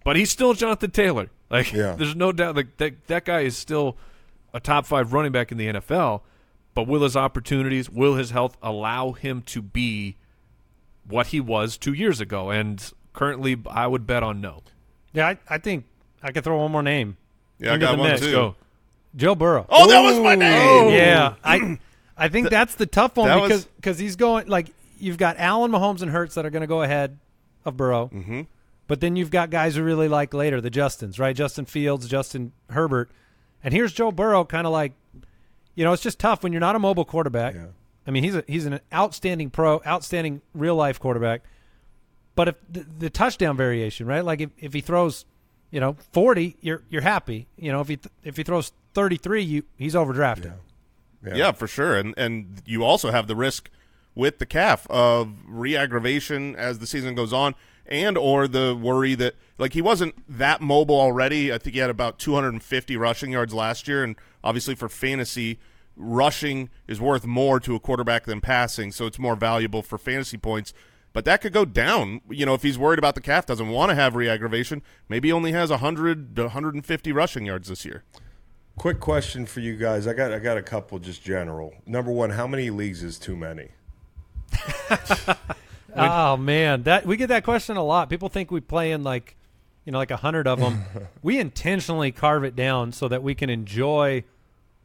But 0.05 0.17
he's 0.17 0.31
still 0.31 0.55
Jonathan 0.55 0.91
Taylor. 0.91 1.31
Like, 1.51 1.73
Yeah. 1.73 1.93
there's 1.95 2.15
no 2.15 2.31
doubt 2.31 2.57
like 2.57 2.77
that 2.77 3.07
that 3.07 3.25
guy 3.25 3.41
is 3.41 3.57
still 3.57 3.97
a 4.53 4.61
top 4.61 4.85
five 4.85 5.15
running 5.15 5.33
back 5.33 5.51
in 5.51 5.57
the 5.57 5.67
NFL. 5.69 6.21
But 6.75 6.87
will 6.87 7.03
his 7.05 7.17
opportunities, 7.17 7.89
will 7.89 8.17
his 8.17 8.33
health 8.33 8.59
allow 8.63 9.13
him 9.13 9.41
to 9.47 9.63
be 9.63 10.17
what 11.09 11.29
he 11.29 11.41
was 11.41 11.79
two 11.79 11.95
years 11.95 12.21
ago? 12.21 12.51
And 12.51 12.93
currently, 13.15 13.57
I 13.67 13.87
would 13.87 14.07
bet 14.07 14.23
on 14.23 14.43
no. 14.43 14.63
Yeah, 15.15 15.29
I, 15.29 15.39
I 15.49 15.57
think 15.57 15.87
I 16.23 16.31
could 16.33 16.45
throw 16.45 16.59
one 16.59 16.71
more 16.71 16.83
name. 16.83 17.17
Yeah, 17.59 17.73
I 17.73 17.79
got 17.79 17.93
the 17.93 17.99
one 18.03 18.11
mix. 18.11 18.21
too. 18.21 18.31
Go. 18.33 18.55
Joe 19.17 19.35
Burrow. 19.35 19.65
Oh, 19.71 19.89
that 19.89 20.01
was 20.03 20.19
my 20.21 20.35
name. 20.35 20.91
Yeah, 20.93 21.35
I 21.43 21.79
I 22.19 22.29
think 22.29 22.51
that's 22.51 22.75
the 22.75 22.87
tough 22.87 23.17
one 23.17 23.29
That 23.29 23.37
because 23.43 23.51
was- 23.51 23.65
because 23.77 23.99
he's 23.99 24.17
going 24.17 24.49
like 24.49 24.69
you've 24.99 25.19
got 25.19 25.37
Allen, 25.39 25.71
Mahomes, 25.71 26.03
and 26.03 26.11
Hurts 26.11 26.35
that 26.35 26.45
are 26.45 26.51
going 26.51 26.63
to 26.63 26.67
go 26.67 26.83
ahead 26.83 27.19
of 27.65 27.77
Burrow, 27.77 28.11
mm-hmm. 28.13 28.43
but 28.87 29.01
then 29.01 29.17
you've 29.17 29.31
got 29.31 29.51
guys 29.51 29.77
who 29.77 29.83
really 29.83 30.09
like 30.09 30.35
later 30.35 30.61
the 30.61 30.71
Justins, 30.71 31.19
right? 31.19 31.35
Justin 31.37 31.65
Fields, 31.65 32.09
Justin 32.09 32.53
Herbert, 32.71 33.11
and 33.63 33.73
here's 33.73 33.93
Joe 33.93 34.11
Burrow, 34.11 34.45
kind 34.45 34.67
of 34.67 34.73
like 34.73 34.93
you 35.75 35.85
know 35.85 35.93
it's 35.93 36.03
just 36.03 36.19
tough 36.19 36.43
when 36.43 36.53
you're 36.53 36.61
not 36.61 36.75
a 36.77 36.79
mobile 36.81 37.05
quarterback. 37.05 37.55
Yeah. 37.55 37.67
I 38.07 38.11
mean 38.11 38.25
he's 38.25 38.35
a, 38.35 38.45
he's 38.47 38.67
an 38.67 38.81
outstanding 38.93 39.51
pro, 39.51 39.81
outstanding 39.87 40.41
real 40.55 40.75
life 40.75 40.99
quarterback, 40.99 41.43
but 42.35 42.49
if 42.49 42.55
the, 42.71 42.87
the 42.99 43.11
touchdown 43.11 43.57
variation, 43.57 44.07
right? 44.07 44.25
Like 44.25 44.41
if, 44.41 44.51
if 44.59 44.73
he 44.73 44.81
throws, 44.81 45.25
you 45.71 45.81
know, 45.81 45.97
40, 46.13 46.57
you're 46.61 46.83
you're 46.89 47.03
happy. 47.03 47.47
You 47.57 47.71
know, 47.73 47.81
if 47.81 47.89
he 47.89 47.97
th- 47.97 48.13
if 48.25 48.37
he 48.37 48.43
throws 48.43 48.73
33, 48.95 49.43
you 49.43 49.63
he's 49.77 49.95
overdrafted. 49.95 50.47
Yeah. 50.47 50.53
For 51.53 51.67
sure. 51.67 51.97
And 51.97 52.15
and 52.17 52.63
you 52.65 52.85
also 52.85 53.11
have 53.11 53.27
the 53.27 53.37
risk 53.37 53.71
with 54.15 54.39
the 54.39 54.47
calf 54.47 54.87
of 54.91 55.33
re-aggravation 55.47 56.57
as 56.57 56.81
the 56.81 56.87
season 56.87 57.15
goes 57.15 57.33
on 57.33 57.55
and 57.87 58.19
or 58.19 58.49
the 58.49 58.75
worry 58.75 59.15
that 59.15 59.35
like 59.59 59.73
he 59.73 59.81
wasn't 59.81 60.15
that 60.29 60.61
mobile 60.61 61.01
already. 61.01 61.53
I 61.53 61.59
think 61.59 61.75
he 61.75 61.81
had 61.81 61.91
about 61.91 62.19
250 62.19 62.97
rushing 62.97 63.33
yards 63.33 63.55
last 63.55 63.87
year 63.87 64.03
and 64.03 64.17
obviously 64.43 64.75
for 64.75 64.89
fantasy 64.89 65.59
rushing 65.99 66.71
is 66.87 67.01
worth 67.01 67.27
more 67.27 67.61
to 67.61 67.75
a 67.75 67.81
quarterback 67.81 68.25
than 68.25 68.41
passing, 68.41 68.93
so 68.93 69.07
it's 69.07 69.19
more 69.19 69.37
valuable 69.37 69.83
for 69.83 69.99
fantasy 69.99 70.37
points. 70.37 70.73
But 71.13 71.25
that 71.25 71.41
could 71.41 71.53
go 71.53 71.65
down. 71.65 72.21
You 72.31 72.47
know, 72.47 72.55
if 72.55 72.63
he's 72.63 72.79
worried 72.79 72.99
about 72.99 73.15
the 73.15 73.21
calf, 73.21 73.47
doesn't 73.47 73.69
want 73.69 73.91
to 73.91 73.95
have 73.95 74.15
re-aggravation, 74.15 74.83
maybe 75.09 75.29
he 75.29 75.33
only 75.33 75.53
has 75.53 75.71
100 75.71 76.37
to 76.37 76.43
150 76.43 77.13
rushing 77.13 77.47
yards 77.47 77.69
this 77.69 77.85
year. 77.85 78.05
Quick 78.79 79.01
question 79.01 79.45
for 79.45 79.61
you 79.61 79.77
guys. 79.77 80.07
I 80.07 80.13
got 80.13 80.33
I 80.33 80.39
got 80.39 80.57
a 80.57 80.63
couple 80.63 80.99
just 80.99 81.23
general. 81.23 81.75
Number 81.85 82.11
one, 82.13 82.31
how 82.31 82.47
many 82.47 82.71
leagues 82.71 83.03
is 83.03 83.19
too 83.19 83.37
many? 83.37 83.69
Oh 85.97 86.37
man, 86.37 86.85
that 86.85 87.07
we 87.07 87.17
get 87.17 87.29
that 87.29 87.43
question 87.43 87.77
a 87.77 87.83
lot. 87.83 88.09
People 88.09 88.29
think 88.29 88.53
we 88.53 88.61
play 88.61 88.93
in 88.93 89.03
like, 89.03 89.35
you 89.85 89.91
know, 89.91 89.99
like 89.99 90.13
a 90.13 90.17
hundred 90.19 90.47
of 90.47 90.61
them. 90.61 90.85
we 91.23 91.41
intentionally 91.41 92.13
carve 92.13 92.45
it 92.45 92.55
down 92.55 92.93
so 92.93 93.09
that 93.09 93.23
we 93.23 93.35
can 93.35 93.51
enjoy 93.51 94.23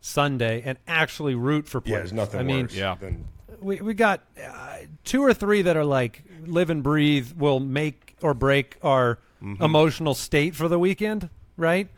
Sunday 0.01 0.63
and 0.65 0.79
actually 0.87 1.35
root 1.35 1.67
for 1.67 1.79
Yeah, 1.85 1.91
players. 1.97 1.99
there's 2.09 2.13
nothing 2.13 2.39
I 2.39 2.43
mean, 2.43 2.67
yeah. 2.71 2.95
than 2.95 3.27
we 3.59 3.79
we 3.81 3.93
got 3.93 4.21
uh, 4.43 4.77
two 5.03 5.21
or 5.21 5.35
three 5.35 5.61
that 5.61 5.77
are 5.77 5.85
like 5.85 6.23
live 6.47 6.71
and 6.71 6.81
breathe 6.81 7.33
will 7.37 7.59
make 7.59 8.15
or 8.23 8.33
break 8.33 8.77
our 8.81 9.19
emotional 9.59 10.13
state 10.15 10.55
for 10.55 10.67
the 10.69 10.79
weekend, 10.79 11.29
right? 11.57 11.89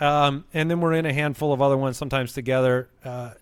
Um, 0.00 0.44
and 0.54 0.70
then 0.70 0.80
we're 0.80 0.94
in 0.94 1.06
a 1.06 1.12
handful 1.12 1.52
of 1.52 1.60
other 1.60 1.76
ones 1.76 1.96
sometimes 1.96 2.32
together. 2.32 2.88
Uh, 3.04 3.32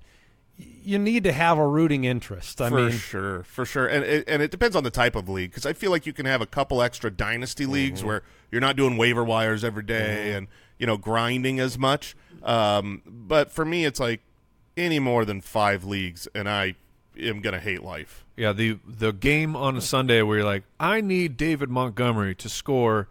you 0.57 0.99
need 0.99 1.25
to 1.25 1.33
have 1.33 1.59
a 1.59 1.67
rooting 1.67 2.05
interest. 2.05 2.61
I 2.61 2.69
for 2.69 2.77
mean, 2.77 2.91
sure, 2.91 3.43
for 3.45 3.65
sure, 3.65 3.87
and 3.87 4.05
it, 4.05 4.25
and 4.27 4.43
it 4.43 4.51
depends 4.51 4.75
on 4.75 4.83
the 4.83 4.91
type 4.91 5.15
of 5.15 5.29
league 5.29 5.51
because 5.51 5.67
I 5.67 5.73
feel 5.73 5.91
like 5.91 6.07
you 6.07 6.13
can 6.13 6.27
have 6.27 6.41
a 6.41 6.47
couple 6.47 6.83
extra 6.83 7.11
dynasty 7.11 7.67
leagues 7.67 8.03
where 8.03 8.23
you're 8.51 8.61
not 8.61 8.75
doing 8.75 8.97
waiver 8.97 9.23
wires 9.23 9.63
every 9.63 9.83
day 9.85 10.33
and 10.33 10.49
you 10.79 10.87
know 10.87 10.97
grinding 10.97 11.61
as 11.61 11.79
much. 11.79 12.17
Um, 12.43 13.03
but 13.07 13.51
for 13.53 13.65
me, 13.65 13.85
it's 13.85 14.01
like 14.01 14.21
any 14.77 14.99
more 14.99 15.25
than 15.25 15.41
five 15.41 15.85
leagues, 15.85 16.27
and 16.35 16.49
I 16.49 16.75
am 17.21 17.41
gonna 17.41 17.61
hate 17.61 17.83
life. 17.83 18.25
Yeah, 18.37 18.53
the 18.53 18.79
the 18.87 19.13
game 19.13 19.55
on 19.55 19.77
a 19.77 19.81
Sunday 19.81 20.23
where 20.23 20.39
you're 20.39 20.47
like, 20.47 20.65
I 20.81 21.01
need 21.01 21.37
David 21.37 21.69
Montgomery 21.69 22.35
to 22.37 22.49
score 22.49 23.09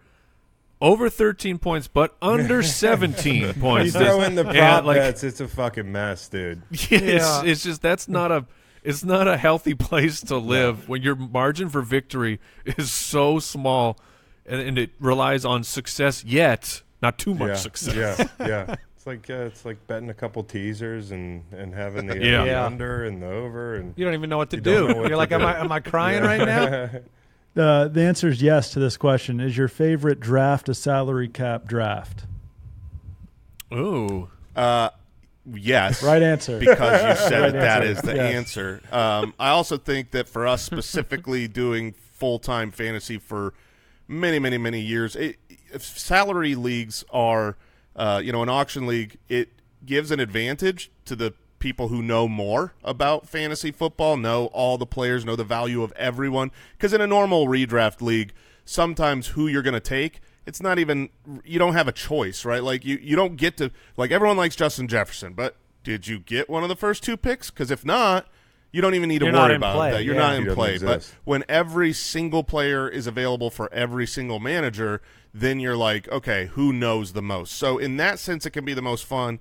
over 0.81 1.09
13 1.09 1.57
points, 1.59 1.87
but 1.87 2.15
under 2.21 2.61
17 2.63 3.15
points. 3.15 3.53
you 3.55 3.61
points. 3.61 3.93
throw 3.95 4.21
in 4.21 4.35
the 4.35 4.43
Yeah, 4.45 4.75
prop 4.75 4.85
like, 4.85 4.97
bets, 4.97 5.23
it's 5.23 5.39
a 5.39 5.47
fucking 5.47 5.91
mess, 5.91 6.27
dude. 6.27 6.61
It's, 6.71 6.91
Yeah. 6.91 7.43
it's 7.43 7.63
just 7.63 7.81
that's 7.81 8.07
not 8.07 8.31
a 8.31 8.45
it's 8.83 9.03
not 9.03 9.27
a 9.27 9.35
healthy 9.37 9.73
place 9.89 10.21
to 10.21 10.37
live 10.37 10.87
when 10.87 11.01
your 11.01 11.15
margin 11.15 11.67
for 11.69 11.81
victory 11.81 12.39
is 12.65 12.91
so 12.91 13.39
small, 13.39 13.97
and, 14.45 14.61
and 14.61 14.77
it 14.77 14.91
relies 14.99 15.43
on 15.45 15.63
success 15.63 16.23
yet 16.23 16.83
not 17.01 17.17
too 17.19 17.33
much 17.35 17.49
yeah, 17.49 17.55
success. 17.55 18.29
Yeah, 18.39 18.47
yeah. 18.47 18.75
It's 18.95 19.05
like 19.05 19.29
uh, 19.29 19.33
it's 19.45 19.65
like 19.65 19.85
betting 19.87 20.09
a 20.09 20.13
couple 20.13 20.43
teasers 20.43 21.11
and 21.11 21.43
and 21.51 21.73
having 21.73 22.07
the, 22.07 22.15
Yeah. 22.17 22.43
the 22.43 22.47
Yeah. 22.51 22.65
under 22.65 23.03
and 23.05 23.21
the 23.21 23.27
over 23.27 23.75
and 23.75 23.93
you 23.97 24.05
don't 24.05 24.13
even 24.13 24.29
know 24.29 24.37
what 24.37 24.49
to 24.51 24.61
do. 24.61 24.85
what 24.87 24.95
You're 24.97 25.09
to 25.09 25.17
like, 25.17 25.31
am. 25.31 25.41
I 25.45 25.59
am 25.59 25.71
I 25.71 25.79
crying 25.79 26.23
right 26.23 26.45
now? 26.45 26.89
Uh, 27.55 27.87
the 27.87 28.01
answer 28.01 28.27
is 28.27 28.41
yes 28.41 28.71
to 28.71 28.79
this 28.79 28.97
question. 28.97 29.39
Is 29.39 29.57
your 29.57 29.67
favorite 29.67 30.19
draft 30.19 30.69
a 30.69 30.73
salary 30.75 31.27
cap 31.27 31.65
draft? 31.65 32.25
Ooh, 33.73 34.29
Uh, 34.55 34.89
yes, 35.53 36.01
Right 36.03 36.21
answer. 36.23 36.57
because 36.59 37.01
you 37.19 37.27
said 37.29 37.41
Right 37.41 37.53
that 37.53 37.61
that 37.61 37.83
answer. 37.83 37.91
is 37.91 38.01
the 38.01 38.15
Yes. 38.15 38.33
answer. 38.35 38.81
Um, 38.91 39.33
I 39.39 39.49
also 39.49 39.77
think 39.77 40.11
that 40.11 40.27
for 40.27 40.47
us 40.47 40.61
specifically 40.63 41.47
doing 41.47 41.93
full 42.13 42.39
time 42.39 42.71
fantasy 42.71 43.17
for 43.17 43.53
many, 44.07 44.39
many, 44.39 44.57
many 44.57 44.79
years, 44.81 45.15
it, 45.15 45.37
if 45.73 45.83
salary 45.83 46.55
leagues 46.55 47.03
are, 47.11 47.55
uh, 47.95 48.21
you 48.23 48.31
know, 48.31 48.41
an 48.43 48.49
auction 48.49 48.87
league, 48.87 49.17
it 49.29 49.49
gives 49.85 50.11
an 50.11 50.19
advantage 50.19 50.89
to 51.05 51.15
the 51.15 51.33
people 51.59 51.87
who 51.87 52.01
know 52.01 52.27
more 52.27 52.73
about 52.83 53.27
fantasy 53.27 53.71
football, 53.71 54.17
know 54.17 54.47
all 54.47 54.77
the 54.77 54.85
players, 54.85 55.25
know 55.25 55.35
the 55.35 55.43
value 55.43 55.83
of 55.83 55.91
everyone. 55.93 56.51
Because 56.73 56.93
in 56.93 57.01
a 57.01 57.07
normal 57.07 57.47
redraft 57.47 58.01
league, 58.01 58.33
sometimes 58.65 59.27
who 59.27 59.47
you're 59.47 59.61
going 59.61 59.73
to 59.73 59.79
take 59.79 60.21
it's 60.47 60.61
not 60.61 60.79
even 60.79 61.09
you 61.43 61.59
don't 61.59 61.73
have 61.73 61.89
a 61.89 61.91
choice, 61.91 62.45
right? 62.45 62.63
Like 62.63 62.85
you 62.85 62.97
you 63.01 63.15
don't 63.15 63.35
get 63.35 63.57
to 63.57 63.69
like 63.97 64.11
everyone 64.11 64.37
likes 64.37 64.55
Justin 64.55 64.87
Jefferson, 64.87 65.33
but 65.33 65.57
did 65.83 66.07
you 66.07 66.19
get 66.19 66.49
one 66.49 66.63
of 66.63 66.69
the 66.69 66.75
first 66.75 67.03
two 67.03 67.17
picks? 67.17 67.51
Because 67.51 67.69
if 67.69 67.85
not, 67.85 68.27
you 68.71 68.81
don't 68.81 68.95
even 68.95 69.09
need 69.09 69.19
to 69.19 69.25
You're 69.25 69.33
not 69.33 69.49
worry 69.49 69.55
about 69.55 69.75
play, 69.75 69.91
that. 69.91 70.03
You're 70.05 70.15
yeah. 70.15 70.21
not 70.21 70.31
He 70.31 70.37
in 70.37 70.43
doesn't 70.45 70.55
play. 70.55 70.77
But 70.79 71.13
when 71.25 71.43
every 71.49 71.93
single 71.93 72.43
player 72.43 72.87
is 72.87 73.07
available 73.07 73.49
for 73.49 73.71
every 73.73 74.07
single 74.07 74.39
manager, 74.39 75.01
then 75.33 75.59
you're 75.59 75.77
like, 75.77 76.07
okay, 76.09 76.47
who 76.47 76.71
knows 76.71 77.13
the 77.13 77.21
most? 77.21 77.53
So 77.53 77.77
in 77.77 77.97
that 77.97 78.17
sense, 78.17 78.45
it 78.45 78.51
can 78.51 78.65
be 78.65 78.73
the 78.73 78.81
most 78.81 79.05
fun. 79.05 79.39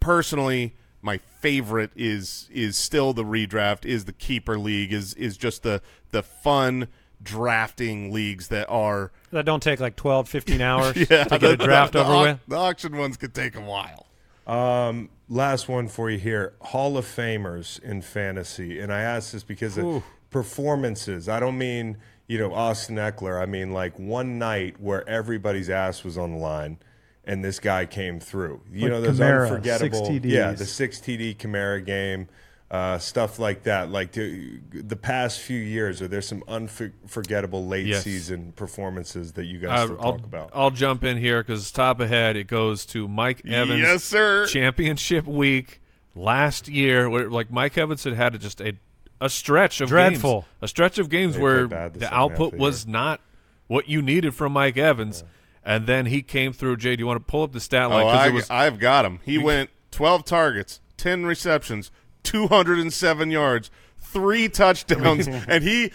Personally, 0.00 0.74
my 1.04 1.18
favorite 1.40 1.90
is 1.94 2.48
is 2.50 2.76
still 2.76 3.12
the 3.12 3.24
redraft, 3.24 3.84
is 3.84 4.06
the 4.06 4.12
keeper 4.12 4.58
league, 4.58 4.92
is 4.92 5.12
is 5.14 5.36
just 5.36 5.62
the 5.62 5.82
the 6.10 6.22
fun 6.22 6.88
drafting 7.22 8.12
leagues 8.12 8.48
that 8.48 8.68
are 8.68 9.12
That 9.30 9.44
don't 9.44 9.62
take 9.62 9.80
like 9.80 9.96
12, 9.96 10.28
15 10.28 10.60
hours 10.60 10.96
yeah, 10.96 11.24
to 11.24 11.38
get 11.38 11.42
a 11.44 11.56
the- 11.56 11.64
draft 11.64 11.92
the, 11.92 12.00
over 12.00 12.12
au- 12.12 12.22
with. 12.22 12.40
The 12.48 12.56
auction 12.56 12.96
ones 12.96 13.16
could 13.16 13.34
take 13.34 13.54
a 13.54 13.60
while. 13.60 14.06
Um, 14.46 15.08
last 15.28 15.68
one 15.68 15.88
for 15.88 16.10
you 16.10 16.18
here. 16.18 16.54
Hall 16.60 16.96
of 16.98 17.04
Famers 17.06 17.82
in 17.82 18.02
fantasy, 18.02 18.78
and 18.80 18.92
I 18.92 19.00
ask 19.00 19.32
this 19.32 19.42
because 19.42 19.78
of 19.78 20.02
performances. 20.30 21.28
I 21.28 21.40
don't 21.40 21.56
mean 21.58 21.96
you 22.26 22.38
know 22.38 22.52
Austin 22.54 22.96
Ekeler. 22.96 23.40
I 23.40 23.46
mean 23.46 23.72
like 23.72 23.98
one 23.98 24.38
night 24.38 24.80
where 24.80 25.06
everybody's 25.08 25.68
ass 25.70 26.04
was 26.04 26.16
on 26.18 26.32
the 26.32 26.38
line, 26.38 26.78
and 27.26 27.44
this 27.44 27.58
guy 27.60 27.86
came 27.86 28.20
through. 28.20 28.60
You 28.72 28.82
Like 28.82 28.90
know 28.92 29.00
those 29.00 29.18
Kamara, 29.18 29.42
unforgettable, 29.48 30.06
six 30.06 30.24
yeah, 30.24 30.52
the 30.52 30.66
six 30.66 30.98
TD 31.00 31.36
Kamara 31.36 31.84
game. 31.84 32.28
Uh, 32.70 32.98
stuff 32.98 33.38
like 33.38 33.62
that, 33.64 33.88
like 33.90 34.10
the, 34.12 34.58
the 34.72 34.96
past 34.96 35.38
few 35.38 35.58
years, 35.60 36.02
are 36.02 36.08
there 36.08 36.22
some 36.22 36.42
unforgettable 36.48 37.66
late 37.66 37.86
Yes. 37.86 38.02
season 38.02 38.52
performances 38.56 39.32
that 39.34 39.44
you 39.44 39.58
guys 39.60 39.78
Uh, 39.82 39.84
still 39.86 39.98
I'll, 40.00 40.12
talk 40.16 40.24
about? 40.24 40.50
I'll 40.52 40.70
jump 40.70 41.04
in 41.04 41.18
here 41.18 41.42
because 41.42 41.70
top 41.70 42.00
ahead 42.00 42.36
it 42.36 42.48
goes 42.48 42.84
to 42.86 43.06
Mike 43.06 43.42
Evans. 43.46 43.80
Yes, 43.80 44.02
sir. 44.02 44.46
Championship 44.46 45.26
week 45.26 45.80
last 46.16 46.66
year, 46.66 47.08
where 47.08 47.28
like 47.30 47.50
Mike 47.52 47.78
Evans 47.78 48.02
had 48.04 48.14
had 48.14 48.40
just 48.40 48.60
a 48.60 48.74
a 49.20 49.28
stretch 49.30 49.80
of 49.80 49.88
Dreadful. 49.88 50.40
games, 50.40 50.44
a 50.62 50.68
stretch 50.68 50.98
of 50.98 51.08
games 51.08 51.36
They 51.36 51.42
where 51.42 51.62
the 51.62 51.68
the 51.68 51.76
second 52.00 52.02
half 52.02 52.12
output 52.12 52.54
was 52.54 52.86
not 52.86 53.20
what 53.68 53.88
you 53.88 54.02
needed 54.02 54.34
from 54.34 54.52
Mike 54.52 54.76
Evans, 54.76 55.22
and 55.64 55.86
then 55.86 56.06
he 56.06 56.22
came 56.22 56.52
through. 56.52 56.76
Jay, 56.76 56.94
do 56.96 57.00
you 57.00 57.06
want 57.06 57.16
to 57.24 57.30
pull 57.30 57.42
up 57.42 57.52
the 57.52 57.60
stat 57.60 57.90
line? 57.90 58.04
Oh, 58.04 58.10
'Cause 58.10 58.18
I, 58.18 58.28
was, 58.30 58.50
I've 58.50 58.78
got 58.78 59.04
him. 59.04 59.20
He 59.24 59.38
went 59.38 59.70
12 59.90 60.24
targets, 60.24 60.80
10 60.96 61.24
receptions, 61.26 61.90
207 62.22 63.30
yards, 63.30 63.70
three 63.98 64.48
touchdowns, 64.48 65.26
and 65.48 65.62
he. 65.64 65.90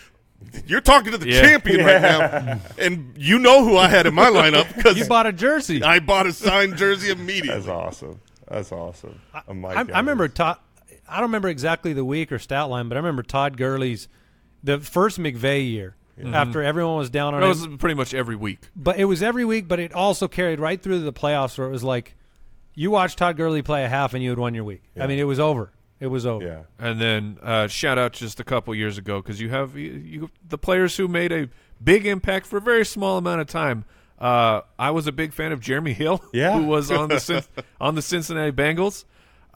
You're 0.65 0.79
talking 0.79 1.11
to 1.11 1.17
the 1.17 1.27
Yeah. 1.27 1.41
champion 1.41 1.85
right 1.85 2.01
now, 2.01 2.59
and 2.77 3.13
you 3.17 3.39
know 3.39 3.65
who 3.65 3.75
I 3.75 3.89
had 3.89 4.05
in 4.07 4.13
my 4.13 4.27
lineup 4.29 4.73
because 4.73 4.97
You 4.97 5.05
bought 5.05 5.25
a 5.27 5.33
jersey. 5.33 5.83
I 5.83 5.99
bought 5.99 6.27
a 6.27 6.31
signed 6.31 6.77
jersey 6.77 7.11
immediately. 7.11 7.49
That's 7.59 7.67
awesome. 7.67 8.21
That's 8.47 8.71
awesome. 8.71 9.19
A 9.49 9.53
Mike 9.53 9.75
I, 9.75 9.81
I 9.95 9.99
remember 9.99 10.29
Todd. 10.29 10.57
I 11.09 11.15
don't 11.15 11.23
remember 11.23 11.49
exactly 11.49 11.91
the 11.91 12.05
week 12.05 12.31
or 12.31 12.39
stat 12.39 12.69
line, 12.69 12.87
but 12.87 12.95
I 12.95 12.99
remember 12.99 13.21
Todd 13.21 13.57
Gurley's 13.57 14.07
the 14.63 14.79
first 14.79 15.19
McVay 15.19 15.69
year 15.69 15.95
after 16.25 16.61
everyone 16.63 16.97
was 16.97 17.09
down 17.09 17.33
on 17.33 17.41
it, 17.41 17.45
him. 17.45 17.49
was 17.49 17.67
pretty 17.79 17.95
much 17.95 18.13
every 18.13 18.35
week. 18.35 18.59
but 18.75 18.97
it 18.99 19.05
was 19.05 19.21
every 19.23 19.45
week. 19.45 19.67
But 19.67 19.79
it 19.79 19.93
also 19.93 20.27
carried 20.27 20.59
right 20.59 20.81
through 20.81 20.99
the 21.01 21.13
playoffs, 21.13 21.57
where 21.57 21.67
it 21.67 21.71
was 21.71 21.83
like 21.83 22.15
you 22.75 22.91
watched 22.91 23.17
Todd 23.17 23.37
Gurley 23.37 23.61
play 23.61 23.83
a 23.83 23.89
half 23.89 24.13
and 24.13 24.23
you 24.23 24.29
had 24.29 24.39
won 24.39 24.53
your 24.53 24.63
week. 24.63 24.83
I 24.99 25.07
mean, 25.07 25.19
it 25.19 25.23
was 25.25 25.39
over. 25.39 25.71
It 25.99 26.07
was 26.07 26.25
over. 26.25 26.45
Yeah. 26.45 26.61
And 26.79 26.99
then 27.01 27.37
uh, 27.43 27.67
shout 27.67 27.97
out 27.97 28.13
just 28.13 28.39
a 28.39 28.43
couple 28.45 28.73
years 28.73 28.97
ago 28.97 29.21
because 29.21 29.41
you 29.41 29.49
have 29.49 29.75
you, 29.75 29.91
you 29.91 30.29
the 30.47 30.57
players 30.57 30.95
who 30.95 31.07
made 31.09 31.31
a 31.33 31.49
big 31.83 32.05
impact 32.05 32.45
for 32.45 32.57
a 32.57 32.61
very 32.61 32.85
small 32.85 33.17
amount 33.17 33.41
of 33.41 33.47
time. 33.47 33.83
Uh, 34.17 34.61
I 34.77 34.91
was 34.91 35.07
a 35.07 35.11
big 35.11 35.33
fan 35.33 35.51
of 35.51 35.59
Jeremy 35.61 35.93
Hill, 35.93 36.21
Yeah. 36.33 36.57
who 36.57 36.65
was 36.67 36.89
on 36.91 37.07
the 37.09 37.45
on 37.81 37.95
the 37.95 38.01
Cincinnati 38.01 38.51
Bengals. 38.51 39.03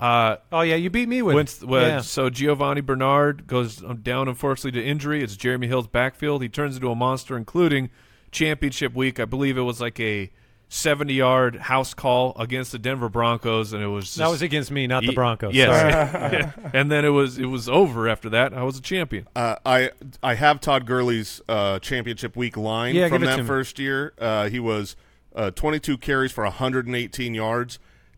Uh, 0.04 0.38
Oh 0.52 0.62
yeah, 0.62 0.76
you 0.76 0.90
beat 0.90 1.08
me 1.08 1.22
with. 1.22 1.64
when, 1.64 1.84
it. 1.84 1.88
yeah. 1.88 2.02
So 2.02 2.30
Giovani 2.30 2.82
Bernard 2.82 3.48
goes 3.48 3.78
down, 3.78 4.28
unfortunately, 4.28 4.82
to 4.82 4.86
injury. 4.86 5.24
It's 5.24 5.38
Jeremy 5.38 5.68
Hill's 5.68 5.88
backfield. 5.88 6.42
He 6.42 6.50
turns 6.50 6.76
into 6.76 6.90
a 6.92 6.96
monster, 6.96 7.38
including 7.38 7.90
championship 8.32 8.94
week. 8.94 9.20
I 9.20 9.26
believe 9.26 9.58
it 9.58 9.62
was 9.62 9.80
like 9.80 10.00
a 10.00 10.32
70 10.70 11.14
yard 11.14 11.56
house 11.56 11.94
call 11.94 12.36
against 12.40 12.72
the 12.72 12.80
Denver 12.80 13.08
Broncos, 13.08 13.74
and 13.74 13.84
it 13.84 13.88
was 13.88 14.06
just, 14.06 14.18
that 14.18 14.30
was 14.30 14.42
against 14.42 14.72
me, 14.72 14.88
not 14.88 15.04
the 15.04 15.14
Broncos. 15.14 15.54
Yes, 15.54 16.12
Sorry. 16.12 16.34
Yeah. 16.34 16.72
and 16.74 16.92
then 16.92 17.06
it 17.06 17.10
was 17.10 17.38
it 17.38 17.46
was 17.46 17.70
over 17.70 18.10
after 18.10 18.30
that. 18.32 18.54
I 18.54 18.64
was 18.64 18.78
a 18.78 18.82
champion. 18.82 19.28
Uh, 19.36 19.56
I 19.66 19.92
I 20.24 20.34
have 20.36 20.60
Todd 20.60 20.86
Gurley's 20.88 21.42
uh, 21.48 21.78
championship 21.80 22.36
week 22.36 22.58
line 22.58 22.96
Yeah, 22.96 23.08
from 23.08 23.22
give 23.22 23.30
it 23.30 23.36
to 23.38 23.42
that 23.44 23.48
first 23.48 23.78
year. 23.80 24.14
Uh, 24.20 24.50
he 24.50 24.60
was 24.60 24.96
uh, 25.36 25.52
22 25.52 25.98
carries 26.00 26.32
for 26.32 26.44
118 26.44 27.34
yards, 27.36 27.78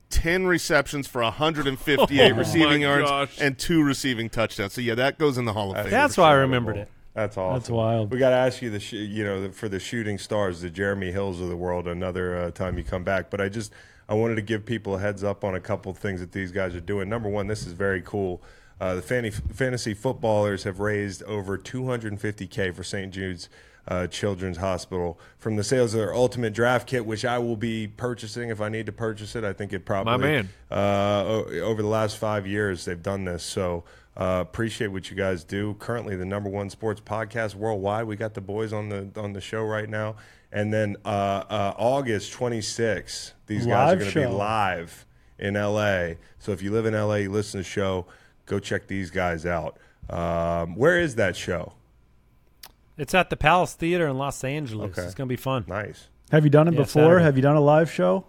10 0.09 0.45
receptions 0.45 1.07
for 1.07 1.21
158 1.23 2.31
Oh, 2.31 2.35
receiving 2.35 2.81
yards, 2.81 3.09
gosh. 3.09 3.41
and 3.41 3.57
two 3.57 3.83
receiving 3.83 4.29
touchdowns. 4.29 4.73
So 4.73 4.81
yeah, 4.81 4.95
that 4.95 5.17
goes 5.17 5.37
in 5.37 5.45
the 5.45 5.53
Hall 5.53 5.71
of 5.75 5.81
Fame. 5.83 5.91
That's 5.91 6.17
why 6.17 6.29
I 6.29 6.33
remembered 6.33 6.77
it. 6.77 6.89
That's 7.13 7.37
awesome. 7.37 7.59
That's 7.59 7.69
wild. 7.69 8.11
We 8.11 8.19
got 8.19 8.31
to 8.31 8.35
ask 8.35 8.61
you 8.61 8.69
the 8.69 8.79
sh- 8.79 8.93
you 8.93 9.23
know 9.23 9.43
the, 9.43 9.49
for 9.51 9.69
the 9.69 9.79
shooting 9.79 10.17
stars, 10.17 10.59
the 10.61 10.69
Jeremy 10.69 11.11
Hills 11.13 11.39
of 11.39 11.47
the 11.47 11.55
world, 11.55 11.87
another 11.87 12.37
uh, 12.37 12.51
time 12.51 12.77
you 12.77 12.83
come 12.83 13.03
back. 13.05 13.29
But 13.29 13.39
I 13.39 13.47
just 13.47 13.71
I 14.09 14.13
wanted 14.15 14.35
to 14.35 14.41
give 14.41 14.65
people 14.65 14.95
a 14.95 14.99
heads 14.99 15.23
up 15.23 15.43
on 15.45 15.55
a 15.55 15.61
couple 15.61 15.93
things 15.93 16.19
that 16.19 16.33
these 16.33 16.51
guys 16.51 16.75
are 16.75 16.81
doing. 16.81 17.07
Number 17.07 17.29
one, 17.29 17.47
this 17.47 17.65
is 17.65 17.71
very 17.73 18.01
cool. 18.01 18.41
Uh, 18.81 18.95
the 18.95 19.01
fanny, 19.01 19.29
fantasy 19.31 19.93
footballers 19.93 20.63
have 20.65 20.81
raised 20.81 21.23
over 21.23 21.57
250k 21.57 22.75
for 22.75 22.83
St. 22.83 23.13
Jude's 23.13 23.47
uh, 23.87 24.07
Children's 24.07 24.57
Hospital 24.57 25.19
from 25.37 25.55
the 25.55 25.63
sales 25.63 25.93
of 25.93 25.99
their 25.99 26.13
Ultimate 26.13 26.53
Draft 26.53 26.87
Kit, 26.87 27.05
which 27.05 27.23
I 27.25 27.37
will 27.37 27.55
be 27.55 27.87
purchasing 27.87 28.49
if 28.49 28.59
I 28.61 28.69
need 28.69 28.85
to 28.87 28.91
purchase 28.91 29.35
it. 29.35 29.43
I 29.43 29.53
think 29.53 29.73
it 29.73 29.85
probably 29.85 30.11
my 30.11 30.17
man. 30.17 30.49
uh, 30.71 31.23
over 31.61 31.81
the 31.81 31.87
last 31.87 32.17
five 32.17 32.47
years 32.47 32.85
they've 32.85 33.01
done 33.01 33.25
this. 33.25 33.43
So 33.43 33.83
uh, 34.17 34.39
appreciate 34.41 34.87
what 34.87 35.09
you 35.09 35.15
guys 35.15 35.43
do. 35.43 35.75
Currently, 35.79 36.15
the 36.15 36.25
number 36.25 36.49
one 36.49 36.69
sports 36.69 37.01
podcast 37.01 37.53
worldwide. 37.55 38.05
We 38.07 38.15
got 38.15 38.33
the 38.33 38.41
boys 38.41 38.73
on 38.73 38.89
the 38.89 39.09
on 39.17 39.33
the 39.33 39.41
show 39.41 39.63
right 39.63 39.89
now, 39.89 40.15
and 40.51 40.73
then 40.73 40.95
uh, 41.05 41.43
uh, 41.49 41.73
August 41.77 42.33
26th, 42.33 43.33
these 43.47 43.65
guys 43.65 43.93
are 43.93 43.95
going 43.97 44.11
to 44.11 44.19
be 44.19 44.25
live 44.37 45.05
in 45.37 45.55
LA. 45.55 46.11
So 46.39 46.53
if 46.53 46.61
you 46.61 46.71
live 46.71 46.85
in 46.85 46.93
LA, 46.93 47.15
you 47.15 47.31
listen 47.31 47.59
to 47.59 47.63
the 47.63 47.69
show, 47.69 48.05
go 48.45 48.57
check 48.57 48.87
these 48.87 49.11
guys 49.11 49.45
out. 49.45 49.77
Um, 50.09 50.75
where 50.75 50.97
is 50.99 51.15
that 51.15 51.35
show? 51.35 51.73
It's 52.97 53.13
at 53.13 53.29
the 53.29 53.37
Palace 53.37 53.73
Theater 53.73 54.07
in 54.07 54.17
Los 54.17 54.43
Angeles. 54.43 54.91
Okay. 54.97 55.03
It's 55.05 55.15
gonna 55.15 55.27
be 55.27 55.35
fun. 55.35 55.65
Nice. 55.67 56.07
Have 56.31 56.43
you 56.43 56.49
done 56.49 56.67
it 56.67 56.73
Yeah, 56.73 56.81
before? 56.81 57.03
Saturday. 57.03 57.23
Have 57.23 57.35
you 57.35 57.41
done 57.41 57.55
a 57.55 57.61
live 57.61 57.91
show? 57.91 58.25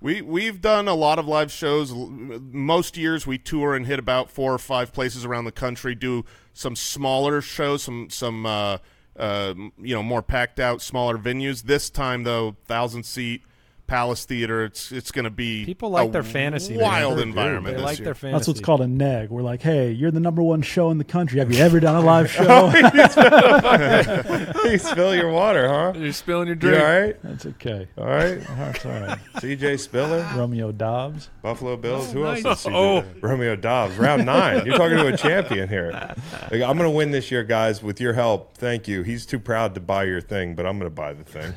We 0.00 0.20
we've 0.22 0.60
done 0.60 0.88
a 0.88 0.94
lot 0.94 1.18
of 1.18 1.26
live 1.26 1.50
shows. 1.50 1.92
Most 1.94 2.96
years 2.96 3.26
we 3.26 3.38
tour 3.38 3.74
and 3.74 3.86
hit 3.86 3.98
about 3.98 4.30
four 4.30 4.52
or 4.52 4.58
five 4.58 4.92
places 4.92 5.24
around 5.24 5.44
the 5.46 5.52
country. 5.52 5.94
Do 5.94 6.24
some 6.52 6.76
smaller 6.76 7.40
shows, 7.40 7.82
some 7.82 8.10
some 8.10 8.44
uh, 8.44 8.78
uh, 9.18 9.54
you 9.78 9.94
know 9.94 10.02
more 10.02 10.22
packed 10.22 10.60
out, 10.60 10.82
smaller 10.82 11.16
venues. 11.16 11.62
This 11.62 11.88
time 11.88 12.24
though, 12.24 12.56
thousand 12.66 13.04
seat 13.04 13.42
Palace 13.86 14.24
Theater. 14.24 14.64
It's 14.64 14.90
it's 14.92 15.10
going 15.12 15.24
to 15.24 15.30
be 15.30 15.64
People 15.64 15.90
like 15.90 16.08
a 16.08 16.12
their 16.12 16.22
fantasy. 16.22 16.76
wild 16.76 17.18
man. 17.18 17.28
environment. 17.28 17.76
They 17.76 17.82
this 17.82 17.84
like 17.84 17.98
year. 17.98 18.04
their 18.06 18.14
fantasy. 18.14 18.38
That's 18.38 18.48
what's 18.48 18.60
called 18.60 18.80
a 18.80 18.86
neg. 18.86 19.30
We're 19.30 19.42
like, 19.42 19.62
hey, 19.62 19.90
you're 19.92 20.10
the 20.10 20.20
number 20.20 20.42
one 20.42 20.62
show 20.62 20.90
in 20.90 20.98
the 20.98 21.04
country. 21.04 21.38
Have 21.38 21.52
you 21.52 21.58
ever 21.60 21.80
done 21.80 21.96
a 21.96 22.00
live 22.06 22.34
oh, 22.40 22.72
show? 22.72 24.64
you 24.70 24.78
spill 24.78 25.14
your 25.14 25.30
water, 25.30 25.68
huh? 25.68 25.92
You're 25.96 26.12
spilling 26.12 26.48
your 26.48 26.56
You 26.56 26.60
drink. 26.60 26.82
all 26.82 26.88
right? 26.88 27.16
That's 27.22 27.46
okay. 27.46 27.88
All 27.98 28.06
right. 28.06 28.40
That's 28.40 28.84
all 28.86 28.92
right. 28.92 29.18
CJ 29.36 29.80
Spiller. 29.80 30.26
Romeo 30.34 30.72
Doubs. 30.72 31.30
Buffalo 31.42 31.76
Bills. 31.76 32.12
Who 32.12 32.24
oh, 32.24 32.30
else 32.30 32.38
is 32.40 32.44
CJ? 32.44 32.72
Oh. 32.74 33.04
Romeo 33.20 33.56
Doubs. 33.56 33.96
Round 33.96 34.26
nine. 34.26 34.66
You're 34.66 34.76
talking 34.76 34.98
to 34.98 35.06
a 35.08 35.16
champion 35.16 35.68
here. 35.68 35.92
Like, 35.92 36.62
I'm 36.62 36.76
going 36.76 36.78
to 36.78 36.90
win 36.90 37.10
this 37.10 37.30
year, 37.30 37.44
guys, 37.44 37.82
with 37.82 38.00
your 38.00 38.12
help. 38.12 38.56
Thank 38.56 38.88
you. 38.88 39.02
He's 39.02 39.26
too 39.26 39.38
proud 39.38 39.74
to 39.74 39.80
buy 39.80 40.04
your 40.04 40.20
thing, 40.20 40.54
but 40.54 40.66
I'm 40.66 40.78
going 40.78 40.90
to 40.90 40.94
buy 40.94 41.12
the 41.12 41.24
thing. 41.24 41.52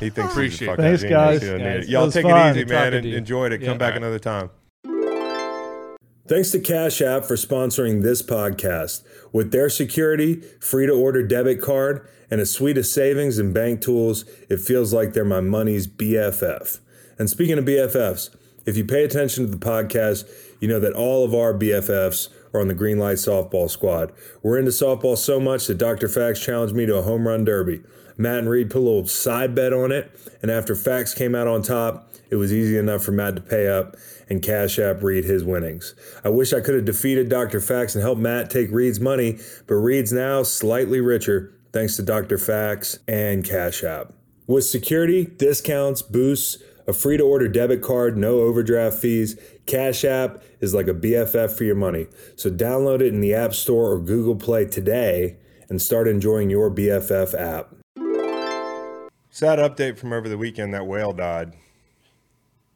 he 0.00 0.10
thinks 0.10 0.32
Appreciate 0.32 0.50
he's 0.50 0.62
a 0.62 0.66
fucking 0.66 0.84
Thanks, 0.84 1.02
genius. 1.02 1.17
Guys. 1.18 1.42
He 1.42 1.58
Guys. 1.58 1.88
Y'all 1.88 2.10
take 2.10 2.22
fun. 2.24 2.56
it 2.56 2.60
easy, 2.60 2.64
man, 2.66 2.94
and 2.94 3.02
to 3.04 3.08
you. 3.10 3.16
enjoyed 3.16 3.52
it. 3.52 3.60
Yeah. 3.60 3.68
Come 3.68 3.78
back 3.78 3.94
All 3.94 4.00
right. 4.00 4.02
another 4.02 4.18
time. 4.18 4.50
Thanks 6.26 6.50
to 6.50 6.60
Cash 6.60 7.00
App 7.00 7.24
for 7.24 7.36
sponsoring 7.36 8.02
this 8.02 8.22
podcast. 8.22 9.02
With 9.32 9.50
their 9.50 9.70
security, 9.70 10.42
free 10.60 10.86
to 10.86 10.92
order 10.92 11.26
debit 11.26 11.62
card, 11.62 12.06
and 12.30 12.40
a 12.40 12.46
suite 12.46 12.76
of 12.76 12.84
savings 12.84 13.38
and 13.38 13.54
bank 13.54 13.80
tools, 13.80 14.26
it 14.50 14.60
feels 14.60 14.92
like 14.92 15.14
they're 15.14 15.24
my 15.24 15.40
money's 15.40 15.86
BFF. 15.86 16.80
And 17.18 17.30
speaking 17.30 17.56
of 17.58 17.64
BFFs, 17.64 18.36
if 18.66 18.76
you 18.76 18.84
pay 18.84 19.04
attention 19.04 19.46
to 19.46 19.50
the 19.50 19.56
podcast, 19.56 20.28
you 20.60 20.68
know 20.68 20.78
that 20.80 20.92
all 20.92 21.24
of 21.24 21.34
our 21.34 21.54
BFFs 21.54 22.28
are 22.52 22.60
on 22.60 22.68
the 22.68 22.74
Greenlight 22.74 23.16
softball 23.16 23.70
squad. 23.70 24.12
We're 24.42 24.58
into 24.58 24.70
softball 24.70 25.16
so 25.16 25.40
much 25.40 25.66
that 25.68 25.78
Dr. 25.78 26.08
Fax 26.08 26.40
challenged 26.40 26.74
me 26.74 26.84
to 26.84 26.96
a 26.96 27.02
home 27.02 27.26
run 27.26 27.44
derby. 27.46 27.80
Matt 28.18 28.40
and 28.40 28.50
Reed 28.50 28.70
put 28.70 28.80
a 28.80 28.84
little 28.84 29.06
side 29.06 29.54
bet 29.54 29.72
on 29.72 29.92
it, 29.92 30.10
and 30.42 30.50
after 30.50 30.74
Fax 30.74 31.14
came 31.14 31.34
out 31.34 31.46
on 31.46 31.62
top, 31.62 32.10
it 32.30 32.36
was 32.36 32.52
easy 32.52 32.76
enough 32.76 33.02
for 33.02 33.12
Matt 33.12 33.36
to 33.36 33.40
pay 33.40 33.68
up 33.68 33.96
and 34.28 34.42
Cash 34.42 34.78
App 34.78 35.02
Reed 35.02 35.24
his 35.24 35.44
winnings. 35.44 35.94
I 36.24 36.28
wish 36.28 36.52
I 36.52 36.60
could 36.60 36.74
have 36.74 36.84
defeated 36.84 37.30
Dr. 37.30 37.60
Fax 37.60 37.94
and 37.94 38.02
helped 38.02 38.20
Matt 38.20 38.50
take 38.50 38.70
Reed's 38.70 39.00
money, 39.00 39.38
but 39.66 39.76
Reed's 39.76 40.12
now 40.12 40.42
slightly 40.42 41.00
richer 41.00 41.54
thanks 41.72 41.96
to 41.96 42.02
Dr. 42.02 42.36
Fax 42.36 42.98
and 43.06 43.44
Cash 43.44 43.82
App. 43.84 44.12
With 44.46 44.64
security, 44.64 45.24
discounts, 45.24 46.02
boosts, 46.02 46.62
A 46.88 46.92
free 46.94 47.18
to 47.18 47.22
order 47.22 47.48
debit 47.48 47.82
card, 47.82 48.16
no 48.16 48.40
overdraft 48.40 48.96
fees. 48.96 49.38
Cash 49.66 50.06
App 50.06 50.42
is 50.60 50.72
like 50.72 50.88
a 50.88 50.94
BFF 50.94 51.52
for 51.52 51.64
your 51.64 51.74
money. 51.74 52.06
So 52.34 52.50
download 52.50 53.02
it 53.02 53.12
in 53.12 53.20
the 53.20 53.34
App 53.34 53.52
Store 53.52 53.92
or 53.92 54.00
Google 54.00 54.36
Play 54.36 54.64
today 54.64 55.36
and 55.68 55.82
start 55.82 56.08
enjoying 56.08 56.48
your 56.48 56.70
BFF 56.70 57.38
app. 57.38 57.77
Sad 59.38 59.60
update 59.60 59.98
from 59.98 60.12
over 60.12 60.28
the 60.28 60.36
weekend 60.36 60.74
that 60.74 60.84
whale 60.84 61.12
died. 61.12 61.52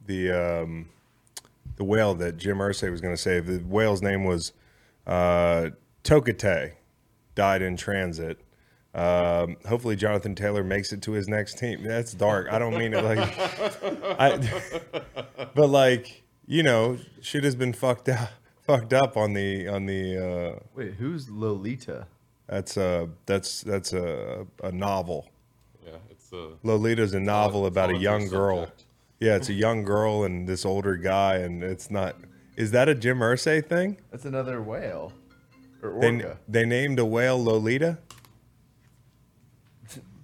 The 0.06 0.30
um, 0.30 0.90
the 1.74 1.82
whale 1.82 2.14
that 2.14 2.36
Jim 2.36 2.58
Irsay 2.58 2.88
was 2.88 3.00
going 3.00 3.12
to 3.12 3.20
save. 3.20 3.46
The 3.48 3.58
whale's 3.58 4.00
name 4.00 4.22
was 4.22 4.52
uh, 5.04 5.70
Tokitae. 6.04 6.74
Died 7.34 7.62
in 7.62 7.76
transit. 7.76 8.38
Um, 8.94 9.56
hopefully, 9.66 9.96
Jonathan 9.96 10.36
Taylor 10.36 10.62
makes 10.62 10.92
it 10.92 11.02
to 11.02 11.10
his 11.10 11.26
next 11.26 11.58
team. 11.58 11.82
That's 11.82 12.14
dark. 12.14 12.46
I 12.48 12.60
don't 12.60 12.78
mean 12.78 12.94
it 12.94 13.02
like, 13.02 13.18
I, 14.20 14.38
but 15.56 15.66
like 15.66 16.22
you 16.46 16.62
know, 16.62 16.96
shit 17.20 17.42
has 17.42 17.56
been 17.56 17.72
fucked 17.72 18.08
up, 18.08 18.30
fucked 18.68 18.92
up 18.92 19.16
on 19.16 19.32
the 19.32 19.66
on 19.66 19.86
the. 19.86 20.16
Uh, 20.16 20.60
Wait, 20.76 20.94
who's 20.94 21.28
Lolita? 21.28 22.06
that's 22.46 22.76
a 22.76 23.08
that's 23.26 23.62
that's 23.62 23.92
a 23.92 24.46
a 24.62 24.70
novel. 24.70 25.31
Yeah, 26.32 26.38
it's 26.38 26.64
a 26.64 26.66
Lolita's 26.66 27.14
a 27.14 27.20
novel 27.20 27.66
about 27.66 27.90
a 27.90 27.98
young 27.98 28.28
girl. 28.28 28.60
subject. 28.66 28.84
Yeah, 29.20 29.36
it's 29.36 29.48
a 29.48 29.52
young 29.54 29.84
girl 29.84 30.24
and 30.24 30.48
this 30.48 30.64
older 30.64 30.96
guy, 30.96 31.36
and 31.36 31.62
it's 31.62 31.90
not. 31.90 32.16
Is 32.56 32.70
that 32.72 32.88
a 32.88 32.94
Jim 32.94 33.18
Irsay 33.20 33.64
thing? 33.64 33.98
That's 34.10 34.24
another 34.24 34.60
whale. 34.60 35.12
Or 35.82 35.98
They, 36.00 36.14
orca. 36.16 36.38
they 36.48 36.64
named 36.64 36.98
a 36.98 37.04
whale 37.04 37.42
Lolita. 37.42 37.98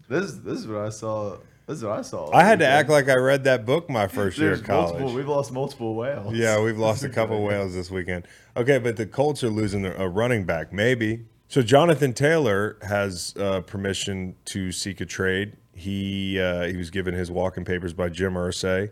This 0.09 0.33
this 0.33 0.59
is 0.61 0.67
what 0.67 0.79
I 0.79 0.89
saw. 0.89 1.37
This 1.67 1.79
is 1.79 1.85
what 1.85 1.99
I 1.99 2.03
saw. 2.03 2.33
I 2.35 2.45
had 2.45 2.61
to 2.61 2.67
act 2.67 2.89
like 2.89 3.11
I 3.11 3.15
read 3.17 3.45
that 3.45 3.67
book 3.67 3.91
my 3.91 4.09
first 4.09 4.39
year 4.39 4.53
of 4.55 4.65
college. 4.65 4.93
multiple. 4.93 5.13
We've 5.15 5.29
lost 5.29 5.53
multiple 5.53 5.95
whales. 5.95 6.35
Yeah, 6.35 6.61
we've 6.63 6.79
lost 6.79 7.05
a 7.05 7.11
couple 7.11 7.43
whales 7.47 7.75
this 7.75 7.91
weekend. 7.91 8.27
Okay, 8.57 8.79
but 8.79 8.97
the 8.97 9.05
Colts 9.07 9.45
are 9.45 9.51
losing 9.51 9.85
a 9.85 10.09
running 10.09 10.45
back, 10.45 10.73
maybe. 10.73 11.27
So 11.49 11.61
Jonathan 11.63 12.15
Taylor 12.15 12.79
has 12.83 13.35
uh, 13.39 13.61
permission 13.63 14.35
to 14.47 14.73
seek 14.73 15.01
a 15.03 15.07
trade. 15.07 15.57
He 15.79 16.41
uh, 16.41 16.65
he 16.65 16.77
was 16.77 16.91
given 16.91 17.15
his 17.15 17.31
walking 17.31 17.65
papers 17.65 17.93
by 17.93 18.09
Jim 18.09 18.35
Irsay. 18.35 18.91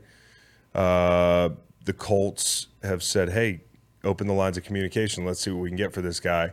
Uh, 0.74 1.50
the 1.84 1.92
Colts 1.92 2.68
have 2.82 3.02
said, 3.02 3.30
"Hey, 3.30 3.60
open 4.04 4.26
the 4.26 4.32
lines 4.32 4.56
of 4.56 4.64
communication. 4.64 5.24
Let's 5.24 5.40
see 5.40 5.50
what 5.50 5.60
we 5.60 5.68
can 5.68 5.76
get 5.76 5.92
for 5.92 6.00
this 6.00 6.20
guy." 6.20 6.52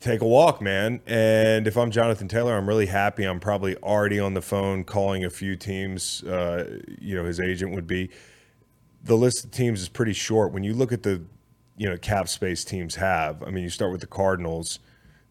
Take 0.00 0.20
a 0.20 0.26
walk, 0.26 0.60
man. 0.60 1.00
And 1.06 1.66
if 1.66 1.78
I'm 1.78 1.90
Jonathan 1.90 2.28
Taylor, 2.28 2.54
I'm 2.54 2.68
really 2.68 2.86
happy. 2.86 3.24
I'm 3.24 3.40
probably 3.40 3.74
already 3.76 4.20
on 4.20 4.34
the 4.34 4.42
phone 4.42 4.84
calling 4.84 5.24
a 5.24 5.30
few 5.30 5.56
teams. 5.56 6.22
Uh, 6.24 6.80
you 7.00 7.14
know, 7.14 7.24
his 7.24 7.40
agent 7.40 7.72
would 7.74 7.86
be 7.86 8.10
the 9.04 9.16
list 9.16 9.44
of 9.44 9.50
teams 9.50 9.80
is 9.80 9.88
pretty 9.88 10.12
short. 10.12 10.52
When 10.52 10.64
you 10.64 10.74
look 10.74 10.92
at 10.92 11.02
the, 11.02 11.22
you 11.76 11.88
know, 11.88 11.96
cap 11.96 12.28
space 12.28 12.64
teams 12.64 12.96
have, 12.96 13.42
I 13.42 13.50
mean, 13.50 13.64
you 13.64 13.70
start 13.70 13.92
with 13.92 14.00
the 14.00 14.06
Cardinals. 14.06 14.78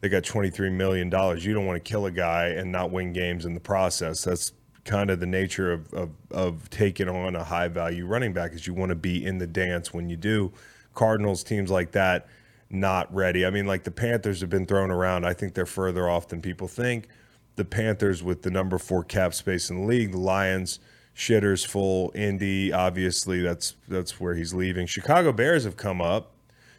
They 0.03 0.09
got 0.09 0.23
$23 0.23 0.69
million. 0.73 1.05
You 1.07 1.53
don't 1.53 1.65
want 1.65 1.81
to 1.81 1.89
kill 1.89 2.07
a 2.07 2.11
guy 2.11 2.47
and 2.47 2.69
not 2.69 2.91
win 2.91 3.13
games 3.13 3.45
in 3.45 3.53
the 3.53 3.61
process. 3.61 4.21
That's 4.25 4.51
kind 4.83 5.09
of 5.09 5.21
the 5.21 5.25
nature 5.25 5.71
of, 5.71 5.93
of, 5.93 6.09
of 6.29 6.69
taking 6.69 7.07
on 7.07 7.37
a 7.37 7.43
high 7.45 7.69
value 7.69 8.05
running 8.05 8.33
back 8.33 8.51
is 8.51 8.67
you 8.67 8.73
want 8.73 8.89
to 8.89 8.97
be 8.97 9.23
in 9.25 9.37
the 9.37 9.47
dance 9.47 9.93
when 9.93 10.09
you 10.09 10.17
do. 10.17 10.51
Cardinals, 10.93 11.41
teams 11.41 11.71
like 11.71 11.93
that, 11.93 12.27
not 12.69 13.15
ready. 13.15 13.45
I 13.45 13.49
mean, 13.49 13.65
like 13.65 13.85
the 13.85 13.91
Panthers 13.91 14.41
have 14.41 14.49
been 14.49 14.65
thrown 14.65 14.91
around. 14.91 15.25
I 15.25 15.31
think 15.31 15.53
they're 15.53 15.65
further 15.65 16.09
off 16.09 16.27
than 16.27 16.41
people 16.41 16.67
think. 16.67 17.07
The 17.55 17.63
Panthers 17.63 18.21
with 18.21 18.41
the 18.41 18.51
number 18.51 18.77
four 18.77 19.05
cap 19.05 19.33
space 19.33 19.69
in 19.69 19.83
the 19.83 19.87
league, 19.87 20.11
the 20.11 20.19
Lions, 20.19 20.81
shitters 21.15 21.65
full. 21.65 22.11
Indy, 22.13 22.73
obviously, 22.73 23.39
that's 23.39 23.75
that's 23.87 24.19
where 24.19 24.35
he's 24.35 24.53
leaving. 24.53 24.85
Chicago 24.85 25.31
Bears 25.31 25.63
have 25.63 25.77
come 25.77 26.01
up. 26.01 26.32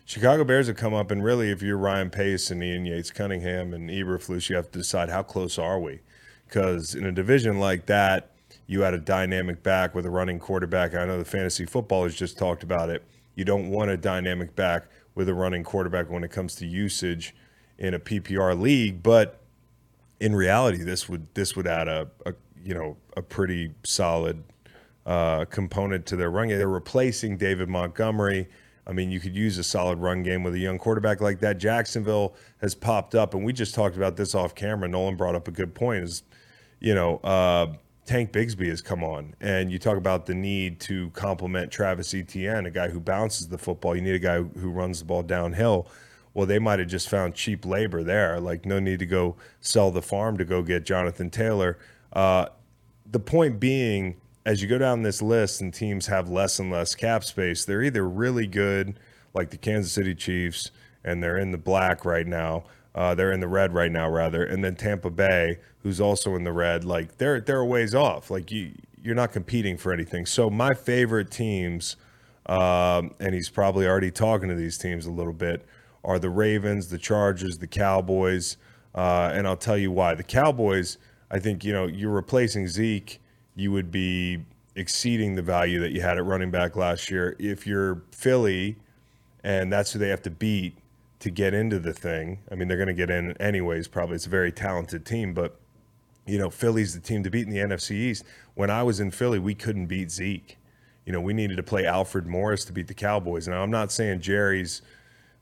Chicago 0.06 0.44
Bears 0.44 0.66
have 0.66 0.76
come 0.76 0.92
up, 0.92 1.10
and 1.10 1.24
really, 1.24 1.50
if 1.50 1.62
you're 1.62 1.78
Ryan 1.78 2.10
Pace 2.10 2.50
and 2.50 2.62
Ian 2.62 2.84
Yates, 2.84 3.10
Cunningham, 3.10 3.72
and 3.72 3.88
Eberflus, 3.88 4.50
you 4.50 4.56
have 4.56 4.70
to 4.72 4.78
decide 4.78 5.08
how 5.08 5.22
close 5.22 5.58
are 5.58 5.80
we? 5.80 6.00
Because 6.46 6.94
in 6.94 7.06
a 7.06 7.12
division 7.12 7.58
like 7.58 7.86
that, 7.86 8.30
you 8.66 8.82
had 8.82 8.92
a 8.92 8.98
dynamic 8.98 9.62
back 9.62 9.94
with 9.94 10.04
a 10.04 10.10
running 10.10 10.38
quarterback. 10.38 10.94
I 10.94 11.06
know 11.06 11.18
the 11.18 11.24
fantasy 11.24 11.64
footballers 11.64 12.14
just 12.14 12.36
talked 12.36 12.62
about 12.62 12.90
it. 12.90 13.02
You 13.34 13.46
don't 13.46 13.70
want 13.70 13.90
a 13.90 13.96
dynamic 13.96 14.54
back 14.54 14.84
with 15.14 15.28
a 15.28 15.34
running 15.34 15.64
quarterback 15.64 16.10
when 16.10 16.22
it 16.22 16.30
comes 16.30 16.54
to 16.56 16.66
usage 16.66 17.34
in 17.78 17.94
a 17.94 17.98
PPR 17.98 18.58
league, 18.60 19.02
but 19.02 19.40
in 20.20 20.34
reality, 20.36 20.82
this 20.82 21.08
would 21.08 21.26
this 21.34 21.56
would 21.56 21.66
add 21.66 21.88
a, 21.88 22.08
a 22.26 22.34
you 22.62 22.74
know 22.74 22.96
a 23.16 23.22
pretty 23.22 23.74
solid 23.84 24.44
uh, 25.06 25.44
component 25.46 26.06
to 26.06 26.16
their 26.16 26.30
running. 26.30 26.56
They're 26.56 26.68
replacing 26.68 27.38
David 27.38 27.68
Montgomery. 27.68 28.48
I 28.86 28.92
mean, 28.92 29.10
you 29.10 29.20
could 29.20 29.34
use 29.34 29.56
a 29.58 29.64
solid 29.64 29.98
run 29.98 30.22
game 30.22 30.42
with 30.42 30.54
a 30.54 30.58
young 30.58 30.78
quarterback 30.78 31.20
like 31.20 31.40
that. 31.40 31.58
Jacksonville 31.58 32.34
has 32.60 32.74
popped 32.74 33.14
up, 33.14 33.34
and 33.34 33.44
we 33.44 33.52
just 33.52 33.74
talked 33.74 33.96
about 33.96 34.16
this 34.16 34.34
off 34.34 34.54
camera. 34.54 34.88
Nolan 34.88 35.16
brought 35.16 35.34
up 35.34 35.48
a 35.48 35.50
good 35.50 35.74
point: 35.74 36.04
is 36.04 36.22
you 36.80 36.94
know 36.94 37.16
uh, 37.18 37.72
Tank 38.04 38.32
Bigsby 38.32 38.68
has 38.68 38.82
come 38.82 39.02
on, 39.02 39.34
and 39.40 39.72
you 39.72 39.78
talk 39.78 39.96
about 39.96 40.26
the 40.26 40.34
need 40.34 40.80
to 40.80 41.10
complement 41.10 41.72
Travis 41.72 42.12
Etienne, 42.12 42.66
a 42.66 42.70
guy 42.70 42.88
who 42.88 43.00
bounces 43.00 43.48
the 43.48 43.58
football. 43.58 43.96
You 43.96 44.02
need 44.02 44.14
a 44.14 44.18
guy 44.18 44.42
who 44.42 44.70
runs 44.70 44.98
the 44.98 45.06
ball 45.06 45.22
downhill. 45.22 45.88
Well, 46.34 46.46
they 46.46 46.58
might 46.58 46.80
have 46.80 46.88
just 46.88 47.08
found 47.08 47.34
cheap 47.34 47.64
labor 47.64 48.02
there. 48.02 48.40
Like, 48.40 48.66
no 48.66 48.80
need 48.80 48.98
to 48.98 49.06
go 49.06 49.36
sell 49.60 49.90
the 49.92 50.02
farm 50.02 50.36
to 50.38 50.44
go 50.44 50.62
get 50.62 50.84
Jonathan 50.84 51.30
Taylor. 51.30 51.78
Uh, 52.12 52.46
the 53.06 53.20
point 53.20 53.60
being, 53.60 54.20
as 54.46 54.60
you 54.60 54.68
go 54.68 54.78
down 54.78 55.02
this 55.02 55.22
list 55.22 55.60
and 55.60 55.72
teams 55.72 56.06
have 56.06 56.28
less 56.28 56.58
and 56.58 56.70
less 56.70 56.94
cap 56.94 57.24
space, 57.24 57.64
they're 57.64 57.82
either 57.82 58.06
really 58.06 58.46
good, 58.46 58.98
like 59.32 59.50
the 59.50 59.56
Kansas 59.56 59.92
City 59.92 60.14
Chiefs, 60.14 60.70
and 61.02 61.22
they're 61.22 61.38
in 61.38 61.50
the 61.50 61.58
black 61.58 62.04
right 62.04 62.26
now. 62.26 62.64
Uh, 62.94 63.14
they're 63.14 63.32
in 63.32 63.40
the 63.40 63.48
red 63.48 63.74
right 63.74 63.90
now, 63.90 64.08
rather, 64.08 64.44
and 64.44 64.62
then 64.62 64.76
Tampa 64.76 65.10
Bay, 65.10 65.58
who's 65.82 66.00
also 66.00 66.36
in 66.36 66.44
the 66.44 66.52
red. 66.52 66.84
Like 66.84 67.18
they're 67.18 67.40
they're 67.40 67.60
a 67.60 67.66
ways 67.66 67.94
off. 67.94 68.30
Like 68.30 68.52
you 68.52 68.72
you're 69.02 69.14
not 69.14 69.32
competing 69.32 69.76
for 69.76 69.92
anything. 69.92 70.26
So 70.26 70.48
my 70.48 70.74
favorite 70.74 71.30
teams, 71.30 71.96
um, 72.46 73.14
and 73.18 73.34
he's 73.34 73.50
probably 73.50 73.86
already 73.86 74.10
talking 74.10 74.48
to 74.48 74.54
these 74.54 74.78
teams 74.78 75.06
a 75.06 75.10
little 75.10 75.32
bit, 75.32 75.66
are 76.04 76.18
the 76.18 76.30
Ravens, 76.30 76.88
the 76.88 76.98
Chargers, 76.98 77.58
the 77.58 77.66
Cowboys, 77.66 78.56
uh, 78.94 79.30
and 79.34 79.46
I'll 79.46 79.56
tell 79.56 79.76
you 79.76 79.90
why. 79.90 80.14
The 80.14 80.22
Cowboys, 80.22 80.98
I 81.30 81.40
think 81.40 81.64
you 81.64 81.72
know 81.72 81.86
you're 81.86 82.12
replacing 82.12 82.68
Zeke, 82.68 83.20
you 83.54 83.72
would 83.72 83.90
be 83.90 84.44
exceeding 84.76 85.34
the 85.34 85.42
value 85.42 85.80
that 85.80 85.92
you 85.92 86.00
had 86.00 86.18
at 86.18 86.24
running 86.24 86.50
back 86.50 86.76
last 86.76 87.10
year. 87.10 87.36
If 87.38 87.66
you're 87.66 88.02
Philly, 88.10 88.76
and 89.42 89.72
that's 89.72 89.92
who 89.92 89.98
they 89.98 90.08
have 90.08 90.22
to 90.22 90.30
beat 90.30 90.76
to 91.20 91.30
get 91.30 91.54
into 91.54 91.78
the 91.78 91.92
thing. 91.92 92.40
I 92.50 92.54
mean, 92.54 92.68
they're 92.68 92.76
going 92.76 92.88
to 92.88 92.94
get 92.94 93.10
in 93.10 93.36
anyways. 93.38 93.88
Probably 93.88 94.16
it's 94.16 94.26
a 94.26 94.30
very 94.30 94.52
talented 94.52 95.06
team, 95.06 95.32
but 95.32 95.58
you 96.26 96.38
know, 96.38 96.50
Philly's 96.50 96.94
the 96.94 97.00
team 97.00 97.22
to 97.22 97.30
beat 97.30 97.46
in 97.46 97.50
the 97.50 97.58
NFC 97.58 97.92
East. 97.92 98.24
When 98.54 98.70
I 98.70 98.82
was 98.82 99.00
in 99.00 99.10
Philly, 99.10 99.38
we 99.38 99.54
couldn't 99.54 99.86
beat 99.86 100.10
Zeke. 100.10 100.58
You 101.04 101.12
know, 101.12 101.20
we 101.20 101.34
needed 101.34 101.56
to 101.56 101.62
play 101.62 101.86
Alfred 101.86 102.26
Morris 102.26 102.64
to 102.64 102.72
beat 102.72 102.88
the 102.88 102.94
Cowboys. 102.94 103.46
Now, 103.46 103.62
I'm 103.62 103.70
not 103.70 103.92
saying 103.92 104.20
Jerry's 104.20 104.80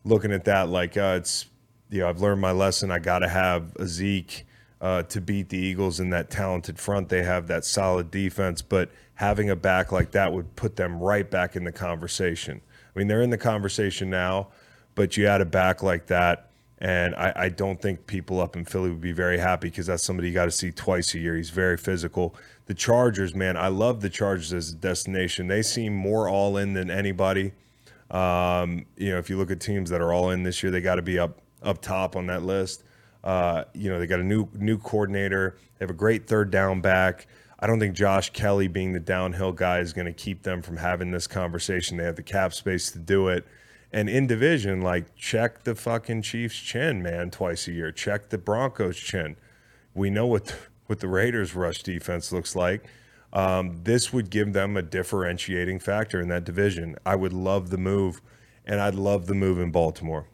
looking 0.04 0.32
at 0.32 0.44
that 0.44 0.68
like 0.68 0.96
uh, 0.96 1.14
it's, 1.18 1.46
you 1.88 2.00
know, 2.00 2.08
I've 2.08 2.20
learned 2.20 2.40
my 2.40 2.50
lesson. 2.50 2.90
I 2.90 2.98
got 2.98 3.20
to 3.20 3.28
have 3.28 3.76
a 3.76 3.86
Zeke 3.86 4.44
uh, 4.82 5.04
to 5.04 5.20
beat 5.20 5.48
the 5.48 5.56
Eagles 5.56 6.00
in 6.00 6.10
that 6.10 6.28
talented 6.28 6.78
front. 6.78 7.08
They 7.08 7.22
have 7.22 7.46
that 7.46 7.64
solid 7.64 8.10
defense, 8.10 8.60
but 8.60 8.90
having 9.14 9.48
a 9.48 9.56
back 9.56 9.92
like 9.92 10.10
that 10.10 10.32
would 10.32 10.56
put 10.56 10.74
them 10.74 10.98
right 10.98 11.30
back 11.30 11.54
in 11.54 11.62
the 11.62 11.72
conversation. 11.72 12.60
I 12.94 12.98
mean, 12.98 13.06
they're 13.06 13.22
in 13.22 13.30
the 13.30 13.38
conversation 13.38 14.10
now, 14.10 14.48
but 14.96 15.16
you 15.16 15.26
add 15.28 15.40
a 15.40 15.46
back 15.46 15.84
like 15.84 16.08
that. 16.08 16.50
And 16.78 17.14
I, 17.14 17.32
I 17.36 17.48
don't 17.48 17.80
think 17.80 18.08
people 18.08 18.40
up 18.40 18.56
in 18.56 18.64
Philly 18.64 18.90
would 18.90 19.00
be 19.00 19.12
very 19.12 19.38
happy 19.38 19.68
because 19.68 19.86
that's 19.86 20.02
somebody 20.02 20.28
you 20.28 20.34
got 20.34 20.46
to 20.46 20.50
see 20.50 20.72
twice 20.72 21.14
a 21.14 21.20
year. 21.20 21.36
He's 21.36 21.50
very 21.50 21.76
physical. 21.76 22.34
The 22.66 22.74
Chargers, 22.74 23.36
man, 23.36 23.56
I 23.56 23.68
love 23.68 24.00
the 24.00 24.10
Chargers 24.10 24.52
as 24.52 24.72
a 24.72 24.74
destination. 24.74 25.46
They 25.46 25.62
seem 25.62 25.94
more 25.94 26.28
all 26.28 26.56
in 26.56 26.72
than 26.72 26.90
anybody. 26.90 27.52
Um, 28.10 28.86
you 28.96 29.10
know, 29.10 29.18
if 29.18 29.30
you 29.30 29.38
look 29.38 29.52
at 29.52 29.60
teams 29.60 29.90
that 29.90 30.00
are 30.00 30.12
all 30.12 30.30
in 30.30 30.42
this 30.42 30.60
year, 30.64 30.72
they 30.72 30.80
got 30.80 30.96
to 30.96 31.02
be 31.02 31.20
up 31.20 31.38
up 31.62 31.80
top 31.80 32.16
on 32.16 32.26
that 32.26 32.42
list. 32.42 32.82
Uh, 33.24 33.64
you 33.72 33.88
know, 33.90 33.98
they 33.98 34.06
got 34.06 34.20
a 34.20 34.24
new 34.24 34.48
new 34.54 34.78
coordinator. 34.78 35.56
They 35.78 35.84
have 35.84 35.90
a 35.90 35.94
great 35.94 36.26
third 36.26 36.50
down 36.50 36.80
back. 36.80 37.26
I 37.58 37.68
don't 37.68 37.78
think 37.78 37.94
Josh 37.94 38.30
Kelley 38.30 38.66
being 38.66 38.92
the 38.92 39.00
downhill 39.00 39.52
guy 39.52 39.78
is 39.78 39.92
going 39.92 40.06
to 40.06 40.12
keep 40.12 40.42
them 40.42 40.62
from 40.62 40.78
having 40.78 41.12
this 41.12 41.28
conversation. 41.28 41.96
They 41.96 42.04
have 42.04 42.16
the 42.16 42.22
cap 42.22 42.52
space 42.52 42.90
to 42.90 42.98
do 42.98 43.28
it. 43.28 43.46
And 43.92 44.08
in 44.08 44.26
division, 44.26 44.80
like 44.80 45.14
check 45.14 45.62
the 45.64 45.74
fucking 45.74 46.22
Chiefs 46.22 46.56
chin, 46.56 47.02
man, 47.02 47.30
twice 47.30 47.68
a 47.68 47.72
year. 47.72 47.92
Check 47.92 48.30
the 48.30 48.38
Broncos 48.38 48.96
chin. 48.96 49.36
We 49.94 50.10
know 50.10 50.26
what 50.26 50.56
what 50.86 51.00
the 51.00 51.08
Raiders 51.08 51.54
rush 51.54 51.82
defense 51.82 52.32
looks 52.32 52.56
like. 52.56 52.84
Um, 53.32 53.80
this 53.84 54.12
would 54.12 54.28
give 54.28 54.52
them 54.52 54.76
a 54.76 54.82
differentiating 54.82 55.78
factor 55.78 56.20
in 56.20 56.28
that 56.28 56.44
division. 56.44 56.96
I 57.06 57.16
would 57.16 57.32
love 57.32 57.70
the 57.70 57.78
move, 57.78 58.20
and 58.66 58.80
I'd 58.80 58.94
love 58.94 59.26
the 59.26 59.34
move 59.34 59.58
in 59.58 59.70
Baltimore. 59.70 60.26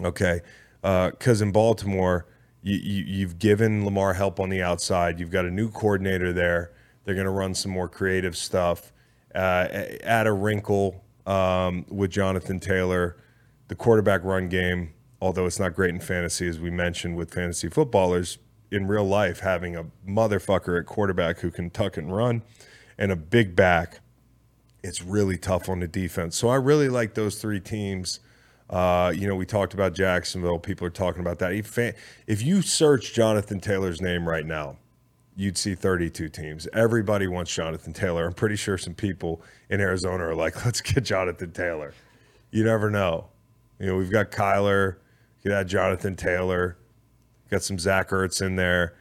Okay, 0.00 0.40
because 0.84 1.40
in 1.40 1.50
Baltimore, 1.50 2.26
you, 2.62 2.76
you, 2.76 3.04
you've 3.04 3.38
given 3.38 3.86
Lamar 3.86 4.12
help 4.12 4.38
on 4.38 4.50
the 4.50 4.62
outside. 4.62 5.18
You've 5.18 5.30
got 5.30 5.46
a 5.46 5.50
new 5.50 5.70
coordinator 5.70 6.30
there. 6.32 6.72
They're 7.04 7.14
going 7.14 7.26
to 7.26 7.30
run 7.30 7.54
some 7.54 7.72
more 7.72 7.88
creative 7.88 8.36
stuff, 8.36 8.92
uh, 9.34 9.68
add 10.02 10.26
a 10.26 10.32
wrinkle 10.32 11.02
um, 11.26 11.86
with 11.88 12.10
Jonathan 12.10 12.60
Taylor. 12.60 13.16
The 13.68 13.74
quarterback 13.74 14.22
run 14.24 14.50
game, 14.50 14.92
although 15.22 15.46
it's 15.46 15.58
not 15.58 15.74
great 15.74 15.90
in 15.90 16.00
fantasy, 16.00 16.46
as 16.46 16.60
we 16.60 16.70
mentioned 16.70 17.16
with 17.16 17.32
fantasy 17.32 17.68
footballers, 17.68 18.38
in 18.70 18.86
real 18.86 19.04
life, 19.04 19.40
having 19.40 19.76
a 19.76 19.84
motherfucker 20.06 20.78
at 20.78 20.86
quarterback 20.86 21.38
who 21.38 21.50
can 21.50 21.70
tuck 21.70 21.96
and 21.96 22.14
run 22.14 22.42
and 22.98 23.10
a 23.10 23.16
big 23.16 23.56
back, 23.56 24.00
it's 24.82 25.02
really 25.02 25.38
tough 25.38 25.68
on 25.68 25.80
the 25.80 25.88
defense. 25.88 26.36
So 26.36 26.48
I 26.48 26.56
really 26.56 26.88
like 26.88 27.14
those 27.14 27.40
three 27.40 27.60
teams. 27.60 28.20
Uh, 28.74 29.12
you 29.14 29.28
know, 29.28 29.36
we 29.36 29.46
talked 29.46 29.72
about 29.72 29.94
Jacksonville. 29.94 30.58
People 30.58 30.84
are 30.84 30.90
talking 30.90 31.20
about 31.20 31.38
that. 31.38 31.52
If, 31.52 31.78
if 32.26 32.42
you 32.42 32.60
search 32.60 33.14
Jonathan 33.14 33.60
Taylor's 33.60 34.00
name 34.00 34.28
right 34.28 34.44
now, 34.44 34.78
you'd 35.36 35.56
see 35.56 35.76
32 35.76 36.28
teams. 36.28 36.66
Everybody 36.72 37.28
wants 37.28 37.54
Jonathan 37.54 37.92
Taylor. 37.92 38.26
I'm 38.26 38.32
pretty 38.32 38.56
sure 38.56 38.76
some 38.76 38.94
people 38.94 39.40
in 39.70 39.80
Arizona 39.80 40.24
are 40.24 40.34
like, 40.34 40.64
let's 40.64 40.80
get 40.80 41.04
Jonathan 41.04 41.52
Taylor. 41.52 41.94
You 42.50 42.64
never 42.64 42.90
know. 42.90 43.28
You 43.78 43.86
know, 43.86 43.96
we've 43.96 44.10
got 44.10 44.32
Kyler, 44.32 44.96
you 45.44 45.52
got 45.52 45.68
Jonathan 45.68 46.16
Taylor, 46.16 46.76
got 47.50 47.62
some 47.62 47.78
Zach 47.78 48.08
Ertz 48.10 48.44
in 48.44 48.56
there. 48.56 48.94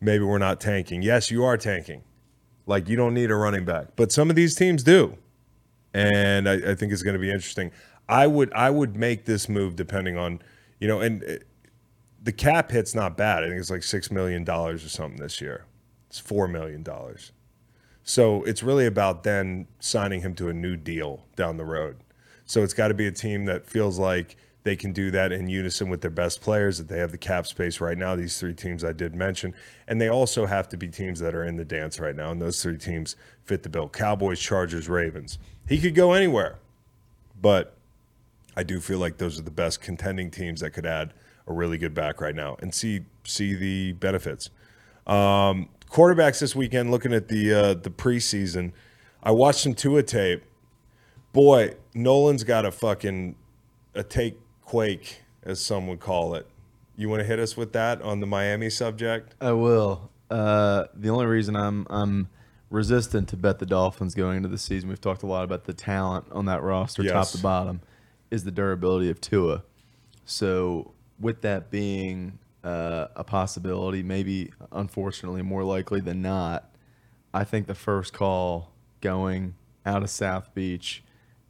Maybe 0.00 0.22
we're 0.22 0.38
not 0.38 0.60
tanking. 0.60 1.02
Yes, 1.02 1.32
you 1.32 1.44
are 1.44 1.56
tanking. 1.56 2.04
Like 2.64 2.88
you 2.88 2.94
don't 2.94 3.14
need 3.14 3.32
a 3.32 3.34
running 3.34 3.64
back, 3.64 3.88
but 3.96 4.12
some 4.12 4.30
of 4.30 4.36
these 4.36 4.54
teams 4.54 4.84
do, 4.84 5.16
and 5.92 6.48
I, 6.48 6.70
I 6.70 6.74
think 6.76 6.92
it's 6.92 7.02
going 7.02 7.14
to 7.14 7.20
be 7.20 7.30
interesting. 7.30 7.72
I 8.10 8.26
would 8.26 8.52
I 8.52 8.70
would 8.70 8.96
make 8.96 9.24
this 9.24 9.48
move 9.48 9.76
depending 9.76 10.16
on, 10.16 10.42
you 10.78 10.88
know, 10.88 11.00
and 11.00 11.22
uh, 11.22 11.34
the 12.22 12.32
cap 12.32 12.70
hit's 12.70 12.94
not 12.94 13.16
bad. 13.16 13.44
I 13.44 13.48
think 13.48 13.60
it's 13.60 13.70
like 13.70 13.82
six 13.82 14.10
million 14.10 14.44
dollars 14.44 14.84
or 14.84 14.88
something 14.88 15.20
this 15.20 15.40
year. 15.40 15.64
It's 16.08 16.18
four 16.18 16.48
million 16.48 16.82
dollars. 16.82 17.32
So 18.02 18.42
it's 18.42 18.62
really 18.62 18.86
about 18.86 19.22
then 19.22 19.68
signing 19.78 20.22
him 20.22 20.34
to 20.34 20.48
a 20.48 20.52
new 20.52 20.76
deal 20.76 21.24
down 21.36 21.56
the 21.56 21.64
road. 21.64 21.98
So 22.44 22.64
it's 22.64 22.74
got 22.74 22.88
to 22.88 22.94
be 22.94 23.06
a 23.06 23.12
team 23.12 23.44
that 23.44 23.66
feels 23.66 23.98
like 23.98 24.36
they 24.64 24.74
can 24.74 24.92
do 24.92 25.10
that 25.12 25.30
in 25.30 25.48
unison 25.48 25.88
with 25.88 26.00
their 26.00 26.10
best 26.10 26.40
players, 26.40 26.78
that 26.78 26.88
they 26.88 26.98
have 26.98 27.12
the 27.12 27.18
cap 27.18 27.46
space 27.46 27.80
right 27.80 27.96
now, 27.96 28.16
these 28.16 28.38
three 28.38 28.52
teams 28.52 28.84
I 28.84 28.92
did 28.92 29.14
mention. 29.14 29.54
And 29.86 30.00
they 30.00 30.08
also 30.08 30.46
have 30.46 30.68
to 30.70 30.76
be 30.76 30.88
teams 30.88 31.20
that 31.20 31.34
are 31.34 31.44
in 31.44 31.56
the 31.56 31.64
dance 31.64 32.00
right 32.00 32.14
now. 32.16 32.32
And 32.32 32.42
those 32.42 32.60
three 32.60 32.76
teams 32.76 33.14
fit 33.44 33.62
the 33.62 33.68
bill 33.68 33.88
Cowboys, 33.88 34.40
Chargers, 34.40 34.88
Ravens. 34.88 35.38
He 35.68 35.78
could 35.78 35.94
go 35.94 36.12
anywhere, 36.12 36.58
but 37.40 37.76
I 38.56 38.62
do 38.62 38.80
feel 38.80 38.98
like 38.98 39.18
those 39.18 39.38
are 39.38 39.42
the 39.42 39.50
best 39.50 39.80
contending 39.80 40.30
teams 40.30 40.60
that 40.60 40.70
could 40.70 40.86
add 40.86 41.12
a 41.46 41.52
really 41.52 41.78
good 41.78 41.94
back 41.94 42.20
right 42.20 42.34
now 42.34 42.56
and 42.60 42.74
see 42.74 43.02
see 43.24 43.54
the 43.54 43.92
benefits. 43.92 44.50
Um, 45.06 45.68
quarterbacks 45.90 46.40
this 46.40 46.54
weekend, 46.54 46.90
looking 46.90 47.12
at 47.12 47.28
the 47.28 47.52
uh, 47.52 47.74
the 47.74 47.90
preseason, 47.90 48.72
I 49.22 49.32
watched 49.32 49.60
some 49.60 49.74
Tua 49.74 50.02
tape. 50.02 50.44
Boy, 51.32 51.74
Nolan's 51.94 52.44
got 52.44 52.64
a 52.64 52.72
fucking 52.72 53.36
a 53.94 54.02
take 54.02 54.38
quake, 54.62 55.22
as 55.42 55.60
some 55.60 55.86
would 55.88 56.00
call 56.00 56.34
it. 56.34 56.46
You 56.96 57.08
want 57.08 57.20
to 57.20 57.26
hit 57.26 57.38
us 57.38 57.56
with 57.56 57.72
that 57.72 58.02
on 58.02 58.20
the 58.20 58.26
Miami 58.26 58.68
subject? 58.70 59.34
I 59.40 59.52
will. 59.52 60.10
Uh, 60.30 60.84
the 60.94 61.08
only 61.10 61.26
reason 61.26 61.56
I'm 61.56 61.86
I'm 61.90 62.28
resistant 62.70 63.28
to 63.28 63.36
bet 63.36 63.58
the 63.58 63.66
Dolphins 63.66 64.14
going 64.14 64.36
into 64.38 64.48
the 64.48 64.58
season, 64.58 64.88
we've 64.88 65.00
talked 65.00 65.22
a 65.22 65.26
lot 65.26 65.44
about 65.44 65.64
the 65.64 65.72
talent 65.72 66.26
on 66.30 66.46
that 66.46 66.62
roster, 66.62 67.02
top 67.04 67.28
to 67.28 67.38
bottom, 67.38 67.80
is 68.30 68.44
the 68.44 68.50
durability 68.50 69.10
of 69.10 69.20
Tua. 69.20 69.64
So, 70.24 70.92
with 71.18 71.42
that 71.42 71.70
being 71.70 72.38
uh, 72.64 73.08
a 73.16 73.24
possibility, 73.24 74.02
maybe 74.02 74.52
unfortunately 74.72 75.42
more 75.42 75.64
likely 75.64 76.00
than 76.00 76.22
not, 76.22 76.70
I 77.32 77.44
think 77.44 77.66
the 77.66 77.74
first 77.74 78.12
call 78.12 78.72
going 79.00 79.54
out 79.84 80.02
of 80.02 80.10
South 80.10 80.54
Beach 80.54 81.02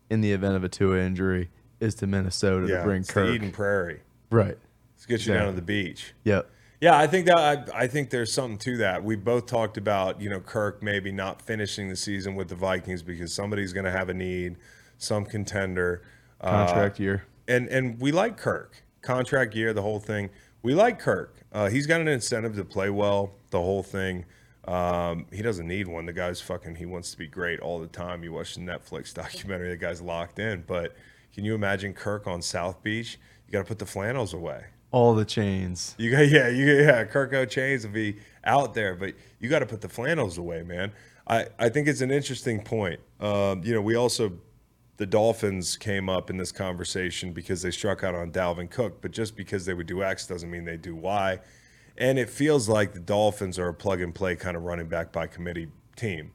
in 0.09 0.20
the 0.20 0.32
event 0.32 0.55
of 0.55 0.65
a 0.65 0.69
Tua 0.69 0.98
injury 0.98 1.51
is 1.78 1.94
to 1.97 2.07
Minnesota 2.07 2.66
to 2.66 2.82
bring 2.82 3.01
it's 3.01 3.11
Kirk. 3.11 3.35
Eden 3.35 3.52
Prairie. 3.52 4.01
Right. 4.31 4.59
Let's 4.94 5.07
get 5.07 5.27
you 5.27 5.32
down 5.32 5.47
to 5.47 5.52
the 5.52 5.62
beach. 5.62 6.12
Yep. 6.24 6.51
Yeah, 6.81 6.97
I 6.97 7.07
think 7.07 7.27
that 7.27 7.39
I, 7.39 7.82
I 7.82 7.86
think 7.86 8.11
there's 8.11 8.32
something 8.32 8.59
to 8.59 8.78
that. 8.78 9.05
We 9.05 9.16
both 9.16 9.47
talked 9.47 9.77
about 9.77 10.20
you 10.20 10.31
know 10.31 10.40
Kirk 10.40 10.82
maybe 10.82 11.12
not 11.12 11.43
finishing 11.43 11.89
the 11.89 11.97
season 11.97 12.35
with 12.35 12.48
the 12.48 12.55
Vikings 12.55 13.02
because 13.02 13.35
somebody's 13.35 13.73
going 13.73 13.85
to 13.85 13.90
have 13.90 14.09
a 14.09 14.15
need, 14.15 14.57
some 14.97 15.27
contender. 15.27 16.02
Uh, 16.41 16.67
Contract 16.67 16.99
year. 17.01 17.25
and 17.49 17.69
and 17.69 18.01
we 18.01 18.12
like 18.12 18.37
Kirk 18.37 18.83
contract 19.03 19.55
year, 19.55 19.73
the 19.73 19.83
whole 19.83 19.99
thing. 20.01 20.29
We 20.62 20.75
like 20.75 20.99
Kirk. 20.99 21.35
Uh, 21.53 21.69
he's 21.71 21.87
got 21.87 22.01
an 22.03 22.09
incentive 22.09 22.55
to 22.57 22.65
play 22.65 22.91
well, 22.91 23.33
the 23.51 23.59
whole 23.59 23.83
thing. 23.83 24.27
Um, 24.67 25.27
he 25.33 25.41
doesn't 25.43 25.67
need 25.67 25.89
one. 25.89 26.05
The 26.07 26.12
guy's 26.12 26.41
fucking. 26.41 26.75
He 26.77 26.85
wants 26.87 27.11
to 27.12 27.17
be 27.19 27.27
great 27.27 27.61
all 27.61 27.79
the 27.81 27.87
time. 27.87 28.23
You 28.23 28.33
watch 28.33 28.55
the 28.55 28.61
Netflix 28.61 29.15
documentary. 29.23 29.71
The 29.71 29.77
guy's 29.79 30.03
locked 30.03 30.39
in. 30.39 30.65
But 30.67 30.95
can 31.35 31.45
you 31.45 31.55
imagine 31.55 31.95
Kirk 31.95 32.27
on 32.27 32.43
South 32.43 32.83
Beach? 32.83 33.19
You 33.47 33.53
got 33.53 33.61
to 33.61 33.65
put 33.65 33.79
the 33.79 33.87
flannels 33.87 34.35
away. 34.35 34.65
All 34.93 35.15
the 35.15 35.25
chains. 35.25 35.95
You 35.99 36.11
got 36.11 36.29
yeah, 36.29 36.49
you 36.49 36.67
yeah, 36.67 37.05
Kirko 37.05 37.49
chains 37.49 37.87
will 37.87 37.93
be 37.95 38.19
out 38.45 38.75
there, 38.75 38.95
but 38.97 39.15
you 39.39 39.49
got 39.49 39.61
to 39.61 39.67
put 39.67 39.81
the 39.81 39.89
flannels 39.89 40.37
away, 40.37 40.62
man. 40.62 40.93
I 41.27 41.47
I 41.59 41.69
think 41.71 41.89
it's 41.89 42.01
an 42.03 42.11
interesting 42.11 42.61
point. 42.62 43.01
Um, 43.19 43.62
you 43.65 43.73
know, 43.73 43.81
we 43.81 43.95
also 43.95 44.33
the 45.01 45.06
Dolphins 45.06 45.78
came 45.78 46.10
up 46.10 46.28
in 46.28 46.36
this 46.36 46.52
conversation 46.52 47.32
because 47.32 47.62
they 47.62 47.70
struck 47.70 48.05
out 48.05 48.14
on 48.14 48.31
Dalvin 48.31 48.70
Cook, 48.70 49.01
but 49.01 49.12
just 49.12 49.35
because 49.35 49.64
they 49.64 49.72
would 49.72 49.86
do 49.86 50.02
X 50.02 50.27
doesn't 50.27 50.51
mean 50.51 50.66
they 50.66 50.77
do 50.77 50.94
Y. 50.94 51.39
And 51.97 52.18
it 52.18 52.28
feels 52.28 52.68
like 52.68 52.93
the 52.93 53.01
Dolphins 53.01 53.59
are 53.59 53.68
a 53.68 53.72
plug 53.72 54.02
and 54.02 54.14
play 54.14 54.36
kind 54.36 54.59
of 54.59 54.64
running 54.64 54.89
back 54.89 55.10
by 55.10 55.27
committee 55.27 55.68
team, 55.97 56.32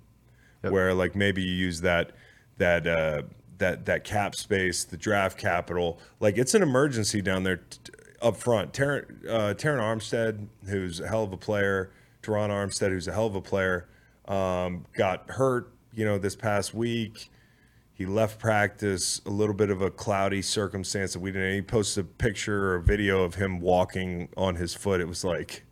where 0.61 0.95
like 0.95 1.15
maybe 1.15 1.43
you 1.43 1.53
use 1.53 1.81
that 1.81 2.13
that 2.57 2.87
uh, 2.87 3.21
that 3.59 3.85
that 3.85 4.03
cap 4.03 4.33
space, 4.33 4.83
the 4.83 4.97
draft 4.97 5.37
capital. 5.37 5.99
Like 6.19 6.39
it's 6.39 6.55
an 6.55 6.63
emergency 6.63 7.21
down 7.21 7.43
there 7.43 7.57
t- 7.57 7.91
up 8.19 8.35
front. 8.35 8.73
Terron 8.73 9.29
uh, 9.29 9.53
Armstead, 9.53 10.47
who's 10.67 10.99
a 11.01 11.07
hell 11.07 11.23
of 11.23 11.31
a 11.31 11.37
player, 11.37 11.91
Terron 12.23 12.49
Armstead, 12.49 12.89
who's 12.89 13.07
a 13.07 13.13
hell 13.13 13.27
of 13.27 13.35
a 13.35 13.41
player, 13.41 13.87
um, 14.27 14.87
got 14.97 15.29
hurt. 15.29 15.71
You 15.93 16.05
know, 16.05 16.17
this 16.17 16.35
past 16.35 16.73
week. 16.73 17.29
He 17.95 18.05
left 18.05 18.39
practice 18.39 19.22
a 19.26 19.30
little 19.30 19.55
bit 19.55 19.69
of 19.69 19.81
a 19.81 19.89
cloudy 19.89 20.41
circumstance 20.41 21.13
that 21.13 21.19
we 21.22 21.31
didn't. 21.31 21.53
He 21.55 21.61
posted 21.61 22.03
a 22.03 22.07
picture 22.07 22.72
or 22.72 22.76
a 22.76 22.81
video 22.84 23.23
of 23.23 23.35
him 23.35 23.61
walking 23.61 24.27
on 24.35 24.55
his 24.55 24.73
foot. 24.73 24.99
It 24.99 25.07
was 25.07 25.23
like 25.23 25.63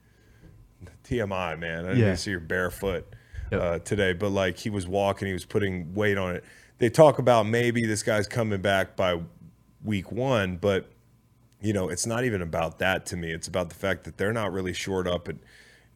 TMI, 1.03 1.59
man. 1.59 1.79
I 1.85 1.89
didn't 1.89 1.97
Yeah. 1.99 2.05
even 2.05 2.17
see 2.17 2.31
your 2.31 2.39
barefoot 2.39 3.13
Yep. 3.51 3.61
uh, 3.61 3.79
today, 3.79 4.13
but 4.13 4.29
like 4.29 4.57
he 4.57 4.69
was 4.69 4.87
walking, 4.87 5.27
he 5.27 5.33
was 5.33 5.43
putting 5.45 5.93
weight 5.93 6.17
on 6.17 6.35
it. 6.37 6.45
They 6.79 6.89
talk 6.89 7.19
about 7.19 7.43
maybe 7.45 7.85
this 7.85 8.03
guy's 8.03 8.27
coming 8.27 8.61
back 8.61 8.95
by 8.95 9.21
week 9.83 10.11
one, 10.11 10.55
but 10.57 10.89
you 11.61 11.73
know, 11.73 11.87
it's 11.89 12.05
not 12.05 12.23
even 12.23 12.41
about 12.41 12.79
that 12.79 13.05
to 13.07 13.17
me. 13.17 13.31
It's 13.31 13.47
about 13.47 13.69
the 13.69 13.75
fact 13.75 14.05
that 14.05 14.17
they're 14.17 14.33
not 14.33 14.51
really 14.53 14.73
shored 14.73 15.07
up 15.07 15.27
at 15.27 15.35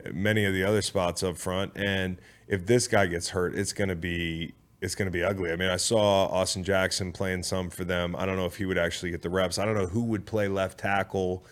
at 0.06 0.14
many 0.14 0.46
of 0.46 0.54
the 0.54 0.64
other 0.64 0.82
spots 0.84 1.24
up 1.24 1.38
front. 1.38 1.72
And 1.76 2.22
if 2.48 2.68
this 2.68 2.88
guy 2.88 3.08
gets 3.08 3.30
hurt, 3.30 3.56
it's 3.56 3.74
going 3.74 3.90
to 3.90 3.96
be 3.96 4.54
it's 4.82 4.96
going 4.96 5.08
to 5.08 5.12
be 5.12 5.24
ugly. 5.24 5.52
I 5.52 5.56
mean, 5.56 5.70
I 5.70 5.78
saw 5.78 6.26
Austin 6.28 6.64
Jackson 6.64 7.12
playing 7.12 7.44
some 7.44 7.70
for 7.70 7.84
them. 7.84 8.16
I 8.16 8.26
don't 8.26 8.36
know 8.38 8.46
if 8.46 8.58
he 8.58 8.66
would 8.66 8.78
actually 8.78 9.12
get 9.12 9.22
the 9.22 9.30
reps. 9.30 9.58
I 9.58 9.66
don't 9.66 9.76
know 9.76 9.88
who 9.88 10.04
would 10.04 10.26
play 10.26 10.48
left 10.48 10.78
tackle 10.80 11.44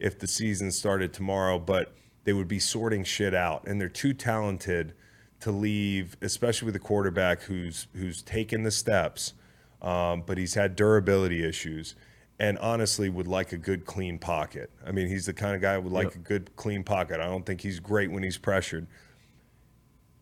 if 0.00 0.18
the 0.18 0.26
season 0.26 0.72
started 0.72 1.12
tomorrow, 1.12 1.58
but 1.58 1.94
they 2.24 2.32
would 2.32 2.48
be 2.48 2.58
sorting 2.58 3.04
shit 3.04 3.34
out. 3.34 3.66
And 3.66 3.80
they're 3.80 3.88
too 3.88 4.12
talented 4.12 4.94
to 5.40 5.50
leave, 5.52 6.16
especially 6.22 6.66
with 6.66 6.76
a 6.76 6.80
quarterback 6.80 7.42
who's 7.42 7.86
who's 7.94 8.22
taken 8.22 8.62
the 8.62 8.70
steps, 8.70 9.34
um, 9.80 10.22
but 10.26 10.38
he's 10.38 10.54
had 10.54 10.74
durability 10.76 11.44
issues. 11.44 11.94
And 12.38 12.58
honestly, 12.58 13.08
would 13.08 13.28
like 13.28 13.52
a 13.52 13.56
good 13.58 13.84
clean 13.84 14.18
pocket. 14.18 14.70
I 14.84 14.90
mean, 14.90 15.06
he's 15.06 15.26
the 15.26 15.32
kind 15.32 15.54
of 15.54 15.60
guy 15.60 15.74
who 15.74 15.82
would 15.82 15.92
like 15.92 16.06
Yep. 16.06 16.14
a 16.14 16.18
good 16.18 16.56
clean 16.56 16.82
pocket. 16.82 17.20
I 17.20 17.26
don't 17.26 17.46
think 17.46 17.60
he's 17.60 17.78
great 17.78 18.10
when 18.10 18.24
he's 18.24 18.38
pressured. 18.38 18.88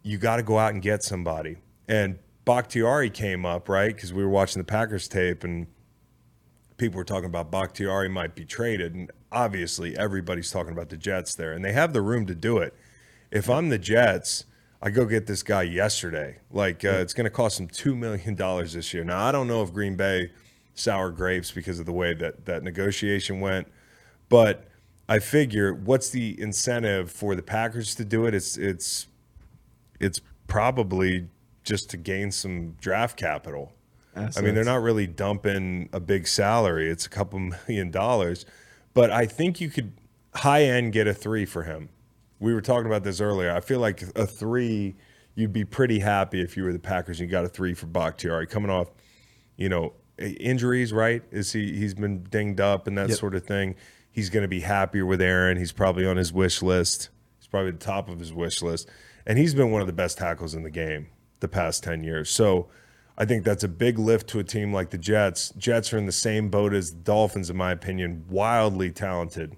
You 0.03 0.19
got 0.19 0.37
to 0.37 0.43
go 0.43 0.59
out 0.59 0.75
and 0.75 0.83
get 0.83 1.03
somebody. 1.03 1.57
And 1.89 2.19
Bakhtiari 2.51 3.11
came 3.11 3.47
up 3.47 3.69
right 3.69 3.95
because 3.95 4.13
we 4.13 4.25
were 4.25 4.29
watching 4.29 4.59
the 4.59 4.67
Packers 4.67 5.07
tape, 5.07 5.45
and 5.45 5.69
people 6.79 6.99
were 6.99 7.05
talking 7.05 7.27
about 7.27 7.49
Bakhtiari 7.49 8.09
might 8.09 8.35
be 8.35 8.45
traded, 8.45 8.93
and 8.93 9.09
obviously 9.31 9.97
everybody's 9.97 10.51
talking 10.51 10.73
about 10.73 10.89
the 10.89 10.97
Jets 10.97 11.37
there, 11.37 11.53
and 11.53 11.65
they 11.65 11.71
have 11.71 11.93
the 11.93 12.03
room 12.03 12.27
to 12.27 12.35
do 12.35 12.59
it. 12.59 12.75
If 13.31 13.49
I'm 13.49 13.69
the 13.69 13.79
Jets, 13.79 14.47
I 14.83 14.91
go 14.91 15.05
get 15.05 15.29
this 15.29 15.45
guy 15.45 15.63
yesterday. 15.63 16.39
Like 16.51 16.85
uh, 16.85 16.99
it's 16.99 17.15
going 17.15 17.27
to 17.27 17.31
cost 17.31 17.61
him 17.61 17.69
two 17.69 17.95
million 17.95 18.35
dollars 18.35 18.73
this 18.73 18.93
year. 18.93 19.05
Now 19.05 19.25
I 19.25 19.31
don't 19.31 19.47
know 19.47 19.63
if 19.63 19.73
Green 19.73 19.95
Bay 19.95 20.33
sour 20.75 21.13
grapes 21.13 21.53
because 21.53 21.79
of 21.79 21.87
the 21.87 21.93
way 21.93 22.15
that 22.15 22.47
that 22.47 22.65
negotiation 22.65 23.39
went, 23.39 23.69
but 24.29 24.67
I 25.09 25.21
figure 25.21 25.73
what's 25.73 26.11
the 26.11 26.41
incentive 26.41 27.13
for 27.13 27.37
the 27.37 27.43
Packers 27.43 27.95
to 27.95 28.05
do 28.05 28.27
it? 28.27 28.35
It's 28.35 28.57
it's 28.57 29.07
it's 30.01 30.21
probably 30.49 31.29
just 31.65 31.91
to 31.91 31.97
gain 31.97 32.31
some 32.31 32.73
draft 32.81 33.17
capital. 33.17 33.73
I 34.17 34.41
mean, 34.41 34.55
they're 34.55 34.65
not 34.65 34.83
really 34.83 35.07
dumping 35.07 35.89
a 35.93 36.01
big 36.01 36.27
salary. 36.27 36.91
It's 36.91 37.07
a 37.07 37.09
couple 37.09 37.39
million 37.69 37.91
dollars. 37.91 38.45
But 38.93 39.11
I 39.11 39.27
think 39.27 39.61
you 39.61 39.71
could 39.71 39.93
high 40.35 40.65
end 40.65 40.93
get 40.93 41.07
a 41.07 41.15
three 41.15 41.45
for 41.47 41.63
him. 41.63 41.89
We 42.41 42.53
were 42.55 42.61
talking 42.61 42.87
about 42.87 43.05
this 43.05 43.21
earlier. 43.21 43.53
I 43.55 43.61
feel 43.61 43.79
like 43.81 44.03
a 44.17 44.27
three, 44.27 44.97
you'd 45.35 45.53
be 45.53 45.65
pretty 45.65 46.01
happy 46.01 46.41
if 46.43 46.57
you 46.57 46.65
were 46.65 46.73
the 46.73 46.79
Packers 46.79 47.21
and 47.21 47.29
you 47.29 47.31
got 47.33 47.45
a 47.45 47.49
three 47.49 47.75
for 47.75 47.87
Bakhtiari 47.87 48.47
coming 48.47 48.71
off, 48.71 48.89
you 49.57 49.69
know, 49.69 49.93
injuries. 50.19 50.93
Right? 50.93 51.23
Is 51.31 51.53
he? 51.53 51.77
He's 51.79 51.95
been 51.95 52.25
dinged 52.25 52.61
up 52.61 52.87
and 52.87 52.99
that 52.99 53.11
Yep. 53.11 53.19
sort 53.19 53.35
of 53.35 53.45
thing. 53.47 53.77
He's 54.11 54.29
going 54.29 54.43
to 54.43 54.49
be 54.49 54.61
happier 54.61 55.07
with 55.07 55.21
Aaron. 55.23 55.57
He's 55.57 55.73
probably 55.73 56.05
on 56.05 56.17
his 56.17 56.33
wish 56.33 56.63
list. 56.63 57.11
He's 57.39 57.47
probably 57.47 57.71
the 57.71 57.79
top 57.79 58.09
of 58.09 58.19
his 58.19 58.33
wish 58.33 58.61
list, 58.61 58.89
and 59.25 59.39
he's 59.39 59.55
been 59.55 59.71
one 59.71 59.81
of 59.83 59.87
the 59.87 59.93
best 59.93 60.19
tackles 60.19 60.55
in 60.55 60.65
the 60.65 60.71
game 60.71 61.07
the 61.41 61.49
past 61.49 61.83
ten 61.83 62.05
years. 62.05 62.31
So. 62.31 62.69
I 63.19 63.27
think 63.27 63.45
that's 63.45 63.65
a 63.65 63.69
big 63.69 63.99
lift 63.99 64.29
to 64.29 64.39
a 64.39 64.45
team 64.45 64.73
like 64.73 64.89
the 64.89 64.97
Jets. 64.97 65.51
Jets 65.59 65.93
are 65.93 65.99
in 65.99 66.07
the 66.07 66.13
same 66.13 66.49
boat 66.49 66.73
as 66.73 66.93
the 66.93 67.01
Dolphins, 67.01 67.51
in 67.51 67.57
my 67.57 67.71
opinion, 67.71 68.25
wildly 68.31 68.91
talented, 68.91 69.57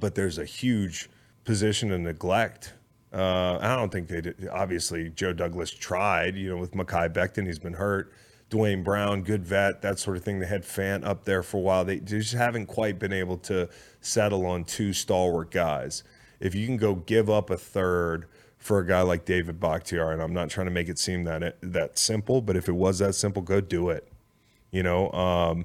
but 0.00 0.14
there's 0.14 0.38
a 0.38 0.46
huge 0.46 1.10
position 1.44 1.92
of 1.92 2.00
neglect. 2.00 2.72
Uh, 3.12 3.58
I 3.60 3.76
don't 3.76 3.92
think 3.92 4.08
they 4.08 4.22
did. 4.22 4.48
Obviously, 4.50 5.10
Joe 5.10 5.34
Douglas 5.34 5.70
tried, 5.70 6.34
you 6.36 6.48
know, 6.48 6.56
with 6.56 6.72
Mekhi 6.72 7.12
Becton, 7.12 7.46
he's 7.46 7.58
been 7.58 7.74
hurt. 7.74 8.10
Duane 8.48 8.82
Brown, 8.82 9.22
good 9.22 9.44
vet, 9.44 9.82
that 9.82 9.98
sort 9.98 10.16
of 10.16 10.24
thing. 10.24 10.38
They 10.38 10.46
had 10.46 10.62
Fant 10.62 11.04
up 11.04 11.24
there 11.24 11.42
for 11.42 11.58
a 11.58 11.60
while. 11.60 11.84
They 11.84 11.98
just 11.98 12.32
haven't 12.32 12.66
quite 12.66 12.98
been 12.98 13.12
able 13.12 13.36
to 13.38 13.68
settle 14.00 14.46
on 14.46 14.64
two 14.64 14.94
stalwart 14.94 15.50
guys. 15.50 16.04
If 16.40 16.54
you 16.54 16.64
can 16.64 16.78
go 16.78 16.94
give 16.94 17.28
up 17.28 17.50
a 17.50 17.58
third 17.58 18.28
for 18.68 18.80
a 18.80 18.86
guy 18.86 19.00
like 19.00 19.24
David 19.24 19.58
Bakhtiari, 19.58 20.12
and 20.12 20.22
I'm 20.22 20.34
not 20.34 20.50
trying 20.50 20.66
to 20.66 20.70
make 20.70 20.90
it 20.90 20.98
seem 20.98 21.24
that 21.24 21.56
that 21.62 21.98
simple, 21.98 22.42
but 22.42 22.54
if 22.54 22.68
it 22.68 22.74
was 22.74 22.98
that 22.98 23.14
simple, 23.14 23.40
go 23.40 23.62
do 23.62 23.88
it. 23.88 24.06
You 24.70 24.82
know, 24.82 25.10
um, 25.12 25.64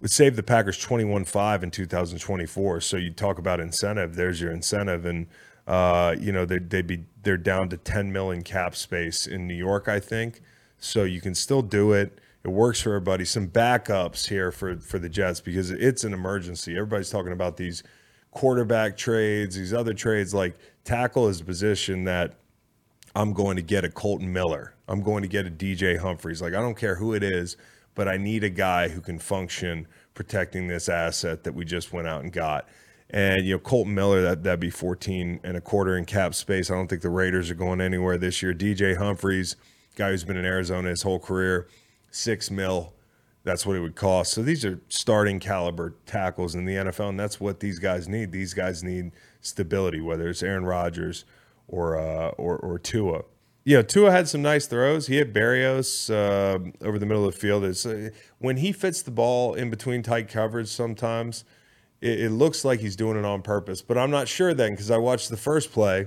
would 0.00 0.12
save 0.12 0.36
the 0.36 0.44
Packers 0.44 0.78
21-5 0.78 1.64
in 1.64 1.72
2024. 1.72 2.80
So 2.80 2.96
you 2.96 3.10
talk 3.10 3.40
about 3.40 3.58
incentive. 3.58 4.14
There's 4.14 4.40
your 4.40 4.52
incentive, 4.52 5.04
and 5.04 5.26
uh, 5.66 6.14
you 6.16 6.30
know 6.30 6.44
they 6.44 6.60
they'd 6.60 6.86
be 6.86 7.06
they're 7.24 7.36
down 7.36 7.68
to 7.70 7.76
10 7.76 8.12
million 8.12 8.44
cap 8.44 8.76
space 8.76 9.26
in 9.26 9.48
New 9.48 9.54
York, 9.54 9.88
I 9.88 9.98
think. 9.98 10.42
So 10.78 11.02
you 11.02 11.20
can 11.20 11.34
still 11.34 11.60
do 11.60 11.92
it. 11.92 12.20
It 12.44 12.50
works 12.50 12.80
for 12.82 12.90
everybody. 12.90 13.24
Some 13.24 13.48
backups 13.48 14.28
here 14.28 14.52
for 14.52 14.76
for 14.76 15.00
the 15.00 15.08
Jets 15.08 15.40
because 15.40 15.72
it's 15.72 16.04
an 16.04 16.12
emergency. 16.12 16.76
Everybody's 16.76 17.10
talking 17.10 17.32
about 17.32 17.56
these 17.56 17.82
quarterback 18.30 18.96
trades, 18.96 19.56
these 19.56 19.74
other 19.74 19.92
trades. 19.92 20.32
Like 20.32 20.56
tackle 20.86 21.28
is 21.28 21.40
a 21.40 21.44
position 21.44 22.04
that 22.04 22.34
I'm 23.14 23.32
going 23.32 23.56
to 23.56 23.62
get 23.62 23.84
a 23.84 23.90
Colton 23.90 24.32
Miller. 24.32 24.74
I'm 24.88 25.02
going 25.02 25.22
to 25.22 25.28
get 25.28 25.46
a 25.46 25.50
DJ 25.50 25.98
Humphries. 25.98 26.40
Like 26.40 26.54
I 26.54 26.60
don't 26.60 26.76
care 26.76 26.94
who 26.94 27.12
it 27.12 27.22
is, 27.22 27.56
but 27.94 28.08
I 28.08 28.16
need 28.16 28.44
a 28.44 28.50
guy 28.50 28.88
who 28.88 29.00
can 29.00 29.18
function 29.18 29.86
protecting 30.14 30.68
this 30.68 30.88
asset 30.88 31.44
that 31.44 31.54
we 31.54 31.64
just 31.64 31.92
went 31.92 32.06
out 32.06 32.22
and 32.22 32.32
got. 32.32 32.68
And 33.10 33.44
you 33.44 33.54
know, 33.54 33.58
Colton 33.58 33.94
Miller, 33.94 34.22
that 34.22 34.42
that'd 34.42 34.60
be 34.60 34.70
14 34.70 35.40
and 35.42 35.56
a 35.56 35.60
quarter 35.60 35.96
in 35.96 36.04
cap 36.04 36.34
space. 36.34 36.70
I 36.70 36.74
don't 36.74 36.88
think 36.88 37.02
the 37.02 37.10
Raiders 37.10 37.50
are 37.50 37.54
going 37.54 37.80
anywhere 37.80 38.18
this 38.18 38.42
year. 38.42 38.52
DJ 38.54 38.96
Humphries, 38.96 39.56
guy 39.96 40.10
who's 40.10 40.24
been 40.24 40.36
in 40.36 40.44
Arizona 40.44 40.88
his 40.88 41.02
whole 41.02 41.18
career, 41.18 41.68
six 42.10 42.50
mil. 42.50 42.92
That's 43.44 43.64
what 43.64 43.76
it 43.76 43.80
would 43.80 43.94
cost. 43.94 44.32
So 44.32 44.42
these 44.42 44.64
are 44.64 44.80
starting 44.88 45.38
caliber 45.38 45.94
tackles 46.04 46.56
in 46.56 46.64
the 46.64 46.74
NFL, 46.74 47.10
and 47.10 47.20
that's 47.20 47.38
what 47.38 47.60
these 47.60 47.78
guys 47.78 48.08
need. 48.08 48.32
These 48.32 48.54
guys 48.54 48.82
need 48.82 49.12
stability, 49.46 50.00
whether 50.00 50.28
it's 50.28 50.42
Aaron 50.42 50.64
Rodgers 50.64 51.24
or 51.68 51.98
uh, 51.98 52.28
or 52.30 52.56
or 52.56 52.78
Tua. 52.78 53.22
Yeah, 53.64 53.82
Tua 53.82 54.12
had 54.12 54.28
some 54.28 54.42
nice 54.42 54.66
throws. 54.66 55.08
He 55.08 55.16
hit 55.16 55.34
Berrios 55.34 56.08
uh, 56.08 56.86
over 56.86 57.00
the 57.00 57.06
middle 57.06 57.26
of 57.26 57.34
the 57.34 57.40
field. 57.40 57.64
It's, 57.64 57.84
uh, 57.84 58.10
when 58.38 58.58
he 58.58 58.70
fits 58.70 59.02
the 59.02 59.10
ball 59.10 59.54
in 59.54 59.70
between 59.70 60.04
tight 60.04 60.28
coverage, 60.28 60.68
sometimes 60.68 61.44
it, 62.00 62.20
it 62.20 62.30
looks 62.30 62.64
like 62.64 62.78
he's 62.78 62.94
doing 62.94 63.18
it 63.18 63.24
on 63.24 63.42
purpose. 63.42 63.82
But 63.82 63.98
I'm 63.98 64.12
not 64.12 64.28
sure 64.28 64.54
then 64.54 64.70
because 64.70 64.90
I 64.92 64.98
watched 64.98 65.30
the 65.30 65.36
first 65.36 65.72
play, 65.72 66.06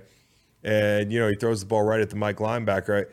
and 0.63 1.11
you 1.11 1.19
know 1.19 1.27
he 1.27 1.35
throws 1.35 1.59
the 1.59 1.65
ball 1.65 1.83
right 1.83 1.99
at 1.99 2.09
the 2.09 2.15
Mike 2.15 2.37
linebacker. 2.37 2.87
Right? 2.89 3.07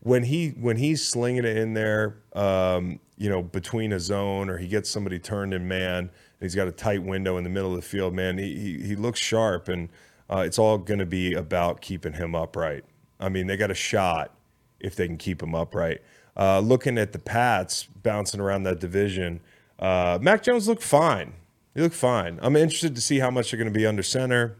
When 0.00 0.24
he 0.24 0.48
when 0.48 0.78
he's 0.78 1.06
slinging 1.06 1.44
it 1.44 1.56
in 1.56 1.74
there, 1.74 2.16
um, 2.32 2.98
you 3.16 3.30
know, 3.30 3.40
between 3.40 3.92
a 3.92 4.00
zone 4.00 4.50
or 4.50 4.58
he 4.58 4.66
gets 4.66 4.90
somebody 4.90 5.20
turned 5.20 5.54
in 5.54 5.68
man, 5.68 6.10
he's 6.42 6.54
got 6.54 6.68
a 6.68 6.72
tight 6.72 7.02
window 7.02 7.36
in 7.38 7.44
the 7.44 7.50
middle 7.50 7.70
of 7.70 7.76
the 7.76 7.86
field. 7.86 8.14
Man, 8.14 8.38
he 8.38 8.58
he, 8.58 8.88
he 8.88 8.96
looks 8.96 9.20
sharp, 9.20 9.68
and 9.68 9.88
uh, 10.28 10.42
it's 10.46 10.58
all 10.58 10.78
going 10.78 11.00
to 11.00 11.06
be 11.06 11.34
about 11.34 11.80
keeping 11.80 12.14
him 12.14 12.34
upright. 12.34 12.84
I 13.18 13.28
mean, 13.28 13.46
they 13.46 13.56
got 13.56 13.70
a 13.70 13.74
shot 13.74 14.34
if 14.80 14.96
they 14.96 15.06
can 15.06 15.16
keep 15.16 15.42
him 15.42 15.54
upright. 15.54 16.02
Uh, 16.36 16.60
looking 16.60 16.98
at 16.98 17.12
the 17.12 17.18
Pats 17.18 17.84
bouncing 17.84 18.40
around 18.40 18.64
that 18.64 18.80
division, 18.80 19.40
uh, 19.78 20.18
Mac 20.20 20.42
Jones 20.42 20.66
looked 20.66 20.82
fine. 20.82 21.34
He 21.74 21.80
looked 21.80 21.94
fine. 21.94 22.38
I'm 22.42 22.56
interested 22.56 22.94
to 22.94 23.00
see 23.00 23.18
how 23.18 23.30
much 23.30 23.50
they're 23.50 23.58
going 23.58 23.72
to 23.72 23.78
be 23.78 23.86
under 23.86 24.02
center. 24.02 24.56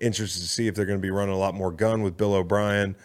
Interested 0.00 0.40
to 0.40 0.48
see 0.48 0.66
if 0.66 0.74
they're 0.74 0.86
going 0.86 0.98
to 0.98 1.02
be 1.02 1.10
running 1.10 1.34
a 1.34 1.38
lot 1.38 1.54
more 1.54 1.70
gun 1.70 2.02
with 2.02 2.16
Bill 2.16 2.34
O'Brien. 2.34 2.96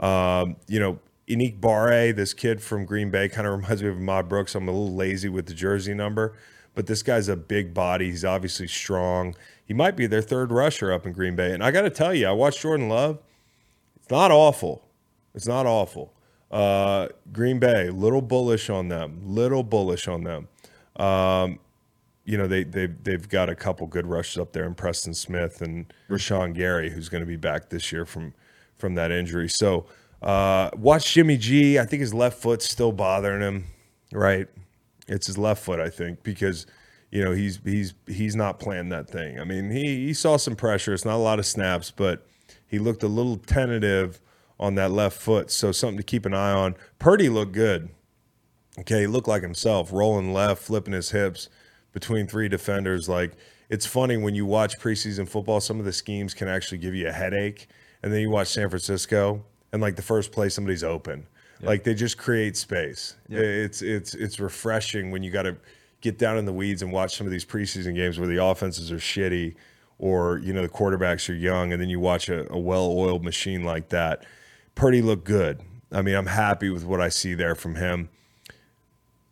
Um, 0.00 0.56
you 0.66 0.80
know, 0.80 0.98
Unique 1.26 1.60
Barre, 1.60 2.12
this 2.12 2.32
kid 2.34 2.62
from 2.62 2.84
Green 2.84 3.10
Bay, 3.10 3.28
kind 3.28 3.46
of 3.46 3.54
reminds 3.58 3.82
me 3.82 3.88
of 3.88 3.96
Ahmad 3.96 4.28
Brooks. 4.28 4.54
I'm 4.54 4.68
a 4.68 4.72
little 4.72 4.94
lazy 4.94 5.28
with 5.28 5.46
the 5.46 5.54
jersey 5.54 5.94
number, 5.94 6.34
but 6.76 6.86
this 6.86 7.02
guy's 7.02 7.28
a 7.28 7.36
big 7.36 7.74
body. 7.74 8.10
He's 8.10 8.24
obviously 8.24 8.68
strong. 8.68 9.34
He 9.64 9.74
might 9.74 9.96
be 9.96 10.06
their 10.06 10.20
third 10.20 10.52
rusher 10.52 10.92
up 10.92 11.06
in 11.06 11.12
Green 11.12 11.34
Bay. 11.34 11.52
And 11.52 11.64
I 11.64 11.70
got 11.72 11.82
to 11.82 11.90
tell 11.90 12.14
you, 12.14 12.28
I 12.28 12.32
watched 12.32 12.60
Jordan 12.60 12.88
Love. 12.88 13.18
It's 13.96 14.10
not 14.10 14.30
awful. 14.30 14.86
It's 15.34 15.48
not 15.48 15.64
awful. 15.66 16.12
Uh, 16.50 17.08
Green 17.32 17.58
Bay, 17.58 17.88
little 17.88 18.20
bullish 18.20 18.68
on 18.68 18.88
them. 18.88 19.20
Little 19.24 19.62
bullish 19.62 20.06
on 20.06 20.22
them. 20.22 20.48
Um, 20.96 21.58
you 22.26 22.36
know, 22.36 22.46
they 22.46 22.62
they 22.62 22.86
they've 22.86 23.28
got 23.28 23.48
a 23.48 23.54
couple 23.54 23.86
good 23.86 24.06
rushes 24.06 24.38
up 24.38 24.52
there 24.52 24.64
in 24.64 24.74
Preston 24.74 25.14
Smith 25.14 25.62
and 25.62 25.92
Rashan 26.10 26.54
Gary, 26.54 26.90
who's 26.90 27.08
going 27.08 27.22
to 27.22 27.26
be 27.26 27.36
back 27.36 27.70
this 27.70 27.90
year 27.90 28.04
from 28.04 28.34
from 28.76 28.96
that 28.96 29.10
injury. 29.10 29.48
So 29.48 29.86
uh, 30.22 30.70
watch 30.76 31.14
Jimmy 31.14 31.38
G. 31.38 31.78
I 31.78 31.86
think 31.86 32.00
his 32.00 32.12
left 32.12 32.38
foot's 32.38 32.68
still 32.68 32.92
bothering 32.92 33.40
him. 33.40 33.64
Right, 34.12 34.48
it's 35.08 35.26
his 35.26 35.38
left 35.38 35.62
foot. 35.62 35.80
I 35.80 35.90
think 35.90 36.22
because 36.22 36.66
you 37.10 37.24
know 37.24 37.32
he's 37.32 37.60
he's 37.64 37.94
he's 38.06 38.36
not 38.36 38.58
playing 38.58 38.88
that 38.90 39.08
thing. 39.08 39.40
I 39.40 39.44
mean, 39.44 39.70
he 39.70 40.06
he 40.06 40.14
saw 40.14 40.36
some 40.36 40.56
pressure. 40.56 40.94
It's 40.94 41.04
not 41.04 41.16
a 41.16 41.18
lot 41.18 41.38
of 41.38 41.46
snaps, 41.46 41.90
but 41.90 42.26
he 42.66 42.78
looked 42.78 43.02
a 43.02 43.08
little 43.08 43.36
tentative 43.36 44.20
on 44.58 44.74
that 44.76 44.90
left 44.90 45.20
foot. 45.20 45.50
So 45.50 45.72
something 45.72 45.98
to 45.98 46.02
keep 46.02 46.26
an 46.26 46.34
eye 46.34 46.52
on. 46.52 46.74
Purdy 46.98 47.28
looked 47.28 47.52
good. 47.52 47.90
Okay, 48.78 49.02
he 49.02 49.06
looked 49.06 49.28
like 49.28 49.42
himself, 49.42 49.92
rolling 49.92 50.32
left, 50.32 50.62
flipping 50.62 50.92
his 50.92 51.10
hips 51.10 51.48
between 51.92 52.26
three 52.26 52.48
defenders. 52.48 53.08
Like 53.08 53.32
it's 53.70 53.86
funny 53.86 54.16
when 54.16 54.34
you 54.34 54.44
watch 54.44 54.78
preseason 54.78 55.28
football, 55.28 55.60
some 55.60 55.78
of 55.78 55.84
the 55.84 55.92
schemes 55.92 56.34
can 56.34 56.48
actually 56.48 56.78
give 56.78 56.94
you 56.94 57.08
a 57.08 57.12
headache. 57.12 57.68
And 58.02 58.12
then 58.12 58.20
you 58.20 58.30
watch 58.30 58.48
San 58.48 58.68
Francisco 58.68 59.44
and 59.72 59.80
like 59.82 59.96
the 59.96 60.02
first 60.02 60.30
play 60.30 60.48
somebody's 60.48 60.84
open. 60.84 61.26
Like 61.62 61.84
they 61.84 61.94
just 61.94 62.18
create 62.18 62.56
space. 62.56 63.16
It's 63.28 63.82
it's 63.82 64.14
it's 64.14 64.38
refreshing 64.40 65.10
when 65.10 65.22
you 65.22 65.30
got 65.30 65.42
to 65.42 65.56
get 66.00 66.18
down 66.18 66.38
in 66.38 66.44
the 66.44 66.52
weeds 66.52 66.82
and 66.82 66.92
watch 66.92 67.16
some 67.16 67.26
of 67.26 67.30
these 67.30 67.44
preseason 67.44 67.94
games 67.94 68.18
where 68.18 68.28
the 68.28 68.42
offenses 68.42 68.92
are 68.92 68.96
shitty 68.96 69.54
or 69.98 70.38
you 70.38 70.52
know 70.52 70.62
the 70.62 70.68
quarterbacks 70.68 71.28
are 71.30 71.34
young 71.34 71.72
and 71.72 71.80
then 71.80 71.88
you 71.88 71.98
watch 71.98 72.28
a, 72.28 72.52
a 72.52 72.58
well-oiled 72.58 73.24
machine 73.24 73.64
like 73.64 73.88
that. 73.88 74.24
Purdy 74.74 75.00
looked 75.00 75.24
good. 75.24 75.62
I 75.90 76.02
mean, 76.02 76.14
I'm 76.14 76.26
happy 76.26 76.68
with 76.68 76.84
what 76.84 77.00
I 77.00 77.08
see 77.08 77.34
there 77.34 77.54
from 77.54 77.76
him. 77.76 78.10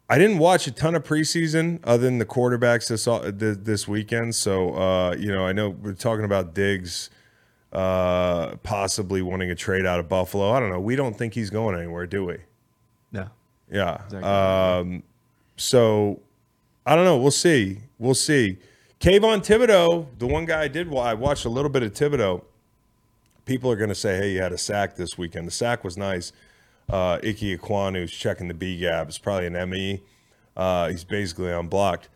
I 0.08 0.18
didn't 0.18 0.38
watch 0.38 0.66
a 0.66 0.70
ton 0.70 0.94
of 0.94 1.02
preseason 1.02 1.80
other 1.84 2.04
than 2.04 2.18
the 2.18 2.26
quarterbacks 2.26 2.88
this 2.88 3.04
this 3.64 3.88
weekend. 3.88 4.34
So 4.34 4.74
uh, 4.74 5.16
you 5.18 5.30
know, 5.30 5.46
I 5.46 5.52
know 5.52 5.70
we're 5.70 5.92
talking 5.92 6.24
about 6.24 6.54
Diggs 6.54 7.10
uh, 7.74 8.56
possibly 8.62 9.20
wanting 9.22 9.50
a 9.50 9.54
trade 9.54 9.84
out 9.86 9.98
of 10.00 10.08
Buffalo. 10.08 10.50
I 10.52 10.60
don't 10.60 10.70
know. 10.70 10.80
We 10.80 10.96
don't 10.96 11.16
think 11.16 11.34
he's 11.34 11.50
going 11.50 11.76
anywhere, 11.76 12.06
do 12.06 12.24
we? 12.24 12.36
No. 13.12 13.28
Yeah. 13.70 13.94
Exactly. 14.04 14.22
Um, 14.22 15.02
so 15.56 16.20
I 16.86 16.94
don't 16.94 17.04
know. 17.04 17.18
We'll 17.18 17.30
see. 17.30 17.78
We'll 17.98 18.14
see. 18.14 18.58
Kayvon 19.00 19.40
Thibodeaux, 19.44 20.06
the 20.18 20.26
one 20.26 20.44
guy 20.46 20.62
I 20.62 20.68
did. 20.68 20.88
wa- 20.88 21.02
I 21.02 21.14
watched 21.14 21.44
a 21.44 21.48
little 21.50 21.70
bit 21.70 21.82
of 21.82 21.92
Thibodeaux. 21.92 22.42
People 23.44 23.70
are 23.70 23.76
going 23.76 23.90
to 23.90 23.94
say, 23.94 24.16
"Hey, 24.16 24.32
you 24.32 24.40
had 24.40 24.52
a 24.52 24.58
sack 24.58 24.96
this 24.96 25.18
weekend." 25.18 25.46
The 25.46 25.50
sack 25.52 25.84
was 25.84 25.96
nice. 25.98 26.32
Uh, 26.90 27.14
Ike 27.22 27.38
Ekwonu's 27.58 28.10
checking 28.12 28.48
the 28.48 28.54
B 28.54 28.78
gap. 28.78 29.08
It's 29.08 29.18
probably 29.18 29.46
an 29.46 29.68
ME. 29.70 30.02
Uh, 30.56 30.88
he's 30.88 31.04
basically 31.04 31.50
unblocked. 31.50 32.08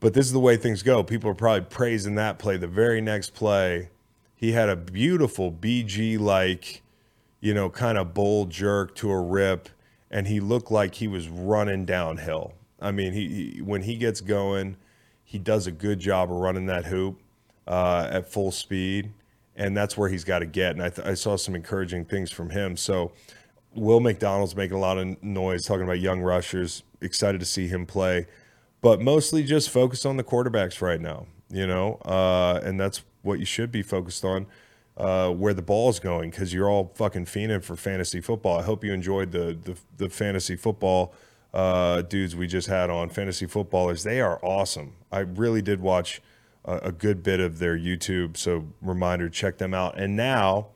But 0.00 0.14
this 0.14 0.26
is 0.26 0.32
the 0.32 0.40
way 0.40 0.56
things 0.56 0.82
go. 0.82 1.02
People 1.02 1.30
are 1.30 1.34
probably 1.34 1.62
praising 1.62 2.14
that 2.16 2.38
play. 2.38 2.56
The 2.56 2.66
very 2.66 3.00
next 3.00 3.34
play, 3.34 3.90
he 4.42 4.50
had 4.50 4.68
a 4.68 4.74
beautiful 4.74 5.52
BG 5.52 6.18
like, 6.18 6.82
you 7.40 7.54
know, 7.54 7.70
kind 7.70 7.96
of 7.96 8.12
bold 8.12 8.50
jerk 8.50 8.92
to 8.96 9.08
a 9.08 9.22
rip, 9.22 9.68
and 10.10 10.26
he 10.26 10.40
looked 10.40 10.68
like 10.68 10.96
he 10.96 11.06
was 11.06 11.28
running 11.28 11.84
downhill. 11.84 12.54
I 12.80 12.90
mean, 12.90 13.12
he, 13.12 13.28
he 13.28 13.62
when 13.62 13.82
he 13.82 13.94
gets 13.94 14.20
going, 14.20 14.78
he 15.22 15.38
does 15.38 15.68
a 15.68 15.70
good 15.70 16.00
job 16.00 16.28
of 16.28 16.38
running 16.38 16.66
that 16.66 16.86
hoop 16.86 17.20
uh, 17.68 18.08
at 18.10 18.32
full 18.32 18.50
speed, 18.50 19.12
and 19.54 19.76
that's 19.76 19.96
where 19.96 20.08
he's 20.08 20.24
got 20.24 20.40
to 20.40 20.46
get. 20.46 20.72
And 20.72 20.82
I, 20.82 20.88
th- 20.88 21.06
I 21.06 21.14
saw 21.14 21.36
some 21.36 21.54
encouraging 21.54 22.04
things 22.04 22.32
from 22.32 22.50
him. 22.50 22.76
So, 22.76 23.12
Will 23.76 24.00
McDonald's 24.00 24.56
making 24.56 24.76
a 24.76 24.80
lot 24.80 24.98
of 24.98 25.22
noise 25.22 25.64
talking 25.64 25.84
about 25.84 26.00
young 26.00 26.20
rushers. 26.20 26.82
Excited 27.00 27.38
to 27.38 27.46
see 27.46 27.68
him 27.68 27.86
play, 27.86 28.26
but 28.80 29.00
mostly 29.00 29.44
just 29.44 29.70
focus 29.70 30.04
on 30.04 30.16
the 30.16 30.24
quarterbacks 30.24 30.82
right 30.82 31.00
now. 31.00 31.28
You 31.48 31.68
know, 31.68 32.00
uh, 32.04 32.58
and 32.64 32.80
that's 32.80 33.04
what 33.22 33.38
you 33.38 33.44
should 33.46 33.70
be 33.72 33.82
focused 33.82 34.24
on. 34.24 34.46
uh, 34.96 35.30
where 35.30 35.54
the 35.54 35.62
ball 35.62 35.88
is 35.88 35.98
going 35.98 36.30
because 36.30 36.52
you're 36.52 36.68
all 36.68 36.92
fucking 36.96 37.24
fiending 37.24 37.62
for 37.64 37.76
fantasy 37.76 38.20
football. 38.20 38.58
I 38.58 38.62
hope 38.62 38.84
you 38.84 38.92
enjoyed 38.92 39.32
the 39.32 39.56
the, 39.62 39.76
the 39.96 40.08
fantasy 40.10 40.54
football 40.54 41.14
uh, 41.54 42.02
dudes 42.02 42.36
we 42.36 42.46
just 42.46 42.68
had 42.68 42.90
on 42.90 43.08
fantasy 43.08 43.46
footballers. 43.46 44.02
They 44.02 44.20
are 44.20 44.38
awesome. 44.44 44.92
I 45.10 45.20
really 45.20 45.62
did 45.62 45.80
watch 45.80 46.20
a, 46.64 46.76
a 46.76 46.92
good 46.92 47.22
bit 47.22 47.40
of 47.40 47.58
their 47.58 47.76
YouTube, 47.76 48.36
so 48.36 48.66
reminder 48.82 49.28
check 49.30 49.56
them 49.58 49.72
out. 49.72 49.98
And 49.98 50.14
now 50.14 50.68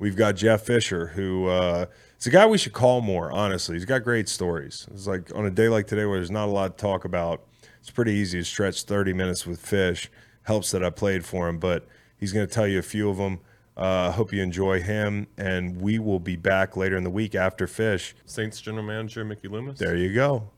we've 0.00 0.16
got 0.16 0.34
Jeff 0.34 0.62
Fisher, 0.62 1.08
who 1.08 1.46
uh, 1.46 1.86
it's 2.16 2.26
a 2.26 2.30
guy 2.30 2.46
we 2.46 2.58
should 2.58 2.72
call 2.72 3.00
more. 3.00 3.30
Honestly, 3.30 3.76
he's 3.76 3.84
got 3.84 4.02
great 4.02 4.28
stories. 4.28 4.88
It's 4.92 5.06
like 5.06 5.32
on 5.34 5.46
a 5.46 5.50
day 5.50 5.68
like 5.68 5.86
today 5.86 6.06
where 6.06 6.18
there's 6.18 6.30
not 6.30 6.48
a 6.48 6.52
lot 6.52 6.76
to 6.76 6.82
talk 6.82 7.04
about. 7.04 7.44
It's 7.78 7.90
pretty 7.90 8.12
easy 8.12 8.40
to 8.40 8.44
stretch 8.44 8.82
30 8.82 9.12
minutes 9.12 9.46
with 9.46 9.60
Fish. 9.60 10.10
Helps 10.44 10.70
that 10.70 10.84
I 10.84 10.90
played 10.90 11.24
for 11.24 11.48
him, 11.48 11.58
but 11.58 11.86
he's 12.16 12.32
going 12.32 12.46
to 12.46 12.52
tell 12.52 12.66
you 12.66 12.78
a 12.78 12.82
few 12.82 13.10
of 13.10 13.18
them. 13.18 13.40
I 13.76 14.06
uh, 14.06 14.12
hope 14.12 14.32
you 14.32 14.42
enjoy 14.42 14.82
him, 14.82 15.26
and 15.38 15.80
we 15.80 15.98
will 15.98 16.18
be 16.18 16.36
back 16.36 16.76
later 16.76 16.96
in 16.96 17.04
the 17.04 17.10
week 17.10 17.34
after 17.34 17.66
Fish. 17.66 18.14
Saints 18.26 18.60
general 18.60 18.84
manager 18.84 19.24
Mickey 19.24 19.48
Loomis. 19.48 19.78
There 19.78 19.96
you 19.96 20.12
go. 20.12 20.50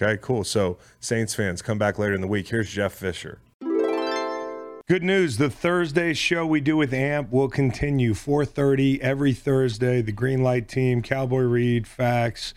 Okay, 0.00 0.18
cool. 0.22 0.44
So, 0.44 0.78
Saints 1.00 1.34
fans, 1.34 1.60
come 1.60 1.78
back 1.78 1.98
later 1.98 2.14
in 2.14 2.20
the 2.20 2.26
week. 2.26 2.48
Here's 2.48 2.70
Jeff 2.70 2.92
Fisher. 2.92 3.40
Good 4.88 5.02
news, 5.02 5.36
the 5.36 5.50
Thursday 5.50 6.14
show 6.14 6.46
we 6.46 6.62
do 6.62 6.74
with 6.74 6.94
AMP 6.94 7.30
will 7.30 7.50
continue 7.50 8.14
4:30 8.14 8.98
every 9.02 9.34
Thursday. 9.34 10.00
The 10.00 10.12
Green 10.12 10.42
Light 10.42 10.66
team, 10.66 11.02
Cowboy 11.02 11.42
Reed, 11.42 11.86
Fax, 11.86 12.54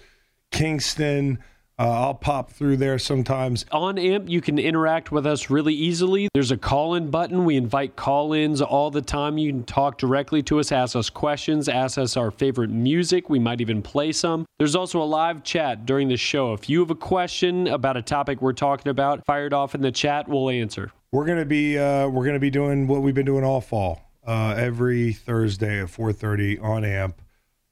Kingston, 0.49 1.39
uh, 1.81 1.89
I'll 1.89 2.13
pop 2.13 2.51
through 2.51 2.77
there 2.77 2.99
sometimes. 2.99 3.65
On 3.71 3.97
AMP, 3.97 4.29
you 4.29 4.41
can 4.41 4.59
interact 4.59 5.11
with 5.11 5.25
us 5.25 5.49
really 5.49 5.73
easily. 5.73 6.27
There's 6.33 6.51
a 6.51 6.57
call 6.57 6.95
in 6.95 7.09
button. 7.09 7.43
We 7.45 7.55
invite 7.55 7.95
call 7.95 8.33
ins 8.33 8.61
all 8.61 8.91
the 8.91 9.01
time. 9.01 9.37
You 9.37 9.51
can 9.51 9.63
talk 9.63 9.97
directly 9.97 10.43
to 10.43 10.59
us, 10.59 10.71
ask 10.71 10.95
us 10.95 11.09
questions, 11.09 11.67
ask 11.67 11.97
us 11.97 12.15
our 12.15 12.31
favorite 12.31 12.69
music. 12.69 13.29
We 13.29 13.39
might 13.39 13.61
even 13.61 13.81
play 13.81 14.11
some. 14.11 14.45
There's 14.59 14.75
also 14.75 15.01
a 15.01 15.05
live 15.05 15.43
chat 15.43 15.85
during 15.85 16.07
the 16.07 16.17
show. 16.17 16.53
If 16.53 16.69
you 16.69 16.79
have 16.81 16.91
a 16.91 16.95
question 16.95 17.67
about 17.67 17.97
a 17.97 18.01
topic 18.01 18.41
we're 18.41 18.53
talking 18.53 18.89
about, 18.89 19.25
fire 19.25 19.47
it 19.47 19.53
off 19.53 19.73
in 19.73 19.81
the 19.81 19.91
chat. 19.91 20.27
We'll 20.27 20.49
answer. 20.49 20.91
We're 21.11 21.25
gonna 21.25 21.45
be 21.45 21.77
uh, 21.77 22.07
we're 22.07 22.25
gonna 22.25 22.39
be 22.39 22.51
doing 22.51 22.87
what 22.87 23.01
we've 23.01 23.15
been 23.15 23.25
doing 23.25 23.43
all 23.43 23.59
fall. 23.59 24.01
Uh, 24.25 24.53
every 24.55 25.13
Thursday 25.13 25.81
at 25.81 25.87
4:30 25.87 26.61
on 26.61 26.85
AMP. 26.85 27.21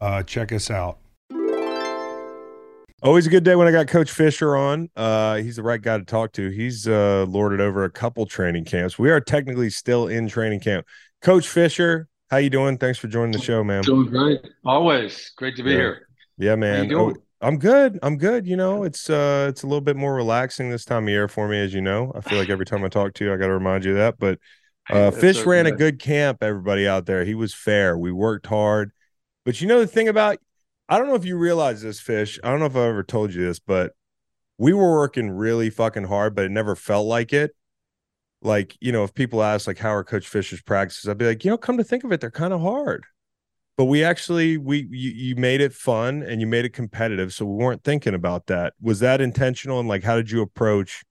Uh, 0.02 0.23
check 0.23 0.52
us 0.52 0.72
out. 0.72 0.98
Always 3.01 3.26
a 3.26 3.30
good 3.30 3.45
day 3.45 3.55
when 3.55 3.65
I 3.65 3.71
got 3.71 3.88
Coach 3.88 4.11
Fisher 4.11 4.57
on. 4.57 4.89
Uh, 4.93 5.38
he's 5.38 5.55
the 5.55 5.63
right 5.63 5.81
guy 5.81 5.97
to 5.97 6.03
talk 6.03 6.34
to. 6.34 6.49
He's 6.49 6.85
uh, 6.85 7.26
lorded 7.30 7.61
over 7.61 7.85
a 7.85 7.89
couple 7.89 8.26
training 8.26 8.65
camps. 8.65 8.99
We 8.99 9.09
are 9.09 9.21
technically 9.21 9.69
still 9.69 10.07
in 10.07 10.27
training 10.27 10.59
camp. 10.59 10.85
Coach 11.21 11.47
Fisher, 11.47 12.09
how 12.30 12.38
you 12.38 12.49
doing? 12.49 12.77
Thanks 12.77 12.99
for 12.99 13.07
joining 13.07 13.31
the 13.31 13.39
show, 13.39 13.63
man. 13.63 13.84
Doing 13.84 14.09
great. 14.09 14.41
Always 14.65 15.31
great 15.38 15.55
to 15.55 15.63
be 15.63 15.71
yeah. 15.71 15.77
here. 15.77 16.07
Yeah, 16.38 16.55
man. 16.55 16.93
Oh, 16.93 17.13
I'm 17.39 17.57
good. 17.57 17.99
I'm 18.03 18.17
good. 18.17 18.45
You 18.45 18.57
know, 18.57 18.84
it's 18.84 19.09
uh, 19.09 19.47
it's 19.49 19.63
a 19.63 19.67
little 19.67 19.81
bit 19.81 19.95
more 19.95 20.13
relaxing 20.13 20.69
this 20.69 20.84
time 20.84 21.03
of 21.03 21.09
year 21.09 21.30
for 21.30 21.47
me, 21.47 21.57
as 21.57 21.73
you 21.73 21.81
know. 21.81 22.11
I 22.15 22.19
feel 22.19 22.38
like 22.38 22.49
every 22.49 22.65
time 22.65 22.84
I 22.84 22.89
talk 22.89 23.13
to 23.13 23.23
you, 23.23 23.34
I 23.34 23.38
got 23.38 23.47
to 23.47 23.53
remind 23.53 23.85
you 23.85 23.91
of 23.91 23.97
that. 23.97 24.19
But 24.19 24.39
uh, 24.89 25.11
Fish 25.11 25.38
so 25.38 25.45
ran 25.45 25.63
good. 25.65 25.73
a 25.73 25.77
good 25.77 25.99
camp. 25.99 26.43
Everybody 26.43 26.85
out 26.85 27.05
there, 27.05 27.23
he 27.23 27.34
was 27.34 27.53
fair. 27.53 27.97
We 27.97 28.11
worked 28.11 28.47
hard. 28.47 28.91
But 29.45 29.61
you 29.61 29.67
know 29.67 29.80
the 29.80 29.88
thing 29.88 30.09
about 30.09 30.39
I 30.90 30.98
don't 30.98 31.07
know 31.07 31.16
if 31.16 31.24
you 31.24 31.38
realize 31.38 31.84
this, 31.84 32.02
Fish. 32.02 32.40
I 32.44 32.49
don't 32.49 32.60
know 32.60 32.66
if 32.66 32.76
I 32.76 32.88
ever 32.88 33.03
told 33.03 33.34
you 33.34 33.45
this, 33.45 33.60
but 33.60 33.94
we 34.57 34.74
were 34.74 34.91
working 34.98 35.30
really 35.30 35.70
fucking 35.70 36.06
hard, 36.06 36.36
but 36.36 36.45
it 36.45 36.52
never 36.52 36.76
felt 36.76 37.06
like 37.06 37.32
it. 37.32 37.56
Like, 38.41 38.76
you 38.82 38.91
know, 38.91 39.03
if 39.03 39.14
people 39.14 39.44
ask 39.44 39.68
like 39.68 39.78
how 39.78 39.94
are 39.94 40.03
Coach 40.03 40.28
Fisher's 40.28 40.61
practices, 40.61 41.07
I'd 41.07 41.18
be 41.18 41.28
like, 41.28 41.45
you 41.45 41.52
know, 41.52 41.57
come 41.57 41.78
to 41.78 41.84
think 41.84 42.03
of 42.03 42.11
it, 42.11 42.22
they're 42.22 42.32
kind 42.32 42.53
of 42.53 42.61
hard. 42.61 43.03
But 43.78 43.86
we 43.86 44.03
actually 44.03 44.57
we 44.57 44.88
you, 44.90 45.11
you 45.11 45.36
made 45.36 45.61
it 45.61 45.74
fun 45.74 46.24
and 46.24 46.41
you 46.41 46.48
made 46.48 46.66
it 46.66 46.74
competitive. 46.74 47.34
So 47.34 47.45
we 47.45 47.64
weren't 47.64 47.84
thinking 47.84 48.14
about 48.14 48.48
that. 48.48 48.74
Was 48.82 48.99
that 48.99 49.22
intentional? 49.22 49.80
And 49.80 49.88
like 49.88 50.03
how 50.03 50.16
did 50.18 50.32
you 50.32 50.41
approach 50.41 51.03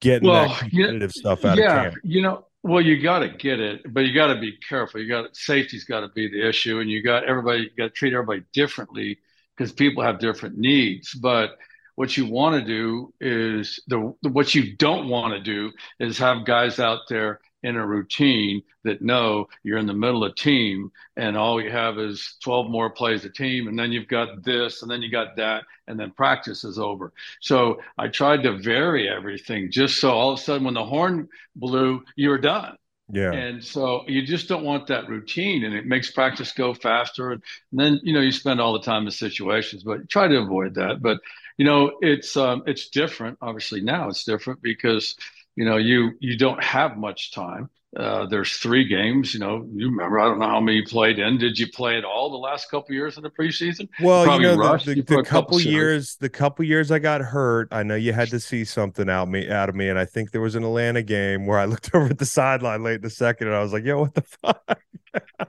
getting 0.00 0.28
well, 0.28 0.48
that 0.48 0.58
competitive 0.58 1.12
yeah, 1.14 1.20
stuff 1.20 1.44
out 1.44 1.58
yeah, 1.58 1.64
of 1.64 1.92
camp? 1.92 1.96
You 2.04 2.22
know, 2.22 2.46
well, 2.62 2.80
you 2.80 3.00
got 3.00 3.20
to 3.20 3.28
get 3.28 3.60
it, 3.60 3.82
but 3.92 4.00
you 4.00 4.14
got 4.14 4.32
to 4.32 4.40
be 4.40 4.58
careful. 4.68 5.00
You 5.00 5.08
got 5.08 5.36
safety's 5.36 5.84
got 5.84 6.00
to 6.00 6.08
be 6.08 6.28
the 6.28 6.46
issue, 6.48 6.80
and 6.80 6.90
you 6.90 7.02
got 7.02 7.24
everybody. 7.24 7.62
You 7.62 7.70
got 7.76 7.84
to 7.84 7.90
treat 7.90 8.12
everybody 8.12 8.42
differently 8.52 9.18
because 9.56 9.72
people 9.72 10.02
have 10.02 10.18
different 10.18 10.58
needs. 10.58 11.14
But 11.14 11.56
what 11.94 12.16
you 12.16 12.26
want 12.26 12.60
to 12.60 12.64
do 12.64 13.12
is 13.20 13.80
the 13.88 14.14
what 14.22 14.54
you 14.54 14.76
don't 14.76 15.08
want 15.08 15.34
to 15.34 15.40
do 15.40 15.72
is 15.98 16.18
have 16.18 16.46
guys 16.46 16.78
out 16.78 17.00
there 17.08 17.40
in 17.62 17.76
a 17.76 17.86
routine 17.86 18.62
that 18.84 19.02
know 19.02 19.48
you're 19.62 19.78
in 19.78 19.86
the 19.86 19.94
middle 19.94 20.24
of 20.24 20.34
team 20.36 20.92
and 21.16 21.36
all 21.36 21.60
you 21.60 21.70
have 21.70 21.98
is 21.98 22.36
12 22.42 22.70
more 22.70 22.90
plays 22.90 23.24
a 23.24 23.30
team 23.30 23.66
and 23.66 23.78
then 23.78 23.90
you've 23.90 24.08
got 24.08 24.44
this 24.44 24.82
and 24.82 24.90
then 24.90 25.02
you 25.02 25.10
got 25.10 25.36
that 25.36 25.64
and 25.86 25.98
then 25.98 26.10
practice 26.12 26.64
is 26.64 26.78
over. 26.78 27.12
So 27.40 27.80
i 27.96 28.08
tried 28.08 28.44
to 28.44 28.58
vary 28.58 29.08
everything 29.08 29.70
just 29.70 29.98
so 30.00 30.10
all 30.10 30.32
of 30.32 30.38
a 30.38 30.42
sudden 30.42 30.64
when 30.64 30.74
the 30.74 30.84
horn 30.84 31.28
blew 31.56 32.04
you 32.16 32.30
were 32.30 32.38
done. 32.38 32.76
Yeah. 33.10 33.32
And 33.32 33.64
so 33.64 34.04
you 34.06 34.22
just 34.22 34.48
don't 34.48 34.64
want 34.64 34.88
that 34.88 35.08
routine 35.08 35.64
and 35.64 35.74
it 35.74 35.86
makes 35.86 36.10
practice 36.10 36.52
go 36.52 36.74
faster. 36.74 37.32
And 37.32 37.42
then 37.72 38.00
you 38.04 38.12
know 38.12 38.20
you 38.20 38.32
spend 38.32 38.60
all 38.60 38.74
the 38.74 38.82
time 38.82 39.04
in 39.04 39.10
situations 39.10 39.82
but 39.82 40.08
try 40.08 40.28
to 40.28 40.38
avoid 40.38 40.74
that. 40.74 41.02
But 41.02 41.18
you 41.56 41.64
know 41.64 41.98
it's 42.00 42.36
um, 42.36 42.62
it's 42.66 42.88
different 42.90 43.38
obviously 43.40 43.80
now 43.80 44.08
it's 44.08 44.24
different 44.24 44.62
because 44.62 45.16
you 45.58 45.64
know, 45.64 45.76
you 45.76 46.12
you 46.20 46.38
don't 46.38 46.62
have 46.62 46.96
much 46.96 47.32
time. 47.32 47.68
Uh, 47.96 48.26
there's 48.26 48.52
three 48.58 48.84
games. 48.84 49.34
You 49.34 49.40
know, 49.40 49.68
you 49.74 49.90
remember. 49.90 50.20
I 50.20 50.26
don't 50.26 50.38
know 50.38 50.46
how 50.46 50.60
many 50.60 50.76
you 50.76 50.84
played 50.84 51.18
in. 51.18 51.36
Did 51.36 51.58
you 51.58 51.66
play 51.66 51.98
at 51.98 52.04
all 52.04 52.30
the 52.30 52.36
last 52.36 52.70
couple 52.70 52.94
years 52.94 53.16
in 53.16 53.24
the 53.24 53.30
preseason? 53.30 53.88
Well, 54.00 54.22
Probably 54.24 54.46
you 54.46 54.56
know, 54.56 54.76
the, 54.76 54.94
the, 54.94 54.94
the 54.94 55.02
couple, 55.02 55.24
couple 55.24 55.60
years, 55.60 56.14
the 56.20 56.28
couple 56.28 56.64
years 56.64 56.92
I 56.92 57.00
got 57.00 57.22
hurt. 57.22 57.66
I 57.72 57.82
know 57.82 57.96
you 57.96 58.12
had 58.12 58.28
to 58.28 58.38
see 58.38 58.64
something 58.64 59.10
out 59.10 59.28
me 59.28 59.50
out 59.50 59.68
of 59.68 59.74
me, 59.74 59.88
and 59.88 59.98
I 59.98 60.04
think 60.04 60.30
there 60.30 60.40
was 60.40 60.54
an 60.54 60.62
Atlanta 60.62 61.02
game 61.02 61.44
where 61.44 61.58
I 61.58 61.64
looked 61.72 61.92
over 61.92 62.06
at 62.06 62.18
the 62.18 62.26
sideline 62.26 62.84
late 62.84 62.96
in 62.96 63.02
the 63.02 63.10
second, 63.10 63.48
and 63.48 63.56
I 63.56 63.60
was 63.60 63.72
like, 63.72 63.84
"Yo, 63.84 63.98
what 63.98 64.14
the 64.14 64.22
fuck?" 64.22 64.80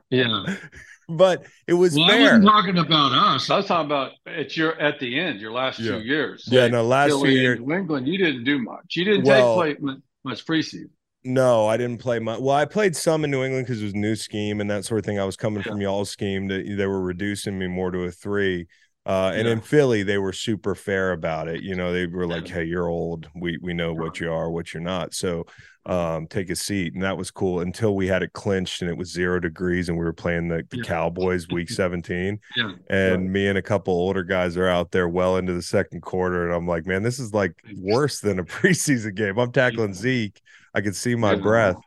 yeah. 0.09 0.55
But 1.09 1.45
it 1.67 1.73
was 1.73 1.95
well, 1.95 2.07
fair. 2.07 2.19
I 2.19 2.23
wasn't 2.23 2.45
talking 2.45 2.77
about 2.77 3.11
us. 3.11 3.49
I 3.49 3.57
was 3.57 3.65
talking 3.65 3.85
about 3.87 4.11
at 4.25 4.55
your 4.55 4.79
at 4.79 4.99
the 4.99 5.19
end, 5.19 5.41
your 5.41 5.51
last 5.51 5.79
yeah. 5.79 5.93
two 5.93 6.01
years. 6.01 6.47
Yeah, 6.49 6.67
no, 6.67 6.83
last 6.83 7.09
Philly 7.09 7.29
two 7.29 7.35
years. 7.35 7.59
New 7.59 7.75
England, 7.75 8.07
you 8.07 8.17
didn't 8.17 8.43
do 8.43 8.59
much. 8.59 8.95
You 8.95 9.05
didn't 9.05 9.25
well, 9.25 9.61
take 9.63 9.79
play 9.79 9.95
much 10.23 10.45
preseason. 10.45 10.89
No, 11.23 11.67
I 11.67 11.75
didn't 11.75 11.97
play 11.97 12.19
much. 12.19 12.39
Well, 12.39 12.55
I 12.55 12.65
played 12.65 12.95
some 12.95 13.25
in 13.25 13.31
New 13.31 13.43
England 13.43 13.65
because 13.65 13.81
it 13.81 13.85
was 13.85 13.95
new 13.95 14.15
scheme 14.15 14.61
and 14.61 14.69
that 14.69 14.85
sort 14.85 14.99
of 14.99 15.05
thing. 15.05 15.19
I 15.19 15.25
was 15.25 15.35
coming 15.35 15.61
yeah. 15.65 15.71
from 15.71 15.81
y'all's 15.81 16.09
scheme 16.09 16.47
that 16.47 16.65
they 16.77 16.87
were 16.87 17.01
reducing 17.01 17.59
me 17.59 17.67
more 17.67 17.91
to 17.91 18.03
a 18.03 18.11
three. 18.11 18.67
Uh, 19.05 19.31
and 19.33 19.47
yeah. 19.47 19.53
in 19.53 19.61
Philly, 19.61 20.03
they 20.03 20.17
were 20.17 20.33
super 20.33 20.75
fair 20.75 21.13
about 21.13 21.47
it. 21.47 21.63
You 21.63 21.75
know, 21.75 21.93
they 21.93 22.05
were 22.05 22.27
like, 22.27 22.47
"Hey, 22.47 22.65
you're 22.65 22.89
old. 22.89 23.27
We 23.33 23.57
we 23.61 23.73
know 23.73 23.93
what 23.93 24.19
you 24.19 24.31
are, 24.31 24.51
what 24.51 24.73
you're 24.73 24.83
not. 24.83 25.13
So, 25.13 25.45
um, 25.85 26.27
take 26.27 26.49
a 26.49 26.55
seat." 26.55 26.93
And 26.93 27.01
that 27.03 27.17
was 27.17 27.31
cool 27.31 27.61
until 27.61 27.95
we 27.95 28.07
had 28.07 28.23
it 28.23 28.33
clinched 28.33 28.81
and 28.81 28.91
it 28.91 28.97
was 28.97 29.11
zero 29.11 29.39
degrees 29.39 29.89
and 29.89 29.97
we 29.97 30.03
were 30.03 30.13
playing 30.13 30.49
the, 30.49 30.63
the 30.69 30.77
yeah. 30.77 30.83
Cowboys 30.83 31.47
week 31.47 31.69
17. 31.71 32.39
Yeah. 32.55 32.73
And 32.89 33.31
me 33.31 33.47
and 33.47 33.57
a 33.57 33.63
couple 33.63 33.93
older 33.93 34.23
guys 34.23 34.57
are 34.57 34.67
out 34.67 34.91
there 34.91 35.09
well 35.09 35.37
into 35.37 35.53
the 35.53 35.61
second 35.61 36.01
quarter, 36.01 36.45
and 36.45 36.53
I'm 36.53 36.67
like, 36.67 36.85
"Man, 36.85 37.01
this 37.01 37.19
is 37.19 37.33
like 37.33 37.53
worse 37.77 38.19
than 38.19 38.37
a 38.37 38.43
preseason 38.45 39.15
game." 39.15 39.39
I'm 39.39 39.51
tackling 39.51 39.93
Zeke. 39.93 40.39
I 40.75 40.81
could 40.81 40.95
see 40.95 41.15
my 41.15 41.35
breath 41.35 41.77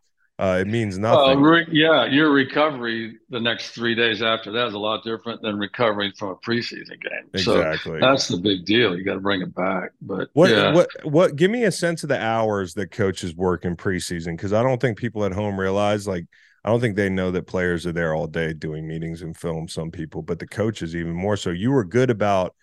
uh, 0.43 0.59
it 0.59 0.67
means 0.67 0.99
nothing. 0.99 1.39
Uh, 1.39 1.41
re- 1.41 1.67
yeah, 1.71 2.05
your 2.05 2.33
recovery 2.33 3.17
the 3.31 3.39
next 3.39 3.71
three 3.71 3.95
days 3.95 4.23
after 4.23 4.51
that 4.51 4.67
is 4.67 4.75
a 4.75 4.79
lot 4.79 5.05
different 5.05 5.41
than 5.41 5.57
recovering 5.57 6.11
from 6.19 6.31
a 6.31 6.35
preseason 6.35 7.01
game. 7.01 7.29
Exactly. 7.33 8.01
So 8.01 8.05
that's 8.05 8.27
the 8.27 8.39
big 8.39 8.65
deal. 8.65 8.99
You 8.99 9.05
got 9.05 9.15
to 9.15 9.21
bring 9.21 9.41
it 9.41 9.55
back. 9.55 9.93
But 10.01 10.31
what, 10.33 10.51
yeah. 10.51 10.75
what, 10.75 10.89
what? 11.05 11.37
Give 11.37 11.49
me 11.49 11.63
a 11.63 11.71
sense 11.71 12.03
of 12.03 12.09
the 12.09 12.21
hours 12.21 12.75
that 12.75 12.91
coaches 12.91 13.37
work 13.37 13.65
in 13.65 13.77
preseason 13.77 14.33
because 14.33 14.53
I 14.53 14.65
don't 14.65 14.81
think 14.81 14.99
people 14.99 15.25
at 15.25 15.33
home 15.33 15.61
realize 15.61 16.09
like. 16.09 16.27
I 16.65 16.71
don't 16.71 16.81
think 16.81 16.95
they 16.95 17.09
know 17.09 17.33
that 17.33 17.49
players 17.49 17.89
are 17.89 17.93
there 17.93 18.15
all 18.15 18.29
day 18.29 18.53
doing 18.53 18.87
meetings 18.87 19.23
and 19.23 19.37
film. 19.37 19.67
Some 19.67 19.91
people, 19.91 20.23
but 20.23 20.39
the 20.39 20.47
coaches 20.47 20.95
even 20.95 21.13
more 21.13 21.37
so. 21.37 21.51
You 21.51 21.73
were 21.73 21.83
good 21.83 22.09
about 22.09 22.55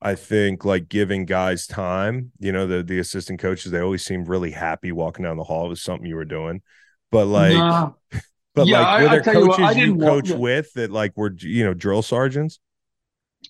I 0.00 0.14
think 0.14 0.64
like 0.64 0.88
giving 0.88 1.26
guys 1.26 1.66
time, 1.66 2.32
you 2.38 2.52
know, 2.52 2.66
the 2.66 2.82
the 2.82 2.98
assistant 2.98 3.40
coaches, 3.40 3.70
they 3.70 3.80
always 3.80 4.02
seemed 4.02 4.28
really 4.28 4.50
happy 4.50 4.92
walking 4.92 5.24
down 5.24 5.36
the 5.36 5.44
hall. 5.44 5.66
It 5.66 5.70
was 5.70 5.82
something 5.82 6.06
you 6.06 6.16
were 6.16 6.24
doing 6.24 6.62
but 7.14 7.26
like, 7.26 7.52
nah. 7.52 7.92
but 8.56 8.66
yeah, 8.66 8.80
like, 8.80 9.02
were 9.02 9.08
there 9.08 9.34
coaches 9.34 9.58
what, 9.60 9.76
you 9.76 9.96
coach 9.96 10.30
want, 10.30 10.40
with 10.40 10.72
that 10.72 10.90
like 10.90 11.16
were 11.16 11.32
you 11.38 11.64
know 11.64 11.72
drill 11.72 12.02
sergeants? 12.02 12.58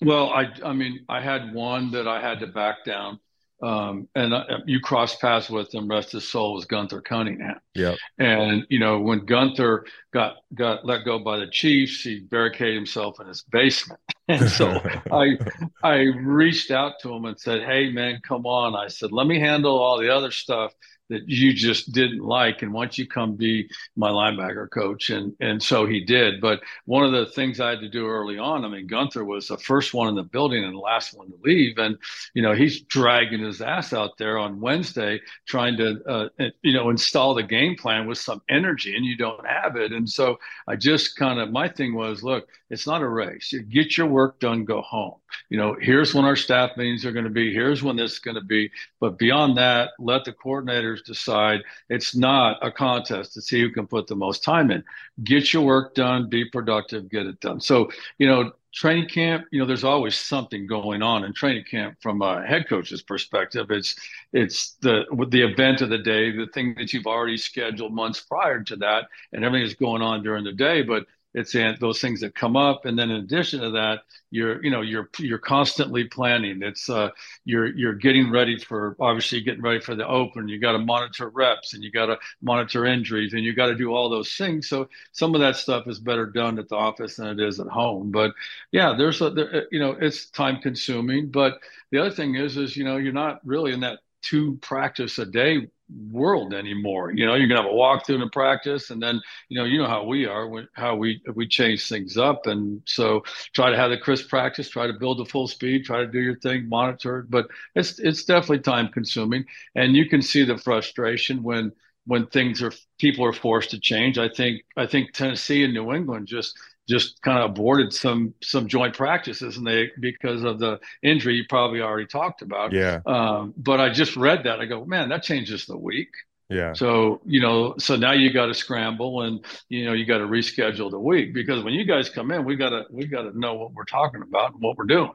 Well, 0.02 0.28
I 0.28 0.50
I 0.62 0.74
mean 0.74 1.06
I 1.08 1.22
had 1.22 1.54
one 1.54 1.92
that 1.92 2.06
I 2.06 2.20
had 2.20 2.40
to 2.40 2.46
back 2.46 2.84
down, 2.84 3.20
um, 3.62 4.06
and 4.14 4.34
uh, 4.34 4.44
you 4.66 4.80
cross 4.80 5.16
paths 5.16 5.48
with 5.48 5.74
him. 5.74 5.88
Rest 5.88 6.12
his 6.12 6.28
soul 6.28 6.52
was 6.52 6.66
Gunther 6.66 7.00
Cunningham. 7.00 7.58
Yeah. 7.74 7.94
And 8.18 8.66
you 8.68 8.78
know 8.78 9.00
when 9.00 9.24
Gunther 9.24 9.86
got 10.12 10.36
got 10.54 10.84
let 10.84 11.06
go 11.06 11.18
by 11.18 11.38
the 11.38 11.46
Chiefs, 11.46 12.02
he 12.02 12.20
barricaded 12.20 12.74
himself 12.74 13.18
in 13.18 13.26
his 13.26 13.42
basement. 13.50 14.00
And 14.26 14.48
so 14.48 14.80
I 15.12 15.36
I 15.82 15.96
reached 15.96 16.70
out 16.70 16.94
to 17.02 17.12
him 17.12 17.26
and 17.26 17.38
said, 17.38 17.62
"Hey 17.62 17.92
man, 17.92 18.20
come 18.26 18.46
on!" 18.46 18.74
I 18.74 18.88
said, 18.88 19.12
"Let 19.12 19.26
me 19.26 19.38
handle 19.38 19.78
all 19.78 19.98
the 19.98 20.08
other 20.08 20.30
stuff." 20.30 20.72
That 21.10 21.28
you 21.28 21.52
just 21.52 21.92
didn't 21.92 22.22
like. 22.22 22.62
And 22.62 22.72
once 22.72 22.98
you 22.98 23.06
come 23.06 23.36
be 23.36 23.68
my 23.96 24.10
linebacker 24.10 24.70
coach? 24.70 25.10
And 25.10 25.34
and 25.40 25.62
so 25.62 25.86
he 25.86 26.04
did. 26.04 26.40
But 26.40 26.60
one 26.86 27.04
of 27.04 27.12
the 27.12 27.26
things 27.26 27.60
i 27.60 27.70
had 27.70 27.80
to 27.80 27.88
do 27.88 28.06
early 28.06 28.38
on 28.38 28.64
i 28.64 28.68
mean 28.68 28.86
gunther 28.86 29.24
was 29.24 29.48
the 29.48 29.58
first 29.58 29.94
one 29.94 30.08
in 30.08 30.14
the 30.14 30.22
building 30.22 30.64
and 30.64 30.74
the 30.74 30.78
last 30.78 31.16
one 31.16 31.28
to 31.30 31.36
leave. 31.44 31.78
And 31.78 31.96
you 32.34 32.42
know 32.42 32.54
he's 32.54 32.82
dragging 32.82 33.42
his 33.42 33.60
ass 33.60 33.92
out 33.92 34.16
there 34.18 34.38
on 34.38 34.60
wednesday 34.60 35.20
trying 35.46 35.76
to 35.76 36.02
uh, 36.08 36.28
you 36.62 36.72
know 36.72 36.90
install 36.90 37.34
the 37.34 37.42
game 37.42 37.76
plan 37.76 38.06
with 38.06 38.18
some 38.18 38.42
energy 38.48 38.96
and 38.96 39.04
you 39.04 39.16
don't 39.16 39.46
have 39.46 39.76
it. 39.76 39.92
And 39.92 40.08
so 40.08 40.38
i 40.66 40.76
just 40.76 41.16
kind 41.16 41.38
of 41.40 41.50
my 41.50 41.68
thing 41.68 41.94
was 41.94 42.22
look 42.22 42.48
it's 42.74 42.86
not 42.86 43.02
a 43.02 43.08
race 43.08 43.52
you 43.52 43.62
get 43.62 43.96
your 43.96 44.06
work 44.06 44.38
done 44.40 44.64
go 44.64 44.82
home 44.82 45.14
you 45.48 45.56
know 45.56 45.76
here's 45.80 46.14
when 46.14 46.24
our 46.24 46.36
staff 46.36 46.76
meetings 46.76 47.06
are 47.06 47.12
going 47.12 47.24
to 47.24 47.30
be 47.30 47.52
here's 47.52 47.82
when 47.82 47.96
this 47.96 48.12
is 48.12 48.18
going 48.18 48.34
to 48.34 48.44
be 48.44 48.70
but 49.00 49.18
beyond 49.18 49.56
that 49.56 49.90
let 49.98 50.24
the 50.24 50.32
coordinators 50.32 51.04
decide. 51.04 51.62
It's 51.88 52.14
not 52.14 52.58
a 52.62 52.70
contest 52.70 53.34
to 53.34 53.42
see 53.42 53.60
who 53.60 53.70
can 53.70 53.86
put 53.86 54.06
the 54.06 54.16
most 54.16 54.44
time 54.44 54.70
in. 54.70 54.84
Get 55.22 55.52
your 55.52 55.62
work 55.62 55.94
done, 55.94 56.28
be 56.28 56.44
productive, 56.44 57.08
get 57.08 57.26
it 57.26 57.40
done. 57.40 57.60
So, 57.60 57.90
you 58.18 58.26
know, 58.26 58.52
training 58.72 59.08
camp, 59.08 59.46
you 59.50 59.60
know, 59.60 59.66
there's 59.66 59.84
always 59.84 60.16
something 60.16 60.66
going 60.66 61.02
on 61.02 61.24
in 61.24 61.32
training 61.32 61.64
camp 61.64 61.96
from 62.00 62.22
a 62.22 62.44
head 62.44 62.68
coach's 62.68 63.02
perspective. 63.02 63.70
It's 63.70 63.94
it's 64.32 64.76
the 64.80 65.04
the 65.28 65.42
event 65.42 65.80
of 65.80 65.90
the 65.90 65.98
day, 65.98 66.32
the 66.32 66.48
thing 66.52 66.74
that 66.78 66.92
you've 66.92 67.06
already 67.06 67.36
scheduled 67.36 67.94
months 67.94 68.20
prior 68.20 68.62
to 68.64 68.76
that, 68.76 69.08
and 69.32 69.44
everything 69.44 69.66
is 69.66 69.74
going 69.74 70.02
on 70.02 70.22
during 70.22 70.44
the 70.44 70.52
day. 70.52 70.82
But 70.82 71.06
it's 71.34 71.52
those 71.80 72.00
things 72.00 72.20
that 72.20 72.34
come 72.34 72.56
up. 72.56 72.84
And 72.86 72.98
then 72.98 73.10
in 73.10 73.16
addition 73.16 73.60
to 73.60 73.70
that 73.72 74.00
you're 74.30 74.64
you 74.64 74.70
know 74.70 74.80
you're 74.80 75.08
you're 75.18 75.38
constantly 75.38 76.04
planning. 76.04 76.62
It's 76.62 76.88
uh 76.88 77.10
you're 77.44 77.66
you're 77.66 77.94
getting 77.94 78.30
ready 78.30 78.58
for 78.58 78.96
obviously 79.00 79.40
getting 79.40 79.62
ready 79.62 79.80
for 79.80 79.94
the 79.94 80.06
open. 80.06 80.48
You 80.48 80.58
got 80.58 80.72
to 80.72 80.78
monitor 80.78 81.28
reps 81.28 81.74
and 81.74 81.84
you 81.84 81.90
got 81.90 82.06
to 82.06 82.18
monitor 82.42 82.84
injuries 82.86 83.32
and 83.32 83.42
you 83.44 83.54
got 83.54 83.66
to 83.66 83.74
do 83.76 83.92
all 83.92 84.08
those 84.08 84.34
things. 84.34 84.68
So 84.68 84.88
some 85.12 85.34
of 85.34 85.40
that 85.40 85.56
stuff 85.56 85.86
is 85.86 85.98
better 85.98 86.26
done 86.26 86.58
at 86.58 86.68
the 86.68 86.76
office 86.76 87.16
than 87.16 87.38
it 87.38 87.40
is 87.46 87.60
at 87.60 87.68
home. 87.68 88.10
But 88.10 88.32
yeah 88.72 88.94
there's 88.96 89.20
a 89.20 89.30
there, 89.30 89.66
you 89.70 89.78
know 89.80 89.96
it's 90.00 90.30
time 90.30 90.60
consuming. 90.60 91.30
But 91.30 91.58
the 91.90 91.98
other 91.98 92.10
thing 92.10 92.34
is 92.36 92.56
is 92.56 92.76
you 92.76 92.84
know 92.84 92.96
you're 92.96 93.12
not 93.12 93.40
really 93.46 93.72
in 93.72 93.80
that 93.80 94.00
two 94.22 94.56
practice 94.62 95.18
a 95.18 95.26
day 95.26 95.68
world 96.10 96.54
anymore. 96.54 97.12
You 97.12 97.26
know, 97.26 97.34
you're 97.34 97.48
gonna 97.48 97.62
have 97.62 97.70
a 97.70 97.74
walkthrough 97.74 98.14
and 98.14 98.22
a 98.24 98.28
practice, 98.30 98.90
and 98.90 99.02
then 99.02 99.20
you 99.48 99.58
know, 99.58 99.64
you 99.64 99.78
know 99.78 99.86
how 99.86 100.04
we 100.04 100.26
are, 100.26 100.66
how 100.74 100.96
we 100.96 101.20
we 101.34 101.46
change 101.46 101.88
things 101.88 102.16
up, 102.16 102.46
and 102.46 102.82
so 102.86 103.22
try 103.54 103.70
to 103.70 103.76
have 103.76 103.90
the 103.90 103.98
crisp 103.98 104.28
practice, 104.28 104.68
try 104.68 104.86
to 104.86 104.92
build 104.92 105.18
the 105.18 105.24
full 105.24 105.48
speed, 105.48 105.84
try 105.84 106.00
to 106.00 106.06
do 106.06 106.20
your 106.20 106.38
thing, 106.38 106.68
monitor 106.68 107.20
it. 107.20 107.30
But 107.30 107.46
it's 107.74 107.98
it's 107.98 108.24
definitely 108.24 108.60
time 108.60 108.88
consuming, 108.88 109.44
and 109.74 109.94
you 109.96 110.08
can 110.08 110.22
see 110.22 110.44
the 110.44 110.58
frustration 110.58 111.42
when 111.42 111.72
when 112.06 112.26
things 112.26 112.62
are 112.62 112.72
people 112.98 113.24
are 113.24 113.32
forced 113.32 113.70
to 113.70 113.80
change. 113.80 114.18
I 114.18 114.28
think 114.28 114.62
I 114.76 114.86
think 114.86 115.12
Tennessee 115.12 115.64
and 115.64 115.74
New 115.74 115.92
England 115.92 116.26
just 116.28 116.58
just 116.88 117.20
kind 117.22 117.38
of 117.38 117.50
aborted 117.50 117.92
some 117.92 118.34
some 118.42 118.68
joint 118.68 118.94
practices 118.94 119.56
and 119.56 119.66
they 119.66 119.90
because 120.00 120.42
of 120.42 120.58
the 120.58 120.78
injury 121.02 121.34
you 121.34 121.44
probably 121.48 121.80
already 121.80 122.06
talked 122.06 122.42
about. 122.42 122.72
Yeah. 122.72 123.00
Um, 123.06 123.54
but 123.56 123.80
i 123.80 123.88
just 123.88 124.16
read 124.16 124.44
that. 124.44 124.60
I 124.60 124.66
go 124.66 124.84
man 124.84 125.08
that 125.08 125.22
changes 125.22 125.66
the 125.66 125.78
week. 125.78 126.08
Yeah. 126.50 126.74
So 126.74 127.22
you 127.24 127.40
know 127.40 127.74
so 127.78 127.96
now 127.96 128.12
you 128.12 128.32
got 128.32 128.46
to 128.46 128.54
scramble 128.54 129.22
and 129.22 129.44
you 129.68 129.86
know 129.86 129.92
you 129.92 130.04
got 130.04 130.18
to 130.18 130.26
reschedule 130.26 130.90
the 130.90 131.00
week 131.00 131.32
because 131.32 131.64
when 131.64 131.72
you 131.72 131.84
guys 131.84 132.10
come 132.10 132.30
in 132.30 132.44
we 132.44 132.56
got 132.56 132.70
to 132.70 132.84
we 132.90 133.06
got 133.06 133.22
to 133.22 133.38
know 133.38 133.54
what 133.54 133.72
we're 133.72 133.84
talking 133.84 134.22
about 134.22 134.52
and 134.52 134.60
what 134.62 134.76
we're 134.76 134.84
doing. 134.84 135.12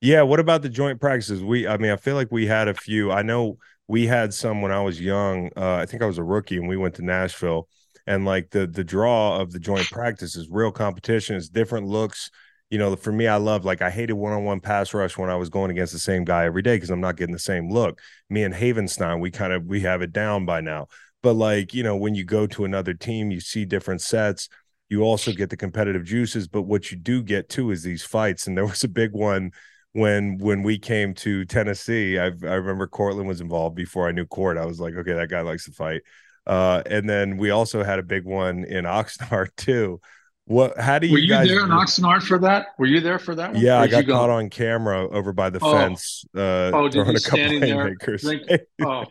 Yeah 0.00 0.22
what 0.22 0.40
about 0.40 0.62
the 0.62 0.70
joint 0.70 1.00
practices? 1.00 1.42
We 1.42 1.68
i 1.68 1.76
mean 1.76 1.90
i 1.90 1.96
feel 1.96 2.14
like 2.14 2.32
we 2.32 2.46
had 2.46 2.68
a 2.68 2.74
few. 2.74 3.12
I 3.12 3.22
know 3.22 3.58
we 3.88 4.06
had 4.06 4.32
some 4.32 4.62
when 4.62 4.72
i 4.72 4.80
was 4.80 4.98
young. 4.98 5.50
Uh, 5.54 5.74
i 5.74 5.84
think 5.84 6.02
i 6.02 6.06
was 6.06 6.16
a 6.16 6.24
rookie 6.24 6.56
and 6.56 6.66
we 6.66 6.78
went 6.78 6.94
to 6.94 7.02
nashville 7.02 7.68
and 8.06 8.24
like 8.24 8.50
the 8.50 8.66
the 8.66 8.84
draw 8.84 9.40
of 9.40 9.52
the 9.52 9.58
joint 9.58 9.86
practice 9.90 10.36
is 10.36 10.48
real 10.50 10.72
competition 10.72 11.36
it's 11.36 11.48
different 11.48 11.86
looks. 11.86 12.30
You 12.70 12.78
know 12.78 12.96
for 12.96 13.12
me 13.12 13.28
i 13.28 13.36
love 13.36 13.64
like 13.64 13.80
i 13.80 13.90
hated 13.90 14.14
one-on-one 14.14 14.58
pass 14.60 14.92
rush 14.92 15.16
when 15.16 15.30
i 15.30 15.36
was 15.36 15.48
going 15.48 15.70
against 15.70 15.92
the 15.92 16.00
same 16.00 16.24
guy 16.24 16.46
every 16.46 16.62
day 16.62 16.74
because 16.76 16.90
i'm 16.90 17.00
not 17.00 17.16
getting 17.16 17.32
the 17.32 17.38
same 17.38 17.70
look. 17.70 18.00
Me 18.28 18.42
and 18.42 18.52
havenstein 18.54 19.20
we 19.20 19.30
kind 19.30 19.52
of 19.52 19.64
we 19.66 19.80
have 19.82 20.02
it 20.02 20.12
down 20.12 20.44
by 20.46 20.60
now. 20.60 20.88
But 21.22 21.34
like 21.34 21.74
you 21.74 21.84
know 21.84 21.96
when 21.96 22.14
you 22.16 22.24
go 22.24 22.46
to 22.48 22.64
another 22.64 22.92
team 22.92 23.30
you 23.30 23.40
see 23.40 23.64
different 23.64 24.00
sets 24.00 24.48
you 24.88 25.02
also 25.02 25.32
get 25.32 25.50
the 25.50 25.56
competitive 25.56 26.04
juices 26.04 26.48
but 26.48 26.62
what 26.62 26.90
you 26.90 26.96
do 26.96 27.22
get 27.22 27.48
too 27.48 27.70
is 27.70 27.82
these 27.82 28.04
fights 28.04 28.46
and 28.46 28.56
there 28.56 28.66
was 28.66 28.84
a 28.84 28.88
big 28.88 29.12
one 29.12 29.50
when 29.92 30.36
when 30.38 30.62
we 30.62 30.78
came 30.78 31.14
to 31.14 31.44
tennessee. 31.44 32.18
I, 32.18 32.26
I 32.26 32.54
remember 32.54 32.86
Cortland 32.88 33.28
was 33.28 33.40
involved 33.40 33.76
before 33.76 34.08
i 34.08 34.12
knew 34.12 34.26
court. 34.26 34.58
I 34.58 34.66
was 34.66 34.80
like 34.80 34.94
okay 34.94 35.12
that 35.12 35.30
guy 35.30 35.40
likes 35.42 35.66
to 35.66 35.72
fight 35.72 36.02
uh, 36.46 36.82
and 36.86 37.08
then 37.08 37.36
we 37.36 37.50
also 37.50 37.82
had 37.82 37.98
a 37.98 38.02
big 38.02 38.24
one 38.24 38.64
in 38.64 38.84
Oxnard 38.84 39.48
too. 39.56 40.00
What? 40.44 40.78
How 40.78 41.00
do 41.00 41.08
you? 41.08 41.14
Were 41.14 41.18
you 41.18 41.28
guys 41.28 41.48
there 41.48 41.64
in 41.64 41.70
Oxnard 41.70 42.22
for 42.22 42.38
that? 42.38 42.68
Were 42.78 42.86
you 42.86 43.00
there 43.00 43.18
for 43.18 43.34
that? 43.34 43.52
One? 43.52 43.60
Yeah, 43.60 43.80
I 43.80 43.88
got 43.88 44.06
caught 44.06 44.30
on 44.30 44.48
camera 44.48 45.08
over 45.08 45.32
by 45.32 45.50
the 45.50 45.58
oh. 45.60 45.72
fence. 45.72 46.24
Uh, 46.36 46.70
oh, 46.72 46.88
did 46.88 47.04
you 47.06 47.18
standing 47.18 47.60
there? 47.60 47.94
Drink, 47.96 48.42
oh, 48.84 49.04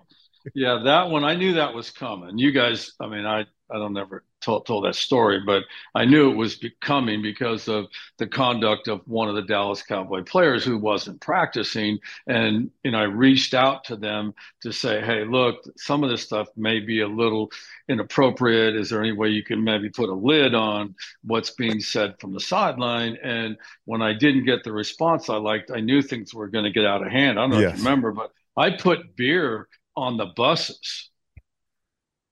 yeah, 0.54 0.82
that 0.86 1.10
one. 1.10 1.26
I 1.26 1.36
knew 1.36 1.54
that 1.56 1.74
was 1.74 1.90
coming. 1.90 2.38
You 2.38 2.54
guys, 2.54 2.94
I 3.02 3.08
mean, 3.08 3.26
I 3.26 3.42
I 3.70 3.78
don't 3.78 3.98
ever 3.98 4.24
told, 4.46 4.66
told 4.66 4.86
that 4.86 4.96
story, 4.96 5.42
but 5.46 5.64
I 5.96 6.06
knew 6.06 6.32
it 6.32 6.36
was 6.36 6.64
coming 6.82 7.22
because 7.22 7.68
of 7.68 7.88
the 8.18 8.28
conduct 8.28 8.88
of 8.88 9.02
one 9.08 9.28
of 9.28 9.36
the 9.36 9.42
Dallas 9.42 9.82
Cowboy 9.82 10.24
players 10.24 10.64
who 10.64 10.78
wasn't 10.78 11.20
practicing. 11.20 12.00
And, 12.28 12.70
you 12.84 12.92
know, 12.92 13.00
I 13.00 13.04
reached 13.04 13.54
out 13.54 13.84
to 13.86 13.96
them 13.96 14.34
to 14.62 14.72
say, 14.72 15.02
hey, 15.02 15.26
look, 15.26 15.66
some 15.78 16.04
of 16.04 16.10
this 16.10 16.22
stuff 16.22 16.48
may 16.56 16.80
be 16.80 17.02
a 17.02 17.08
little 17.08 17.52
inappropriate. 17.90 18.76
Is 18.76 18.90
there 18.90 19.02
any 19.02 19.12
way 19.12 19.30
you 19.30 19.44
can 19.44 19.64
maybe 19.64 19.90
put 19.90 20.10
a 20.10 20.14
lid 20.14 20.54
on 20.54 20.96
what's 21.24 21.52
being 21.52 21.80
said 21.80 22.16
from 22.20 22.34
the 22.34 22.40
sideline? 22.40 23.18
And 23.24 23.58
when 23.86 24.02
I 24.02 24.14
didn't 24.14 24.46
get 24.46 24.64
the 24.64 24.72
response 24.72 25.30
I 25.30 25.38
liked, 25.38 25.72
I 25.72 25.80
knew 25.80 26.02
things 26.02 26.34
were 26.34 26.48
going 26.48 26.66
to 26.66 26.72
get 26.72 26.86
out 26.86 27.06
of 27.06 27.12
hand. 27.12 27.40
I 27.40 27.44
don't 27.44 27.50
know 27.52 27.60
yes. 27.60 27.74
if 27.74 27.80
you 27.80 27.84
remember, 27.84 28.12
but 28.12 28.32
I 28.56 28.70
put 28.70 29.16
beer 29.16 29.68
on 29.98 30.18
the 30.18 30.28
buses 30.28 31.10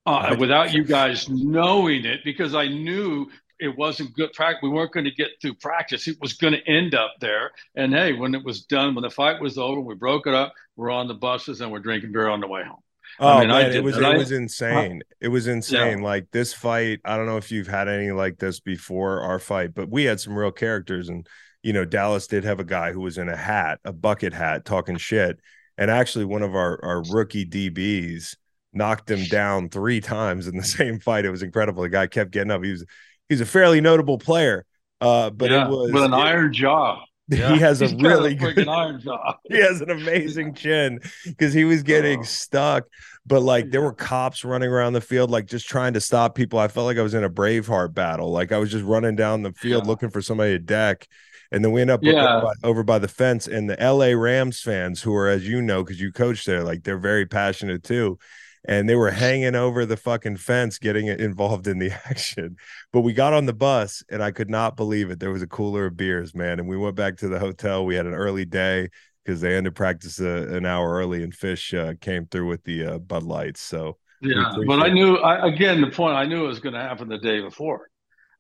uh, 0.05 0.35
without 0.37 0.73
you 0.73 0.83
guys 0.83 1.29
knowing 1.29 2.05
it 2.05 2.21
because 2.23 2.55
I 2.55 2.67
knew 2.67 3.27
it 3.59 3.77
wasn't 3.77 4.13
good 4.15 4.33
practice. 4.33 4.59
We 4.61 4.69
weren't 4.69 4.91
going 4.91 5.05
to 5.05 5.11
get 5.11 5.29
through 5.41 5.55
practice. 5.55 6.07
It 6.07 6.17
was 6.19 6.33
going 6.33 6.53
to 6.53 6.67
end 6.67 6.95
up 6.95 7.13
there. 7.21 7.51
And 7.75 7.93
hey, 7.93 8.13
when 8.13 8.35
it 8.35 8.43
was 8.43 8.65
done, 8.65 8.95
when 8.95 9.03
the 9.03 9.09
fight 9.09 9.39
was 9.39 9.57
over, 9.57 9.79
we 9.79 9.95
broke 9.95 10.27
it 10.27 10.33
up. 10.33 10.53
We're 10.75 10.91
on 10.91 11.07
the 11.07 11.13
buses 11.13 11.61
and 11.61 11.71
we're 11.71 11.79
drinking 11.79 12.11
beer 12.11 12.27
on 12.27 12.41
the 12.41 12.47
way 12.47 12.63
home. 12.63 12.81
Oh 13.19 13.27
I 13.27 13.39
mean, 13.41 13.49
man, 13.49 13.71
it 13.71 13.83
was 13.83 13.97
it 13.97 14.03
I, 14.03 14.17
was 14.17 14.31
insane. 14.31 15.03
it 15.21 15.27
was 15.27 15.47
insane. 15.47 15.99
Yeah. 15.99 16.03
Like 16.03 16.31
this 16.31 16.51
fight, 16.51 16.99
I 17.05 17.15
don't 17.15 17.27
know 17.27 17.37
if 17.37 17.51
you've 17.51 17.67
had 17.67 17.87
any 17.87 18.11
like 18.11 18.39
this 18.39 18.59
before 18.59 19.21
our 19.21 19.37
fight, 19.37 19.75
but 19.75 19.89
we 19.89 20.05
had 20.05 20.19
some 20.19 20.35
real 20.35 20.51
characters. 20.51 21.09
And 21.09 21.27
you 21.61 21.73
know, 21.73 21.85
Dallas 21.85 22.25
did 22.25 22.43
have 22.43 22.59
a 22.59 22.65
guy 22.65 22.91
who 22.91 23.01
was 23.01 23.19
in 23.19 23.29
a 23.29 23.37
hat, 23.37 23.79
a 23.85 23.93
bucket 23.93 24.33
hat, 24.33 24.65
talking 24.65 24.97
shit. 24.97 25.39
And 25.77 25.91
actually, 25.91 26.25
one 26.25 26.41
of 26.41 26.55
our 26.55 26.79
our 26.83 27.03
rookie 27.11 27.45
DBs 27.45 28.35
knocked 28.73 29.09
him 29.09 29.25
down 29.29 29.69
three 29.69 30.01
times 30.01 30.47
in 30.47 30.57
the 30.57 30.63
same 30.63 30.99
fight. 30.99 31.25
It 31.25 31.31
was 31.31 31.43
incredible. 31.43 31.83
The 31.83 31.89
guy 31.89 32.07
kept 32.07 32.31
getting 32.31 32.51
up. 32.51 32.63
He 32.63 32.71
was 32.71 32.85
he's 33.29 33.41
a 33.41 33.45
fairly 33.45 33.81
notable 33.81 34.17
player. 34.17 34.65
Uh, 35.01 35.29
but 35.29 35.51
yeah, 35.51 35.65
it 35.65 35.69
was 35.69 35.91
with 35.91 36.03
an 36.03 36.13
it, 36.13 36.17
iron 36.17 36.53
jaw. 36.53 37.03
Yeah. 37.29 37.53
He 37.53 37.59
has 37.59 37.81
a 37.81 37.87
really 37.95 38.35
good 38.35 38.67
iron 38.67 38.99
jaw. 38.99 39.37
he 39.49 39.57
has 39.57 39.79
an 39.79 39.89
amazing 39.89 40.55
chin 40.55 40.99
because 41.25 41.53
he 41.53 41.63
was 41.63 41.81
getting 41.81 42.19
oh. 42.19 42.23
stuck. 42.23 42.83
But 43.25 43.39
like 43.39 43.71
there 43.71 43.81
were 43.81 43.93
cops 43.93 44.43
running 44.43 44.69
around 44.69 44.91
the 44.91 45.01
field, 45.01 45.31
like 45.31 45.45
just 45.45 45.65
trying 45.65 45.93
to 45.93 46.01
stop 46.01 46.35
people. 46.35 46.59
I 46.59 46.67
felt 46.67 46.85
like 46.85 46.97
I 46.97 47.01
was 47.01 47.13
in 47.13 47.23
a 47.23 47.29
Braveheart 47.29 47.93
battle. 47.93 48.29
Like 48.29 48.51
I 48.51 48.57
was 48.57 48.69
just 48.69 48.83
running 48.83 49.15
down 49.15 49.41
the 49.41 49.53
field 49.53 49.85
yeah. 49.85 49.89
looking 49.89 50.09
for 50.09 50.21
somebody 50.21 50.51
to 50.51 50.59
deck. 50.59 51.07
And 51.49 51.63
then 51.63 51.71
we 51.71 51.79
end 51.79 51.91
up 51.91 52.01
yeah. 52.03 52.35
over, 52.35 52.41
by, 52.41 52.67
over 52.67 52.83
by 52.83 52.99
the 52.99 53.07
fence. 53.07 53.47
And 53.47 53.69
the 53.69 53.77
LA 53.79 54.19
Rams 54.19 54.59
fans, 54.59 55.01
who 55.01 55.15
are, 55.15 55.29
as 55.29 55.47
you 55.47 55.61
know, 55.61 55.81
because 55.81 56.01
you 56.01 56.11
coach 56.11 56.43
there, 56.43 56.61
like 56.61 56.83
they're 56.83 56.97
very 56.99 57.25
passionate 57.25 57.83
too 57.83 58.19
and 58.65 58.87
they 58.87 58.95
were 58.95 59.11
hanging 59.11 59.55
over 59.55 59.85
the 59.85 59.97
fucking 59.97 60.37
fence 60.37 60.77
getting 60.79 61.07
involved 61.07 61.67
in 61.67 61.79
the 61.79 61.91
action. 62.05 62.55
But 62.91 63.01
we 63.01 63.13
got 63.13 63.33
on 63.33 63.45
the 63.45 63.53
bus 63.53 64.03
and 64.09 64.23
i 64.23 64.31
could 64.31 64.49
not 64.49 64.77
believe 64.77 65.09
it. 65.11 65.19
There 65.19 65.31
was 65.31 65.41
a 65.41 65.47
cooler 65.47 65.87
of 65.87 65.97
beers 65.97 66.33
man. 66.33 66.59
And 66.59 66.67
we 66.67 66.77
went 66.77 66.95
back 66.95 67.17
to 67.17 67.27
the 67.27 67.39
hotel. 67.39 67.85
We 67.85 67.95
had 67.95 68.05
an 68.05 68.13
early 68.13 68.45
day 68.45 68.89
because 69.23 69.41
they 69.41 69.55
ended 69.55 69.75
practice 69.75 70.19
uh, 70.19 70.47
an 70.49 70.65
hour 70.65 70.93
early 70.93 71.23
and 71.23 71.33
fish 71.33 71.73
uh, 71.73 71.93
came 72.01 72.25
through 72.25 72.47
with 72.47 72.63
the 72.63 72.85
uh, 72.85 72.97
bud 72.97 73.23
lights 73.23 73.61
so 73.61 73.95
yeah 74.19 74.53
but 74.67 74.81
i 74.81 74.89
knew 74.89 75.15
I, 75.15 75.47
again 75.47 75.79
the 75.79 75.89
point 75.89 76.17
i 76.17 76.25
knew 76.25 76.43
it 76.43 76.47
was 76.49 76.59
going 76.59 76.75
to 76.75 76.81
happen 76.81 77.07
the 77.07 77.17
day 77.17 77.39
before 77.39 77.89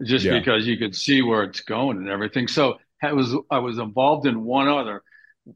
just 0.01 0.25
yeah. 0.25 0.37
because 0.37 0.65
you 0.67 0.77
could 0.77 0.95
see 0.95 1.21
where 1.21 1.43
it's 1.43 1.61
going 1.61 1.97
and 1.97 2.09
everything. 2.09 2.47
So 2.47 2.77
I 3.01 3.13
was 3.13 3.35
i 3.51 3.59
was 3.59 3.77
involved 3.77 4.27
in 4.27 4.43
one 4.43 4.67
other. 4.67 5.03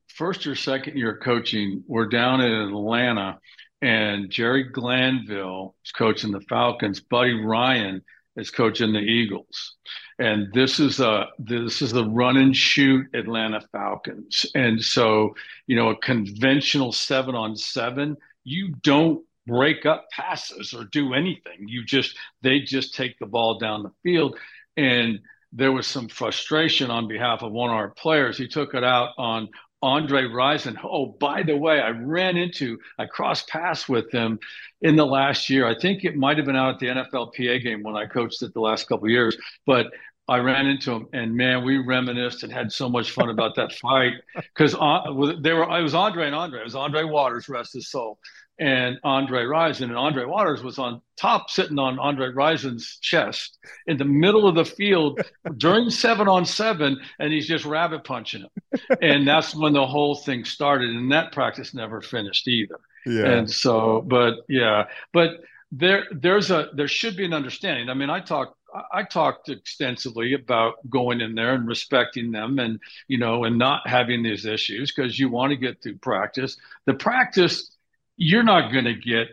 First 0.10 0.46
or 0.48 0.56
second 0.56 0.98
year 0.98 1.18
coaching 1.18 1.84
we're 1.88 2.08
down 2.08 2.42
in 2.42 2.52
atlanta 2.52 3.40
and 3.82 4.30
Jerry 4.30 4.64
Glanville 4.64 5.76
is 5.86 5.92
coaching 5.92 6.32
the 6.32 6.42
Falcons. 6.42 7.00
Buddy 7.00 7.34
Ryan 7.34 8.04
is 8.36 8.52
coaching 8.52 8.94
the 8.94 9.00
Eagles. 9.00 9.76
And 10.20 10.52
this 10.54 10.80
is 10.80 11.00
a 11.00 11.28
this 11.38 11.82
is 11.82 11.92
the 11.92 12.06
run 12.06 12.38
and 12.38 12.56
shoot 12.56 13.06
Atlanta 13.14 13.62
Falcons. 13.72 14.46
And 14.56 14.84
so, 14.84 15.36
you 15.68 15.76
know, 15.76 15.90
a 15.90 15.98
conventional 15.98 16.92
seven 16.92 17.36
on 17.36 17.56
seven, 17.56 18.18
you 18.44 18.74
don't 18.82 19.24
break 19.46 19.86
up 19.86 20.08
passes 20.12 20.74
or 20.74 20.86
do 20.86 21.14
anything. 21.14 21.68
You 21.68 21.86
just 21.86 22.18
they 22.42 22.60
just 22.60 22.96
take 22.96 23.18
the 23.20 23.26
ball 23.26 23.60
down 23.60 23.84
the 23.84 23.92
field, 24.04 24.38
and 24.76 25.20
there 25.54 25.72
was 25.72 25.88
some 25.88 26.08
frustration 26.08 26.92
on 26.92 27.08
behalf 27.08 27.42
of 27.42 27.52
one 27.52 27.70
of 27.70 27.76
our 27.76 27.92
players. 27.92 28.38
He 28.38 28.48
took 28.48 28.74
it 28.74 28.84
out 28.84 29.12
on 29.18 29.50
Andre 29.82 30.24
Rison. 30.24 30.76
Oh, 30.84 31.06
by 31.06 31.44
the 31.44 31.56
way, 31.56 31.80
I 31.80 31.90
ran 31.90 32.36
into, 32.36 32.80
I 32.98 33.06
crossed 33.06 33.48
paths 33.48 33.88
with 33.88 34.12
him 34.12 34.40
in 34.82 34.96
the 34.96 35.06
last 35.06 35.50
year. 35.50 35.68
I 35.68 35.78
think 35.80 36.04
it 36.04 36.16
might 36.16 36.38
have 36.38 36.46
been 36.46 36.56
out 36.56 36.76
at 36.76 36.80
the 36.80 36.88
NFLPA 36.88 37.64
game 37.64 37.84
when 37.84 37.96
I 37.96 38.06
coached 38.06 38.42
it 38.42 38.54
the 38.54 38.60
last 38.60 38.88
couple 38.88 39.08
years. 39.10 39.38
But 39.66 39.88
I 40.28 40.40
ran 40.40 40.68
into 40.68 40.92
him, 40.92 41.08
and 41.14 41.36
man, 41.36 41.64
we 41.64 41.78
reminisced 41.78 42.44
and 42.44 42.52
had 42.52 42.72
so 42.72 42.90
much 42.90 43.12
fun 43.12 43.30
about 43.30 43.56
that 43.56 43.72
fight 43.74 44.14
because 44.36 44.76
uh, 44.76 45.02
they 45.40 45.54
were. 45.54 45.64
It 45.64 45.84
was 45.84 45.96
Andre 45.96 46.26
and 46.26 46.36
Andre. 46.36 46.60
It 46.60 46.66
was 46.66 46.76
Andre 46.76 47.04
Waters, 47.04 47.48
rest 47.48 47.74
his 47.74 47.90
soul, 47.90 48.20
and 48.60 48.98
Andre 49.04 49.44
Rison. 49.44 49.84
And 49.84 49.98
Andre 49.98 50.26
Waters 50.26 50.64
was 50.64 50.80
on 50.80 51.02
top, 51.18 51.50
sitting 51.50 51.80
on 51.80 52.00
Andre 52.00 52.32
Rison's 52.32 52.98
chest 53.02 53.58
in 53.86 53.98
the 53.98 54.06
middle 54.06 54.48
of 54.48 54.56
the 54.56 54.66
field 54.66 55.22
during 55.58 55.90
seven 55.90 56.28
on 56.28 56.46
seven, 56.46 57.00
and 57.20 57.32
he's 57.32 57.48
just 57.48 57.66
rabbit 57.66 58.04
punching 58.04 58.42
him. 58.42 58.80
And 59.02 59.28
that's 59.28 59.56
when 59.56 59.74
the 59.74 59.86
whole 59.86 60.16
thing 60.16 60.46
started. 60.46 60.90
And 60.90 61.12
that 61.12 61.32
practice 61.32 61.74
never 61.74 62.02
finished 62.02 62.48
either. 62.48 62.80
Yeah. 63.06 63.26
And 63.26 63.50
so, 63.50 64.02
but 64.02 64.36
yeah, 64.50 64.86
but 65.14 65.32
there, 65.72 66.06
there's 66.12 66.52
a, 66.52 66.70
there 66.74 66.88
should 66.88 67.16
be 67.16 67.26
an 67.26 67.34
understanding. 67.34 67.90
I 67.90 67.94
mean, 67.94 68.10
I 68.10 68.20
talk 68.20 68.58
I 68.92 69.04
talked 69.04 69.50
extensively 69.50 70.34
about 70.34 70.76
going 70.90 71.22
in 71.22 71.36
there 71.36 71.54
and 71.54 71.68
respecting 71.68 72.32
them 72.32 72.60
and, 72.60 72.80
you 73.08 73.18
know, 73.18 73.44
and 73.44 73.58
not 73.58 73.88
having 73.88 74.24
these 74.24 74.46
issues 74.46 74.94
because 74.94 75.18
you 75.18 75.30
want 75.30 75.52
to 75.52 75.56
get 75.56 75.82
through 75.82 75.98
practice. 75.98 76.58
The 76.86 76.94
practice, 76.94 77.77
you're 78.18 78.44
not 78.44 78.72
going 78.72 78.86
to 78.86 78.96
get 78.96 79.30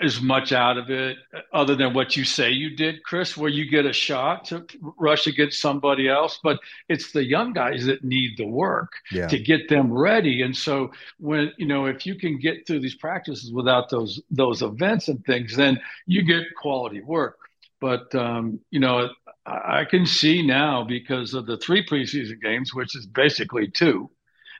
as 0.00 0.20
much 0.22 0.52
out 0.52 0.78
of 0.78 0.90
it 0.90 1.16
other 1.52 1.74
than 1.74 1.92
what 1.92 2.16
you 2.16 2.24
say 2.24 2.50
you 2.50 2.76
did, 2.76 3.02
Chris, 3.02 3.36
where 3.36 3.50
you 3.50 3.68
get 3.68 3.84
a 3.84 3.92
shot 3.92 4.44
to 4.44 4.64
rush 4.96 5.26
against 5.26 5.60
somebody 5.60 6.08
else. 6.08 6.38
But 6.42 6.60
it's 6.88 7.10
the 7.10 7.24
young 7.24 7.52
guys 7.52 7.86
that 7.86 8.04
need 8.04 8.36
the 8.36 8.46
work 8.46 8.92
yeah. 9.10 9.26
to 9.26 9.38
get 9.38 9.68
them 9.68 9.92
ready. 9.92 10.42
And 10.42 10.56
so 10.56 10.92
when, 11.18 11.52
you 11.58 11.66
know, 11.66 11.86
if 11.86 12.06
you 12.06 12.14
can 12.14 12.38
get 12.38 12.64
through 12.66 12.80
these 12.80 12.94
practices 12.94 13.52
without 13.52 13.90
those 13.90 14.22
those 14.30 14.62
events 14.62 15.08
and 15.08 15.24
things, 15.24 15.56
then 15.56 15.80
you 16.06 16.22
get 16.22 16.44
quality 16.56 17.00
work. 17.00 17.38
But 17.80 18.14
um, 18.14 18.60
you 18.70 18.78
know, 18.78 19.10
I, 19.44 19.80
I 19.80 19.84
can 19.84 20.06
see 20.06 20.46
now 20.46 20.84
because 20.84 21.34
of 21.34 21.46
the 21.46 21.56
three 21.56 21.84
preseason 21.84 22.40
games, 22.40 22.72
which 22.72 22.94
is 22.94 23.06
basically 23.06 23.68
two. 23.68 24.10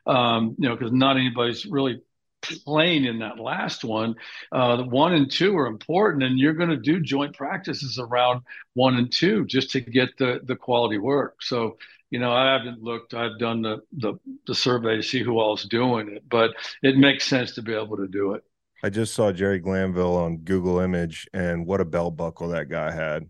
Um, 0.04 0.56
you 0.58 0.68
know, 0.68 0.74
because 0.74 0.92
not 0.92 1.16
anybody's 1.16 1.66
really 1.66 2.00
playing 2.42 3.04
in 3.04 3.18
that 3.20 3.38
last 3.38 3.84
one. 3.84 4.14
Uh, 4.52 4.76
the 4.76 4.84
one 4.84 5.14
and 5.14 5.30
two 5.30 5.56
are 5.56 5.66
important, 5.66 6.22
and 6.22 6.38
you're 6.38 6.54
going 6.54 6.70
to 6.70 6.76
do 6.76 7.00
joint 7.00 7.36
practices 7.36 7.98
around 7.98 8.42
one 8.74 8.96
and 8.96 9.12
two 9.12 9.44
just 9.46 9.70
to 9.72 9.80
get 9.80 10.16
the 10.18 10.40
the 10.44 10.56
quality 10.56 10.98
work. 10.98 11.42
So, 11.42 11.78
you 12.10 12.18
know, 12.18 12.32
I 12.32 12.52
haven't 12.52 12.82
looked. 12.82 13.14
I've 13.14 13.38
done 13.38 13.62
the 13.62 13.78
the, 13.92 14.14
the 14.46 14.54
survey 14.54 14.96
to 14.96 15.02
see 15.02 15.22
who 15.22 15.40
else 15.40 15.64
doing 15.64 16.08
it, 16.08 16.24
but 16.28 16.52
it 16.82 16.96
makes 16.96 17.26
sense 17.26 17.52
to 17.54 17.62
be 17.62 17.74
able 17.74 17.96
to 17.98 18.08
do 18.08 18.34
it. 18.34 18.44
I 18.82 18.90
just 18.90 19.14
saw 19.14 19.32
Jerry 19.32 19.58
Glanville 19.58 20.16
on 20.16 20.38
Google 20.38 20.78
Image, 20.78 21.26
and 21.32 21.66
what 21.66 21.80
a 21.80 21.84
belt 21.84 22.16
buckle 22.16 22.48
that 22.48 22.68
guy 22.68 22.92
had. 22.92 23.28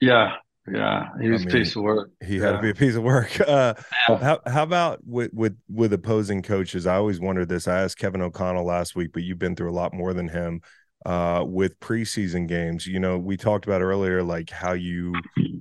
Yeah, 0.00 0.36
yeah, 0.70 1.08
he 1.20 1.28
was 1.28 1.42
I 1.42 1.46
mean, 1.46 1.56
a 1.56 1.58
piece 1.58 1.76
of 1.76 1.82
work. 1.82 2.10
He 2.24 2.38
yeah. 2.38 2.46
had 2.46 2.52
to 2.52 2.62
be 2.62 2.70
a 2.70 2.74
piece 2.74 2.94
of 2.94 3.02
work. 3.02 3.40
Uh, 3.52 3.74
yeah. 4.08 4.18
how, 4.18 4.40
how 4.46 4.62
about 4.62 5.00
with, 5.06 5.32
with 5.34 5.56
with 5.68 5.92
opposing 5.92 6.42
coaches? 6.42 6.86
I 6.86 6.94
always 6.94 7.20
wondered 7.20 7.48
this. 7.48 7.66
I 7.68 7.82
asked 7.82 7.98
Kevin 7.98 8.22
O'Connell 8.22 8.64
last 8.64 8.94
week, 8.94 9.10
but 9.12 9.22
you've 9.22 9.38
been 9.38 9.56
through 9.56 9.70
a 9.70 9.74
lot 9.74 9.92
more 9.92 10.14
than 10.14 10.28
him 10.28 10.62
uh, 11.04 11.44
with 11.46 11.78
preseason 11.80 12.46
games. 12.46 12.86
You 12.86 13.00
know, 13.00 13.18
we 13.18 13.36
talked 13.36 13.66
about 13.66 13.82
earlier, 13.82 14.22
like 14.22 14.50
how 14.50 14.72
you 14.72 15.14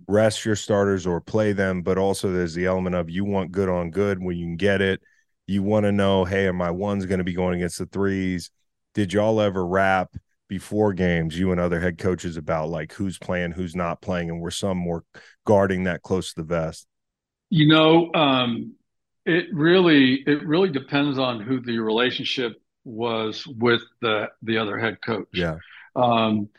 rest 0.07 0.45
your 0.45 0.55
starters 0.55 1.07
or 1.07 1.19
play 1.19 1.53
them, 1.53 1.81
but 1.81 1.97
also 1.97 2.31
there's 2.31 2.53
the 2.53 2.65
element 2.65 2.95
of 2.95 3.09
you 3.09 3.25
want 3.25 3.51
good 3.51 3.69
on 3.69 3.91
good 3.91 4.23
when 4.23 4.37
you 4.37 4.45
can 4.45 4.57
get 4.57 4.81
it. 4.81 5.01
You 5.47 5.63
want 5.63 5.85
to 5.85 5.91
know, 5.91 6.23
hey, 6.23 6.45
are 6.47 6.53
my 6.53 6.71
ones 6.71 7.05
going 7.05 7.17
to 7.17 7.25
be 7.25 7.33
going 7.33 7.55
against 7.55 7.79
the 7.79 7.87
threes? 7.87 8.51
did 8.93 9.13
y'all 9.13 9.41
ever 9.41 9.65
rap 9.65 10.15
before 10.51 10.91
games, 10.91 11.39
you 11.39 11.53
and 11.53 11.61
other 11.61 11.79
head 11.79 11.97
coaches, 11.97 12.35
about 12.35 12.67
like 12.67 12.91
who's 12.91 13.17
playing, 13.17 13.53
who's 13.53 13.73
not 13.73 14.01
playing, 14.01 14.29
and 14.29 14.41
were 14.41 14.51
some 14.51 14.77
more 14.77 15.05
guarding 15.45 15.85
that 15.85 16.01
close 16.01 16.33
to 16.33 16.41
the 16.41 16.45
vest? 16.45 16.87
You 17.49 17.69
know, 17.69 18.11
um, 18.13 18.73
it 19.25 19.45
really 19.53 20.15
it 20.27 20.45
really 20.45 20.69
depends 20.69 21.17
on 21.17 21.39
who 21.39 21.61
the 21.61 21.79
relationship 21.79 22.61
was 22.83 23.47
with 23.47 23.81
the 24.01 24.27
the 24.41 24.57
other 24.57 24.77
head 24.77 24.97
coach. 25.01 25.29
Yeah. 25.33 25.59
Um, 25.95 26.49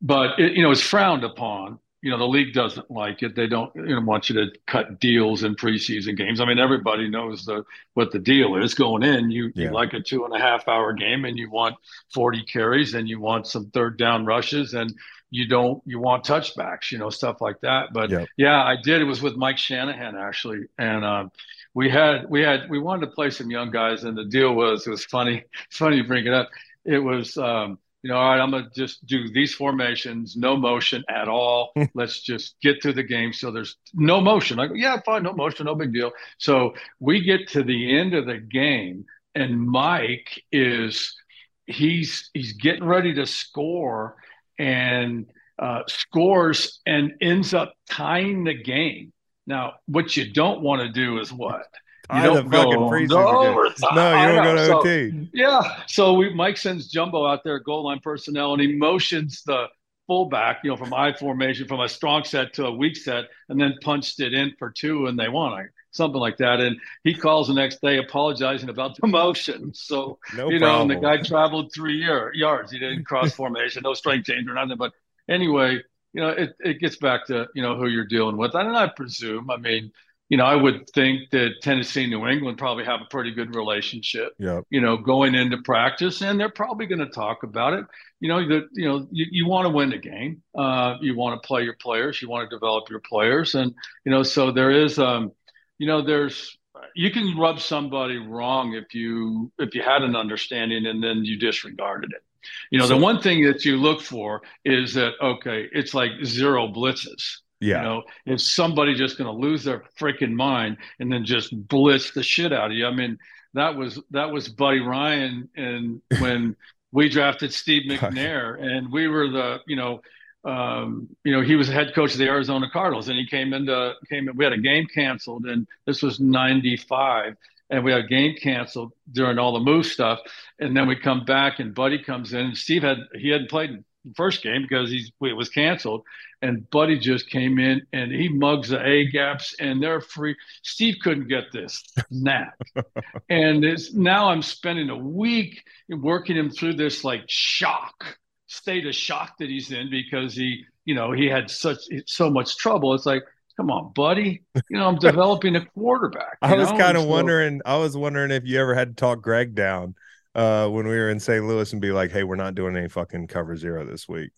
but 0.00 0.40
it, 0.40 0.54
you 0.54 0.62
know, 0.62 0.70
it's 0.70 0.80
frowned 0.80 1.22
upon 1.22 1.80
you 2.04 2.10
know 2.10 2.18
the 2.18 2.28
league 2.28 2.52
doesn't 2.52 2.90
like 2.90 3.22
it. 3.22 3.34
They 3.34 3.46
don't 3.46 3.74
you 3.74 3.86
know, 3.86 4.00
want 4.02 4.28
you 4.28 4.34
to 4.34 4.52
cut 4.66 5.00
deals 5.00 5.42
in 5.42 5.56
preseason 5.56 6.18
games. 6.18 6.38
I 6.38 6.44
mean, 6.44 6.58
everybody 6.58 7.08
knows 7.08 7.46
the 7.46 7.64
what 7.94 8.12
the 8.12 8.18
deal 8.18 8.56
is 8.56 8.74
going 8.74 9.02
in. 9.02 9.30
You, 9.30 9.50
yeah. 9.54 9.64
you 9.64 9.70
like 9.70 9.94
a 9.94 10.00
two 10.00 10.26
and 10.26 10.36
a 10.36 10.38
half 10.38 10.68
hour 10.68 10.92
game, 10.92 11.24
and 11.24 11.38
you 11.38 11.50
want 11.50 11.76
forty 12.12 12.42
carries, 12.42 12.92
and 12.92 13.08
you 13.08 13.20
want 13.20 13.46
some 13.46 13.70
third 13.70 13.96
down 13.96 14.26
rushes, 14.26 14.74
and 14.74 14.94
you 15.30 15.48
don't 15.48 15.82
you 15.86 15.98
want 15.98 16.24
touchbacks, 16.24 16.92
you 16.92 16.98
know, 16.98 17.08
stuff 17.08 17.40
like 17.40 17.58
that. 17.62 17.94
But 17.94 18.10
yep. 18.10 18.28
yeah, 18.36 18.62
I 18.62 18.76
did. 18.76 19.00
It 19.00 19.04
was 19.04 19.22
with 19.22 19.36
Mike 19.36 19.56
Shanahan 19.56 20.14
actually, 20.14 20.66
and 20.76 21.06
uh, 21.06 21.28
we 21.72 21.88
had 21.88 22.28
we 22.28 22.42
had 22.42 22.68
we 22.68 22.80
wanted 22.80 23.06
to 23.06 23.12
play 23.12 23.30
some 23.30 23.50
young 23.50 23.70
guys, 23.70 24.04
and 24.04 24.14
the 24.14 24.26
deal 24.26 24.54
was 24.54 24.86
it 24.86 24.90
was 24.90 25.06
funny. 25.06 25.42
It's 25.68 25.76
funny 25.78 25.96
you 25.96 26.04
bring 26.04 26.26
it 26.26 26.34
up. 26.34 26.50
It 26.84 26.98
was. 26.98 27.38
Um, 27.38 27.78
you 28.04 28.10
know, 28.10 28.18
all 28.18 28.28
right, 28.28 28.38
I'm 28.38 28.50
going 28.50 28.64
to 28.64 28.70
just 28.76 29.06
do 29.06 29.30
these 29.30 29.54
formations, 29.54 30.36
no 30.36 30.58
motion 30.58 31.02
at 31.08 31.26
all. 31.26 31.72
Let's 31.94 32.20
just 32.20 32.56
get 32.60 32.82
through 32.82 32.92
the 32.92 33.02
game. 33.02 33.32
So 33.32 33.50
there's 33.50 33.76
no 33.94 34.20
motion. 34.20 34.60
I 34.60 34.66
go, 34.66 34.74
yeah, 34.74 35.00
fine, 35.06 35.22
no 35.22 35.32
motion, 35.32 35.64
no 35.64 35.74
big 35.74 35.94
deal. 35.94 36.12
So 36.36 36.74
we 37.00 37.22
get 37.22 37.48
to 37.52 37.62
the 37.62 37.98
end 37.98 38.12
of 38.12 38.26
the 38.26 38.36
game, 38.36 39.06
and 39.34 39.58
Mike 39.58 40.42
is 40.52 41.16
he's 41.64 42.28
he's 42.34 42.52
getting 42.52 42.84
ready 42.84 43.14
to 43.14 43.24
score 43.24 44.16
and 44.58 45.24
uh, 45.58 45.84
scores 45.86 46.82
and 46.84 47.14
ends 47.22 47.54
up 47.54 47.72
tying 47.88 48.44
the 48.44 48.52
game. 48.52 49.14
Now, 49.46 49.76
what 49.86 50.14
you 50.14 50.30
don't 50.30 50.60
want 50.60 50.82
to 50.82 50.90
do 50.90 51.20
is 51.20 51.32
what? 51.32 51.68
You 52.12 52.22
don't 52.22 52.50
go 52.50 52.62
no, 52.70 52.88
no, 52.88 52.98
you 52.98 53.08
don't 53.08 54.44
go 54.44 54.54
to 54.54 54.66
so, 54.66 54.78
OT. 54.80 55.28
Yeah. 55.32 55.82
So 55.86 56.14
we 56.14 56.34
Mike 56.34 56.58
sends 56.58 56.88
Jumbo 56.88 57.26
out 57.26 57.44
there, 57.44 57.58
goal 57.60 57.84
line 57.84 58.00
personnel, 58.00 58.52
and 58.52 58.60
he 58.60 58.76
motions 58.76 59.42
the 59.42 59.68
fullback, 60.06 60.60
you 60.62 60.70
know, 60.70 60.76
from 60.76 60.92
I 60.92 61.14
formation 61.14 61.66
from 61.66 61.80
a 61.80 61.88
strong 61.88 62.24
set 62.24 62.52
to 62.54 62.66
a 62.66 62.76
weak 62.76 62.96
set, 62.96 63.24
and 63.48 63.60
then 63.60 63.74
punched 63.82 64.20
it 64.20 64.34
in 64.34 64.52
for 64.58 64.70
two, 64.70 65.06
and 65.06 65.18
they 65.18 65.28
won. 65.28 65.68
Something 65.92 66.20
like 66.20 66.38
that. 66.38 66.60
And 66.60 66.76
he 67.04 67.14
calls 67.14 67.48
the 67.48 67.54
next 67.54 67.80
day 67.80 67.98
apologizing 67.98 68.68
about 68.68 68.96
the 68.96 69.06
motion. 69.06 69.72
So, 69.74 70.18
no 70.36 70.50
you 70.50 70.58
know, 70.58 70.82
and 70.82 70.90
the 70.90 70.96
guy 70.96 71.18
traveled 71.22 71.72
three 71.72 71.96
year, 71.96 72.32
yards. 72.34 72.72
He 72.72 72.78
didn't 72.78 73.04
cross 73.04 73.32
formation, 73.34 73.82
no 73.84 73.94
strength 73.94 74.26
change 74.26 74.48
or 74.48 74.54
nothing. 74.54 74.76
But 74.76 74.92
anyway, 75.28 75.80
you 76.12 76.20
know, 76.20 76.30
it, 76.30 76.54
it 76.60 76.80
gets 76.80 76.96
back 76.96 77.26
to, 77.26 77.46
you 77.54 77.62
know, 77.62 77.76
who 77.76 77.88
you're 77.88 78.06
dealing 78.06 78.36
with. 78.36 78.54
And 78.54 78.76
I 78.76 78.88
presume, 78.88 79.50
I 79.50 79.56
mean, 79.56 79.92
you 80.34 80.38
know, 80.38 80.46
I 80.46 80.56
would 80.56 80.90
think 80.90 81.30
that 81.30 81.62
Tennessee 81.62 82.02
and 82.02 82.10
New 82.10 82.26
England 82.26 82.58
probably 82.58 82.84
have 82.84 83.00
a 83.00 83.04
pretty 83.04 83.30
good 83.30 83.54
relationship. 83.54 84.32
Yeah. 84.40 84.62
You 84.68 84.80
know, 84.80 84.96
going 84.96 85.36
into 85.36 85.58
practice, 85.58 86.22
and 86.22 86.40
they're 86.40 86.48
probably 86.48 86.86
going 86.86 86.98
to 86.98 87.08
talk 87.08 87.44
about 87.44 87.74
it. 87.74 87.84
You 88.18 88.30
know, 88.30 88.48
that 88.48 88.66
you 88.72 88.88
know, 88.88 89.06
you, 89.12 89.26
you 89.30 89.46
want 89.46 89.66
to 89.66 89.70
win 89.70 89.90
the 89.90 89.98
game. 89.98 90.42
Uh, 90.52 90.96
you 91.00 91.14
want 91.14 91.40
to 91.40 91.46
play 91.46 91.62
your 91.62 91.76
players. 91.80 92.20
You 92.20 92.28
want 92.28 92.50
to 92.50 92.56
develop 92.56 92.90
your 92.90 92.98
players, 92.98 93.54
and 93.54 93.72
you 94.04 94.10
know, 94.10 94.24
so 94.24 94.50
there 94.50 94.72
is, 94.72 94.98
um, 94.98 95.30
you 95.78 95.86
know, 95.86 96.02
there's 96.02 96.58
you 96.96 97.12
can 97.12 97.38
rub 97.38 97.60
somebody 97.60 98.16
wrong 98.16 98.74
if 98.74 98.92
you 98.92 99.52
if 99.60 99.72
you 99.76 99.82
had 99.82 100.02
an 100.02 100.16
understanding 100.16 100.84
and 100.86 101.00
then 101.00 101.24
you 101.24 101.38
disregarded 101.38 102.10
it. 102.12 102.24
You 102.72 102.80
know, 102.80 102.86
so, 102.86 102.96
the 102.96 103.00
one 103.00 103.22
thing 103.22 103.44
that 103.44 103.64
you 103.64 103.76
look 103.76 104.00
for 104.00 104.42
is 104.64 104.94
that 104.94 105.12
okay, 105.22 105.68
it's 105.70 105.94
like 105.94 106.10
zero 106.24 106.66
blitzes 106.66 107.36
yeah. 107.64 107.78
You 107.78 107.82
know, 107.82 108.02
if 108.26 108.40
somebody 108.40 108.94
just 108.94 109.16
going 109.16 109.32
to 109.32 109.46
lose 109.46 109.64
their 109.64 109.84
freaking 109.98 110.32
mind 110.32 110.76
and 111.00 111.10
then 111.10 111.24
just 111.24 111.56
blitz 111.68 112.12
the 112.12 112.22
shit 112.22 112.52
out 112.52 112.70
of 112.70 112.76
you. 112.76 112.86
I 112.86 112.92
mean, 112.92 113.18
that 113.54 113.74
was 113.76 114.00
that 114.10 114.30
was 114.30 114.48
Buddy 114.48 114.80
Ryan 114.80 115.48
and 115.56 116.02
when 116.18 116.56
we 116.92 117.08
drafted 117.08 117.52
Steve 117.52 117.90
McNair 117.90 118.60
and 118.60 118.92
we 118.92 119.08
were 119.08 119.28
the, 119.28 119.60
you 119.66 119.76
know, 119.76 120.00
um, 120.44 121.08
you 121.24 121.32
know, 121.32 121.40
he 121.40 121.56
was 121.56 121.66
head 121.68 121.94
coach 121.94 122.12
of 122.12 122.18
the 122.18 122.28
Arizona 122.28 122.66
Cardinals 122.70 123.08
and 123.08 123.18
he 123.18 123.26
came 123.26 123.54
into 123.54 123.94
came 124.10 124.28
in, 124.28 124.36
we 124.36 124.44
had 124.44 124.52
a 124.52 124.58
game 124.58 124.86
canceled 124.94 125.46
and 125.46 125.66
this 125.86 126.02
was 126.02 126.20
95 126.20 127.34
and 127.70 127.82
we 127.82 127.92
had 127.92 128.04
a 128.04 128.08
game 128.08 128.36
canceled 128.36 128.92
during 129.10 129.38
all 129.38 129.54
the 129.54 129.60
move 129.60 129.86
stuff. 129.86 130.20
And 130.58 130.76
then 130.76 130.86
we 130.86 130.96
come 130.96 131.24
back 131.24 131.60
and 131.60 131.74
Buddy 131.74 132.02
comes 132.02 132.34
in 132.34 132.40
and 132.40 132.56
Steve 132.56 132.82
had 132.82 132.98
he 133.14 133.30
hadn't 133.30 133.48
played 133.48 133.82
first 134.16 134.42
game 134.42 134.62
because 134.62 134.90
he's 134.90 135.10
it 135.22 135.32
was 135.36 135.48
canceled, 135.48 136.02
and 136.42 136.68
Buddy 136.70 136.98
just 136.98 137.30
came 137.30 137.58
in 137.58 137.82
and 137.92 138.12
he 138.12 138.28
mugs 138.28 138.68
the 138.68 138.84
A 138.84 139.06
gaps 139.10 139.54
and 139.58 139.82
they're 139.82 140.00
free. 140.00 140.36
Steve 140.62 140.96
couldn't 141.02 141.28
get 141.28 141.44
this 141.52 141.82
snap, 142.12 142.54
and 143.30 143.64
it's 143.64 143.92
now 143.94 144.28
I'm 144.28 144.42
spending 144.42 144.90
a 144.90 144.96
week 144.96 145.62
working 145.88 146.36
him 146.36 146.50
through 146.50 146.74
this 146.74 147.04
like 147.04 147.24
shock 147.28 148.18
state 148.46 148.86
of 148.86 148.94
shock 148.94 149.36
that 149.38 149.48
he's 149.48 149.72
in 149.72 149.90
because 149.90 150.34
he, 150.34 150.64
you 150.84 150.94
know, 150.94 151.12
he 151.12 151.26
had 151.26 151.50
such 151.50 151.78
so 152.06 152.30
much 152.30 152.56
trouble. 152.56 152.94
It's 152.94 153.06
like, 153.06 153.22
come 153.56 153.70
on, 153.70 153.92
buddy. 153.94 154.42
You 154.68 154.78
know, 154.78 154.86
I'm 154.86 154.96
developing 154.98 155.56
a 155.56 155.64
quarterback. 155.66 156.38
I 156.42 156.54
was 156.54 156.68
kind 156.72 156.96
of 156.96 157.04
So- 157.04 157.08
wondering. 157.08 157.62
I 157.64 157.76
was 157.78 157.96
wondering 157.96 158.30
if 158.30 158.44
you 158.44 158.60
ever 158.60 158.74
had 158.74 158.88
to 158.90 158.94
talk 158.94 159.22
Gregg 159.22 159.54
down 159.54 159.94
uh, 160.34 160.68
when 160.68 160.86
we 160.86 160.96
were 160.96 161.10
in 161.10 161.20
St. 161.20 161.44
Louis 161.44 161.72
and 161.72 161.80
be 161.80 161.92
like, 161.92 162.10
"Hey, 162.10 162.24
we're 162.24 162.36
not 162.36 162.54
doing 162.54 162.76
any 162.76 162.88
fucking 162.88 163.28
cover 163.28 163.56
zero 163.56 163.84
this 163.84 164.08
week." 164.08 164.30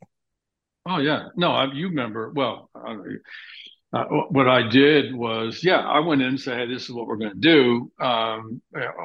Oh 0.87 0.99
yeah, 0.99 1.29
no, 1.37 1.53
I, 1.53 1.73
you 1.73 1.89
remember 1.89 2.33
well. 2.35 2.71
Uh, 2.75 2.97
uh, 3.93 4.05
what 4.31 4.49
I 4.49 4.69
did 4.69 5.15
was, 5.15 5.63
yeah, 5.63 5.79
I 5.79 6.01
went 6.01 6.21
in 6.21 6.29
and 6.29 6.41
said, 6.41 6.59
"Hey, 6.59 6.67
this 6.67 6.85
is 6.85 6.93
what 6.93 7.07
we're 7.07 7.17
going 7.17 7.33
to 7.33 7.37
do," 7.39 7.91
um, 8.01 8.61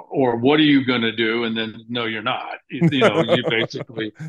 or 0.10 0.38
"What 0.38 0.60
are 0.60 0.64
you 0.64 0.86
going 0.86 1.02
to 1.02 1.16
do?" 1.16 1.44
And 1.46 1.56
then, 1.56 1.86
no, 1.88 2.06
you're 2.06 2.24
not. 2.24 2.56
You, 2.70 2.90
you 2.92 3.00
know, 3.00 3.24
you 3.24 3.44
basically. 3.50 4.14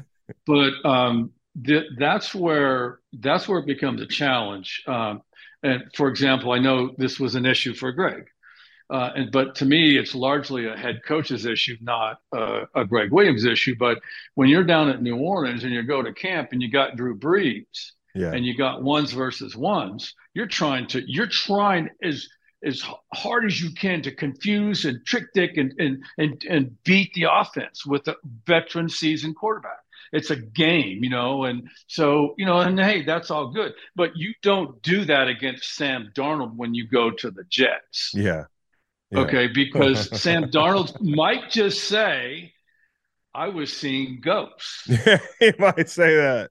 But 0.47 0.72
um, 0.84 1.32
th- 1.62 1.90
that's 1.98 2.34
where 2.34 3.01
that's 3.12 3.47
where 3.47 3.59
it 3.59 3.66
becomes 3.66 4.01
a 4.01 4.06
challenge. 4.06 4.82
Um, 4.86 5.20
and 5.62 5.84
for 5.94 6.09
example, 6.09 6.52
I 6.52 6.59
know 6.59 6.94
this 6.97 7.20
was 7.20 7.34
an 7.34 7.44
issue 7.44 7.74
for 7.74 7.93
Gregg, 7.93 8.24
uh, 8.93 9.10
and 9.16 9.32
but 9.32 9.55
to 9.55 9.64
me, 9.64 9.97
it's 9.97 10.14
largely 10.14 10.66
a 10.66 10.77
head 10.77 11.01
coach's 11.06 11.47
issue, 11.47 11.78
not 11.81 12.20
uh, 12.36 12.66
a 12.74 12.85
Gregg 12.85 13.10
Williams 13.10 13.47
issue. 13.47 13.74
But 13.78 13.98
when 14.35 14.51
you're 14.51 14.64
down 14.64 14.90
at 14.90 15.01
New 15.01 15.16
Orleans 15.16 15.64
and 15.64 15.73
you 15.73 15.82
go 15.82 16.02
to 16.02 16.12
camp 16.12 16.51
and 16.52 16.60
you 16.60 16.70
got 16.70 16.94
Drew 16.94 17.19
Brees 17.19 17.93
Yeah, 18.14 18.32
and 18.32 18.44
you 18.44 18.55
got 18.55 18.82
ones 18.82 19.12
versus 19.12 19.56
ones, 19.56 20.14
you're 20.35 20.47
trying 20.47 20.89
to 20.89 21.02
you're 21.06 21.27
trying 21.27 21.89
as 22.02 22.28
as 22.62 22.85
hard 23.14 23.47
as 23.47 23.62
you 23.62 23.70
can 23.73 24.02
to 24.02 24.14
confuse 24.14 24.85
and 24.85 25.05
trick 25.06 25.32
Dick 25.32 25.56
and 25.56 25.73
and 25.78 26.05
and, 26.19 26.44
and 26.44 26.85
beat 26.85 27.14
the 27.14 27.28
offense 27.32 27.86
with 27.86 28.06
a 28.09 28.16
veteran 28.47 28.90
seasoned 28.90 29.36
quarterback. 29.36 29.78
It's 30.12 30.28
a 30.28 30.36
game, 30.36 31.02
you 31.02 31.09
know, 31.09 31.44
and 31.44 31.66
so 31.86 32.35
you 32.36 32.44
know, 32.44 32.59
and 32.59 32.78
hey, 32.78 33.06
that's 33.06 33.31
all 33.31 33.52
good. 33.52 33.73
But 33.97 34.19
you 34.19 34.35
don't 34.43 34.82
do 34.82 35.06
that 35.06 35.28
against 35.28 35.77
Sam 35.77 36.12
Darnold 36.14 36.56
when 36.56 36.74
you 36.74 36.86
go 36.86 37.10
to 37.10 37.31
the 37.31 37.44
Jets. 37.48 38.12
yeah. 38.14 38.44
Yeah. 39.12 39.20
Okay, 39.20 39.47
because 39.47 40.09
Sam 40.20 40.44
Darnold 40.51 41.01
might 41.01 41.51
just 41.51 41.84
say, 41.84 42.52
I 43.34 43.48
was 43.48 43.72
seeing 43.72 44.20
ghosts. 44.20 44.84
he 45.40 45.52
might 45.59 45.89
say 45.89 46.16
that. 46.16 46.51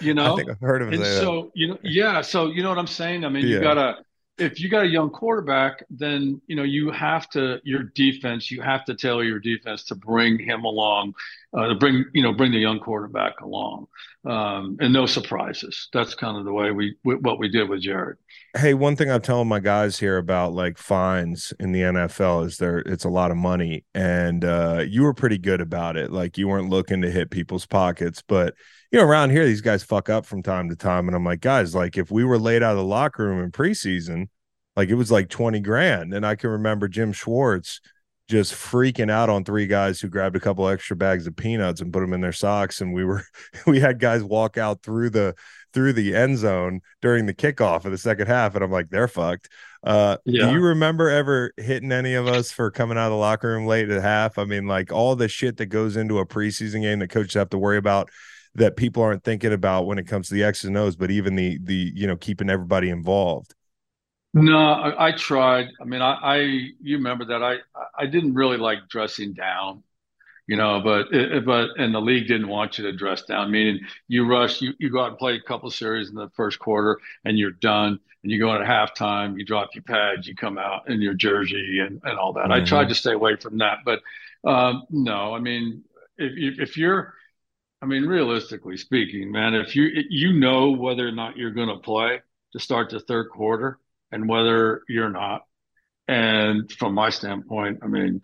You 0.00 0.14
know? 0.14 0.32
I 0.34 0.36
think 0.36 0.50
I've 0.50 0.60
heard 0.60 0.82
him 0.82 0.88
and 0.88 1.02
say 1.02 1.10
that. 1.14 1.20
so 1.20 1.50
you 1.54 1.68
know 1.68 1.78
yeah 1.82 2.20
so 2.22 2.46
you 2.46 2.62
know 2.62 2.70
what 2.70 2.78
i'm 2.78 2.86
saying 2.86 3.24
i 3.24 3.28
mean 3.28 3.46
Yeah. 3.46 3.56
you 3.56 3.60
gotta 3.60 3.96
if 4.38 4.60
you 4.60 4.68
got 4.68 4.84
a 4.84 4.88
young 4.88 5.10
quarterback 5.10 5.84
then 5.90 6.40
you 6.46 6.56
know 6.56 6.62
you 6.62 6.90
have 6.90 7.28
to 7.28 7.60
your 7.64 7.84
defense 7.94 8.50
you 8.50 8.62
have 8.62 8.84
to 8.84 8.94
tailor 8.94 9.24
your 9.24 9.40
defense 9.40 9.84
to 9.84 9.94
bring 9.94 10.38
him 10.38 10.64
along 10.64 11.14
uh, 11.54 11.68
to 11.68 11.74
bring 11.74 12.04
you 12.12 12.22
know 12.22 12.32
bring 12.32 12.52
the 12.52 12.58
young 12.58 12.78
quarterback 12.78 13.40
along. 13.40 13.86
Um, 14.26 14.76
and 14.80 14.92
no 14.92 15.06
surprises. 15.06 15.88
That's 15.92 16.14
kind 16.14 16.36
of 16.36 16.44
the 16.44 16.52
way 16.52 16.70
we 16.70 16.96
what 17.02 17.38
we 17.38 17.48
did 17.48 17.68
with 17.68 17.82
jared. 17.82 18.18
Hey, 18.56 18.74
one 18.74 18.96
thing 18.96 19.10
I'm 19.10 19.22
telling 19.22 19.48
my 19.48 19.60
guys 19.60 19.98
here 19.98 20.18
about 20.18 20.52
like 20.52 20.76
fines 20.76 21.52
in 21.58 21.72
the 21.72 21.80
NFL 21.80 22.46
is 22.46 22.58
there 22.58 22.78
it's 22.80 23.04
a 23.04 23.08
lot 23.08 23.30
of 23.30 23.36
money. 23.36 23.84
And 23.94 24.44
uh 24.44 24.84
you 24.86 25.02
were 25.02 25.14
pretty 25.14 25.38
good 25.38 25.60
about 25.60 25.96
it. 25.96 26.12
Like 26.12 26.36
you 26.36 26.48
weren't 26.48 26.68
looking 26.68 27.02
to 27.02 27.10
hit 27.10 27.30
people's 27.30 27.66
pockets, 27.66 28.22
but 28.26 28.54
you 28.90 28.98
know, 28.98 29.04
around 29.04 29.30
here 29.30 29.44
these 29.44 29.60
guys 29.60 29.82
fuck 29.82 30.08
up 30.08 30.26
from 30.26 30.42
time 30.42 30.68
to 30.70 30.76
time 30.76 31.08
and 31.08 31.16
I'm 31.16 31.24
like, 31.24 31.40
guys, 31.40 31.74
like 31.74 31.96
if 31.96 32.10
we 32.10 32.24
were 32.24 32.38
laid 32.38 32.62
out 32.62 32.72
of 32.72 32.78
the 32.78 32.84
locker 32.84 33.26
room 33.26 33.42
in 33.42 33.50
preseason, 33.50 34.28
like 34.76 34.88
it 34.88 34.94
was 34.94 35.10
like 35.10 35.28
20 35.28 35.60
grand 35.60 36.14
and 36.14 36.24
I 36.26 36.36
can 36.36 36.50
remember 36.50 36.88
Jim 36.88 37.12
Schwartz 37.12 37.80
just 38.28 38.52
freaking 38.52 39.10
out 39.10 39.30
on 39.30 39.42
three 39.42 39.66
guys 39.66 40.00
who 40.00 40.08
grabbed 40.08 40.36
a 40.36 40.40
couple 40.40 40.68
extra 40.68 40.94
bags 40.94 41.26
of 41.26 41.34
peanuts 41.34 41.80
and 41.80 41.92
put 41.92 42.00
them 42.00 42.12
in 42.12 42.20
their 42.20 42.32
socks 42.32 42.80
and 42.80 42.92
we 42.92 43.04
were 43.04 43.24
we 43.66 43.80
had 43.80 43.98
guys 43.98 44.22
walk 44.22 44.56
out 44.56 44.82
through 44.82 45.10
the 45.10 45.34
through 45.72 45.92
the 45.92 46.14
end 46.14 46.38
zone 46.38 46.80
during 47.02 47.26
the 47.26 47.34
kickoff 47.34 47.84
of 47.84 47.90
the 47.90 47.98
second 47.98 48.26
half, 48.26 48.54
and 48.54 48.64
I'm 48.64 48.70
like, 48.70 48.90
they're 48.90 49.08
fucked. 49.08 49.48
Uh, 49.84 50.16
Yeah. 50.24 50.46
Do 50.46 50.52
you 50.52 50.60
remember 50.60 51.08
ever 51.08 51.52
hitting 51.56 51.92
any 51.92 52.14
of 52.14 52.26
us 52.26 52.50
for 52.50 52.70
coming 52.70 52.98
out 52.98 53.06
of 53.06 53.12
the 53.12 53.16
locker 53.16 53.48
room 53.48 53.66
late 53.66 53.90
at 53.90 54.02
half? 54.02 54.38
I 54.38 54.44
mean, 54.44 54.66
like 54.66 54.92
all 54.92 55.14
the 55.14 55.28
shit 55.28 55.56
that 55.58 55.66
goes 55.66 55.96
into 55.96 56.18
a 56.18 56.26
preseason 56.26 56.82
game 56.82 56.98
that 57.00 57.10
coaches 57.10 57.34
have 57.34 57.50
to 57.50 57.58
worry 57.58 57.76
about 57.76 58.10
that 58.58 58.76
people 58.76 59.02
aren't 59.02 59.24
thinking 59.24 59.52
about 59.52 59.86
when 59.86 59.98
it 59.98 60.06
comes 60.06 60.28
to 60.28 60.34
the 60.34 60.44
X's 60.44 60.64
and 60.66 60.76
O's, 60.76 60.96
but 60.96 61.10
even 61.10 61.34
the 61.36 61.58
the 61.62 61.92
you 61.94 62.06
know 62.06 62.16
keeping 62.16 62.50
everybody 62.50 62.90
involved. 62.90 63.54
no 64.34 64.58
i, 64.58 65.08
I 65.08 65.12
tried 65.12 65.68
i 65.80 65.84
mean 65.84 66.02
I, 66.02 66.12
I 66.14 66.36
you 66.82 66.96
remember 66.96 67.24
that 67.26 67.42
i 67.42 67.56
i 67.98 68.06
didn't 68.06 68.34
really 68.34 68.56
like 68.56 68.88
dressing 68.88 69.32
down 69.32 69.82
you 70.48 70.56
know, 70.56 70.80
but 70.82 71.08
it, 71.12 71.46
but 71.46 71.70
and 71.78 71.94
the 71.94 72.00
league 72.00 72.28
didn't 72.28 72.48
want 72.48 72.78
you 72.78 72.84
to 72.84 72.92
dress 72.92 73.22
down. 73.22 73.50
Meaning 73.50 73.80
you 74.08 74.26
rush, 74.26 74.62
you, 74.62 74.74
you 74.78 74.90
go 74.90 75.00
out 75.02 75.10
and 75.10 75.18
play 75.18 75.36
a 75.36 75.40
couple 75.42 75.70
series 75.70 76.10
in 76.10 76.16
the 76.16 76.30
first 76.36 76.58
quarter, 76.58 76.98
and 77.24 77.38
you're 77.38 77.52
done. 77.52 78.00
And 78.22 78.32
you 78.32 78.40
go 78.40 78.54
in 78.56 78.62
at 78.62 78.68
halftime, 78.68 79.38
you 79.38 79.44
drop 79.44 79.74
your 79.74 79.84
pads, 79.84 80.28
you 80.28 80.36
come 80.36 80.58
out 80.58 80.90
in 80.90 81.00
your 81.02 81.14
jersey 81.14 81.80
and, 81.80 82.00
and 82.04 82.18
all 82.18 82.34
that. 82.34 82.52
I 82.52 82.60
Mhm. 82.60 82.66
tried 82.66 82.90
to 82.90 82.94
stay 82.96 83.12
away 83.12 83.36
from 83.36 83.58
that, 83.58 83.78
but 83.84 84.02
um, 84.44 84.84
no, 84.90 85.34
I 85.34 85.40
mean, 85.40 85.84
if 86.18 86.60
if 86.60 86.76
you're, 86.78 87.14
I 87.80 87.86
mean, 87.86 88.04
realistically 88.06 88.76
speaking, 88.76 89.30
man, 89.30 89.54
if 89.54 89.76
you 89.76 89.88
you 90.08 90.32
know 90.32 90.70
whether 90.72 91.06
or 91.06 91.12
not 91.12 91.36
you're 91.36 91.52
going 91.52 91.68
to 91.68 91.78
play 91.78 92.20
to 92.52 92.58
start 92.58 92.90
the 92.90 93.00
third 93.00 93.28
quarter, 93.30 93.78
and 94.10 94.28
whether 94.28 94.82
you're 94.88 95.10
not. 95.10 95.42
And 96.10 96.72
from 96.72 96.94
my 96.94 97.10
standpoint, 97.10 97.80
I 97.82 97.86
mean, 97.86 98.22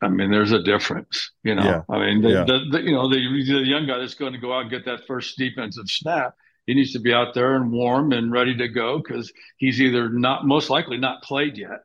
I 0.00 0.08
mean, 0.08 0.30
there's 0.30 0.52
a 0.52 0.62
difference, 0.62 1.32
you 1.44 1.54
know. 1.54 1.62
Yeah. 1.64 1.82
I 1.94 1.98
mean, 1.98 2.22
the, 2.22 2.28
Yeah. 2.30 2.44
the, 2.44 2.64
the 2.70 2.80
you 2.82 2.92
know 2.92 3.08
the, 3.10 3.16
the 3.18 3.60
young 3.66 3.86
guy 3.86 3.98
that's 3.98 4.14
going 4.14 4.32
to 4.32 4.38
go 4.38 4.54
out 4.54 4.62
and 4.62 4.70
get 4.70 4.86
that 4.86 5.06
first 5.06 5.36
defensive 5.36 5.88
snap, 5.88 6.34
he 6.66 6.74
needs 6.74 6.92
to 6.94 6.98
be 6.98 7.12
out 7.12 7.34
there 7.34 7.56
and 7.56 7.70
warm 7.70 8.12
and 8.12 8.32
ready 8.32 8.56
to 8.56 8.68
go 8.68 8.98
because 8.98 9.32
he's 9.58 9.80
either 9.82 10.08
not 10.08 10.46
most 10.46 10.70
likely 10.70 10.96
not 10.96 11.22
played 11.22 11.58
yet, 11.58 11.80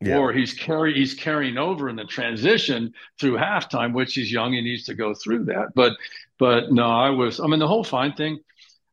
Yeah. 0.00 0.16
or 0.18 0.32
he's 0.32 0.54
carry 0.54 0.94
he's 0.94 1.12
carrying 1.14 1.58
over 1.58 1.90
in 1.90 1.96
the 1.96 2.04
transition 2.06 2.94
through 3.20 3.36
halftime, 3.36 3.92
which 3.92 4.14
he's 4.14 4.32
young, 4.32 4.54
he 4.54 4.62
needs 4.62 4.84
to 4.84 4.94
go 4.94 5.12
through 5.12 5.44
that. 5.46 5.74
But 5.74 5.92
but 6.38 6.70
no, 6.72 6.84
I 6.84 7.10
was 7.10 7.40
I 7.40 7.46
mean 7.46 7.58
the 7.60 7.68
whole 7.68 7.84
fine 7.84 8.12
thing, 8.14 8.38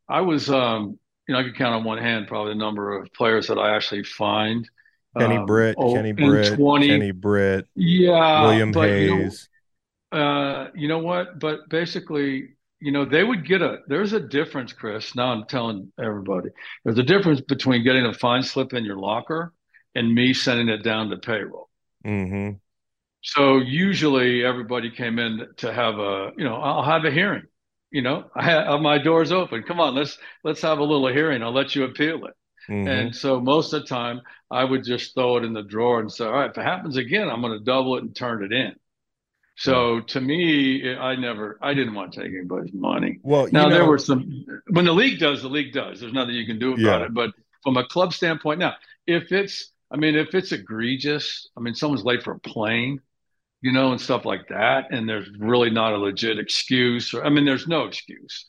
I 0.08 0.22
was 0.22 0.50
um 0.50 1.00
you 1.28 1.34
know 1.34 1.40
I 1.40 1.44
could 1.44 1.56
count 1.56 1.74
on 1.76 1.84
one 1.84 1.98
hand 1.98 2.28
probably 2.28 2.54
the 2.54 2.60
number 2.60 2.98
of 2.98 3.12
players 3.14 3.48
that 3.48 3.58
I 3.58 3.76
actually 3.76 4.04
fined. 4.04 4.70
Kenny 5.18 5.38
um, 5.38 5.46
Britt, 5.46 5.76
oh, 5.80 5.94
Kenny 5.94 6.12
Britt, 6.12 6.56
20 6.56 6.88
Kenny 6.88 7.12
Britt, 7.12 7.68
yeah, 7.76 8.42
William 8.44 8.72
but 8.72 8.90
you 8.90 9.08
know- 9.08 9.18
Hayes. 9.24 9.50
uh, 10.12 10.68
you 10.76 10.88
know 10.90 11.00
what? 11.00 11.40
But 11.40 11.70
basically, 11.70 12.50
you 12.82 12.92
know, 12.92 13.06
they 13.06 13.24
would 13.24 13.46
get 13.48 13.62
a. 13.62 13.78
There's 13.88 14.12
a 14.14 14.20
difference, 14.20 14.74
Chris. 14.74 15.16
Now 15.16 15.32
I'm 15.32 15.46
telling 15.46 15.92
everybody. 15.98 16.50
There's 16.84 16.98
a 16.98 17.04
difference 17.04 17.40
between 17.42 17.84
getting 17.84 18.06
a 18.06 18.14
fine 18.14 18.44
slip 18.44 18.74
in 18.74 18.84
your 18.84 18.98
locker 18.98 19.54
and 19.96 20.14
me 20.14 20.34
sending 20.34 20.68
it 20.68 20.84
down 20.84 21.10
to 21.10 21.18
payroll. 21.18 21.70
hmm 22.04 22.52
So 23.26 23.58
usually 23.58 24.46
everybody 24.46 24.92
came 24.92 25.18
in 25.20 25.48
to 25.58 25.74
have 25.74 25.96
a, 25.98 26.32
you 26.38 26.44
know, 26.44 26.56
I'll 26.58 26.84
have 26.84 27.06
a 27.06 27.12
hearing. 27.12 27.44
You 27.92 28.02
know, 28.04 28.30
I 28.36 28.44
have 28.44 28.82
my 28.82 28.98
doors 29.00 29.32
open. 29.32 29.64
Come 29.64 29.80
on, 29.80 29.96
let's 29.96 30.18
let's 30.44 30.62
have 30.62 30.80
a 30.80 30.84
little 30.84 31.08
hearing. 31.08 31.42
I'll 31.44 31.52
let 31.54 31.76
you 31.76 31.84
appeal 31.86 32.26
it. 32.26 32.34
hmm 32.68 32.86
And 32.90 33.16
so 33.16 33.42
most 33.42 33.74
of 33.74 33.82
the 33.82 33.88
time, 33.88 34.22
I 34.52 34.64
would 34.64 34.84
just 34.84 35.16
throw 35.16 35.38
it 35.38 35.44
in 35.44 35.54
the 35.54 35.64
drawer 35.64 36.00
and 36.00 36.12
say, 36.12 36.26
all 36.26 36.32
right, 36.34 36.52
if 36.52 36.58
it 36.58 36.62
happens 36.62 36.98
again, 36.98 37.30
I'm 37.30 37.42
going 37.42 37.58
to 37.58 37.64
double 37.66 37.98
it 37.98 38.04
and 38.04 38.16
turn 38.16 38.44
it 38.44 38.54
in. 38.54 38.76
So 39.58 40.02
to 40.02 40.22
me, 40.22 40.96
I 40.96 41.16
never, 41.16 41.58
I 41.62 41.74
didn't 41.74 41.94
want 41.94 42.14
to 42.14 42.22
take 42.24 42.32
anybody's 42.34 42.74
money. 42.74 43.22
Well, 43.24 43.48
Now 43.52 43.70
there 43.70 43.86
were 43.86 43.98
some, 43.98 44.46
when 44.70 44.86
the 44.86 44.94
league 44.94 45.20
does, 45.20 45.42
the 45.42 45.48
league 45.50 45.74
does. 45.74 46.00
There's 46.00 46.14
nothing 46.14 46.36
you 46.36 46.46
can 46.46 46.60
do 46.60 46.74
about 46.74 47.02
Yeah. 47.02 47.06
it. 47.06 47.14
But 47.14 47.32
from 47.64 47.78
a 47.78 47.86
club 47.88 48.14
standpoint, 48.14 48.60
now, 48.60 48.76
if 49.08 49.32
it's, 49.32 49.72
I 49.92 49.98
mean, 49.98 50.16
if 50.16 50.36
it's 50.36 50.52
egregious, 50.52 51.50
I 51.58 51.62
mean, 51.62 51.74
someone's 51.76 52.04
late 52.04 52.24
for 52.24 52.34
a 52.34 52.40
plane, 52.40 53.00
you 53.66 53.72
know, 53.72 53.92
and 53.94 54.00
stuff 54.00 54.26
like 54.26 54.48
that, 54.50 54.82
and 54.92 55.10
there's 55.10 55.28
really 55.40 55.72
not 55.72 55.92
a 55.94 55.98
legit 55.98 56.38
excuse, 56.40 57.14
or 57.16 57.26
I 57.26 57.30
mean, 57.30 57.46
there's 57.46 57.68
no 57.68 57.86
excuse. 57.86 58.46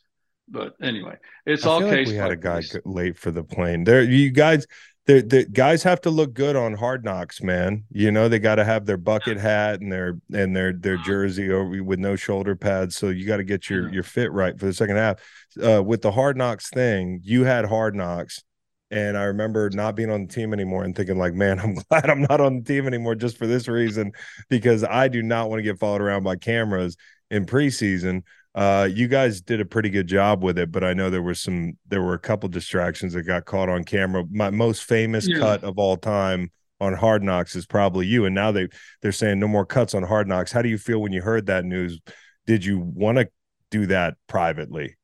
But 0.49 0.75
anyway, 0.83 1.17
it's 1.47 1.65
I 1.65 1.71
all 1.71 1.79
feel 1.81 1.89
like 1.89 1.97
case 1.97 2.09
we 2.09 2.19
by 2.19 2.23
had 2.25 2.33
a 2.33 2.37
guy 2.37 2.61
case. 2.61 2.77
late 2.85 3.17
for 3.19 3.31
the 3.31 3.43
plane. 3.43 3.85
There, 3.85 4.03
you 4.03 4.31
guys, 4.31 4.67
the 5.07 5.23
the 5.23 5.45
guys 5.47 5.83
have 5.85 6.03
to 6.03 6.11
look 6.11 6.35
good 6.35 6.55
on 6.55 6.75
Hard 6.75 7.03
Knocks, 7.03 7.43
man. 7.43 7.85
You 7.91 8.13
know 8.13 8.29
they 8.29 8.39
got 8.39 8.57
to 8.57 8.65
have 8.65 8.85
their 8.85 8.99
bucket 8.99 9.39
hat 9.39 9.81
and 9.81 9.91
their 9.91 10.19
and 10.35 10.55
their 10.55 10.73
their 10.75 10.99
jersey 10.99 11.51
over 11.51 11.83
with 11.83 11.99
no 11.99 12.15
shoulder 12.15 12.55
pads. 12.55 12.95
So 12.95 13.09
you 13.09 13.27
got 13.27 13.39
to 13.39 13.45
get 13.45 13.71
your 13.71 13.87
Yeah. 13.89 13.95
your 13.95 14.03
fit 14.03 14.31
right 14.33 14.59
for 14.61 14.67
the 14.67 14.75
second 14.75 14.97
half. 14.97 15.19
Uh, 15.61 15.83
with 15.83 16.03
the 16.03 16.13
Hard 16.13 16.37
Knocks 16.37 16.69
thing, 16.69 17.21
you 17.25 17.45
had 17.45 17.65
Hard 17.65 17.95
Knocks, 17.95 18.43
and 18.91 19.17
I 19.17 19.25
remember 19.25 19.69
not 19.71 19.97
being 19.97 20.11
on 20.11 20.27
the 20.27 20.33
team 20.33 20.53
anymore 20.53 20.85
and 20.85 20.95
thinking 20.95 21.19
like, 21.19 21.35
man, 21.35 21.59
I'm 21.63 21.75
glad 21.75 22.09
I'm 22.09 22.23
not 22.23 22.41
on 22.41 22.59
the 22.59 22.63
team 22.63 22.87
anymore 22.87 23.15
just 23.15 23.37
for 23.37 23.47
this 23.47 23.69
reason 23.69 24.13
because 24.49 24.85
I 24.85 25.09
do 25.09 25.23
not 25.23 25.49
want 25.51 25.59
to 25.59 25.63
get 25.65 25.79
followed 25.79 26.01
around 26.03 26.23
by 26.23 26.37
cameras 26.37 26.97
in 27.31 27.47
preseason. 27.47 28.23
Uh, 28.55 28.89
you 28.91 29.07
guys 29.07 29.43
did 29.43 29.61
a 29.61 29.67
pretty 29.67 29.91
good 29.91 30.07
job 30.07 30.43
with 30.43 30.59
it, 30.59 30.73
but 30.73 30.83
I 30.83 30.95
know 30.95 31.11
there 31.11 31.21
were 31.23 31.35
some, 31.35 31.77
there 31.89 32.03
were 32.03 32.15
a 32.15 32.19
couple 32.19 32.49
distractions 32.49 33.13
that 33.13 33.25
got 33.25 33.45
caught 33.45 33.69
on 33.69 33.85
camera. 33.85 34.25
My 34.31 34.49
most 34.51 34.85
famous 34.85 35.29
Yeah. 35.29 35.39
cut 35.39 35.63
of 35.65 35.79
all 35.79 35.97
time 35.99 36.51
on 36.81 36.95
Hard 36.95 37.23
Knocks 37.23 37.55
is 37.55 37.67
probably 37.67 38.07
you, 38.07 38.25
and 38.25 38.35
now 38.35 38.53
they 38.53 38.69
they're 39.03 39.13
saying 39.13 39.41
no 39.41 39.49
more 39.49 39.67
cuts 39.67 39.95
on 39.95 40.03
Hard 40.03 40.29
Knocks. 40.29 40.53
How 40.53 40.63
do 40.63 40.69
you 40.69 40.79
feel 40.79 41.01
when 41.01 41.13
you 41.13 41.23
heard 41.23 41.47
that 41.47 41.65
news? 41.65 42.01
Did 42.47 42.65
you 42.65 42.79
want 42.79 43.19
to 43.19 43.29
do 43.71 43.87
that 43.87 44.15
privately? 44.27 44.96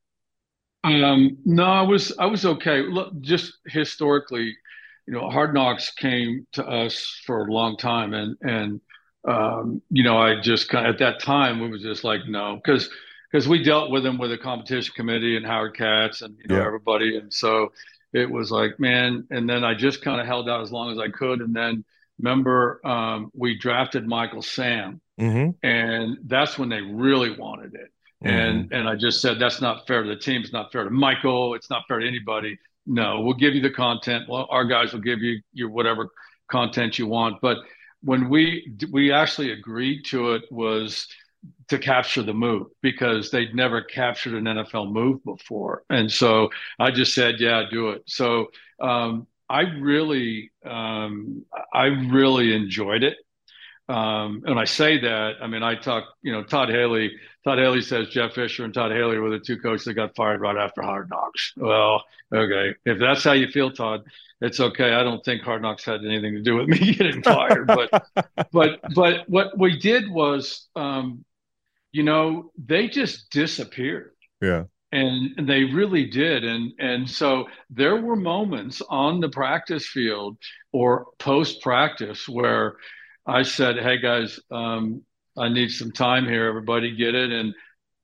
Um, 0.84 1.38
no, 1.44 1.64
I 1.64 1.82
was 1.82 2.12
I 2.18 2.26
was 2.26 2.44
okay. 2.44 2.82
Look, 2.82 3.20
just 3.20 3.54
historically, 3.66 4.56
you 5.06 5.14
know, 5.14 5.30
Hard 5.30 5.54
Knocks 5.54 5.90
came 5.92 6.46
to 6.52 6.66
us 6.66 7.20
for 7.24 7.46
a 7.46 7.52
long 7.52 7.76
time, 7.76 8.14
and 8.14 8.36
and 8.42 8.80
um, 9.26 9.80
you 9.90 10.02
know, 10.02 10.18
I 10.18 10.40
just 10.40 10.68
kind 10.68 10.86
of, 10.86 10.94
at 10.94 10.98
that 10.98 11.20
time 11.20 11.60
we 11.60 11.70
was 11.70 11.82
just 11.82 12.02
like 12.04 12.22
no, 12.26 12.56
because 12.56 12.90
because 13.30 13.48
we 13.48 13.62
dealt 13.62 13.90
with 13.90 14.02
them 14.02 14.18
with 14.18 14.32
a 14.32 14.38
competition 14.38 14.92
committee 14.96 15.36
and 15.36 15.46
Howard 15.46 15.76
Katz 15.76 16.22
and 16.22 16.36
you 16.38 16.48
know 16.48 16.56
Yeah. 16.56 16.66
everybody, 16.66 17.16
and 17.16 17.32
so 17.32 17.72
it 18.12 18.28
was 18.30 18.50
like 18.50 18.80
man, 18.80 19.26
and 19.30 19.48
then 19.48 19.62
I 19.64 19.74
just 19.74 20.02
kind 20.02 20.20
of 20.20 20.26
held 20.26 20.48
out 20.48 20.62
as 20.62 20.72
long 20.72 20.90
as 20.90 20.98
I 20.98 21.08
could, 21.08 21.40
and 21.40 21.54
then 21.54 21.84
remember 22.18 22.80
um, 22.84 23.30
we 23.34 23.56
drafted 23.56 24.06
Michael 24.06 24.42
Sam, 24.42 25.00
Mm-hmm. 25.20 25.50
and 25.62 26.18
that's 26.26 26.58
when 26.58 26.68
they 26.68 26.80
really 26.80 27.36
wanted 27.36 27.74
it. 27.74 27.92
And 28.24 28.72
and 28.72 28.88
I 28.88 28.96
just 28.96 29.20
said 29.20 29.38
that's 29.38 29.60
not 29.60 29.86
fair 29.86 30.02
to 30.02 30.08
the 30.08 30.16
team. 30.16 30.42
It's 30.42 30.52
not 30.52 30.72
fair 30.72 30.84
to 30.84 30.90
Michael. 30.90 31.54
It's 31.54 31.70
not 31.70 31.84
fair 31.88 31.98
to 31.98 32.06
anybody. 32.06 32.58
No, 32.86 33.20
we'll 33.20 33.34
give 33.34 33.54
you 33.54 33.60
the 33.60 33.70
content. 33.70 34.28
Well, 34.28 34.46
our 34.50 34.64
guys 34.64 34.92
will 34.92 35.00
give 35.00 35.20
you 35.20 35.40
your 35.52 35.70
whatever 35.70 36.10
content 36.50 36.98
you 36.98 37.06
want. 37.06 37.40
But 37.40 37.58
when 38.02 38.28
we 38.28 38.76
we 38.90 39.12
actually 39.12 39.52
agreed 39.52 40.04
to 40.06 40.32
it 40.34 40.42
was 40.50 41.06
to 41.68 41.78
capture 41.78 42.22
the 42.22 42.34
move 42.34 42.68
because 42.82 43.30
they'd 43.30 43.54
never 43.54 43.82
captured 43.82 44.34
an 44.34 44.44
NFL 44.44 44.92
move 44.92 45.24
before, 45.24 45.82
and 45.90 46.10
so 46.10 46.50
I 46.78 46.90
just 46.90 47.14
said, 47.14 47.36
yeah, 47.38 47.64
do 47.70 47.90
it. 47.90 48.02
So 48.06 48.48
um, 48.80 49.26
I 49.48 49.62
really 49.62 50.52
um, 50.64 51.44
I 51.72 51.86
really 51.86 52.54
enjoyed 52.54 53.02
it. 53.02 53.16
Um, 53.88 54.42
and 54.46 54.58
I 54.58 54.64
say 54.64 55.00
that, 55.00 55.34
I 55.42 55.48
mean, 55.48 55.62
I 55.62 55.74
talk, 55.74 56.04
you 56.22 56.32
know, 56.32 56.44
Todd 56.44 56.70
Haley, 56.70 57.10
Todd 57.44 57.58
Haley 57.58 57.82
says 57.82 58.08
Jeff 58.08 58.34
Fisher 58.34 58.64
and 58.64 58.72
Todd 58.72 58.92
Haley 58.92 59.18
were 59.18 59.30
the 59.30 59.40
two 59.40 59.58
coaches 59.58 59.84
that 59.86 59.94
got 59.94 60.14
fired 60.14 60.40
right 60.40 60.56
after 60.56 60.80
Hard 60.82 61.10
Knocks. 61.10 61.52
Well, 61.56 62.04
okay. 62.32 62.74
If 62.84 62.98
that's 63.00 63.24
how 63.24 63.32
you 63.32 63.48
feel, 63.48 63.72
Todd, 63.72 64.02
it's 64.40 64.60
okay. 64.60 64.92
I 64.94 65.02
don't 65.02 65.24
think 65.24 65.42
Hard 65.42 65.62
Knocks 65.62 65.84
had 65.84 66.04
anything 66.04 66.34
to 66.34 66.42
do 66.42 66.56
with 66.56 66.68
me 66.68 66.94
getting 66.94 67.22
fired, 67.22 67.66
but, 67.66 67.90
but, 68.52 68.80
but 68.94 69.28
what 69.28 69.58
we 69.58 69.76
did 69.78 70.08
was, 70.10 70.68
um, 70.76 71.24
you 71.90 72.04
know, 72.04 72.52
they 72.64 72.88
just 72.88 73.30
disappeared 73.30 74.12
Yeah. 74.40 74.64
and 74.92 75.34
and 75.36 75.48
they 75.48 75.64
really 75.64 76.06
did 76.06 76.44
and 76.44 76.72
and 76.78 77.08
so 77.10 77.48
there 77.70 77.96
were 78.00 78.16
moments 78.16 78.80
on 78.88 79.20
the 79.20 79.28
practice 79.28 79.86
field 79.86 80.36
or 80.72 81.06
post 81.18 81.60
practice 81.62 82.28
where 82.28 82.76
i 83.26 83.42
said 83.42 83.76
hey 83.78 83.98
guys 83.98 84.40
um, 84.50 85.02
i 85.36 85.48
need 85.48 85.70
some 85.70 85.90
time 85.92 86.24
here 86.24 86.46
everybody 86.46 86.94
get 86.96 87.14
it 87.14 87.30
and 87.30 87.54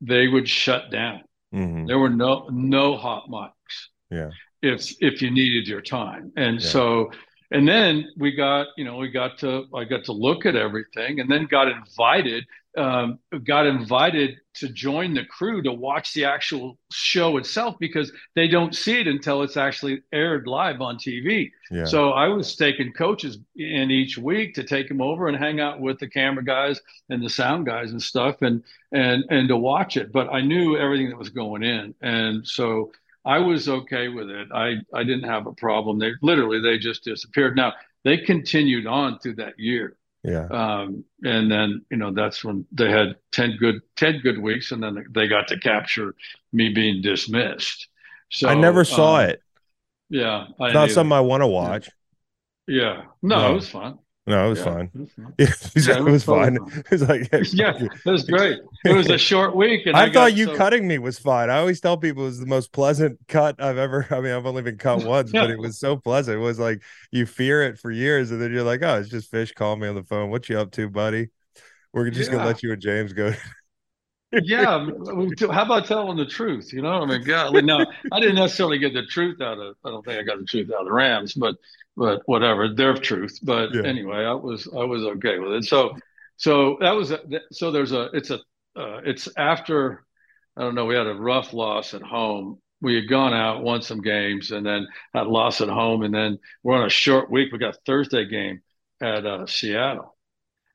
they 0.00 0.28
would 0.28 0.48
shut 0.48 0.90
down 0.90 1.20
Mm-hmm. 1.54 1.86
there 1.86 1.98
were 1.98 2.10
no 2.10 2.46
no 2.52 2.94
hot 2.98 3.24
mics 3.30 3.76
Yeah. 4.10 4.28
if 4.60 4.92
if 5.00 5.22
you 5.22 5.30
needed 5.30 5.66
your 5.66 5.80
time 5.80 6.30
and 6.36 6.60
Yeah. 6.60 6.68
so 6.68 7.10
and 7.50 7.66
then 7.66 8.06
we 8.18 8.32
got 8.32 8.66
you 8.76 8.84
know 8.84 8.96
we 8.98 9.08
got 9.08 9.38
to 9.38 9.64
i 9.74 9.84
got 9.84 10.04
to 10.04 10.12
look 10.12 10.44
at 10.44 10.56
everything 10.56 11.20
and 11.20 11.30
then 11.30 11.46
got 11.46 11.68
invited 11.68 12.44
um, 12.76 13.18
got 13.44 13.66
invited 13.66 14.36
to 14.54 14.68
join 14.68 15.14
the 15.14 15.24
crew 15.24 15.62
to 15.62 15.72
watch 15.72 16.12
the 16.12 16.24
actual 16.24 16.78
show 16.92 17.36
itself 17.38 17.76
because 17.80 18.12
they 18.34 18.46
don't 18.46 18.74
see 18.74 19.00
it 19.00 19.06
until 19.06 19.42
it's 19.42 19.56
actually 19.56 20.02
aired 20.12 20.46
live 20.46 20.80
on 20.80 20.96
tv 20.96 21.50
Yeah. 21.70 21.84
so 21.84 22.10
i 22.10 22.28
was 22.28 22.56
taking 22.56 22.92
coaches 22.92 23.38
in 23.56 23.90
each 23.90 24.18
week 24.18 24.54
to 24.54 24.64
take 24.64 24.88
them 24.88 25.00
over 25.00 25.28
and 25.28 25.36
hang 25.36 25.60
out 25.60 25.80
with 25.80 25.98
the 25.98 26.08
camera 26.08 26.44
guys 26.44 26.80
and 27.08 27.22
the 27.22 27.30
sound 27.30 27.66
guys 27.66 27.90
and 27.92 28.02
stuff 28.02 28.42
and 28.42 28.62
and 28.92 29.24
and 29.30 29.48
to 29.48 29.56
watch 29.56 29.96
it 29.96 30.12
but 30.12 30.28
i 30.32 30.40
knew 30.40 30.76
everything 30.76 31.08
that 31.08 31.18
was 31.18 31.30
going 31.30 31.62
in 31.62 31.94
and 32.02 32.46
so 32.46 32.92
I 33.24 33.40
was 33.40 33.68
okay 33.68 34.08
with 34.08 34.30
it. 34.30 34.48
I, 34.54 34.76
I 34.94 35.04
didn't 35.04 35.28
have 35.28 35.46
a 35.46 35.52
problem. 35.52 35.98
They 35.98 36.12
literally 36.22 36.60
they 36.62 36.78
just 36.78 37.04
disappeared. 37.04 37.56
Now 37.56 37.74
they 38.02 38.16
continued 38.16 38.86
on 38.86 39.18
through 39.18 39.34
that 39.34 39.58
year, 39.58 39.97
yeah. 40.22 40.48
um, 40.50 41.04
and 41.24 41.50
then 41.50 41.84
you 41.90 41.96
know 41.96 42.12
that's 42.12 42.44
when 42.44 42.66
they 42.72 42.90
had 42.90 43.16
ten 43.32 43.56
good 43.58 43.80
ten 43.96 44.20
good 44.22 44.38
weeks, 44.38 44.72
and 44.72 44.82
then 44.82 45.04
they 45.12 45.28
got 45.28 45.48
to 45.48 45.58
capture 45.58 46.14
me 46.52 46.70
being 46.70 47.02
dismissed. 47.02 47.88
So 48.30 48.48
I 48.48 48.54
never 48.54 48.84
saw 48.84 49.20
um, 49.20 49.30
it. 49.30 49.42
Yeah, 50.10 50.46
I 50.60 50.72
not 50.72 50.88
neither. 50.88 50.88
something 50.88 51.12
I 51.12 51.20
want 51.20 51.42
to 51.42 51.46
watch. 51.46 51.88
Yeah, 52.66 53.04
no, 53.22 53.38
No. 53.38 53.50
it 53.50 53.54
was 53.54 53.68
fun. 53.68 53.98
No, 54.28 54.46
it 54.46 54.50
was 54.50 54.58
Yeah, 54.58 54.64
fine. 54.64 54.90
it 54.94 54.98
was. 55.00 55.10
Yeah, 55.16 55.26
Yeah, 55.86 55.98
it 55.98 56.04
was 56.04 56.24
totally 56.24 56.24
fine. 56.24 56.56
It 56.56 56.90
was 56.90 57.02
like, 57.08 57.28
yeah, 57.32 57.42
Yeah, 57.52 57.88
it 58.04 58.10
was 58.10 58.24
great. 58.24 58.60
It 58.84 58.92
was 58.92 59.08
a 59.10 59.18
short 59.30 59.56
week, 59.56 59.86
and 59.86 59.96
I, 59.96 60.04
I, 60.04 60.12
thought 60.12 60.34
you 60.36 60.46
so- 60.46 60.56
cutting 60.56 60.86
me 60.86 60.98
was 60.98 61.18
fine. 61.18 61.50
I 61.50 61.58
always 61.58 61.80
tell 61.80 61.96
people 61.96 62.24
it 62.24 62.26
was 62.26 62.40
the 62.40 62.46
most 62.46 62.72
pleasant 62.72 63.18
cut 63.28 63.60
I've 63.62 63.78
ever. 63.78 64.06
I 64.10 64.20
mean, 64.20 64.32
I've 64.32 64.46
only 64.46 64.62
been 64.62 64.78
cut 64.78 65.04
once, 65.04 65.32
but 65.32 65.50
it 65.50 65.58
was 65.58 65.78
so 65.78 65.96
pleasant. 65.96 66.36
It 66.38 66.40
was 66.40 66.58
like 66.58 66.82
you 67.10 67.26
fear 67.26 67.62
it 67.62 67.78
for 67.78 67.90
years, 67.90 68.30
and 68.30 68.40
then 68.40 68.52
you're 68.52 68.62
like, 68.64 68.82
"Oh, 68.82 68.98
it's 69.00 69.08
just 69.08 69.30
fish 69.30 69.52
calling 69.52 69.80
me 69.80 69.88
on 69.88 69.94
the 69.94 70.04
phone. 70.04 70.30
What 70.30 70.48
you 70.48 70.58
up 70.58 70.70
to, 70.72 70.88
buddy? 70.90 71.28
We're 71.92 72.10
just 72.10 72.30
gonna 72.30 72.44
let 72.46 72.62
you 72.62 72.72
and 72.72 72.82
James 72.82 73.12
go." 73.12 73.32
Yeah, 74.32 74.86
how 75.50 75.62
about 75.62 75.86
telling 75.86 76.16
the 76.16 76.26
truth? 76.26 76.72
You 76.72 76.82
know, 76.82 77.02
I 77.02 77.06
mean, 77.06 77.24
God, 77.24 77.54
now 77.64 77.86
I 78.12 78.20
didn't 78.20 78.36
necessarily 78.36 78.78
get 78.78 78.92
the 78.92 79.06
truth 79.06 79.40
out 79.40 79.58
of. 79.58 79.76
I 79.84 79.90
don't 79.90 80.04
think 80.04 80.20
I 80.20 80.22
got 80.22 80.38
the 80.38 80.44
truth 80.44 80.70
out 80.70 80.80
of 80.80 80.86
the 80.86 80.92
Rams, 80.92 81.34
but 81.34 81.56
but 81.96 82.22
whatever, 82.26 82.72
their 82.74 82.94
truth. 82.94 83.38
But 83.42 83.70
Yeah. 83.74 83.82
anyway, 83.84 84.24
I 84.24 84.34
was 84.34 84.68
I 84.72 84.84
was 84.84 85.02
okay 85.04 85.38
with 85.38 85.52
it. 85.52 85.64
So 85.64 85.96
so 86.36 86.76
that 86.80 86.92
was 86.92 87.10
a, 87.10 87.20
so 87.52 87.70
there's 87.70 87.92
a 87.92 88.10
it's 88.12 88.30
a 88.30 88.38
uh, 88.76 89.00
it's 89.04 89.28
after 89.36 90.04
I 90.56 90.62
don't 90.62 90.74
know 90.74 90.86
we 90.86 90.94
had 90.94 91.06
a 91.06 91.14
rough 91.14 91.52
loss 91.52 91.94
at 91.94 92.02
home. 92.02 92.60
We 92.80 92.94
had 92.94 93.08
gone 93.08 93.34
out, 93.34 93.62
won 93.64 93.82
some 93.82 94.02
games, 94.02 94.52
and 94.52 94.64
then 94.64 94.86
had 95.12 95.26
loss 95.26 95.60
at 95.60 95.68
home, 95.68 96.02
and 96.02 96.14
then 96.14 96.38
we're 96.62 96.76
on 96.76 96.86
a 96.86 96.90
short 96.90 97.30
week. 97.30 97.50
We 97.50 97.58
got 97.58 97.76
Thursday 97.84 98.24
game 98.26 98.62
at 99.00 99.26
uh, 99.26 99.46
Seattle, 99.46 100.16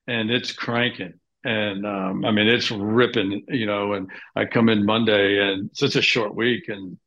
and 0.07 0.29
it's 0.29 0.51
cranking. 0.51 1.13
And 1.43 1.85
um, 1.85 2.25
I 2.25 2.31
mean, 2.31 2.47
it's 2.47 2.71
ripping, 2.71 3.43
you 3.49 3.65
know. 3.65 3.93
And 3.93 4.09
I 4.35 4.45
come 4.45 4.69
in 4.69 4.85
Monday, 4.85 5.39
and 5.39 5.69
it's 5.69 5.79
such 5.79 5.95
a 5.95 6.01
short 6.01 6.35
week, 6.35 6.69
and 6.69 6.97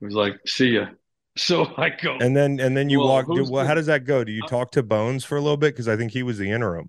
it 0.00 0.04
was 0.04 0.14
like, 0.14 0.34
"See 0.46 0.70
ya." 0.74 0.86
So 1.38 1.66
I 1.76 1.90
go, 1.90 2.16
And 2.18 2.34
then 2.34 2.60
and 2.60 2.74
then 2.74 2.88
you 2.88 2.98
Well, 3.00 3.08
walk. 3.08 3.26
who's 3.26 3.50
Well, 3.50 3.66
how 3.66 3.74
does 3.74 3.86
that 3.86 4.04
go? 4.06 4.24
Do 4.24 4.32
you 4.32 4.42
talk 4.42 4.70
to 4.72 4.82
Bones 4.82 5.22
for 5.22 5.36
a 5.36 5.40
little 5.42 5.58
bit? 5.58 5.74
Because 5.74 5.86
I 5.86 5.96
think 5.96 6.12
he 6.12 6.22
was 6.22 6.38
the 6.38 6.50
interim. 6.50 6.88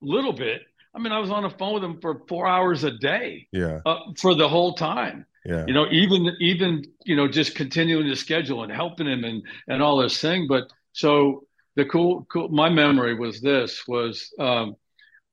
little 0.00 0.32
bit. 0.32 0.62
I 0.94 0.98
mean, 0.98 1.12
I 1.12 1.18
was 1.18 1.30
on 1.30 1.42
the 1.42 1.50
phone 1.50 1.74
with 1.74 1.84
him 1.84 2.00
for 2.00 2.20
four 2.28 2.46
hours 2.46 2.84
a 2.84 2.90
day 2.90 3.48
Yeah, 3.52 3.80
uh, 3.86 3.98
for 4.18 4.34
the 4.34 4.48
whole 4.48 4.74
time. 4.74 5.26
yeah, 5.44 5.64
You 5.66 5.74
know, 5.74 5.86
even 5.90 6.36
even 6.40 6.84
you 7.04 7.16
know, 7.16 7.28
just 7.28 7.54
continuing 7.54 8.06
to 8.08 8.16
schedule 8.16 8.62
and 8.62 8.72
helping 8.72 9.06
him 9.06 9.24
and 9.24 9.42
and 9.68 9.82
all 9.82 9.96
this 9.98 10.20
thing. 10.20 10.46
But 10.48 10.64
so 10.92 11.44
the 11.76 11.84
cool, 11.86 12.26
cool. 12.30 12.48
My 12.48 12.68
memory 12.68 13.14
was 13.14 13.40
this 13.40 13.86
was 13.88 14.32
um, 14.38 14.76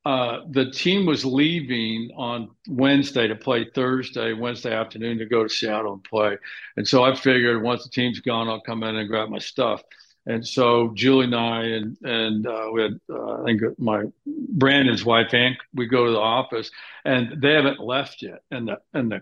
uh, 0.05 0.39
the 0.49 0.71
team 0.71 1.05
was 1.05 1.25
leaving 1.25 2.09
on 2.15 2.49
Wednesday 2.67 3.27
to 3.27 3.35
play 3.35 3.69
Thursday, 3.75 4.33
Wednesday 4.33 4.73
afternoon 4.73 5.17
to 5.17 5.25
go 5.25 5.43
to 5.43 5.49
Seattle 5.49 5.93
and 5.93 6.03
play. 6.03 6.37
And 6.77 6.87
so 6.87 7.03
I 7.03 7.13
figured 7.15 7.61
once 7.61 7.83
the 7.83 7.89
team's 7.89 8.19
gone, 8.19 8.47
I'll 8.47 8.61
come 8.61 8.83
in 8.83 8.95
and 8.95 9.09
grab 9.09 9.29
my 9.29 9.39
stuff. 9.39 9.83
And 10.25 10.45
so 10.45 10.91
Julie 10.93 11.25
and 11.25 11.35
I 11.35 11.63
and 11.63 11.97
and 12.03 12.47
uh, 12.47 12.69
we 12.71 12.83
had 12.83 12.99
uh, 13.09 13.41
I 13.41 13.45
think 13.45 13.61
my 13.79 14.03
Brandon's 14.25 15.03
wife 15.03 15.33
and 15.33 15.57
we 15.73 15.87
go 15.87 16.05
to 16.05 16.11
the 16.11 16.19
office 16.19 16.69
and 17.03 17.41
they 17.41 17.53
haven't 17.53 17.79
left 17.79 18.21
yet. 18.21 18.43
And 18.51 18.67
the 18.67 18.79
and 18.93 19.11
the 19.11 19.21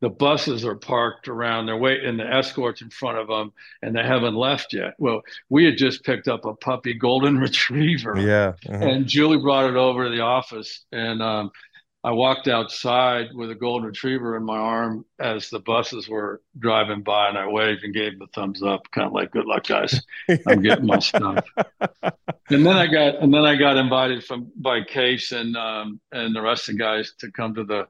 the 0.00 0.08
buses 0.08 0.64
are 0.64 0.76
parked 0.76 1.28
around 1.28 1.66
their 1.66 1.76
way 1.76 1.98
and 2.04 2.18
the 2.18 2.26
escorts 2.26 2.82
in 2.82 2.90
front 2.90 3.18
of 3.18 3.28
them 3.28 3.52
and 3.82 3.94
they 3.94 4.02
haven't 4.02 4.34
left 4.34 4.72
yet. 4.72 4.94
Well, 4.98 5.22
we 5.48 5.64
had 5.64 5.76
just 5.76 6.04
picked 6.04 6.28
up 6.28 6.44
a 6.44 6.54
puppy 6.54 6.94
golden 6.94 7.38
retriever 7.38 8.18
yeah. 8.18 8.52
uh-huh. 8.68 8.84
and 8.84 9.06
Julie 9.06 9.38
brought 9.38 9.68
it 9.68 9.76
over 9.76 10.04
to 10.04 10.10
the 10.10 10.22
office, 10.22 10.84
and 10.92 11.22
um, 11.22 11.50
I 12.02 12.12
walked 12.12 12.48
outside 12.48 13.28
with 13.34 13.50
a 13.50 13.54
golden 13.54 13.86
retriever 13.86 14.36
in 14.36 14.42
my 14.42 14.56
arm 14.56 15.04
as 15.18 15.50
the 15.50 15.60
buses 15.60 16.08
were 16.08 16.40
driving 16.58 17.02
by, 17.02 17.28
and 17.28 17.36
I 17.36 17.46
waved 17.46 17.84
and 17.84 17.92
gave 17.92 18.12
them 18.12 18.22
a 18.22 18.26
thumbs 18.28 18.62
up, 18.62 18.90
kind 18.90 19.06
of 19.06 19.12
like 19.12 19.32
"Good 19.32 19.44
luck, 19.44 19.66
guys. 19.66 20.00
I'm 20.46 20.62
getting 20.62 20.86
my 20.86 20.98
stuff." 20.98 21.44
And 22.52 22.66
then 22.66 22.76
I 22.76 22.88
got, 22.88 23.22
and 23.22 23.32
then 23.32 23.44
I 23.44 23.54
got 23.54 23.76
invited 23.76 24.24
from 24.24 24.50
by 24.56 24.82
Case 24.82 25.30
and 25.30 25.56
um, 25.56 26.00
and 26.10 26.34
the 26.34 26.42
rest 26.42 26.68
of 26.68 26.74
the 26.74 26.80
guys 26.80 27.12
to 27.20 27.30
come 27.30 27.54
to 27.54 27.62
the 27.62 27.86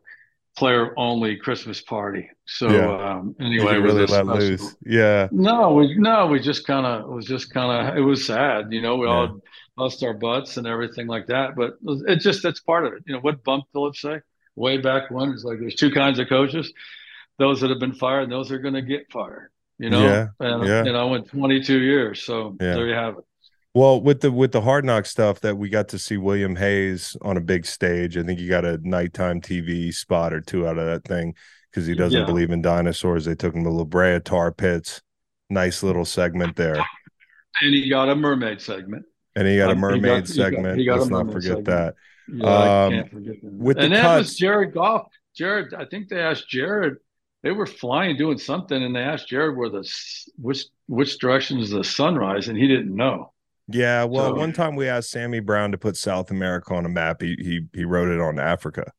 player 0.57 0.93
only 0.99 1.37
Christmas 1.37 1.81
party. 1.81 2.29
So 2.47 2.69
Yeah. 2.71 3.11
um, 3.11 3.35
anyway, 3.41 3.77
really 3.79 4.01
let 4.01 4.09
special- 4.11 4.35
loose. 4.35 4.77
Yeah, 4.85 5.29
no, 5.33 5.75
we 5.75 5.95
no, 5.97 6.27
we 6.27 6.41
just 6.41 6.67
kind 6.67 6.85
of 6.87 7.03
it 7.11 7.15
was 7.15 7.27
just 7.27 7.53
kind 7.53 7.89
of 7.89 7.97
it 7.97 8.01
was 8.03 8.25
sad, 8.27 8.73
you 8.73 8.83
know. 8.83 8.97
We 8.97 9.07
Yeah. 9.07 9.13
all 9.13 9.41
bust 9.77 10.03
our 10.03 10.13
butts 10.15 10.57
and 10.57 10.67
everything 10.67 11.07
like 11.07 11.27
that, 11.29 11.57
but 11.57 11.75
it, 12.09 12.17
just 12.17 12.43
that's 12.43 12.61
part 12.61 12.85
of 12.87 12.93
it. 12.95 13.03
You 13.07 13.15
know 13.15 13.21
what 13.21 13.43
Bum 13.45 13.63
Phillips 13.73 14.01
say 14.03 14.21
way 14.57 14.77
back 14.79 15.11
when? 15.11 15.31
It's 15.31 15.45
like 15.45 15.61
there's 15.61 15.77
two 15.77 15.91
kinds 15.93 16.19
of 16.19 16.29
coaches: 16.29 16.73
those 17.39 17.61
that 17.61 17.71
have 17.71 17.79
been 17.79 17.95
fired 17.95 18.25
and 18.25 18.33
those 18.33 18.49
that 18.49 18.57
are 18.57 18.59
going 18.59 18.75
to 18.75 18.83
get 18.83 19.11
fired. 19.13 19.51
You 19.79 19.89
know, 19.89 20.03
Yeah, 20.03 20.27
and 20.41 20.67
yeah. 20.67 20.85
you 20.85 20.93
know, 20.93 21.01
I 21.09 21.11
went 21.11 21.29
22 21.29 21.79
years, 21.81 22.23
so 22.23 22.55
there 22.59 22.87
you 22.87 22.93
have 22.95 23.17
it. 23.17 23.25
Well, 23.75 24.01
with 24.01 24.21
the 24.21 24.33
with 24.33 24.51
the 24.53 24.61
hard 24.63 24.85
knock 24.85 25.07
stuff 25.07 25.41
that 25.41 25.57
we 25.57 25.69
got 25.69 25.89
to 25.91 25.99
see 25.99 26.17
William 26.17 26.57
Hayes 26.57 27.17
on 27.23 27.37
a 27.37 27.41
big 27.41 27.65
stage. 27.67 28.17
I 28.17 28.23
think 28.25 28.41
he 28.41 28.49
got 28.49 28.65
a 28.65 28.79
nighttime 28.83 29.41
TV 29.41 29.93
spot 29.95 30.33
or 30.33 30.41
two 30.41 30.67
out 30.67 30.79
of 30.79 30.87
that 30.87 31.05
thing. 31.05 31.35
because 31.71 31.87
he 31.87 31.95
doesn't 31.95 32.19
Yeah. 32.19 32.27
believe 32.27 32.51
in 32.51 32.61
dinosaurs. 32.63 33.27
They 33.27 33.37
took 33.37 33.55
him 33.55 33.63
to 33.63 33.71
La 33.71 33.85
Brea 33.85 34.19
tar 34.19 34.51
pits. 34.51 35.01
Nice 35.51 35.85
little 35.85 36.05
segment 36.05 36.57
there. 36.57 36.75
And 37.63 37.73
he 37.73 37.89
got 37.89 38.09
a 38.09 38.17
mermaid 38.17 38.61
segment. 38.61 39.05
And 39.37 39.47
he 39.47 39.57
got 39.57 39.67
a 39.71 39.75
he 39.75 39.75
got- 39.75 39.81
mermaid 39.81 40.03
he 40.03 40.09
got- 40.11 40.27
segment. 40.29 40.79
he 40.81 40.85
got 40.85 40.99
Let's 40.99 41.11
not 41.11 41.27
forget 41.31 41.43
segment. 41.59 41.65
that. 41.67 41.95
Yeah, 42.27 42.85
Um, 42.87 43.09
forget 43.09 43.37
with 43.45 43.77
the 43.77 43.83
and 43.85 43.93
that 43.95 44.19
was 44.19 44.35
Jared 44.37 44.75
Goff. 44.75 45.07
Jared, 45.37 45.73
I 45.73 45.85
think 45.85 46.09
they 46.09 46.19
asked 46.21 46.49
Jared. 46.49 46.97
They 47.45 47.53
were 47.53 47.67
flying, 47.67 48.17
doing 48.17 48.39
something, 48.39 48.83
and 48.83 48.93
they 48.95 49.03
asked 49.03 49.29
Jared 49.29 49.57
where 49.57 49.69
the 49.69 49.89
which 50.39 50.65
which 50.89 51.19
direction 51.21 51.61
is 51.61 51.71
the 51.71 51.85
sunrise, 51.85 52.49
and 52.49 52.59
he 52.59 52.67
didn't 52.67 52.97
know. 52.97 53.33
Yeah, 53.73 54.05
well, 54.05 54.31
So- 54.31 54.35
one 54.35 54.53
time 54.53 54.77
we 54.77 54.89
asked 54.89 55.11
Sammy 55.11 55.41
Brown 55.41 55.73
to 55.73 55.79
put 55.79 55.97
South 55.97 56.31
America 56.31 56.75
on 56.75 56.87
a 56.87 56.89
map. 56.89 57.21
He 57.23 57.37
he 57.39 57.61
he 57.73 57.85
wrote 57.85 58.09
it 58.09 58.21
on 58.21 58.39
Africa. 58.39 58.93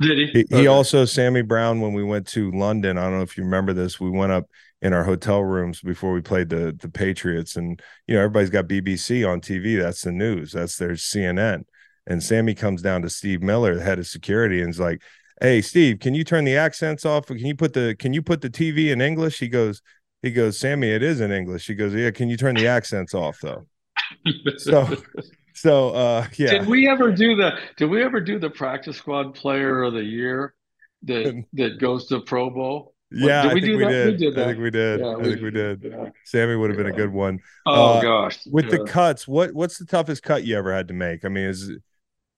Did 0.00 0.18
he? 0.18 0.44
He, 0.50 0.56
he 0.62 0.66
also 0.66 1.04
Sammy 1.04 1.42
Brown 1.42 1.80
when 1.80 1.92
we 1.92 2.02
went 2.02 2.26
to 2.28 2.50
London. 2.50 2.98
I 2.98 3.02
don't 3.04 3.18
know 3.18 3.22
if 3.22 3.36
you 3.38 3.44
remember 3.44 3.72
this. 3.72 4.00
We 4.00 4.10
went 4.10 4.32
up 4.32 4.46
in 4.82 4.92
our 4.92 5.04
hotel 5.04 5.42
rooms 5.42 5.80
before 5.80 6.12
we 6.12 6.20
played 6.20 6.48
the 6.48 6.76
the 6.78 6.88
Patriots, 6.88 7.56
and 7.56 7.80
you 8.06 8.14
know 8.14 8.20
everybody's 8.20 8.50
got 8.50 8.66
BBC 8.66 9.24
on 9.24 9.40
TV. 9.40 9.80
That's 9.80 10.02
the 10.02 10.12
news. 10.12 10.52
That's 10.52 10.76
their 10.76 10.92
CNN. 10.96 11.62
And 12.06 12.22
Sammy 12.22 12.54
comes 12.54 12.82
down 12.82 13.02
to 13.02 13.08
Steve 13.10 13.40
Miller, 13.42 13.76
the 13.76 13.82
head 13.82 13.98
of 13.98 14.06
security, 14.06 14.60
and 14.60 14.70
is 14.70 14.80
like, 14.80 15.00
"Hey, 15.40 15.62
Steve, 15.62 16.00
can 16.00 16.12
you 16.14 16.24
turn 16.24 16.44
the 16.44 16.56
accents 16.56 17.06
off? 17.06 17.26
Can 17.26 17.38
you 17.38 17.54
put 17.54 17.72
the 17.72 17.94
Can 17.98 18.12
you 18.12 18.20
put 18.22 18.40
the 18.40 18.50
TV 18.50 18.90
in 18.90 19.00
English?" 19.00 19.38
He 19.38 19.48
goes, 19.48 19.80
"He 20.22 20.32
goes, 20.32 20.58
Sammy, 20.58 20.90
it 20.90 21.02
is 21.04 21.20
in 21.20 21.30
English." 21.30 21.66
He 21.68 21.74
goes, 21.74 21.94
"Yeah, 21.94 22.10
can 22.10 22.28
you 22.28 22.36
turn 22.36 22.56
the 22.56 22.66
accents 22.66 23.14
off 23.14 23.38
though?" 23.40 23.66
So, 24.58 24.96
so 25.54 25.90
uh, 25.90 26.26
yeah. 26.36 26.58
Did 26.58 26.66
we 26.66 26.88
ever 26.88 27.12
do 27.12 27.36
the? 27.36 27.58
Did 27.76 27.86
we 27.90 28.02
ever 28.02 28.20
do 28.20 28.38
the 28.38 28.50
practice 28.50 28.96
squad 28.96 29.34
player 29.34 29.82
of 29.82 29.94
the 29.94 30.02
year 30.02 30.54
that 31.04 31.44
that 31.54 31.78
goes 31.78 32.06
to 32.08 32.20
Pro 32.20 32.50
Bowl? 32.50 32.94
Yeah, 33.10 33.42
I 33.42 33.54
we 33.54 33.60
think 33.60 33.78
we. 33.78 33.84
We 33.84 34.16
did 34.16 34.38
I 34.38 34.44
think 34.46 34.58
we 34.58 34.70
did. 34.70 35.00
Yeah, 35.00 35.16
I 35.16 35.22
think 35.22 35.40
we 35.42 35.50
did. 35.50 35.84
yeah. 35.84 36.08
Sammy 36.24 36.56
would 36.56 36.70
have 36.70 36.76
been 36.76 36.88
a 36.88 36.92
good 36.92 37.12
one. 37.12 37.38
Oh 37.66 37.94
Uh, 37.98 38.02
gosh, 38.02 38.38
With 38.50 38.70
the 38.70 38.84
cuts, 38.84 39.28
what 39.28 39.52
what's 39.54 39.78
the 39.78 39.84
toughest 39.84 40.22
cut 40.22 40.44
you 40.44 40.56
ever 40.58 40.72
had 40.74 40.88
to 40.88 40.94
make? 40.94 41.24
I 41.24 41.28
mean, 41.28 41.46
is 41.46 41.68
it- 41.68 41.82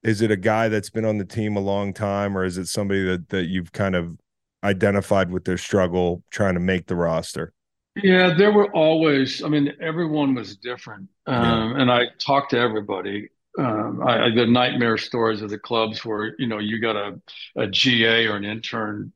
is 0.03 0.21
it 0.23 0.31
a 0.31 0.37
guy 0.37 0.69
that's 0.69 0.91
been 0.91 1.05
on 1.05 1.19
the 1.19 1.25
team 1.25 1.57
a 1.57 1.61
long 1.61 1.93
time, 1.93 2.37
or 2.39 2.45
is 2.45 2.59
it 2.59 2.67
somebody 2.67 3.03
that 3.07 3.31
that 3.31 3.47
you've 3.47 3.73
kind 3.73 3.97
of 3.97 4.19
identified 4.63 5.31
with 5.31 5.45
their 5.45 5.57
struggle 5.59 6.23
trying 6.31 6.55
to 6.55 6.61
make 6.61 6.87
the 6.87 6.95
roster? 6.95 7.53
Yeah, 7.97 8.35
there 8.36 8.52
were 8.52 8.70
always, 8.73 9.43
I 9.43 9.48
mean, 9.48 9.73
everyone 9.81 10.35
was 10.35 10.56
different. 10.56 11.09
Yeah. 11.27 11.35
Um, 11.35 11.77
and 11.77 11.90
I 11.90 12.09
talked 12.18 12.51
to 12.51 12.59
everybody. 12.59 13.31
Um, 13.59 14.02
I, 14.06 14.27
I 14.27 14.31
the 14.35 14.47
nightmare 14.47 14.98
stories 14.98 15.40
of 15.40 15.48
the 15.48 15.59
clubs 15.59 16.05
where, 16.05 16.35
you 16.39 16.47
know, 16.47 16.59
you 16.59 16.78
got 16.78 16.94
a, 16.97 17.18
a 17.56 17.66
GA 17.66 18.27
or 18.27 18.36
an 18.36 18.44
intern, 18.44 19.12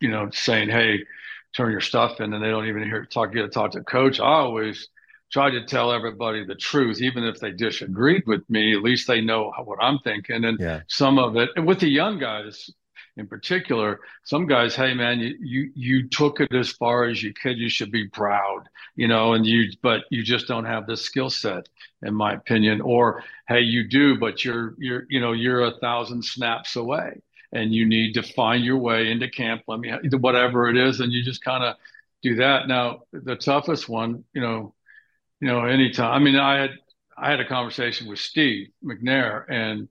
you 0.00 0.10
know, 0.10 0.28
saying, 0.32 0.70
Hey, 0.70 1.04
turn 1.56 1.70
your 1.70 1.80
stuff 1.80 2.20
in, 2.20 2.32
and 2.34 2.42
they 2.42 2.48
don't 2.50 2.66
even 2.66 2.82
hear 2.82 3.04
talk, 3.06 3.32
get 3.32 3.42
to 3.42 3.48
talk 3.48 3.70
to 3.72 3.82
coach. 3.84 4.18
I 4.18 4.24
always 4.24 4.88
try 5.32 5.50
to 5.50 5.64
tell 5.64 5.92
everybody 5.92 6.44
the 6.44 6.56
truth, 6.56 7.00
even 7.00 7.22
if 7.24 7.38
they 7.38 7.52
disagreed 7.52 8.24
with 8.26 8.48
me, 8.50 8.74
at 8.74 8.82
least 8.82 9.06
they 9.06 9.20
know 9.20 9.52
what 9.64 9.78
I'm 9.80 10.00
thinking. 10.00 10.44
And 10.44 10.58
Yeah. 10.60 10.80
some 10.88 11.18
of 11.20 11.36
it, 11.36 11.50
and 11.54 11.64
with 11.66 11.78
the 11.78 11.88
young 11.88 12.18
guys 12.18 12.70
in 13.16 13.26
particular, 13.26 14.00
some 14.24 14.46
guys, 14.46 14.76
hey 14.76 14.92
man, 14.94 15.20
you 15.20 15.36
you 15.40 15.70
you 15.74 16.08
took 16.08 16.40
it 16.40 16.54
as 16.54 16.70
far 16.70 17.04
as 17.04 17.22
you 17.22 17.32
could. 17.32 17.56
You 17.56 17.68
should 17.70 17.90
be 17.90 18.08
proud, 18.08 18.68
you 18.94 19.08
know, 19.08 19.32
and 19.32 19.46
you 19.46 19.70
but 19.82 20.02
you 20.10 20.22
just 20.22 20.46
don't 20.46 20.66
have 20.66 20.86
the 20.86 20.96
skill 20.96 21.30
set, 21.30 21.68
in 22.02 22.14
my 22.14 22.34
opinion. 22.34 22.80
Or 22.82 23.22
hey, 23.48 23.60
you 23.60 23.88
do, 23.88 24.18
but 24.18 24.44
you're 24.44 24.74
you're 24.78 25.06
you 25.08 25.20
know 25.20 25.32
you're 25.32 25.62
a 25.62 25.78
thousand 25.80 26.24
snaps 26.24 26.76
away, 26.76 27.22
and 27.52 27.74
you 27.74 27.86
need 27.86 28.14
to 28.14 28.22
find 28.22 28.64
your 28.64 28.78
way 28.78 29.10
into 29.10 29.30
camp. 29.30 29.62
Let 29.66 29.80
me 29.80 29.92
whatever 30.18 30.68
it 30.68 30.76
is, 30.76 31.00
and 31.00 31.12
you 31.12 31.22
just 31.22 31.42
kind 31.42 31.64
of 31.64 31.76
do 32.22 32.36
that. 32.36 32.68
Now 32.68 33.02
the 33.12 33.36
toughest 33.36 33.88
one, 33.88 34.24
you 34.34 34.42
know, 34.42 34.74
you 35.40 35.48
know, 35.48 35.64
anytime. 35.64 36.12
I 36.12 36.18
mean, 36.22 36.36
I 36.36 36.60
had 36.60 36.70
I 37.16 37.30
had 37.30 37.40
a 37.40 37.48
conversation 37.48 38.08
with 38.08 38.18
Steve 38.18 38.68
McNair, 38.84 39.44
and 39.48 39.88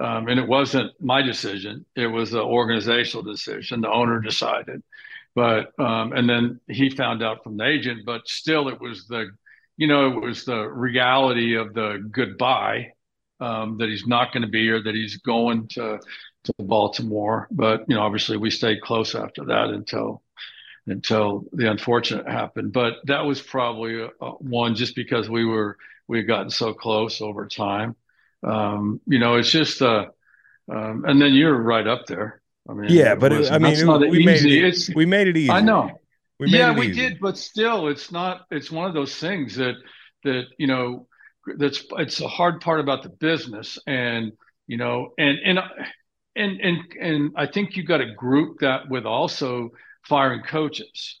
um, 0.00 0.28
and 0.28 0.38
it 0.38 0.46
wasn't 0.46 0.92
my 1.00 1.22
decision; 1.22 1.84
it 1.96 2.06
was 2.06 2.32
an 2.32 2.40
organizational 2.40 3.24
decision. 3.24 3.80
The 3.80 3.90
owner 3.90 4.20
decided, 4.20 4.82
but 5.34 5.78
um, 5.78 6.12
and 6.12 6.28
then 6.28 6.60
he 6.68 6.90
found 6.90 7.22
out 7.22 7.42
from 7.42 7.56
the 7.56 7.66
agent. 7.66 8.04
But 8.04 8.28
still, 8.28 8.68
it 8.68 8.80
was 8.80 9.06
the, 9.06 9.30
you 9.76 9.86
know, 9.86 10.12
it 10.12 10.20
was 10.20 10.44
the 10.44 10.68
reality 10.68 11.56
of 11.56 11.74
the 11.74 12.06
goodbye 12.10 12.92
um, 13.40 13.78
that 13.78 13.88
he's 13.88 14.06
not 14.06 14.32
going 14.32 14.42
to 14.42 14.48
be 14.48 14.62
here, 14.62 14.82
that 14.82 14.94
he's 14.94 15.16
going 15.18 15.68
to 15.68 16.00
to 16.44 16.54
Baltimore. 16.58 17.48
But 17.50 17.84
you 17.88 17.96
know, 17.96 18.02
obviously, 18.02 18.36
we 18.36 18.50
stayed 18.50 18.80
close 18.80 19.14
after 19.14 19.44
that 19.46 19.68
until 19.70 20.22
until 20.86 21.44
the 21.52 21.70
unfortunate 21.70 22.26
happened. 22.26 22.72
But 22.72 22.94
that 23.04 23.24
was 23.24 23.40
probably 23.40 24.02
uh, 24.02 24.30
one 24.40 24.74
just 24.74 24.94
because 24.94 25.28
we 25.28 25.44
were 25.44 25.76
we 26.06 26.18
had 26.18 26.26
gotten 26.26 26.50
so 26.50 26.72
close 26.72 27.20
over 27.20 27.46
time. 27.46 27.94
Um, 28.42 29.00
you 29.06 29.18
know, 29.18 29.36
it's 29.36 29.50
just 29.50 29.82
uh, 29.82 30.06
um, 30.70 31.04
and 31.06 31.20
then 31.20 31.34
you're 31.34 31.56
right 31.56 31.86
up 31.86 32.06
there. 32.06 32.40
I 32.68 32.74
mean, 32.74 32.90
Yeah, 32.90 33.14
but 33.14 33.32
it, 33.32 33.50
I 33.50 33.58
mean, 33.58 33.72
it- 33.74 33.84
not 33.84 34.00
we 34.00 34.24
made 34.24 34.44
it. 34.44 34.64
It's 34.64 34.94
we 34.94 35.06
made 35.06 35.28
it 35.28 35.36
easy. 35.36 35.50
I 35.50 35.60
know. 35.60 35.90
We 36.38 36.48
yeah, 36.50 36.72
we 36.78 36.88
easy. 36.88 37.00
did, 37.00 37.20
but 37.20 37.36
still, 37.36 37.88
it's 37.88 38.12
not. 38.12 38.42
It's 38.50 38.70
one 38.70 38.86
of 38.86 38.94
those 38.94 39.14
things 39.14 39.56
that 39.56 39.74
that 40.24 40.44
you 40.58 40.66
know 40.66 41.08
that's 41.56 41.84
it's 41.92 42.20
a 42.20 42.28
hard 42.28 42.60
part 42.60 42.80
about 42.80 43.02
the 43.02 43.08
business, 43.08 43.78
and 43.86 44.32
you 44.66 44.76
know, 44.76 45.14
and 45.18 45.38
and 45.44 45.58
and 46.36 46.60
and 46.60 46.78
and 47.00 47.30
I 47.36 47.46
think 47.46 47.76
you 47.76 47.82
got 47.82 47.98
to 47.98 48.12
group 48.14 48.58
that 48.60 48.88
with 48.88 49.04
also 49.06 49.70
firing 50.06 50.42
coaches. 50.42 51.18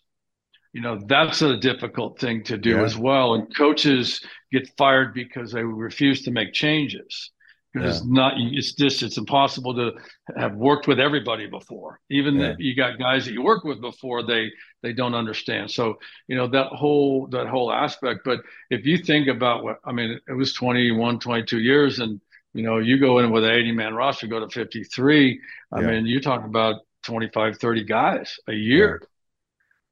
You 0.72 0.82
know, 0.82 1.00
that's 1.06 1.42
a 1.42 1.56
difficult 1.56 2.18
thing 2.20 2.44
to 2.44 2.58
do 2.58 2.76
Yeah. 2.76 2.84
as 2.84 2.96
well, 2.96 3.34
and 3.34 3.54
coaches 3.56 4.22
get 4.52 4.68
fired 4.76 5.14
because 5.14 5.52
they 5.52 5.62
refuse 5.64 6.22
to 6.22 6.30
make 6.30 6.52
changes. 6.52 7.30
Because 7.72 7.98
it's 7.98 8.06
not, 8.06 8.34
it's 8.38 8.72
just, 8.72 9.02
it's 9.02 9.18
impossible 9.18 9.74
to 9.74 9.92
have 10.36 10.54
worked 10.54 10.88
with 10.88 10.98
everybody 10.98 11.46
before. 11.46 12.00
Even 12.10 12.36
Yeah. 12.36 12.54
you 12.58 12.74
got 12.74 12.98
guys 12.98 13.26
that 13.26 13.32
you 13.32 13.42
worked 13.42 13.66
with 13.66 13.80
before, 13.80 14.22
they 14.22 14.50
they 14.82 14.92
don't 14.92 15.14
understand. 15.14 15.70
So 15.70 15.98
you 16.28 16.36
know 16.36 16.46
that 16.48 16.68
whole 16.68 17.26
that 17.28 17.46
whole 17.46 17.70
aspect. 17.70 18.20
But 18.24 18.40
if 18.70 18.86
you 18.86 18.96
think 18.98 19.28
about 19.28 19.64
what 19.64 19.80
I 19.84 19.92
mean, 19.92 20.18
it 20.28 20.32
was 20.32 20.52
21, 20.54 21.18
22 21.18 21.58
years, 21.60 21.98
and 21.98 22.20
you 22.54 22.62
know 22.62 22.78
you 22.78 22.98
go 22.98 23.18
in 23.18 23.30
with 23.30 23.44
an 23.44 23.50
80 23.50 23.72
man 23.72 23.94
roster, 23.94 24.26
go 24.26 24.40
to 24.40 24.48
53. 24.48 25.40
I 25.72 25.80
mean, 25.82 26.06
you're 26.06 26.20
talking 26.22 26.46
about 26.46 26.76
25, 27.02 27.58
30 27.58 27.84
guys 27.84 28.38
a 28.48 28.54
year. 28.54 29.02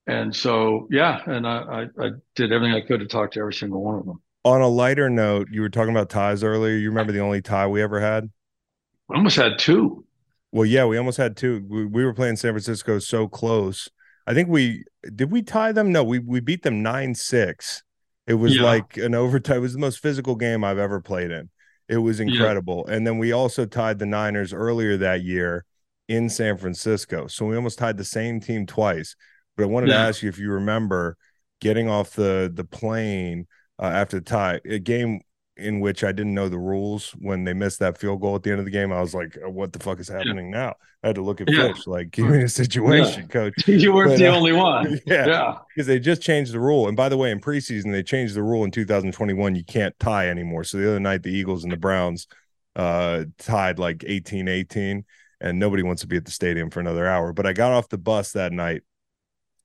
And 0.06 0.34
so, 0.34 0.86
yeah, 0.90 1.20
and 1.26 1.46
I, 1.46 1.86
I, 1.98 2.06
I 2.06 2.10
did 2.36 2.52
everything 2.52 2.74
I 2.74 2.80
could 2.86 3.00
to 3.00 3.06
talk 3.06 3.32
to 3.32 3.40
every 3.40 3.54
single 3.54 3.82
one 3.82 3.96
of 3.96 4.06
them. 4.06 4.22
On 4.44 4.60
a 4.60 4.68
lighter 4.68 5.10
note, 5.10 5.48
you 5.50 5.60
were 5.60 5.68
talking 5.68 5.90
about 5.90 6.08
ties 6.08 6.44
earlier. 6.44 6.76
You 6.76 6.90
remember 6.90 7.12
the 7.12 7.20
only 7.20 7.42
tie 7.42 7.66
we 7.66 7.82
ever 7.82 8.00
had? 8.00 8.30
We 9.08 9.16
almost 9.16 9.36
had 9.36 9.58
two. 9.58 10.04
Well, 10.52 10.64
yeah, 10.64 10.84
we 10.84 10.96
almost 10.96 11.18
had 11.18 11.36
two. 11.36 11.64
We, 11.68 11.84
we 11.84 12.04
were 12.04 12.14
playing 12.14 12.36
San 12.36 12.52
Francisco 12.52 12.98
so 12.98 13.26
close. 13.28 13.88
I 14.26 14.34
think 14.34 14.48
we 14.48 14.84
did 15.14 15.30
we 15.30 15.42
tie 15.42 15.72
them? 15.72 15.92
No, 15.92 16.02
we 16.04 16.18
we 16.20 16.40
beat 16.40 16.62
them 16.62 16.82
nine 16.82 17.14
six. 17.14 17.82
It 18.26 18.34
was 18.34 18.56
Yeah. 18.56 18.62
like 18.62 18.96
an 18.96 19.14
overtime. 19.14 19.58
It 19.58 19.60
was 19.60 19.72
the 19.72 19.78
most 19.78 20.00
physical 20.00 20.34
game 20.36 20.64
I've 20.64 20.78
ever 20.78 21.00
played 21.00 21.30
in. 21.30 21.50
It 21.88 21.98
was 21.98 22.18
Yeah. 22.20 22.32
incredible. 22.32 22.86
And 22.86 23.06
then 23.06 23.18
we 23.18 23.32
also 23.32 23.66
tied 23.66 23.98
the 23.98 24.06
Niners 24.06 24.52
earlier 24.52 24.96
that 24.96 25.22
year 25.22 25.64
in 26.08 26.28
San 26.28 26.56
Francisco. 26.56 27.26
So 27.28 27.46
we 27.46 27.56
almost 27.56 27.78
tied 27.78 27.96
the 27.96 28.04
same 28.04 28.40
team 28.40 28.66
twice. 28.66 29.14
But 29.56 29.64
I 29.64 29.66
wanted 29.66 29.86
to 29.88 29.96
ask 29.96 30.22
you 30.22 30.28
if 30.28 30.38
you 30.38 30.50
remember 30.52 31.16
getting 31.60 31.88
off 31.88 32.10
the 32.10 32.50
the 32.52 32.64
plane 32.64 33.46
uh, 33.78 33.86
after 33.86 34.18
the 34.18 34.24
tie, 34.24 34.60
a 34.64 34.78
game 34.78 35.20
in 35.56 35.80
which 35.80 36.04
I 36.04 36.12
didn't 36.12 36.34
know 36.34 36.50
the 36.50 36.58
rules 36.58 37.12
when 37.18 37.44
they 37.44 37.54
missed 37.54 37.78
that 37.78 37.96
field 37.96 38.20
goal 38.20 38.36
at 38.36 38.42
the 38.42 38.50
end 38.50 38.58
of 38.58 38.66
the 38.66 38.70
game. 38.70 38.92
I 38.92 39.00
was 39.00 39.14
like, 39.14 39.38
"Uh, 39.44 39.48
"What 39.50 39.72
the 39.72 39.78
fuck 39.78 39.98
is 40.00 40.08
happening 40.08 40.50
now?" 40.50 40.74
I 41.02 41.06
had 41.08 41.16
to 41.16 41.22
look 41.22 41.40
at 41.40 41.50
Yeah. 41.50 41.72
Fish, 41.72 41.86
like, 41.86 42.10
"Give 42.10 42.26
me 42.26 42.42
a 42.42 42.48
situation, 42.48 43.28
coach." 43.28 43.54
you 43.66 43.92
weren't 43.94 44.10
But, 44.10 44.18
the 44.18 44.26
uh, 44.26 44.36
only 44.36 44.52
one. 44.52 45.00
yeah. 45.06 45.26
Yeah. 45.26 45.54
because 45.74 45.86
they 45.86 45.98
just 45.98 46.20
changed 46.20 46.52
the 46.52 46.60
rule. 46.60 46.88
And 46.88 46.96
by 46.96 47.08
the 47.08 47.16
way, 47.16 47.30
in 47.30 47.40
preseason, 47.40 47.90
they 47.90 48.02
changed 48.02 48.34
the 48.34 48.42
rule 48.42 48.64
in 48.64 48.70
2021. 48.70 49.54
You 49.54 49.64
can't 49.64 49.98
tie 49.98 50.28
anymore. 50.28 50.64
So 50.64 50.76
the 50.76 50.88
other 50.90 51.00
night, 51.00 51.22
the 51.22 51.32
Eagles 51.32 51.64
and 51.64 51.72
the 51.72 51.78
Browns 51.78 52.26
uh, 52.74 53.24
tied 53.38 53.78
like 53.78 54.04
18 54.06 54.48
18, 54.48 55.04
and 55.40 55.58
nobody 55.58 55.82
wants 55.82 56.02
to 56.02 56.06
be 56.08 56.18
at 56.18 56.26
the 56.26 56.30
stadium 56.30 56.68
for 56.68 56.80
another 56.80 57.06
hour. 57.06 57.32
But 57.32 57.46
I 57.46 57.54
got 57.54 57.72
off 57.72 57.88
the 57.88 57.98
bus 57.98 58.32
that 58.32 58.52
night 58.52 58.82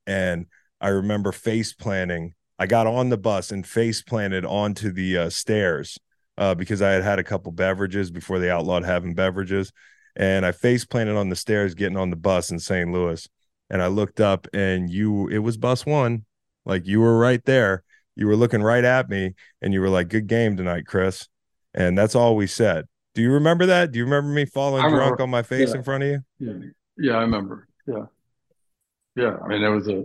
and 0.06 0.46
I 0.80 0.88
remember 0.88 1.32
face 1.32 1.72
planting. 1.72 2.34
I 2.58 2.66
got 2.66 2.86
on 2.86 3.08
the 3.08 3.16
bus 3.16 3.50
and 3.50 3.66
face 3.66 4.02
planted 4.02 4.44
onto 4.44 4.92
the 4.92 5.16
uh, 5.18 5.30
stairs 5.30 5.98
uh, 6.38 6.54
because 6.54 6.82
I 6.82 6.90
had 6.90 7.02
had 7.02 7.18
a 7.18 7.24
couple 7.24 7.52
beverages 7.52 8.10
before 8.10 8.38
they 8.38 8.50
outlawed 8.50 8.84
having 8.84 9.14
beverages. 9.14 9.72
And 10.14 10.44
I 10.44 10.52
face 10.52 10.84
planted 10.84 11.16
on 11.16 11.28
the 11.28 11.36
stairs 11.36 11.74
getting 11.74 11.96
on 11.96 12.10
the 12.10 12.16
bus 12.16 12.50
in 12.50 12.58
St. 12.58 12.90
Louis. 12.92 13.28
And 13.70 13.80
I 13.82 13.86
looked 13.86 14.20
up 14.20 14.46
and 14.52 14.90
you, 14.90 15.28
it 15.28 15.38
was 15.38 15.56
bus 15.56 15.86
one. 15.86 16.24
Like 16.64 16.86
you 16.86 17.00
were 17.00 17.18
right 17.18 17.42
there. 17.44 17.82
You 18.14 18.26
were 18.26 18.36
looking 18.36 18.62
right 18.62 18.84
at 18.84 19.08
me 19.08 19.34
and 19.62 19.72
you 19.72 19.80
were 19.80 19.88
like, 19.88 20.08
good 20.08 20.26
game 20.26 20.56
tonight, 20.56 20.84
Chris. 20.86 21.28
And 21.74 21.96
that's 21.96 22.14
all 22.14 22.36
we 22.36 22.46
said. 22.46 22.84
Do 23.14 23.22
you 23.22 23.32
remember 23.32 23.66
that? 23.66 23.92
Do 23.92 23.98
you 23.98 24.04
remember 24.04 24.30
me 24.30 24.44
falling 24.44 24.84
I 24.84 24.90
drunk 24.90 25.20
on 25.20 25.30
my 25.30 25.42
face 25.42 25.70
Yeah. 25.70 25.76
in 25.76 25.82
front 25.82 26.02
of 26.04 26.08
you? 26.10 26.20
Yeah. 26.38 26.52
Yeah, 26.98 27.16
I 27.16 27.20
remember. 27.22 27.66
Yeah. 27.86 28.04
Yeah, 29.16 29.36
I 29.44 29.48
mean, 29.48 29.62
that 29.62 29.68
was 29.70 29.88
a. 29.88 30.04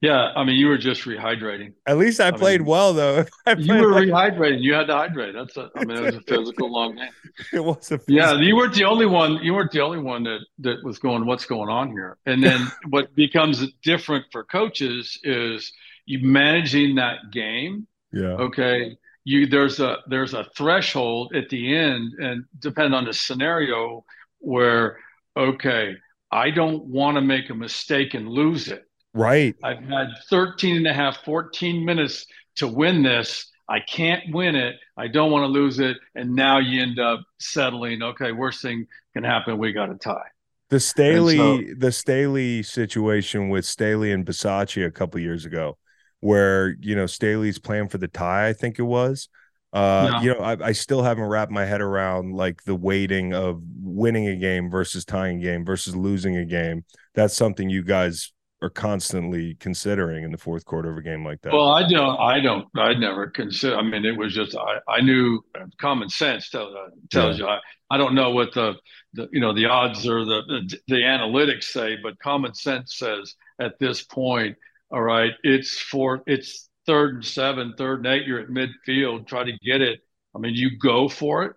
Yeah, 0.00 0.30
I 0.36 0.44
mean, 0.44 0.54
you 0.54 0.68
were 0.68 0.78
just 0.78 1.02
rehydrating. 1.02 1.72
At 1.84 1.98
least 1.98 2.20
I, 2.20 2.28
I 2.28 2.30
played 2.30 2.60
mean, 2.60 2.68
well, 2.68 2.92
though. 2.94 3.24
You 3.58 3.74
were 3.80 3.90
like- 3.90 4.06
rehydrating. 4.08 4.62
You 4.62 4.74
had 4.74 4.86
to 4.86 4.94
hydrate. 4.94 5.34
That's 5.34 5.56
a. 5.56 5.70
I 5.76 5.84
mean, 5.84 5.96
it 5.96 6.02
was 6.02 6.14
a 6.14 6.20
physical 6.20 6.72
long 6.78 6.94
game. 6.94 7.08
it 7.52 7.64
was 7.64 7.90
a 7.90 7.98
Yeah, 8.06 8.34
you 8.34 8.54
weren't 8.54 8.74
the 8.74 8.84
only 8.84 9.06
one. 9.06 9.42
You 9.42 9.54
weren't 9.54 9.72
the 9.72 9.80
only 9.80 9.98
one 9.98 10.22
that 10.22 10.38
that 10.60 10.84
was 10.84 11.00
going. 11.00 11.26
What's 11.26 11.46
going 11.46 11.68
on 11.68 11.90
here? 11.90 12.16
And 12.26 12.42
then 12.44 12.68
what 12.90 13.12
becomes 13.16 13.66
different 13.82 14.26
for 14.30 14.44
coaches 14.44 15.18
is 15.24 15.72
you 16.06 16.20
managing 16.24 16.94
that 16.94 17.32
game. 17.32 17.88
yeah. 18.12 18.36
Okay, 18.46 18.96
you 19.24 19.48
there's 19.48 19.80
a 19.80 19.96
there's 20.06 20.32
a 20.32 20.44
threshold 20.56 21.34
at 21.34 21.48
the 21.48 21.74
end, 21.76 22.12
and 22.20 22.44
depend 22.60 22.94
on 22.94 23.04
the 23.04 23.12
scenario 23.12 24.04
where 24.38 24.98
okay, 25.36 25.96
I 26.30 26.50
don't 26.50 26.84
want 26.84 27.16
to 27.16 27.20
make 27.20 27.50
a 27.50 27.54
mistake 27.54 28.14
and 28.14 28.28
lose 28.28 28.68
it. 28.68 28.84
Right. 29.14 29.56
I've 29.64 29.82
had 29.82 30.08
13 30.28 30.76
and 30.76 30.86
a 30.86 30.92
half, 30.92 31.24
14 31.24 31.84
minutes 31.84 32.26
to 32.56 32.68
win 32.68 33.02
this. 33.02 33.50
I 33.68 33.80
can't 33.80 34.22
win 34.32 34.54
it. 34.54 34.76
I 34.96 35.08
don't 35.08 35.30
want 35.30 35.42
to 35.42 35.48
lose 35.48 35.78
it. 35.78 35.96
And 36.14 36.34
now 36.34 36.58
you 36.58 36.82
end 36.82 36.98
up 36.98 37.20
settling. 37.38 38.02
Okay, 38.02 38.32
worst 38.32 38.62
thing 38.62 38.86
can 39.14 39.24
happen. 39.24 39.58
We 39.58 39.72
got 39.72 39.90
a 39.90 39.94
tie. 39.94 40.28
The 40.70 40.80
Staley, 40.80 41.38
And 41.38 41.80
the 41.80 41.92
Staley 41.92 42.62
situation 42.62 43.48
with 43.48 43.64
Staley 43.64 44.12
and 44.12 44.26
Bisaccia 44.26 44.86
a 44.86 44.90
couple 44.90 45.20
years 45.20 45.46
ago, 45.46 45.78
where 46.20 46.76
you 46.80 46.94
know 46.94 47.06
Staley's 47.06 47.58
plan 47.58 47.88
for 47.88 47.98
the 47.98 48.08
tie, 48.08 48.48
I 48.48 48.52
think 48.52 48.78
it 48.78 48.82
was. 48.82 49.28
Uh, 49.72 50.08
Yeah. 50.10 50.22
you 50.22 50.34
know, 50.34 50.40
I, 50.40 50.68
I 50.68 50.72
still 50.72 51.02
haven't 51.02 51.24
wrapped 51.24 51.52
my 51.52 51.64
head 51.64 51.80
around 51.80 52.34
like 52.34 52.64
the 52.64 52.74
weighting 52.74 53.34
of 53.34 53.62
winning 53.80 54.28
a 54.28 54.36
game 54.36 54.70
versus 54.70 55.04
tying 55.04 55.38
a 55.38 55.42
game 55.42 55.64
versus 55.64 55.94
losing 55.94 56.36
a 56.36 56.44
game. 56.44 56.84
That's 57.14 57.34
something 57.36 57.68
you 57.68 57.82
guys 57.82 58.32
are 58.60 58.70
constantly 58.70 59.54
considering 59.60 60.24
in 60.24 60.32
the 60.32 60.38
fourth 60.38 60.64
quarter 60.64 60.90
of 60.90 60.96
a 60.96 61.02
game 61.02 61.24
like 61.24 61.40
that. 61.42 61.52
Well, 61.52 61.68
I 61.68 61.88
don't, 61.88 62.18
I 62.18 62.40
don't, 62.40 62.66
I 62.76 62.94
never 62.94 63.28
consider, 63.28 63.76
I 63.76 63.82
mean, 63.82 64.04
it 64.04 64.16
was 64.16 64.34
just, 64.34 64.56
I, 64.56 64.80
I 64.88 65.00
knew 65.00 65.40
uh, 65.56 65.66
common 65.80 66.08
sense 66.08 66.50
tells, 66.50 66.74
uh, 66.74 66.88
tells 67.10 67.38
you, 67.38 67.46
I, 67.46 67.60
I 67.90 67.96
don't 67.98 68.14
know 68.14 68.30
what 68.30 68.52
the, 68.54 68.74
the, 69.12 69.28
you 69.32 69.40
know, 69.40 69.54
the 69.54 69.66
odds 69.66 70.08
or 70.08 70.24
the, 70.24 70.42
the, 70.48 70.78
the 70.88 70.96
analytics 70.96 71.64
say, 71.64 71.96
but 72.02 72.18
common 72.18 72.52
sense 72.52 72.96
says 72.96 73.34
at 73.60 73.78
this 73.78 74.02
point, 74.02 74.56
all 74.90 75.02
right, 75.02 75.32
it's 75.44 75.78
four, 75.78 76.22
it's 76.26 76.67
third 76.88 77.14
and 77.14 77.24
seven, 77.24 77.74
third 77.78 78.04
and 78.04 78.06
eight, 78.08 78.26
you're 78.26 78.40
at 78.40 78.48
midfield, 78.48 79.28
try 79.28 79.44
to 79.44 79.52
get 79.64 79.80
it. 79.80 80.00
I 80.34 80.38
mean, 80.38 80.54
you 80.54 80.76
go 80.78 81.08
for 81.08 81.44
it 81.44 81.52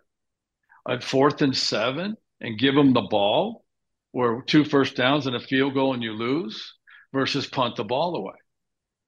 at 0.88 1.04
fourth 1.04 1.42
and 1.42 1.56
seven 1.56 2.16
and 2.40 2.60
give 2.60 2.76
them 2.76 2.94
the 2.94 3.02
ball 3.02 3.66
or 4.14 4.42
two 4.44 4.66
first 4.66 4.96
downs 4.96 5.28
and 5.28 5.36
a 5.36 5.40
field 5.40 5.74
goal 5.74 5.94
and 5.94 6.04
you 6.04 6.14
lose 6.14 6.76
versus 7.14 7.48
punt 7.48 7.76
the 7.76 7.84
ball 7.84 8.16
away 8.16 8.34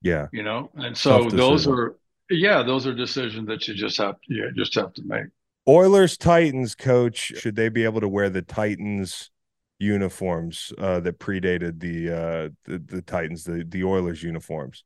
yeah. 0.02 0.28
you 0.32 0.44
know 0.44 0.70
and 0.76 0.96
so 0.96 1.30
those 1.30 1.68
are 1.68 1.96
yeah 2.30 2.62
those 2.62 2.86
are 2.86 2.94
decisions 2.94 3.48
that 3.48 3.68
you 3.68 3.74
just 3.74 3.98
have 3.98 4.16
you 4.28 4.52
just 4.56 4.76
have 4.76 4.94
to 4.94 5.02
make 5.06 5.26
Oilers 5.66 6.18
Titans 6.18 6.76
coach, 6.76 7.32
should 7.38 7.56
they 7.56 7.70
be 7.70 7.86
able 7.86 8.02
to 8.02 8.10
wear 8.10 8.30
the 8.30 8.42
Titans 8.42 9.32
uniforms 9.80 10.74
uh, 10.78 11.00
that 11.00 11.20
predated 11.20 11.80
the, 11.80 12.10
uh, 12.10 12.50
the 12.66 12.80
the 12.80 13.02
Titans, 13.02 13.46
the 13.46 13.64
the 13.66 13.82
Oilers 13.86 14.22
uniforms? 14.22 14.84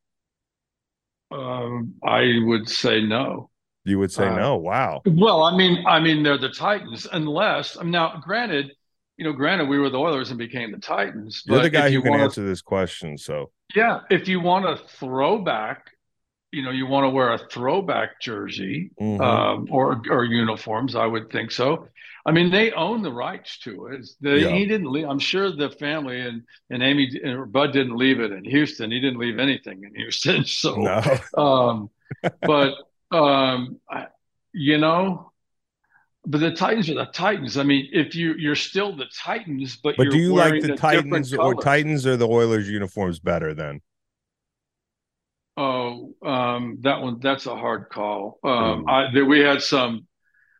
Um, 1.32 1.94
i 2.04 2.40
would 2.44 2.70
say 2.70 3.02
no 3.02 3.49
You 3.86 3.99
would 3.99 4.12
say 4.12 4.28
Uh, 4.28 4.36
no. 4.38 4.58
Wow. 4.58 5.02
well 5.06 5.44
i 5.44 5.56
mean 5.56 5.84
i 5.88 5.99
mean 5.99 6.24
they're 6.24 6.38
the 6.38 6.49
titans 6.49 7.08
unless 7.12 7.78
i 7.78 7.82
mean 7.84 7.91
now 7.91 8.20
granted 8.24 8.72
you 9.18 9.24
know 9.26 9.34
granted 9.34 9.68
we 9.68 9.80
were 9.80 9.90
the 9.90 9.99
oilers 9.99 10.30
and 10.30 10.38
became 10.38 10.72
the 10.72 10.80
titans 10.80 11.44
You're 11.45 11.58
but 11.58 11.64
the 11.64 11.70
guy 11.70 11.90
who 11.91 12.02
can 12.02 12.12
want 12.12 12.24
answer 12.24 12.45
this 12.45 12.62
question. 12.62 13.18
So 13.18 13.52
yeah 13.76 14.02
if 14.10 14.28
you 14.28 14.40
want 14.40 14.66
a 14.66 14.78
throwback 14.99 15.88
you 16.52 16.62
know 16.64 16.72
you 16.72 16.86
want 16.88 17.04
to 17.06 17.10
wear 17.10 17.34
a 17.34 17.38
throwback 17.49 18.22
jersey 18.22 18.91
Mhm. 18.99 19.20
um, 19.22 19.68
or 19.72 20.02
or 20.10 20.24
uniforms. 20.24 20.95
I 20.95 21.06
would 21.06 21.30
think 21.32 21.52
so. 21.52 21.88
I 22.28 22.32
mean, 22.32 22.52
they 22.52 22.72
own 22.74 23.02
the 23.02 23.12
rights 23.12 23.58
to 23.60 23.88
it. 23.88 24.06
They, 24.20 24.41
Yeah. 24.41 24.49
He 24.49 24.66
didn't 24.66 24.91
leave. 24.91 25.08
I'm 25.08 25.18
sure 25.20 25.49
the 25.49 25.70
family 25.70 26.20
and 26.22 26.44
and 26.70 26.84
Amy 26.84 27.10
and 27.24 27.52
Bud 27.52 27.72
didn't 27.72 27.95
leave 27.95 28.20
it 28.20 28.32
in 28.34 28.44
Houston. 28.44 28.91
He 28.91 28.99
didn't 28.99 29.20
leave 29.20 29.40
anything 29.40 29.84
in 29.84 29.95
Houston. 29.95 30.44
So, 30.62 30.76
no. 30.76 31.02
um, 31.38 31.90
but 32.41 32.74
um, 33.12 33.80
I, 33.90 34.08
you 34.54 34.78
know. 34.78 35.32
But 36.30 36.40
the 36.41 36.52
Titans 36.52 36.90
are 36.90 36.95
the 36.95 37.06
Titans. 37.06 37.58
I 37.58 37.64
mean, 37.64 37.88
if 37.94 38.14
you 38.14 38.34
you're 38.34 38.56
still 38.56 38.94
the 38.94 39.06
Titans, 39.16 39.78
but, 39.78 39.95
But 39.95 40.04
you're 40.04 40.12
do 40.12 40.20
you 40.20 40.34
like 40.36 40.62
the 40.62 40.76
Titans 40.76 41.34
or. 41.34 41.56
Titans 41.56 42.06
or 42.06 42.18
the 42.18 42.28
Oilers 42.28 42.70
uniforms 42.70 43.20
better 43.20 43.54
then? 43.54 43.80
Oh, 45.56 46.14
um, 46.24 46.78
that 46.82 47.02
one, 47.02 47.20
that's 47.20 47.45
a 47.48 47.56
hard 47.56 47.90
call. 47.90 48.40
Um, 48.44 48.86
Mm. 48.86 49.16
I, 49.16 49.22
we 49.24 49.40
had 49.40 49.62
some, 49.62 50.07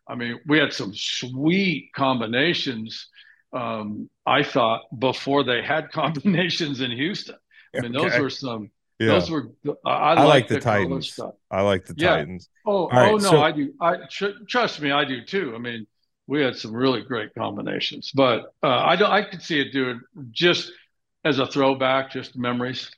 I 0.08 0.14
mean, 0.14 0.40
we 0.46 0.58
had 0.58 0.72
some 0.72 0.92
sweet 0.94 1.90
combinations. 1.94 3.08
Um, 3.52 4.08
I 4.26 4.42
thought 4.42 4.82
before 4.98 5.44
they 5.44 5.62
had 5.62 5.90
combinations 5.92 6.80
in 6.80 6.90
Houston. 6.90 7.36
I 7.76 7.80
mean, 7.80 7.92
those 7.92 8.18
were 8.18 8.30
some, 8.30 8.70
Yeah. 8.98 9.08
those 9.08 9.30
were, 9.30 9.50
I, 9.84 9.90
I, 9.90 10.14
I 10.14 10.24
like 10.24 10.48
the 10.48 10.60
color 10.60 10.78
Titans. 10.84 11.12
stuff. 11.12 11.34
I 11.50 11.60
like 11.62 11.84
the 11.86 11.94
Yeah. 11.96 12.16
Titans. 12.16 12.48
Oh, 12.66 12.88
right, 12.88 13.12
oh 13.12 13.16
no, 13.16 13.30
so- 13.30 13.42
I 13.42 13.52
do. 13.52 13.72
I 13.80 13.96
tr- 14.10 14.42
trust 14.48 14.80
me, 14.80 14.90
I 14.90 15.04
do 15.04 15.24
too. 15.24 15.52
I 15.54 15.58
mean, 15.58 15.86
we 16.26 16.42
had 16.42 16.56
some 16.56 16.72
really 16.74 17.02
great 17.02 17.34
combinations, 17.34 18.10
but 18.14 18.52
uh, 18.62 18.68
I 18.68 18.96
don't, 18.96 19.10
I 19.10 19.22
could 19.22 19.42
see 19.42 19.60
it 19.60 19.72
doing 19.72 20.00
just 20.30 20.70
as 21.24 21.38
a 21.38 21.46
throwback, 21.46 22.10
just 22.12 22.36
memories. 22.36 22.90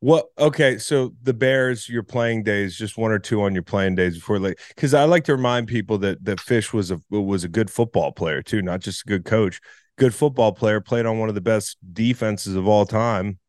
What? 0.00 0.26
Okay, 0.38 0.78
so 0.78 1.12
the 1.22 1.34
Bears, 1.34 1.88
your 1.88 2.04
playing 2.04 2.44
days, 2.44 2.76
just 2.76 2.96
one 2.96 3.10
or 3.10 3.18
two 3.18 3.42
on 3.42 3.52
your 3.52 3.64
playing 3.64 3.96
days 3.96 4.14
before 4.14 4.38
like, 4.38 4.60
because 4.68 4.94
I 4.94 5.04
like 5.04 5.24
to 5.24 5.34
remind 5.34 5.66
people 5.66 5.98
that 5.98 6.24
that 6.24 6.38
Fish 6.38 6.72
was 6.72 6.92
a 6.92 7.00
was 7.10 7.42
a 7.42 7.48
good 7.48 7.68
football 7.68 8.12
player 8.12 8.40
too, 8.40 8.62
not 8.62 8.80
just 8.80 9.02
a 9.02 9.08
good 9.08 9.24
coach, 9.24 9.60
good 9.96 10.14
football 10.14 10.52
player. 10.52 10.80
Played 10.80 11.06
on 11.06 11.18
one 11.18 11.28
of 11.28 11.34
the 11.34 11.40
best 11.40 11.78
defenses 11.92 12.54
of 12.54 12.68
all 12.68 12.86
time, 12.86 13.40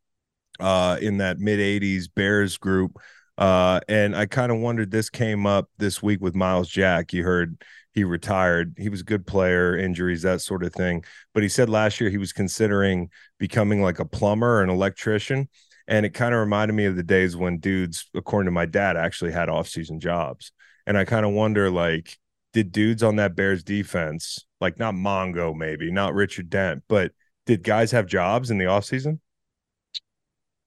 uh, 0.60 0.98
in 1.00 1.18
that 1.18 1.38
mid 1.38 1.60
'80s 1.60 2.08
Bears 2.08 2.58
group. 2.58 2.98
Uh, 3.38 3.80
and 3.88 4.16
I 4.16 4.26
kind 4.26 4.52
of 4.52 4.58
wondered 4.58 4.90
this 4.92 5.10
came 5.10 5.46
up 5.46 5.70
this 5.78 6.02
week 6.02 6.20
with 6.20 6.36
Myles 6.36 6.68
Jack. 6.68 7.14
You 7.14 7.24
heard 7.24 7.64
he 7.94 8.04
retired. 8.04 8.74
He 8.78 8.90
was 8.90 9.02
a 9.02 9.06
good 9.06 9.28
player, 9.28 9.78
injuries, 9.78 10.24
that 10.24 10.42
sort 10.42 10.64
of 10.64 10.74
thing. 10.74 11.04
But 11.34 11.44
he 11.44 11.50
said 11.50 11.70
last 11.70 12.02
year 12.02 12.10
he 12.10 12.18
was 12.18 12.34
considering 12.34 13.10
becoming 13.38 13.84
like 13.84 14.00
a 14.00 14.06
plumber 14.06 14.58
or 14.58 14.64
an 14.64 14.70
electrician. 14.70 15.48
And 15.90 16.06
it 16.06 16.14
kind 16.14 16.34
of 16.34 16.40
reminded 16.40 16.76
me 16.76 16.86
of 16.86 16.95
the 16.95 17.03
days 17.03 17.36
when 17.36 17.57
dudes, 17.57 18.10
according 18.14 18.45
to 18.45 18.52
my 18.52 18.68
dad, 18.68 18.95
actually 18.95 19.32
had 19.32 19.49
off-season 19.49 19.99
jobs. 19.99 20.53
And 20.86 20.98
I 20.98 21.03
kind 21.03 21.26
of 21.26 21.34
wonder, 21.34 21.70
like, 21.70 22.18
did 22.53 22.72
dudes 22.72 23.03
on 23.03 23.18
that 23.18 23.36
Bears 23.36 23.64
defense, 23.64 24.45
like 24.61 24.80
not 24.80 24.94
Mongo, 24.94 25.56
maybe 25.56 25.91
not 25.91 26.14
Richard 26.14 26.49
Dent, 26.49 26.84
but 26.88 27.11
did 27.45 27.64
guys 27.64 27.91
have 27.91 28.06
jobs 28.06 28.52
in 28.52 28.60
the 28.60 28.66
offseason? 28.66 29.20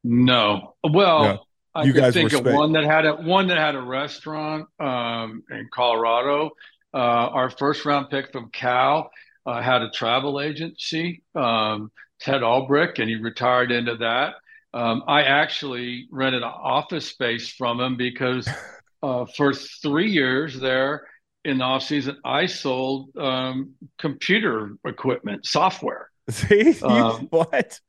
No. 0.05 0.75
Well, 0.83 1.25
Yeah. 1.25 1.37
I 1.75 1.85
You 1.85 1.93
could 1.93 2.03
guys 2.03 2.15
think 2.15 2.33
of 2.35 2.45
one 2.45 2.73
that 2.73 2.85
had 2.85 3.07
a 3.07 3.15
one 3.15 3.47
that 3.47 3.57
had 3.57 3.75
a 3.75 3.81
restaurant 3.81 4.69
um, 4.79 5.43
in 5.51 5.69
Colorado. 5.73 6.51
Uh, 6.93 6.99
our 7.33 7.49
first 7.49 7.87
round 7.87 8.11
pick 8.11 8.31
from 8.31 8.51
Cal 8.51 9.11
uh, 9.47 9.63
had 9.63 9.81
a 9.81 9.89
travel 9.91 10.41
agency, 10.41 11.23
um, 11.35 11.91
Ted 12.21 12.43
Albrecht, 12.43 12.99
and 12.99 13.09
he 13.09 13.17
retired 13.17 13.71
into 13.73 13.97
that. 13.97 14.35
Um, 14.75 15.03
I 15.07 15.23
actually 15.23 16.09
rented 16.11 16.43
an 16.43 16.49
office 16.49 17.07
space 17.07 17.49
from 17.49 17.81
him 17.81 17.97
because 17.97 18.49
uh, 19.03 19.27
for 19.37 19.53
three 19.53 20.11
years 20.11 20.59
there 20.59 21.07
in 21.45 21.59
the 21.59 21.65
off 21.65 21.83
season, 21.83 22.19
I 22.25 22.47
sold 22.47 23.17
um, 23.17 23.73
computer 23.99 24.77
equipment, 24.87 25.45
software. 25.47 26.09
See, 26.31 26.79
Um, 26.83 27.27
what? 27.31 27.81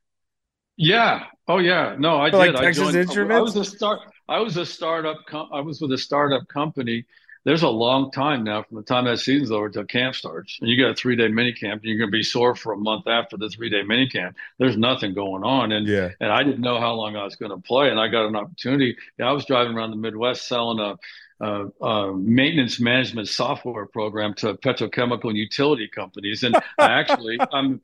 Yeah. 0.76 1.24
Oh, 1.46 1.58
yeah. 1.58 1.96
No, 1.98 2.16
I 2.16 2.30
Like 2.30 2.48
did. 2.48 2.56
I 2.56 2.64
Texas 2.64 2.84
joined. 2.84 2.96
Instruments? 2.96 3.38
I 3.38 3.40
was 3.40 3.56
a 3.56 3.64
start. 3.64 4.00
I 4.28 4.40
was 4.40 4.56
a 4.56 4.66
startup. 4.66 5.18
Com- 5.28 5.50
I 5.52 5.60
was 5.60 5.80
with 5.80 5.92
a 5.92 5.98
startup 5.98 6.48
company. 6.48 7.04
There's 7.44 7.62
a 7.62 7.68
long 7.68 8.10
time 8.10 8.42
now 8.44 8.62
from 8.62 8.78
the 8.78 8.82
time 8.82 9.04
that 9.04 9.18
season's 9.18 9.50
over 9.50 9.68
till 9.68 9.84
camp 9.84 10.14
starts, 10.14 10.58
and 10.60 10.70
you 10.70 10.82
got 10.82 10.90
a 10.90 10.94
three 10.94 11.14
day 11.16 11.28
mini 11.28 11.52
camp. 11.52 11.82
And 11.82 11.84
you're 11.90 11.98
going 11.98 12.10
to 12.10 12.16
be 12.16 12.22
sore 12.22 12.54
for 12.54 12.72
a 12.72 12.76
month 12.76 13.06
after 13.06 13.36
the 13.36 13.48
three 13.50 13.68
day 13.68 13.82
mini 13.82 14.08
camp. 14.08 14.36
There's 14.58 14.76
nothing 14.76 15.14
going 15.14 15.44
on, 15.44 15.72
and 15.72 15.86
Yeah. 15.86 16.10
and 16.20 16.32
I 16.32 16.42
didn't 16.42 16.62
know 16.62 16.80
how 16.80 16.94
long 16.94 17.16
I 17.16 17.24
was 17.24 17.36
going 17.36 17.50
to 17.50 17.58
play, 17.58 17.90
and 17.90 18.00
I 18.00 18.08
got 18.08 18.26
an 18.26 18.36
opportunity. 18.36 18.96
Yeah, 19.18 19.28
I 19.28 19.32
was 19.32 19.44
driving 19.44 19.74
around 19.76 19.90
the 19.90 19.96
Midwest 19.96 20.46
selling 20.48 20.78
a. 20.80 20.96
Uh, 21.40 21.66
uh, 21.82 22.12
maintenance 22.12 22.78
management 22.78 23.26
software 23.26 23.86
program 23.86 24.34
to 24.34 24.54
petrochemical 24.54 25.24
and 25.24 25.36
utility 25.36 25.88
companies, 25.88 26.44
and 26.44 26.54
I 26.54 26.62
actually, 26.78 27.38
I'm 27.52 27.82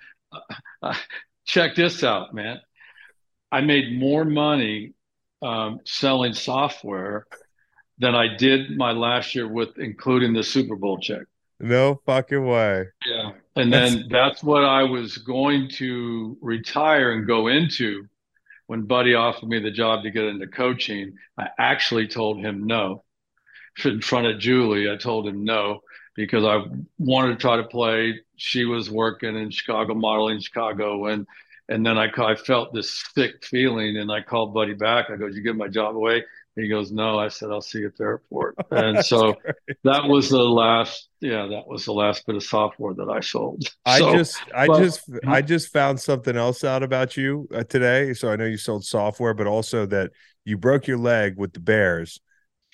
uh, 0.81 0.95
check 1.45 1.75
this 1.75 2.05
out, 2.05 2.33
man. 2.33 2.61
I 3.51 3.61
made 3.61 3.99
more 3.99 4.25
money 4.25 4.93
um, 5.43 5.81
selling 5.85 6.33
software 6.33 7.27
than 8.01 8.15
I 8.15 8.35
did 8.37 8.77
my 8.77 8.93
last 8.93 9.35
year 9.35 9.47
with 9.47 9.79
including 9.79 10.33
the 10.33 10.43
Super 10.43 10.75
Bowl 10.75 10.99
check. 10.99 11.23
No 11.61 12.01
fucking 12.07 12.45
way. 12.45 12.87
Yeah. 13.07 13.33
And 13.55 13.73
then 13.73 14.07
that's 14.11 14.43
what 14.43 14.65
I 14.65 14.83
was 14.83 15.19
going 15.19 15.69
to 15.73 16.37
retire 16.41 17.13
and 17.13 17.27
go 17.27 17.49
into 17.49 18.09
when 18.71 18.83
Buddy 18.83 19.15
offered 19.15 19.49
me 19.49 19.59
the 19.59 19.73
job 19.73 20.05
to 20.05 20.13
get 20.13 20.27
into 20.27 20.47
coaching, 20.47 21.19
I 21.37 21.49
actually 21.59 22.07
told 22.07 22.39
him 22.39 22.69
no. 22.69 23.03
In 23.85 24.01
front 24.01 24.29
of 24.29 24.39
Julie, 24.39 24.89
I 24.89 24.97
told 24.97 25.27
him 25.27 25.43
no 25.43 25.81
because 26.15 26.45
I 26.45 26.63
wanted 26.97 27.31
to 27.31 27.37
try 27.37 27.57
to 27.57 27.65
play. 27.65 28.21
She 28.37 28.65
was 28.65 28.89
working 28.89 29.35
in 29.35 29.51
Chicago, 29.51 29.95
modeling 29.95 30.39
Chicago, 30.39 31.07
and 31.07 31.27
and 31.69 31.85
then 31.85 31.99
I, 31.99 32.11
I 32.17 32.37
felt 32.37 32.73
this 32.73 33.05
sick 33.13 33.45
feeling, 33.45 33.97
and 33.97 34.11
I 34.13 34.21
called 34.21 34.55
Buddy 34.55 34.75
back. 34.75 35.11
I 35.11 35.17
go, 35.17 35.27
"Did 35.27 35.35
you 35.35 35.43
give 35.43 35.57
my 35.57 35.67
job 35.67 35.97
away?" 35.97 36.23
He 36.61 36.69
goes, 36.69 36.93
"No." 36.93 37.19
I 37.19 37.29
said, 37.29 37.51
"I'll 37.51 37.61
see 37.61 37.81
you 37.81 37.87
at 37.87 37.97
the 37.97 38.05
airport." 38.05 38.55
And 38.71 39.05
so 39.05 39.35
that 39.85 40.05
was 40.07 40.29
the 40.31 40.43
last. 40.43 41.09
Yeah, 41.21 41.47
that 41.49 41.67
was 41.67 41.85
the 41.85 41.93
last 41.93 42.27
bit 42.27 42.37
of 42.37 42.43
software 42.43 42.95
that 42.95 43.09
I 43.11 43.21
sold. 43.21 43.65
I 43.87 43.99
So, 43.99 44.13
just, 44.15 44.39
I 44.55 44.67
but- 44.67 44.79
just, 44.83 45.01
I 45.27 45.43
just 45.43 45.73
found 45.73 46.01
something 46.01 46.37
else 46.37 46.65
out 46.65 46.83
about 46.83 47.17
you 47.17 47.49
uh, 47.55 47.65
today. 47.65 48.15
So 48.15 48.31
I 48.33 48.37
know 48.37 48.47
you 48.47 48.57
sold 48.57 48.85
software, 48.85 49.35
but 49.35 49.47
also 49.47 49.87
that 49.87 50.11
you 50.45 50.57
broke 50.57 50.87
your 50.87 50.99
leg 50.99 51.37
with 51.37 51.53
the 51.53 51.61
Bears, 51.61 52.21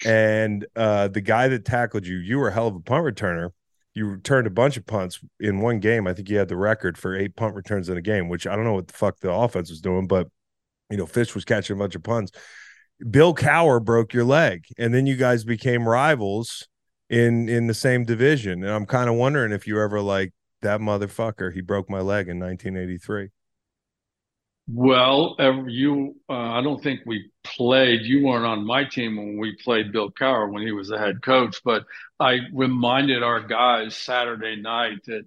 and 0.05 0.67
uh, 0.77 1.09
the 1.09 1.21
guy 1.21 1.49
that 1.49 1.65
tackled 1.65 2.07
you, 2.07 2.19
you 2.19 2.39
were 2.39 2.49
a 2.49 2.53
hell 2.53 2.69
of 2.69 2.77
a 2.77 2.81
punt 2.81 3.05
returner. 3.05 3.51
You 3.95 4.07
returned 4.07 4.47
a 4.47 4.51
bunch 4.51 4.77
of 4.77 4.85
punts 4.87 5.21
in 5.41 5.61
one 5.61 5.81
game. 5.81 6.07
I 6.07 6.13
think 6.13 6.29
you 6.29 6.37
had 6.37 6.49
the 6.49 6.57
record 6.57 6.99
for 6.99 7.17
eight 7.17 7.35
punt 7.35 7.55
returns 7.55 7.89
in 7.89 7.97
a 7.97 8.03
game, 8.03 8.29
which 8.29 8.47
I 8.47 8.55
don't 8.55 8.65
know 8.65 8.75
what 8.75 8.89
the 8.89 8.93
fuck 8.93 9.19
the 9.21 9.33
offense 9.33 9.71
was 9.71 9.81
doing, 9.81 10.07
but 10.07 10.29
you 10.91 10.99
know, 10.99 11.07
Fish 11.07 11.35
was 11.35 11.45
catching 11.45 11.75
a 11.77 11.79
bunch 11.79 11.95
of 11.95 12.03
punts. 12.03 12.31
Bill 13.11 13.35
Cowher 13.35 13.85
broke 13.85 14.13
your 14.13 14.25
leg, 14.25 14.67
and 14.79 14.95
then 14.95 15.07
you 15.07 15.17
guys 15.17 15.45
became 15.45 15.89
rivals 15.89 16.69
in 17.09 17.49
in 17.49 17.67
the 17.67 17.75
same 17.75 18.05
division. 18.05 18.63
And 18.65 18.73
I'm 18.73 18.87
kind 18.87 19.09
of 19.09 19.17
wondering 19.17 19.53
if 19.53 19.67
you 19.67 19.81
ever 19.81 20.01
like 20.01 20.33
that 20.63 20.81
motherfucker. 20.81 21.53
He 21.53 21.61
broke 21.61 21.91
my 21.91 22.01
leg 22.01 22.29
in 22.29 22.39
1983. 22.39 23.29
Well, 24.69 25.37
you, 25.69 26.17
uh, 26.29 26.33
I 26.33 26.61
don't 26.61 26.83
think 26.83 27.01
we 27.07 27.31
played. 27.45 28.03
You 28.03 28.25
weren't 28.25 28.45
on 28.45 28.67
my 28.67 28.83
team 28.83 29.17
when 29.17 29.39
we 29.39 29.57
played 29.63 29.93
Bill 29.93 30.11
Cowher 30.11 30.51
when 30.51 30.63
he 30.63 30.73
was 30.73 30.89
the 30.89 30.99
head 30.99 31.23
coach, 31.23 31.61
but 31.65 31.85
I 32.19 32.41
reminded 32.53 33.23
our 33.23 33.41
guys 33.41 33.97
Saturday 33.97 34.57
night 34.57 35.05
that 35.07 35.23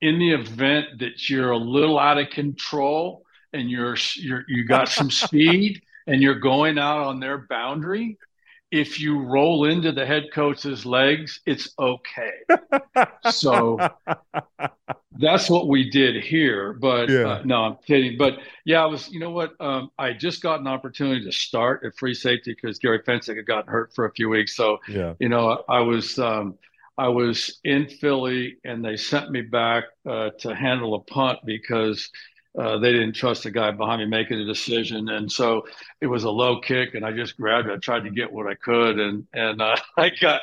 in 0.00 0.18
the 0.18 0.32
event 0.32 1.00
that 1.00 1.28
you're 1.28 1.50
a 1.50 1.58
little 1.58 1.98
out 1.98 2.16
of 2.16 2.30
control 2.30 3.24
and 3.52 3.70
you're 3.70 3.96
you're 4.16 4.44
you 4.48 4.64
got 4.64 4.88
some 4.88 5.10
speed 5.10 5.82
and 6.06 6.22
you're 6.22 6.38
going 6.40 6.78
out 6.78 7.00
on 7.00 7.20
their 7.20 7.38
boundary, 7.38 8.18
if 8.70 9.00
you 9.00 9.20
roll 9.20 9.66
into 9.66 9.92
the 9.92 10.06
head 10.06 10.24
coach's 10.32 10.86
legs, 10.86 11.40
it's 11.46 11.68
okay. 11.78 12.32
so 13.30 13.78
that's 15.18 15.50
what 15.50 15.68
we 15.68 15.90
did 15.90 16.22
here. 16.22 16.72
But 16.72 17.08
Yeah. 17.10 17.28
uh, 17.28 17.42
no, 17.44 17.64
I'm 17.64 17.76
kidding. 17.86 18.16
But 18.16 18.38
yeah, 18.64 18.82
I 18.82 18.86
was. 18.86 19.10
You 19.10 19.20
know 19.20 19.30
what? 19.30 19.52
Um, 19.60 19.90
I 19.98 20.12
just 20.12 20.42
got 20.42 20.60
an 20.60 20.66
opportunity 20.66 21.24
to 21.24 21.32
start 21.32 21.84
at 21.84 21.96
free 21.98 22.14
safety 22.14 22.54
because 22.54 22.78
Gary 22.78 23.00
Fencik 23.02 23.36
had 23.36 23.46
gotten 23.46 23.70
hurt 23.70 23.94
for 23.94 24.06
a 24.06 24.12
few 24.12 24.28
weeks. 24.28 24.56
So 24.56 24.78
Yeah. 24.88 25.14
you 25.18 25.28
know, 25.28 25.64
I 25.68 25.80
was 25.80 26.18
um, 26.18 26.56
I 26.96 27.08
was 27.08 27.60
in 27.64 27.88
Philly, 27.88 28.56
and 28.64 28.84
they 28.84 28.96
sent 28.96 29.30
me 29.30 29.42
back 29.42 29.84
uh, 30.08 30.30
to 30.40 30.54
handle 30.54 30.94
a 30.94 31.00
punt 31.00 31.40
because 31.44 32.10
uh, 32.58 32.78
they 32.78 32.92
didn't 32.92 33.14
trust 33.14 33.44
the 33.44 33.50
guy 33.50 33.70
behind 33.70 34.00
me 34.00 34.06
making 34.06 34.38
a 34.38 34.44
decision, 34.44 35.08
and 35.08 35.30
so 35.30 35.66
it 36.00 36.06
was 36.06 36.24
a 36.24 36.30
low 36.30 36.60
kick, 36.60 36.94
and 36.94 37.04
I 37.04 37.12
just 37.12 37.36
grabbed 37.36 37.68
it. 37.68 37.72
I 37.72 37.76
tried 37.78 38.04
to 38.04 38.10
get 38.10 38.32
what 38.32 38.46
I 38.46 38.54
could, 38.54 38.98
and 38.98 39.26
and 39.32 39.62
uh, 39.62 39.76
I 39.96 40.10
got, 40.10 40.42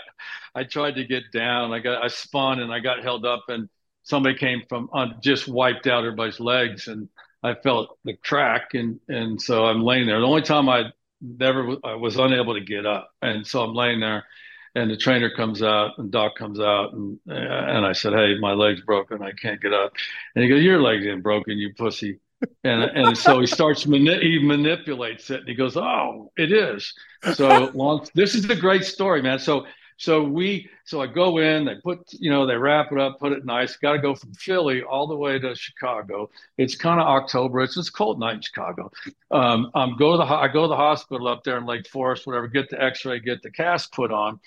I 0.55 0.63
tried 0.63 0.95
to 0.95 1.03
get 1.05 1.31
down. 1.31 1.71
I 1.71 1.79
got, 1.79 2.03
I 2.03 2.07
spun, 2.07 2.59
and 2.59 2.73
I 2.73 2.79
got 2.79 3.03
held 3.03 3.25
up, 3.25 3.45
and 3.49 3.69
somebody 4.03 4.35
came 4.37 4.63
from 4.67 4.89
uh, 4.93 5.07
just 5.21 5.47
wiped 5.47 5.85
out 5.85 5.99
everybody's 6.03 6.39
legs, 6.39 6.87
and 6.87 7.09
I 7.43 7.53
felt 7.53 7.97
the 8.03 8.15
crack, 8.15 8.73
and 8.73 8.99
and 9.07 9.39
so 9.39 9.65
I'm 9.65 9.83
laying 9.83 10.07
there. 10.07 10.19
The 10.19 10.25
only 10.25 10.41
time 10.41 10.67
I 10.67 10.85
never 11.21 11.75
I 11.83 11.93
was 11.93 12.17
unable 12.17 12.55
to 12.55 12.61
get 12.61 12.87
up, 12.87 13.11
and 13.21 13.45
so 13.45 13.63
I'm 13.63 13.75
laying 13.75 13.99
there 13.99 14.25
and 14.79 14.89
the 14.89 14.97
trainer 14.97 15.29
comes 15.29 15.61
out 15.61 15.97
and 15.97 16.11
doc 16.11 16.35
comes 16.35 16.59
out 16.59 16.93
and 16.93 17.19
and 17.27 17.85
I 17.85 17.93
said, 17.93 18.13
"Hey, 18.13 18.37
my 18.39 18.53
leg's 18.53 18.81
broken. 18.81 19.21
I 19.21 19.31
can't 19.31 19.61
get 19.61 19.73
up." 19.73 19.93
And 20.35 20.43
he 20.43 20.49
goes, 20.49 20.63
"Your 20.63 20.81
leg's 20.81 21.05
ain't 21.05 21.23
broken, 21.23 21.57
you 21.57 21.73
pussy." 21.73 22.19
And 22.63 22.83
and 22.83 23.17
so 23.17 23.41
he 23.41 23.47
starts 23.47 23.85
mani- 23.85 24.21
he 24.21 24.39
manipulates 24.39 25.29
it 25.29 25.41
and 25.41 25.49
he 25.49 25.55
goes, 25.55 25.75
"Oh, 25.75 26.31
it 26.37 26.51
is." 26.51 26.93
So 27.33 27.71
long. 27.73 28.07
This 28.15 28.35
is 28.35 28.49
a 28.49 28.55
great 28.55 28.85
story, 28.85 29.21
man. 29.21 29.39
So 29.39 29.65
so 29.99 30.23
we 30.23 30.69
so 30.85 31.01
I 31.01 31.07
go 31.07 31.39
in, 31.39 31.65
they 31.65 31.75
put 31.75 31.99
you 32.13 32.31
know 32.31 32.45
they 32.45 32.55
wrap 32.55 32.93
it 32.93 32.97
up, 32.97 33.19
put 33.19 33.33
it 33.33 33.43
nice. 33.43 33.75
Got 33.75 33.93
to 33.93 33.99
go 33.99 34.15
from 34.15 34.33
Philly 34.33 34.81
all 34.81 35.07
the 35.07 35.15
way 35.15 35.37
to 35.37 35.53
Chicago. 35.55 36.29
It's 36.57 36.73
kind 36.73 37.01
of 37.01 37.07
October. 37.07 37.59
It's 37.59 37.75
a 37.75 37.91
cold 37.91 38.17
night 38.17 38.35
in 38.35 38.41
Chicago. 38.41 38.91
Um, 39.29 39.69
um, 39.75 39.97
go 39.99 40.13
to 40.13 40.17
the 40.17 40.23
I 40.23 40.47
go 40.47 40.61
to 40.61 40.67
the 40.69 40.77
hospital 40.77 41.27
up 41.27 41.43
there 41.43 41.57
in 41.57 41.65
Lake 41.65 41.85
Forest, 41.85 42.25
whatever. 42.25 42.47
Get 42.47 42.69
the 42.69 42.81
X-ray, 42.81 43.19
get 43.19 43.41
the 43.43 43.51
cast 43.51 43.91
put 43.91 44.09
on, 44.13 44.39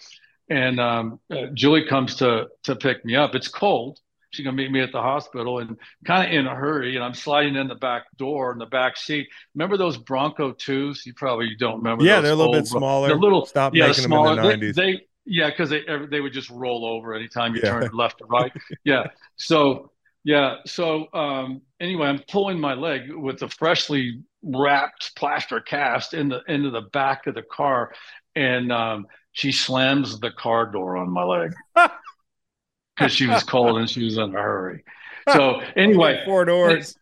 and 0.52 0.78
um, 0.80 1.20
uh, 1.30 1.46
Julie 1.54 1.86
comes 1.86 2.16
to 2.16 2.48
to 2.64 2.76
pick 2.76 3.04
me 3.04 3.16
up. 3.16 3.34
It's 3.34 3.48
cold. 3.48 3.98
She's 4.30 4.44
gonna 4.44 4.56
meet 4.56 4.70
me 4.70 4.80
at 4.80 4.92
the 4.92 5.00
hospital, 5.00 5.58
and 5.58 5.76
kind 6.06 6.26
of 6.28 6.32
in 6.38 6.46
a 6.46 6.54
hurry. 6.54 6.94
And 6.96 7.04
I'm 7.04 7.14
sliding 7.14 7.56
in 7.56 7.68
the 7.68 7.74
back 7.74 8.04
door 8.16 8.52
in 8.52 8.58
the 8.58 8.66
back 8.66 8.96
seat. 8.96 9.28
Remember 9.54 9.76
those 9.76 9.96
Bronco 9.96 10.52
twos? 10.52 11.04
You 11.06 11.14
probably 11.14 11.54
don't 11.58 11.78
remember. 11.78 12.04
Yeah, 12.04 12.20
they're 12.20 12.32
a 12.32 12.34
little 12.36 12.54
old 12.54 12.64
bit 12.64 12.66
smaller. 12.66 13.08
The 13.08 13.14
little 13.14 13.46
Stop 13.46 13.74
yeah, 13.74 13.88
making 13.88 14.04
smaller. 14.04 14.36
them 14.36 14.44
in 14.50 14.60
the 14.60 14.72
They- 14.72 14.72
90s. 14.72 14.74
They, 14.98 15.06
yeah, 15.24 15.50
because 15.50 15.70
they 15.70 15.84
they 16.10 16.20
would 16.20 16.32
just 16.32 16.50
roll 16.50 16.84
over 16.84 17.14
anytime 17.14 17.54
you 17.54 17.60
Yeah. 17.62 17.70
turned 17.80 17.94
left 17.94 18.20
or 18.22 18.26
right. 18.26 18.52
Yeah. 18.84 19.04
So 19.36 19.92
yeah. 20.24 20.56
So 20.66 21.06
um, 21.14 21.62
anyway, 21.80 22.08
I'm 22.08 22.20
pulling 22.30 22.58
my 22.60 22.74
leg 22.74 23.12
with 23.14 23.38
the 23.38 23.48
freshly 23.48 24.22
wrapped 24.42 25.14
plaster 25.16 25.60
cast 25.60 26.14
in 26.14 26.28
the 26.28 26.40
into 26.48 26.70
the 26.70 26.82
back 26.92 27.26
of 27.26 27.34
the 27.34 27.42
car, 27.42 27.92
and 28.34 28.72
um, 28.72 29.06
she 29.32 29.52
slams 29.52 30.20
the 30.20 30.30
car 30.30 30.66
door 30.66 30.96
on 30.96 31.10
my 31.10 31.24
leg 31.24 31.52
because 32.96 33.12
she 33.12 33.26
was 33.26 33.42
cold 33.42 33.78
and 33.78 33.88
she 33.88 34.04
was 34.04 34.16
in 34.18 34.34
a 34.34 34.40
hurry. 34.42 34.84
So 35.32 35.60
anyway, 35.76 36.22
Four 36.24 36.44
doors. 36.44 36.96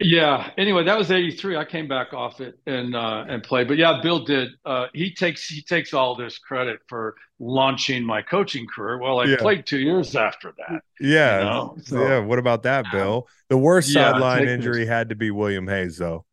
yeah. 0.00 0.50
Anyway, 0.56 0.84
that 0.84 0.96
was 0.96 1.10
'83. 1.10 1.56
I 1.56 1.64
came 1.64 1.86
back 1.86 2.12
off 2.14 2.40
it 2.40 2.58
and 2.66 2.94
uh, 2.96 3.24
and 3.28 3.42
played. 3.42 3.68
But 3.68 3.76
yeah, 3.76 4.00
Bill 4.02 4.24
did. 4.24 4.50
Uh, 4.64 4.86
he 4.94 5.12
takes 5.12 5.46
he 5.48 5.60
takes 5.62 5.92
all 5.92 6.14
this 6.16 6.38
credit 6.38 6.80
for 6.88 7.14
launching 7.38 8.04
my 8.04 8.22
coaching 8.22 8.66
career. 8.66 8.98
Well, 8.98 9.20
I 9.20 9.24
Yeah. 9.24 9.36
played 9.36 9.66
two 9.66 9.78
years 9.78 10.16
after 10.16 10.54
that. 10.56 10.82
Yeah. 10.98 11.38
You 11.38 11.44
know, 11.44 11.76
so- 11.84 12.02
yeah. 12.02 12.18
What 12.20 12.38
about 12.38 12.62
that, 12.64 12.86
Bill? 12.90 13.28
The 13.48 13.58
worst 13.58 13.90
Yeah, 13.90 14.12
sideline 14.12 14.48
injury 14.48 14.86
had 14.86 15.10
to 15.10 15.14
be 15.14 15.30
William 15.30 15.68
Hayes, 15.68 15.98
though. 15.98 16.24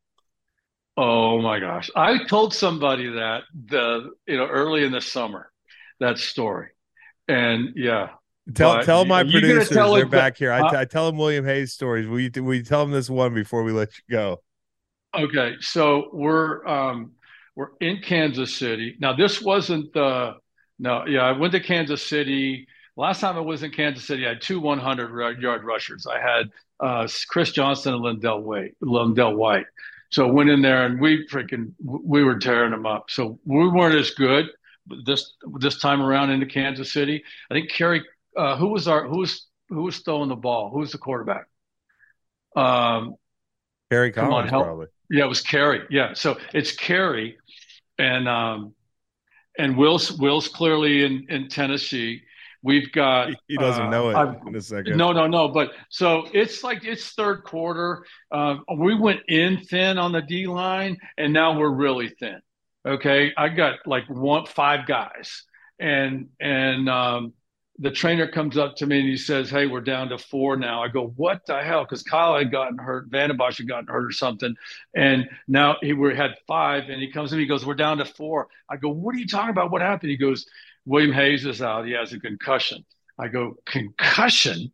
Oh 0.98 1.42
my 1.42 1.60
gosh! 1.60 1.90
I 1.96 2.26
told 2.26 2.54
somebody 2.54 3.10
that 3.14 3.44
the 3.68 4.12
you 4.28 4.38
know 4.38 4.48
early 4.48 4.84
in 4.86 4.92
the 4.92 5.02
summer, 5.02 5.52
that 6.00 6.18
story, 6.18 6.70
and 7.28 7.70
yeah. 7.76 8.10
Tell 8.54 8.76
But 8.76 8.86
tell 8.86 9.06
my 9.06 9.24
producers 9.24 9.70
tell 9.70 9.94
they're 9.94 10.04
it- 10.04 10.12
back 10.12 10.38
here. 10.38 10.52
I, 10.52 10.60
uh, 10.60 10.82
I 10.82 10.86
tell 10.86 11.08
them 11.08 11.18
William 11.18 11.46
Hayes 11.46 11.74
stories. 11.74 12.06
Will 12.06 12.20
you 12.20 12.30
will 12.44 12.54
you 12.54 12.64
tell 12.64 12.82
them 12.82 12.92
this 12.92 13.10
one 13.10 13.34
before 13.34 13.64
we 13.64 13.72
let 13.72 13.90
you 13.98 14.04
go? 14.10 14.44
Okay, 15.16 15.56
so 15.62 16.10
we're 16.14 16.66
um, 16.68 17.14
we're 17.56 17.70
in 17.82 18.02
Kansas 18.02 18.56
City. 18.56 18.98
Now 19.00 19.14
this 19.14 19.42
wasn't 19.42 19.92
the 19.94 20.36
no, 20.80 21.06
yeah, 21.06 21.24
I 21.24 21.32
went 21.32 21.54
to 21.54 21.60
Kansas 21.60 22.06
City. 22.06 22.68
Last 22.98 23.20
time 23.22 23.36
I 23.36 23.42
was 23.42 23.64
in 23.64 23.72
Kansas 23.72 24.06
City, 24.06 24.26
I 24.26 24.30
had 24.30 24.42
two 24.42 24.60
100 24.60 25.42
yard 25.42 25.64
rushers. 25.64 26.06
I 26.08 26.20
had 26.20 26.50
uh, 26.80 27.08
Chris 27.30 27.52
Johnson 27.52 27.94
and 27.94 28.04
LenDale 28.04 28.42
White. 28.42 28.76
LenDale 28.84 29.36
White. 29.36 29.66
So 30.16 30.30
went 30.30 30.50
in 30.50 30.62
there 30.62 30.86
and 30.86 31.02
we 31.02 31.28
freaking 31.28 31.74
we 31.84 32.24
were 32.24 32.40
tearing 32.40 32.72
them 32.72 32.86
up. 32.86 33.12
So 33.12 33.38
we 33.44 33.68
weren't 33.68 33.96
as 33.96 34.12
good 34.12 34.50
this 35.06 35.34
this 35.60 35.78
time 35.78 36.02
around 36.02 36.30
into 36.30 36.46
Kansas 36.46 36.94
City. 36.94 37.22
I 37.52 37.54
think 37.54 37.70
Kerry, 37.70 38.02
uh, 38.38 38.56
who 38.56 38.70
was 38.70 38.88
our 38.88 39.06
who 39.06 39.18
was 39.18 39.46
who 39.68 39.82
was 39.82 40.00
throwing 40.00 40.30
the 40.30 40.38
ball? 40.38 40.70
Who 40.70 40.80
was 40.80 40.94
the 40.94 41.00
quarterback? 41.00 41.48
Um, 42.56 43.16
Harry 43.92 44.14
Come 44.14 44.28
on, 44.28 44.32
Collins, 44.32 44.52
help. 44.52 44.64
probably. 44.64 44.88
yeah, 45.10 45.26
it 45.26 45.28
was 45.28 45.42
Kerry. 45.42 45.82
Yeah, 45.90 46.14
so 46.14 46.38
it's 46.54 46.72
Kerry, 46.72 47.38
and 47.98 48.30
um, 48.30 48.74
and 49.58 49.76
Will's 49.76 50.14
Will's 50.14 50.48
clearly 50.48 51.04
in 51.04 51.26
in 51.28 51.50
Tennessee. 51.50 52.22
We've 52.66 52.92
got 52.92 53.30
He, 53.48 53.58
doesn't 53.58 53.86
uh, 53.86 53.90
know 53.92 54.10
it 54.10 54.16
I've- 54.16 54.38
in 54.48 54.56
a 54.56 54.62
second. 54.62 54.98
no, 54.98 55.12
no, 55.12 55.28
no. 55.28 55.50
But 55.50 55.74
so 55.90 56.28
it's 56.34 56.64
like 56.64 56.84
it's 56.84 57.12
third 57.12 57.44
quarter. 57.44 58.04
Uh, 58.32 58.56
we 58.76 58.96
went 58.96 59.20
in 59.28 59.60
thin 59.60 60.00
on 60.00 60.12
the 60.12 60.24
D 60.24 60.48
line, 60.48 60.98
and 61.16 61.32
now 61.32 61.58
we're 61.58 61.70
really 61.70 62.10
thin. 62.10 62.42
Okay, 62.84 63.32
I 63.38 63.50
got 63.50 63.76
like 63.86 64.10
one 64.10 64.48
five 64.48 64.88
guys, 64.88 65.44
and 65.80 66.30
and 66.40 66.90
um, 66.90 67.34
the 67.78 67.92
trainer 67.92 68.28
comes 68.28 68.58
up 68.58 68.78
to 68.78 68.88
me 68.88 69.00
and 69.00 69.10
he 69.10 69.18
says, 69.18 69.48
"Hey, 69.48 69.68
we're 69.68 69.82
down 69.82 70.10
to 70.10 70.18
four 70.18 70.58
now." 70.58 70.82
I 70.82 70.88
go, 70.88 71.14
"What 71.16 71.46
the 71.46 71.62
hell?" 71.62 71.84
Because 71.84 72.02
Kyle 72.02 72.36
had 72.36 72.52
gotten 72.52 72.80
hurt, 72.80 73.10
Vanden 73.10 73.38
Bosch 73.38 73.60
had 73.60 73.68
gotten 73.68 73.88
hurt 73.88 74.06
or 74.06 74.12
something, 74.12 74.56
and 74.96 75.30
now 75.48 75.78
he 75.84 75.94
we 75.94 76.16
had 76.16 76.32
five, 76.48 76.90
and 76.90 77.00
he 77.00 77.12
comes 77.12 77.30
to 77.30 77.36
me, 77.36 77.44
he 77.44 77.48
goes, 77.48 77.64
"We're 77.64 77.76
down 77.76 78.00
to 78.00 78.06
four. 78.06 78.48
I 78.68 78.78
go, 78.78 78.90
"What 78.90 79.14
are 79.14 79.20
you 79.20 79.28
talking 79.28 79.52
about? 79.52 79.70
What 79.70 79.82
happened?" 79.82 80.10
He 80.10 80.18
goes, 80.18 80.48
"William 80.86 81.14
Hayes 81.14 81.46
is 81.46 81.62
out. 81.62 81.86
He 81.86 81.94
has 81.94 82.14
a 82.14 82.20
concussion." 82.20 82.86
I 83.18 83.28
go, 83.28 83.56
"Concussion." 83.66 84.72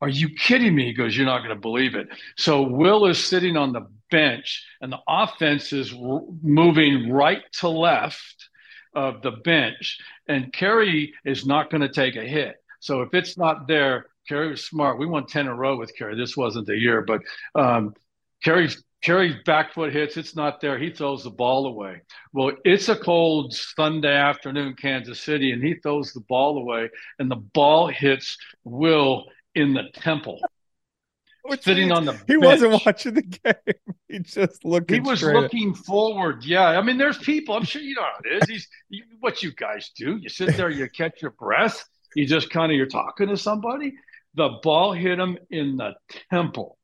Are 0.00 0.08
you 0.08 0.28
kidding 0.28 0.74
me? 0.74 0.84
He 0.86 0.92
goes, 0.92 1.16
You're 1.16 1.26
not 1.26 1.38
going 1.38 1.54
to 1.54 1.60
believe 1.60 1.96
it. 1.96 2.08
So 2.36 2.62
Will 2.62 3.06
is 3.06 3.18
sitting 3.18 3.56
on 3.56 3.72
the 3.72 3.88
bench 4.10 4.64
and 4.80 4.92
the 4.92 5.00
offense 5.08 5.72
is 5.72 5.92
r- 5.92 6.22
moving 6.42 7.10
right 7.10 7.42
to 7.54 7.68
left 7.68 8.48
of 8.94 9.22
the 9.22 9.30
bench, 9.30 9.98
and 10.26 10.52
Kerry 10.52 11.14
is 11.24 11.46
not 11.46 11.70
going 11.70 11.82
to 11.82 11.88
take 11.88 12.16
a 12.16 12.22
hit. 12.22 12.56
So 12.80 13.02
if 13.02 13.12
it's 13.12 13.36
not 13.36 13.68
there, 13.68 14.06
Kerry 14.28 14.50
was 14.50 14.64
smart. 14.64 14.98
We 14.98 15.06
won 15.06 15.26
10 15.26 15.42
in 15.42 15.48
a 15.48 15.54
row 15.54 15.76
with 15.76 15.94
Kerry. 15.96 16.16
This 16.16 16.36
wasn't 16.36 16.66
the 16.66 16.76
year, 16.76 17.02
but 17.02 17.22
um, 17.54 17.94
Kerry's 18.42 18.82
Kerry's 19.02 19.36
back 19.44 19.72
foot 19.74 19.92
hits, 19.92 20.16
it's 20.16 20.34
not 20.34 20.60
there. 20.60 20.76
He 20.78 20.90
throws 20.90 21.22
the 21.22 21.30
ball 21.30 21.66
away. 21.66 22.02
Well, 22.32 22.52
it's 22.64 22.88
a 22.88 22.96
cold 22.96 23.54
Sunday 23.54 24.14
afternoon, 24.16 24.74
Kansas 24.74 25.20
City, 25.20 25.52
and 25.52 25.62
he 25.62 25.74
throws 25.74 26.12
the 26.12 26.20
ball 26.28 26.58
away, 26.58 26.90
and 27.18 27.30
the 27.30 27.36
ball 27.36 27.86
hits 27.88 28.36
Will 28.64 29.26
in 29.54 29.72
the 29.72 29.84
temple. 29.94 30.40
Which 31.44 31.62
sitting 31.62 31.92
on 31.92 32.04
the 32.04 32.12
He 32.12 32.36
bench. 32.36 32.44
wasn't 32.44 32.84
watching 32.84 33.14
the 33.14 33.22
game. 33.62 33.94
He 34.08 34.18
just 34.18 34.64
looking. 34.64 35.02
He 35.02 35.08
was 35.08 35.22
at- 35.22 35.32
looking 35.34 35.74
forward. 35.74 36.44
Yeah. 36.44 36.66
I 36.78 36.82
mean, 36.82 36.98
there's 36.98 37.16
people, 37.18 37.54
I'm 37.54 37.64
sure 37.64 37.80
you 37.80 37.94
know 37.94 38.02
how 38.02 38.18
it 38.24 38.42
is. 38.42 38.48
He's 38.50 38.68
you, 38.90 39.04
what 39.20 39.42
you 39.42 39.52
guys 39.54 39.90
do. 39.96 40.16
You 40.20 40.28
sit 40.28 40.56
there, 40.56 40.68
you 40.68 40.86
catch 40.90 41.22
your 41.22 41.30
breath, 41.30 41.82
you 42.14 42.26
just 42.26 42.50
kind 42.50 42.70
of 42.70 42.76
you're 42.76 42.86
talking 42.86 43.28
to 43.28 43.36
somebody. 43.36 43.94
The 44.38 44.60
ball 44.62 44.92
hit 44.92 45.18
him 45.18 45.36
in 45.50 45.76
the 45.76 45.94
temple. 46.30 46.78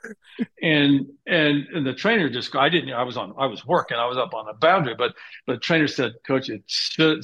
And 0.60 1.06
and 1.26 1.66
and 1.72 1.86
the 1.86 1.94
trainer 1.94 2.28
just 2.28 2.54
I 2.56 2.68
didn't 2.68 2.92
I 2.92 3.04
was 3.04 3.16
on 3.16 3.32
I 3.38 3.46
was 3.46 3.64
working, 3.64 3.96
I 3.96 4.06
was 4.06 4.18
up 4.18 4.34
on 4.34 4.46
the 4.46 4.54
boundary, 4.54 4.94
but 4.98 5.14
the 5.46 5.56
trainer 5.56 5.86
said, 5.88 6.14
Coach, 6.26 6.48
it 6.50 6.62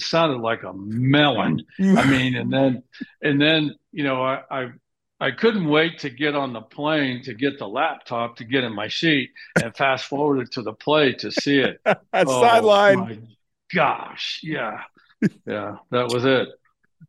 sounded 0.00 0.40
like 0.40 0.62
a 0.62 0.72
melon. 0.72 1.60
I 1.80 2.06
mean, 2.08 2.36
and 2.36 2.52
then 2.52 2.82
and 3.22 3.40
then, 3.40 3.74
you 3.92 4.04
know, 4.04 4.22
I, 4.22 4.42
I 4.50 4.72
I 5.20 5.30
couldn't 5.32 5.68
wait 5.68 5.98
to 6.00 6.10
get 6.10 6.34
on 6.36 6.52
the 6.52 6.62
plane 6.62 7.22
to 7.24 7.34
get 7.34 7.58
the 7.58 7.68
laptop 7.68 8.36
to 8.36 8.44
get 8.44 8.64
in 8.64 8.72
my 8.74 8.88
seat 8.88 9.30
and 9.60 9.76
fast 9.76 10.06
forward 10.06 10.40
it 10.42 10.52
to 10.52 10.62
the 10.62 10.72
play 10.72 11.12
to 11.14 11.30
see 11.30 11.58
it. 11.58 11.80
Oh, 12.12 12.40
sideline. 12.42 12.98
my 12.98 13.18
Gosh, 13.72 14.40
yeah, 14.42 14.82
yeah, 15.46 15.76
that 15.90 16.08
was 16.08 16.24
it. 16.24 16.48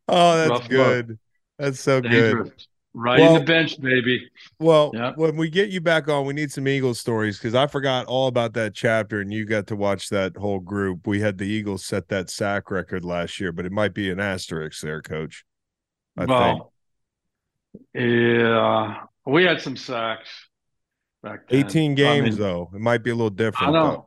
Oh, 0.07 0.35
that's 0.37 0.49
Rough 0.49 0.61
luck. 0.61 0.69
good. 0.69 1.19
That's 1.57 1.79
so 1.79 2.01
good. 2.01 2.51
Right 2.93 3.19
in 3.21 3.33
the 3.33 3.39
bench, 3.39 3.79
baby. 3.79 4.29
Well, 4.59 4.91
Yeah. 4.93 5.13
when 5.15 5.37
we 5.37 5.49
get 5.49 5.69
you 5.69 5.79
back 5.79 6.09
on, 6.09 6.25
we 6.25 6.33
need 6.33 6.51
some 6.51 6.67
Eagles 6.67 6.99
stories 6.99 7.37
because 7.37 7.55
I 7.55 7.67
forgot 7.67 8.05
all 8.07 8.27
about 8.27 8.53
that 8.55 8.73
chapter, 8.73 9.21
and 9.21 9.31
you 9.31 9.45
got 9.45 9.67
to 9.67 9.77
watch 9.77 10.09
that 10.09 10.35
whole 10.35 10.59
group. 10.59 11.07
We 11.07 11.21
had 11.21 11.37
the 11.37 11.45
Eagles 11.45 11.85
set 11.85 12.09
that 12.09 12.29
sack 12.29 12.69
record 12.69 13.05
last 13.05 13.39
year, 13.39 13.53
but 13.53 13.65
it 13.65 13.71
might 13.71 13.93
be 13.93 14.09
an 14.09 14.19
asterisk 14.19 14.81
there, 14.81 15.01
Coach. 15.01 15.45
I 16.17 16.25
think. 16.25 16.63
yeah, 17.93 19.03
we 19.25 19.43
had 19.45 19.61
some 19.61 19.77
sacks 19.77 20.29
back 21.23 21.47
then. 21.47 21.59
18 21.65 21.91
I 21.91 21.95
games 21.95 22.29
mean, 22.31 22.39
though. 22.39 22.71
It 22.73 22.81
might 22.81 23.03
be 23.03 23.11
a 23.11 23.15
little 23.15 23.29
different. 23.29 23.73
I 23.75 23.79
though. 23.79 23.87
know. 23.87 24.05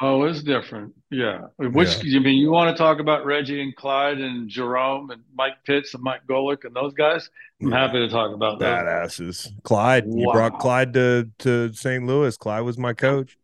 Oh, 0.00 0.22
it's 0.22 0.42
different. 0.42 0.94
Yeah. 1.10 1.46
Which 1.58 1.96
Yeah. 1.96 2.02
you 2.04 2.20
mean 2.20 2.38
you 2.38 2.50
want 2.50 2.74
to 2.76 2.80
talk 2.80 3.00
about 3.00 3.24
Reggie 3.26 3.60
and 3.62 3.74
Clyde 3.74 4.18
and 4.20 4.48
Jerome 4.48 5.10
and 5.10 5.22
Mike 5.34 5.56
Pitts 5.66 5.92
and 5.94 6.02
Mike 6.02 6.20
Golic 6.28 6.64
and 6.64 6.74
those 6.74 6.94
guys? 6.94 7.28
I'm 7.60 7.72
happy 7.72 7.98
to 7.98 8.08
talk 8.08 8.32
about 8.32 8.60
that. 8.60 8.84
Badasses. 8.84 9.48
Clyde, 9.64 10.04
you 10.06 10.30
brought 10.32 10.58
Clyde 10.60 10.94
to 10.94 11.28
to 11.40 11.72
St. 11.72 12.06
Louis. 12.06 12.36
Clyde 12.36 12.62
was 12.62 12.78
my 12.78 12.92
coach. 12.92 13.36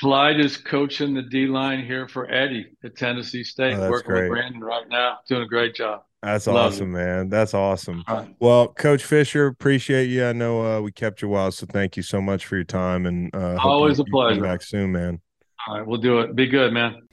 Clyde 0.00 0.40
is 0.40 0.56
coaching 0.56 1.14
the 1.14 1.22
D 1.22 1.46
line 1.46 1.84
here 1.84 2.08
for 2.08 2.28
Eddie 2.28 2.66
at 2.82 2.96
Tennessee 2.96 3.44
State, 3.44 3.74
Oh, 3.74 3.80
that's 3.82 3.90
working 3.92 4.10
great. 4.10 4.22
with 4.28 4.30
Brandon 4.38 4.60
right 4.60 4.88
now, 4.88 5.18
doing 5.28 5.42
a 5.42 5.46
great 5.46 5.76
job. 5.76 6.02
That's 6.20 6.48
Love 6.48 6.72
awesome, 6.72 6.88
you. 6.88 6.94
man. 6.96 7.28
That's 7.28 7.54
awesome. 7.54 8.02
Right. 8.08 8.34
Well, 8.40 8.68
Coach 8.68 9.04
Fisher, 9.04 9.46
appreciate 9.46 10.06
you. 10.06 10.26
I 10.26 10.32
know 10.32 10.78
uh, 10.78 10.80
we 10.80 10.90
kept 10.90 11.22
you 11.22 11.28
a 11.28 11.30
while, 11.30 11.52
so 11.52 11.64
thank 11.66 11.96
you 11.96 12.02
so 12.02 12.20
much 12.20 12.44
for 12.46 12.56
your 12.56 12.64
time. 12.64 13.06
And 13.06 13.32
uh, 13.36 13.56
Always 13.62 14.00
a 14.00 14.04
pleasure. 14.04 14.40
Back 14.40 14.62
soon, 14.62 14.90
man. 14.90 15.20
All 15.66 15.78
right, 15.78 15.86
we'll 15.86 16.00
do 16.00 16.20
it. 16.20 16.36
Be 16.36 16.46
good, 16.46 16.72
man. 16.72 17.08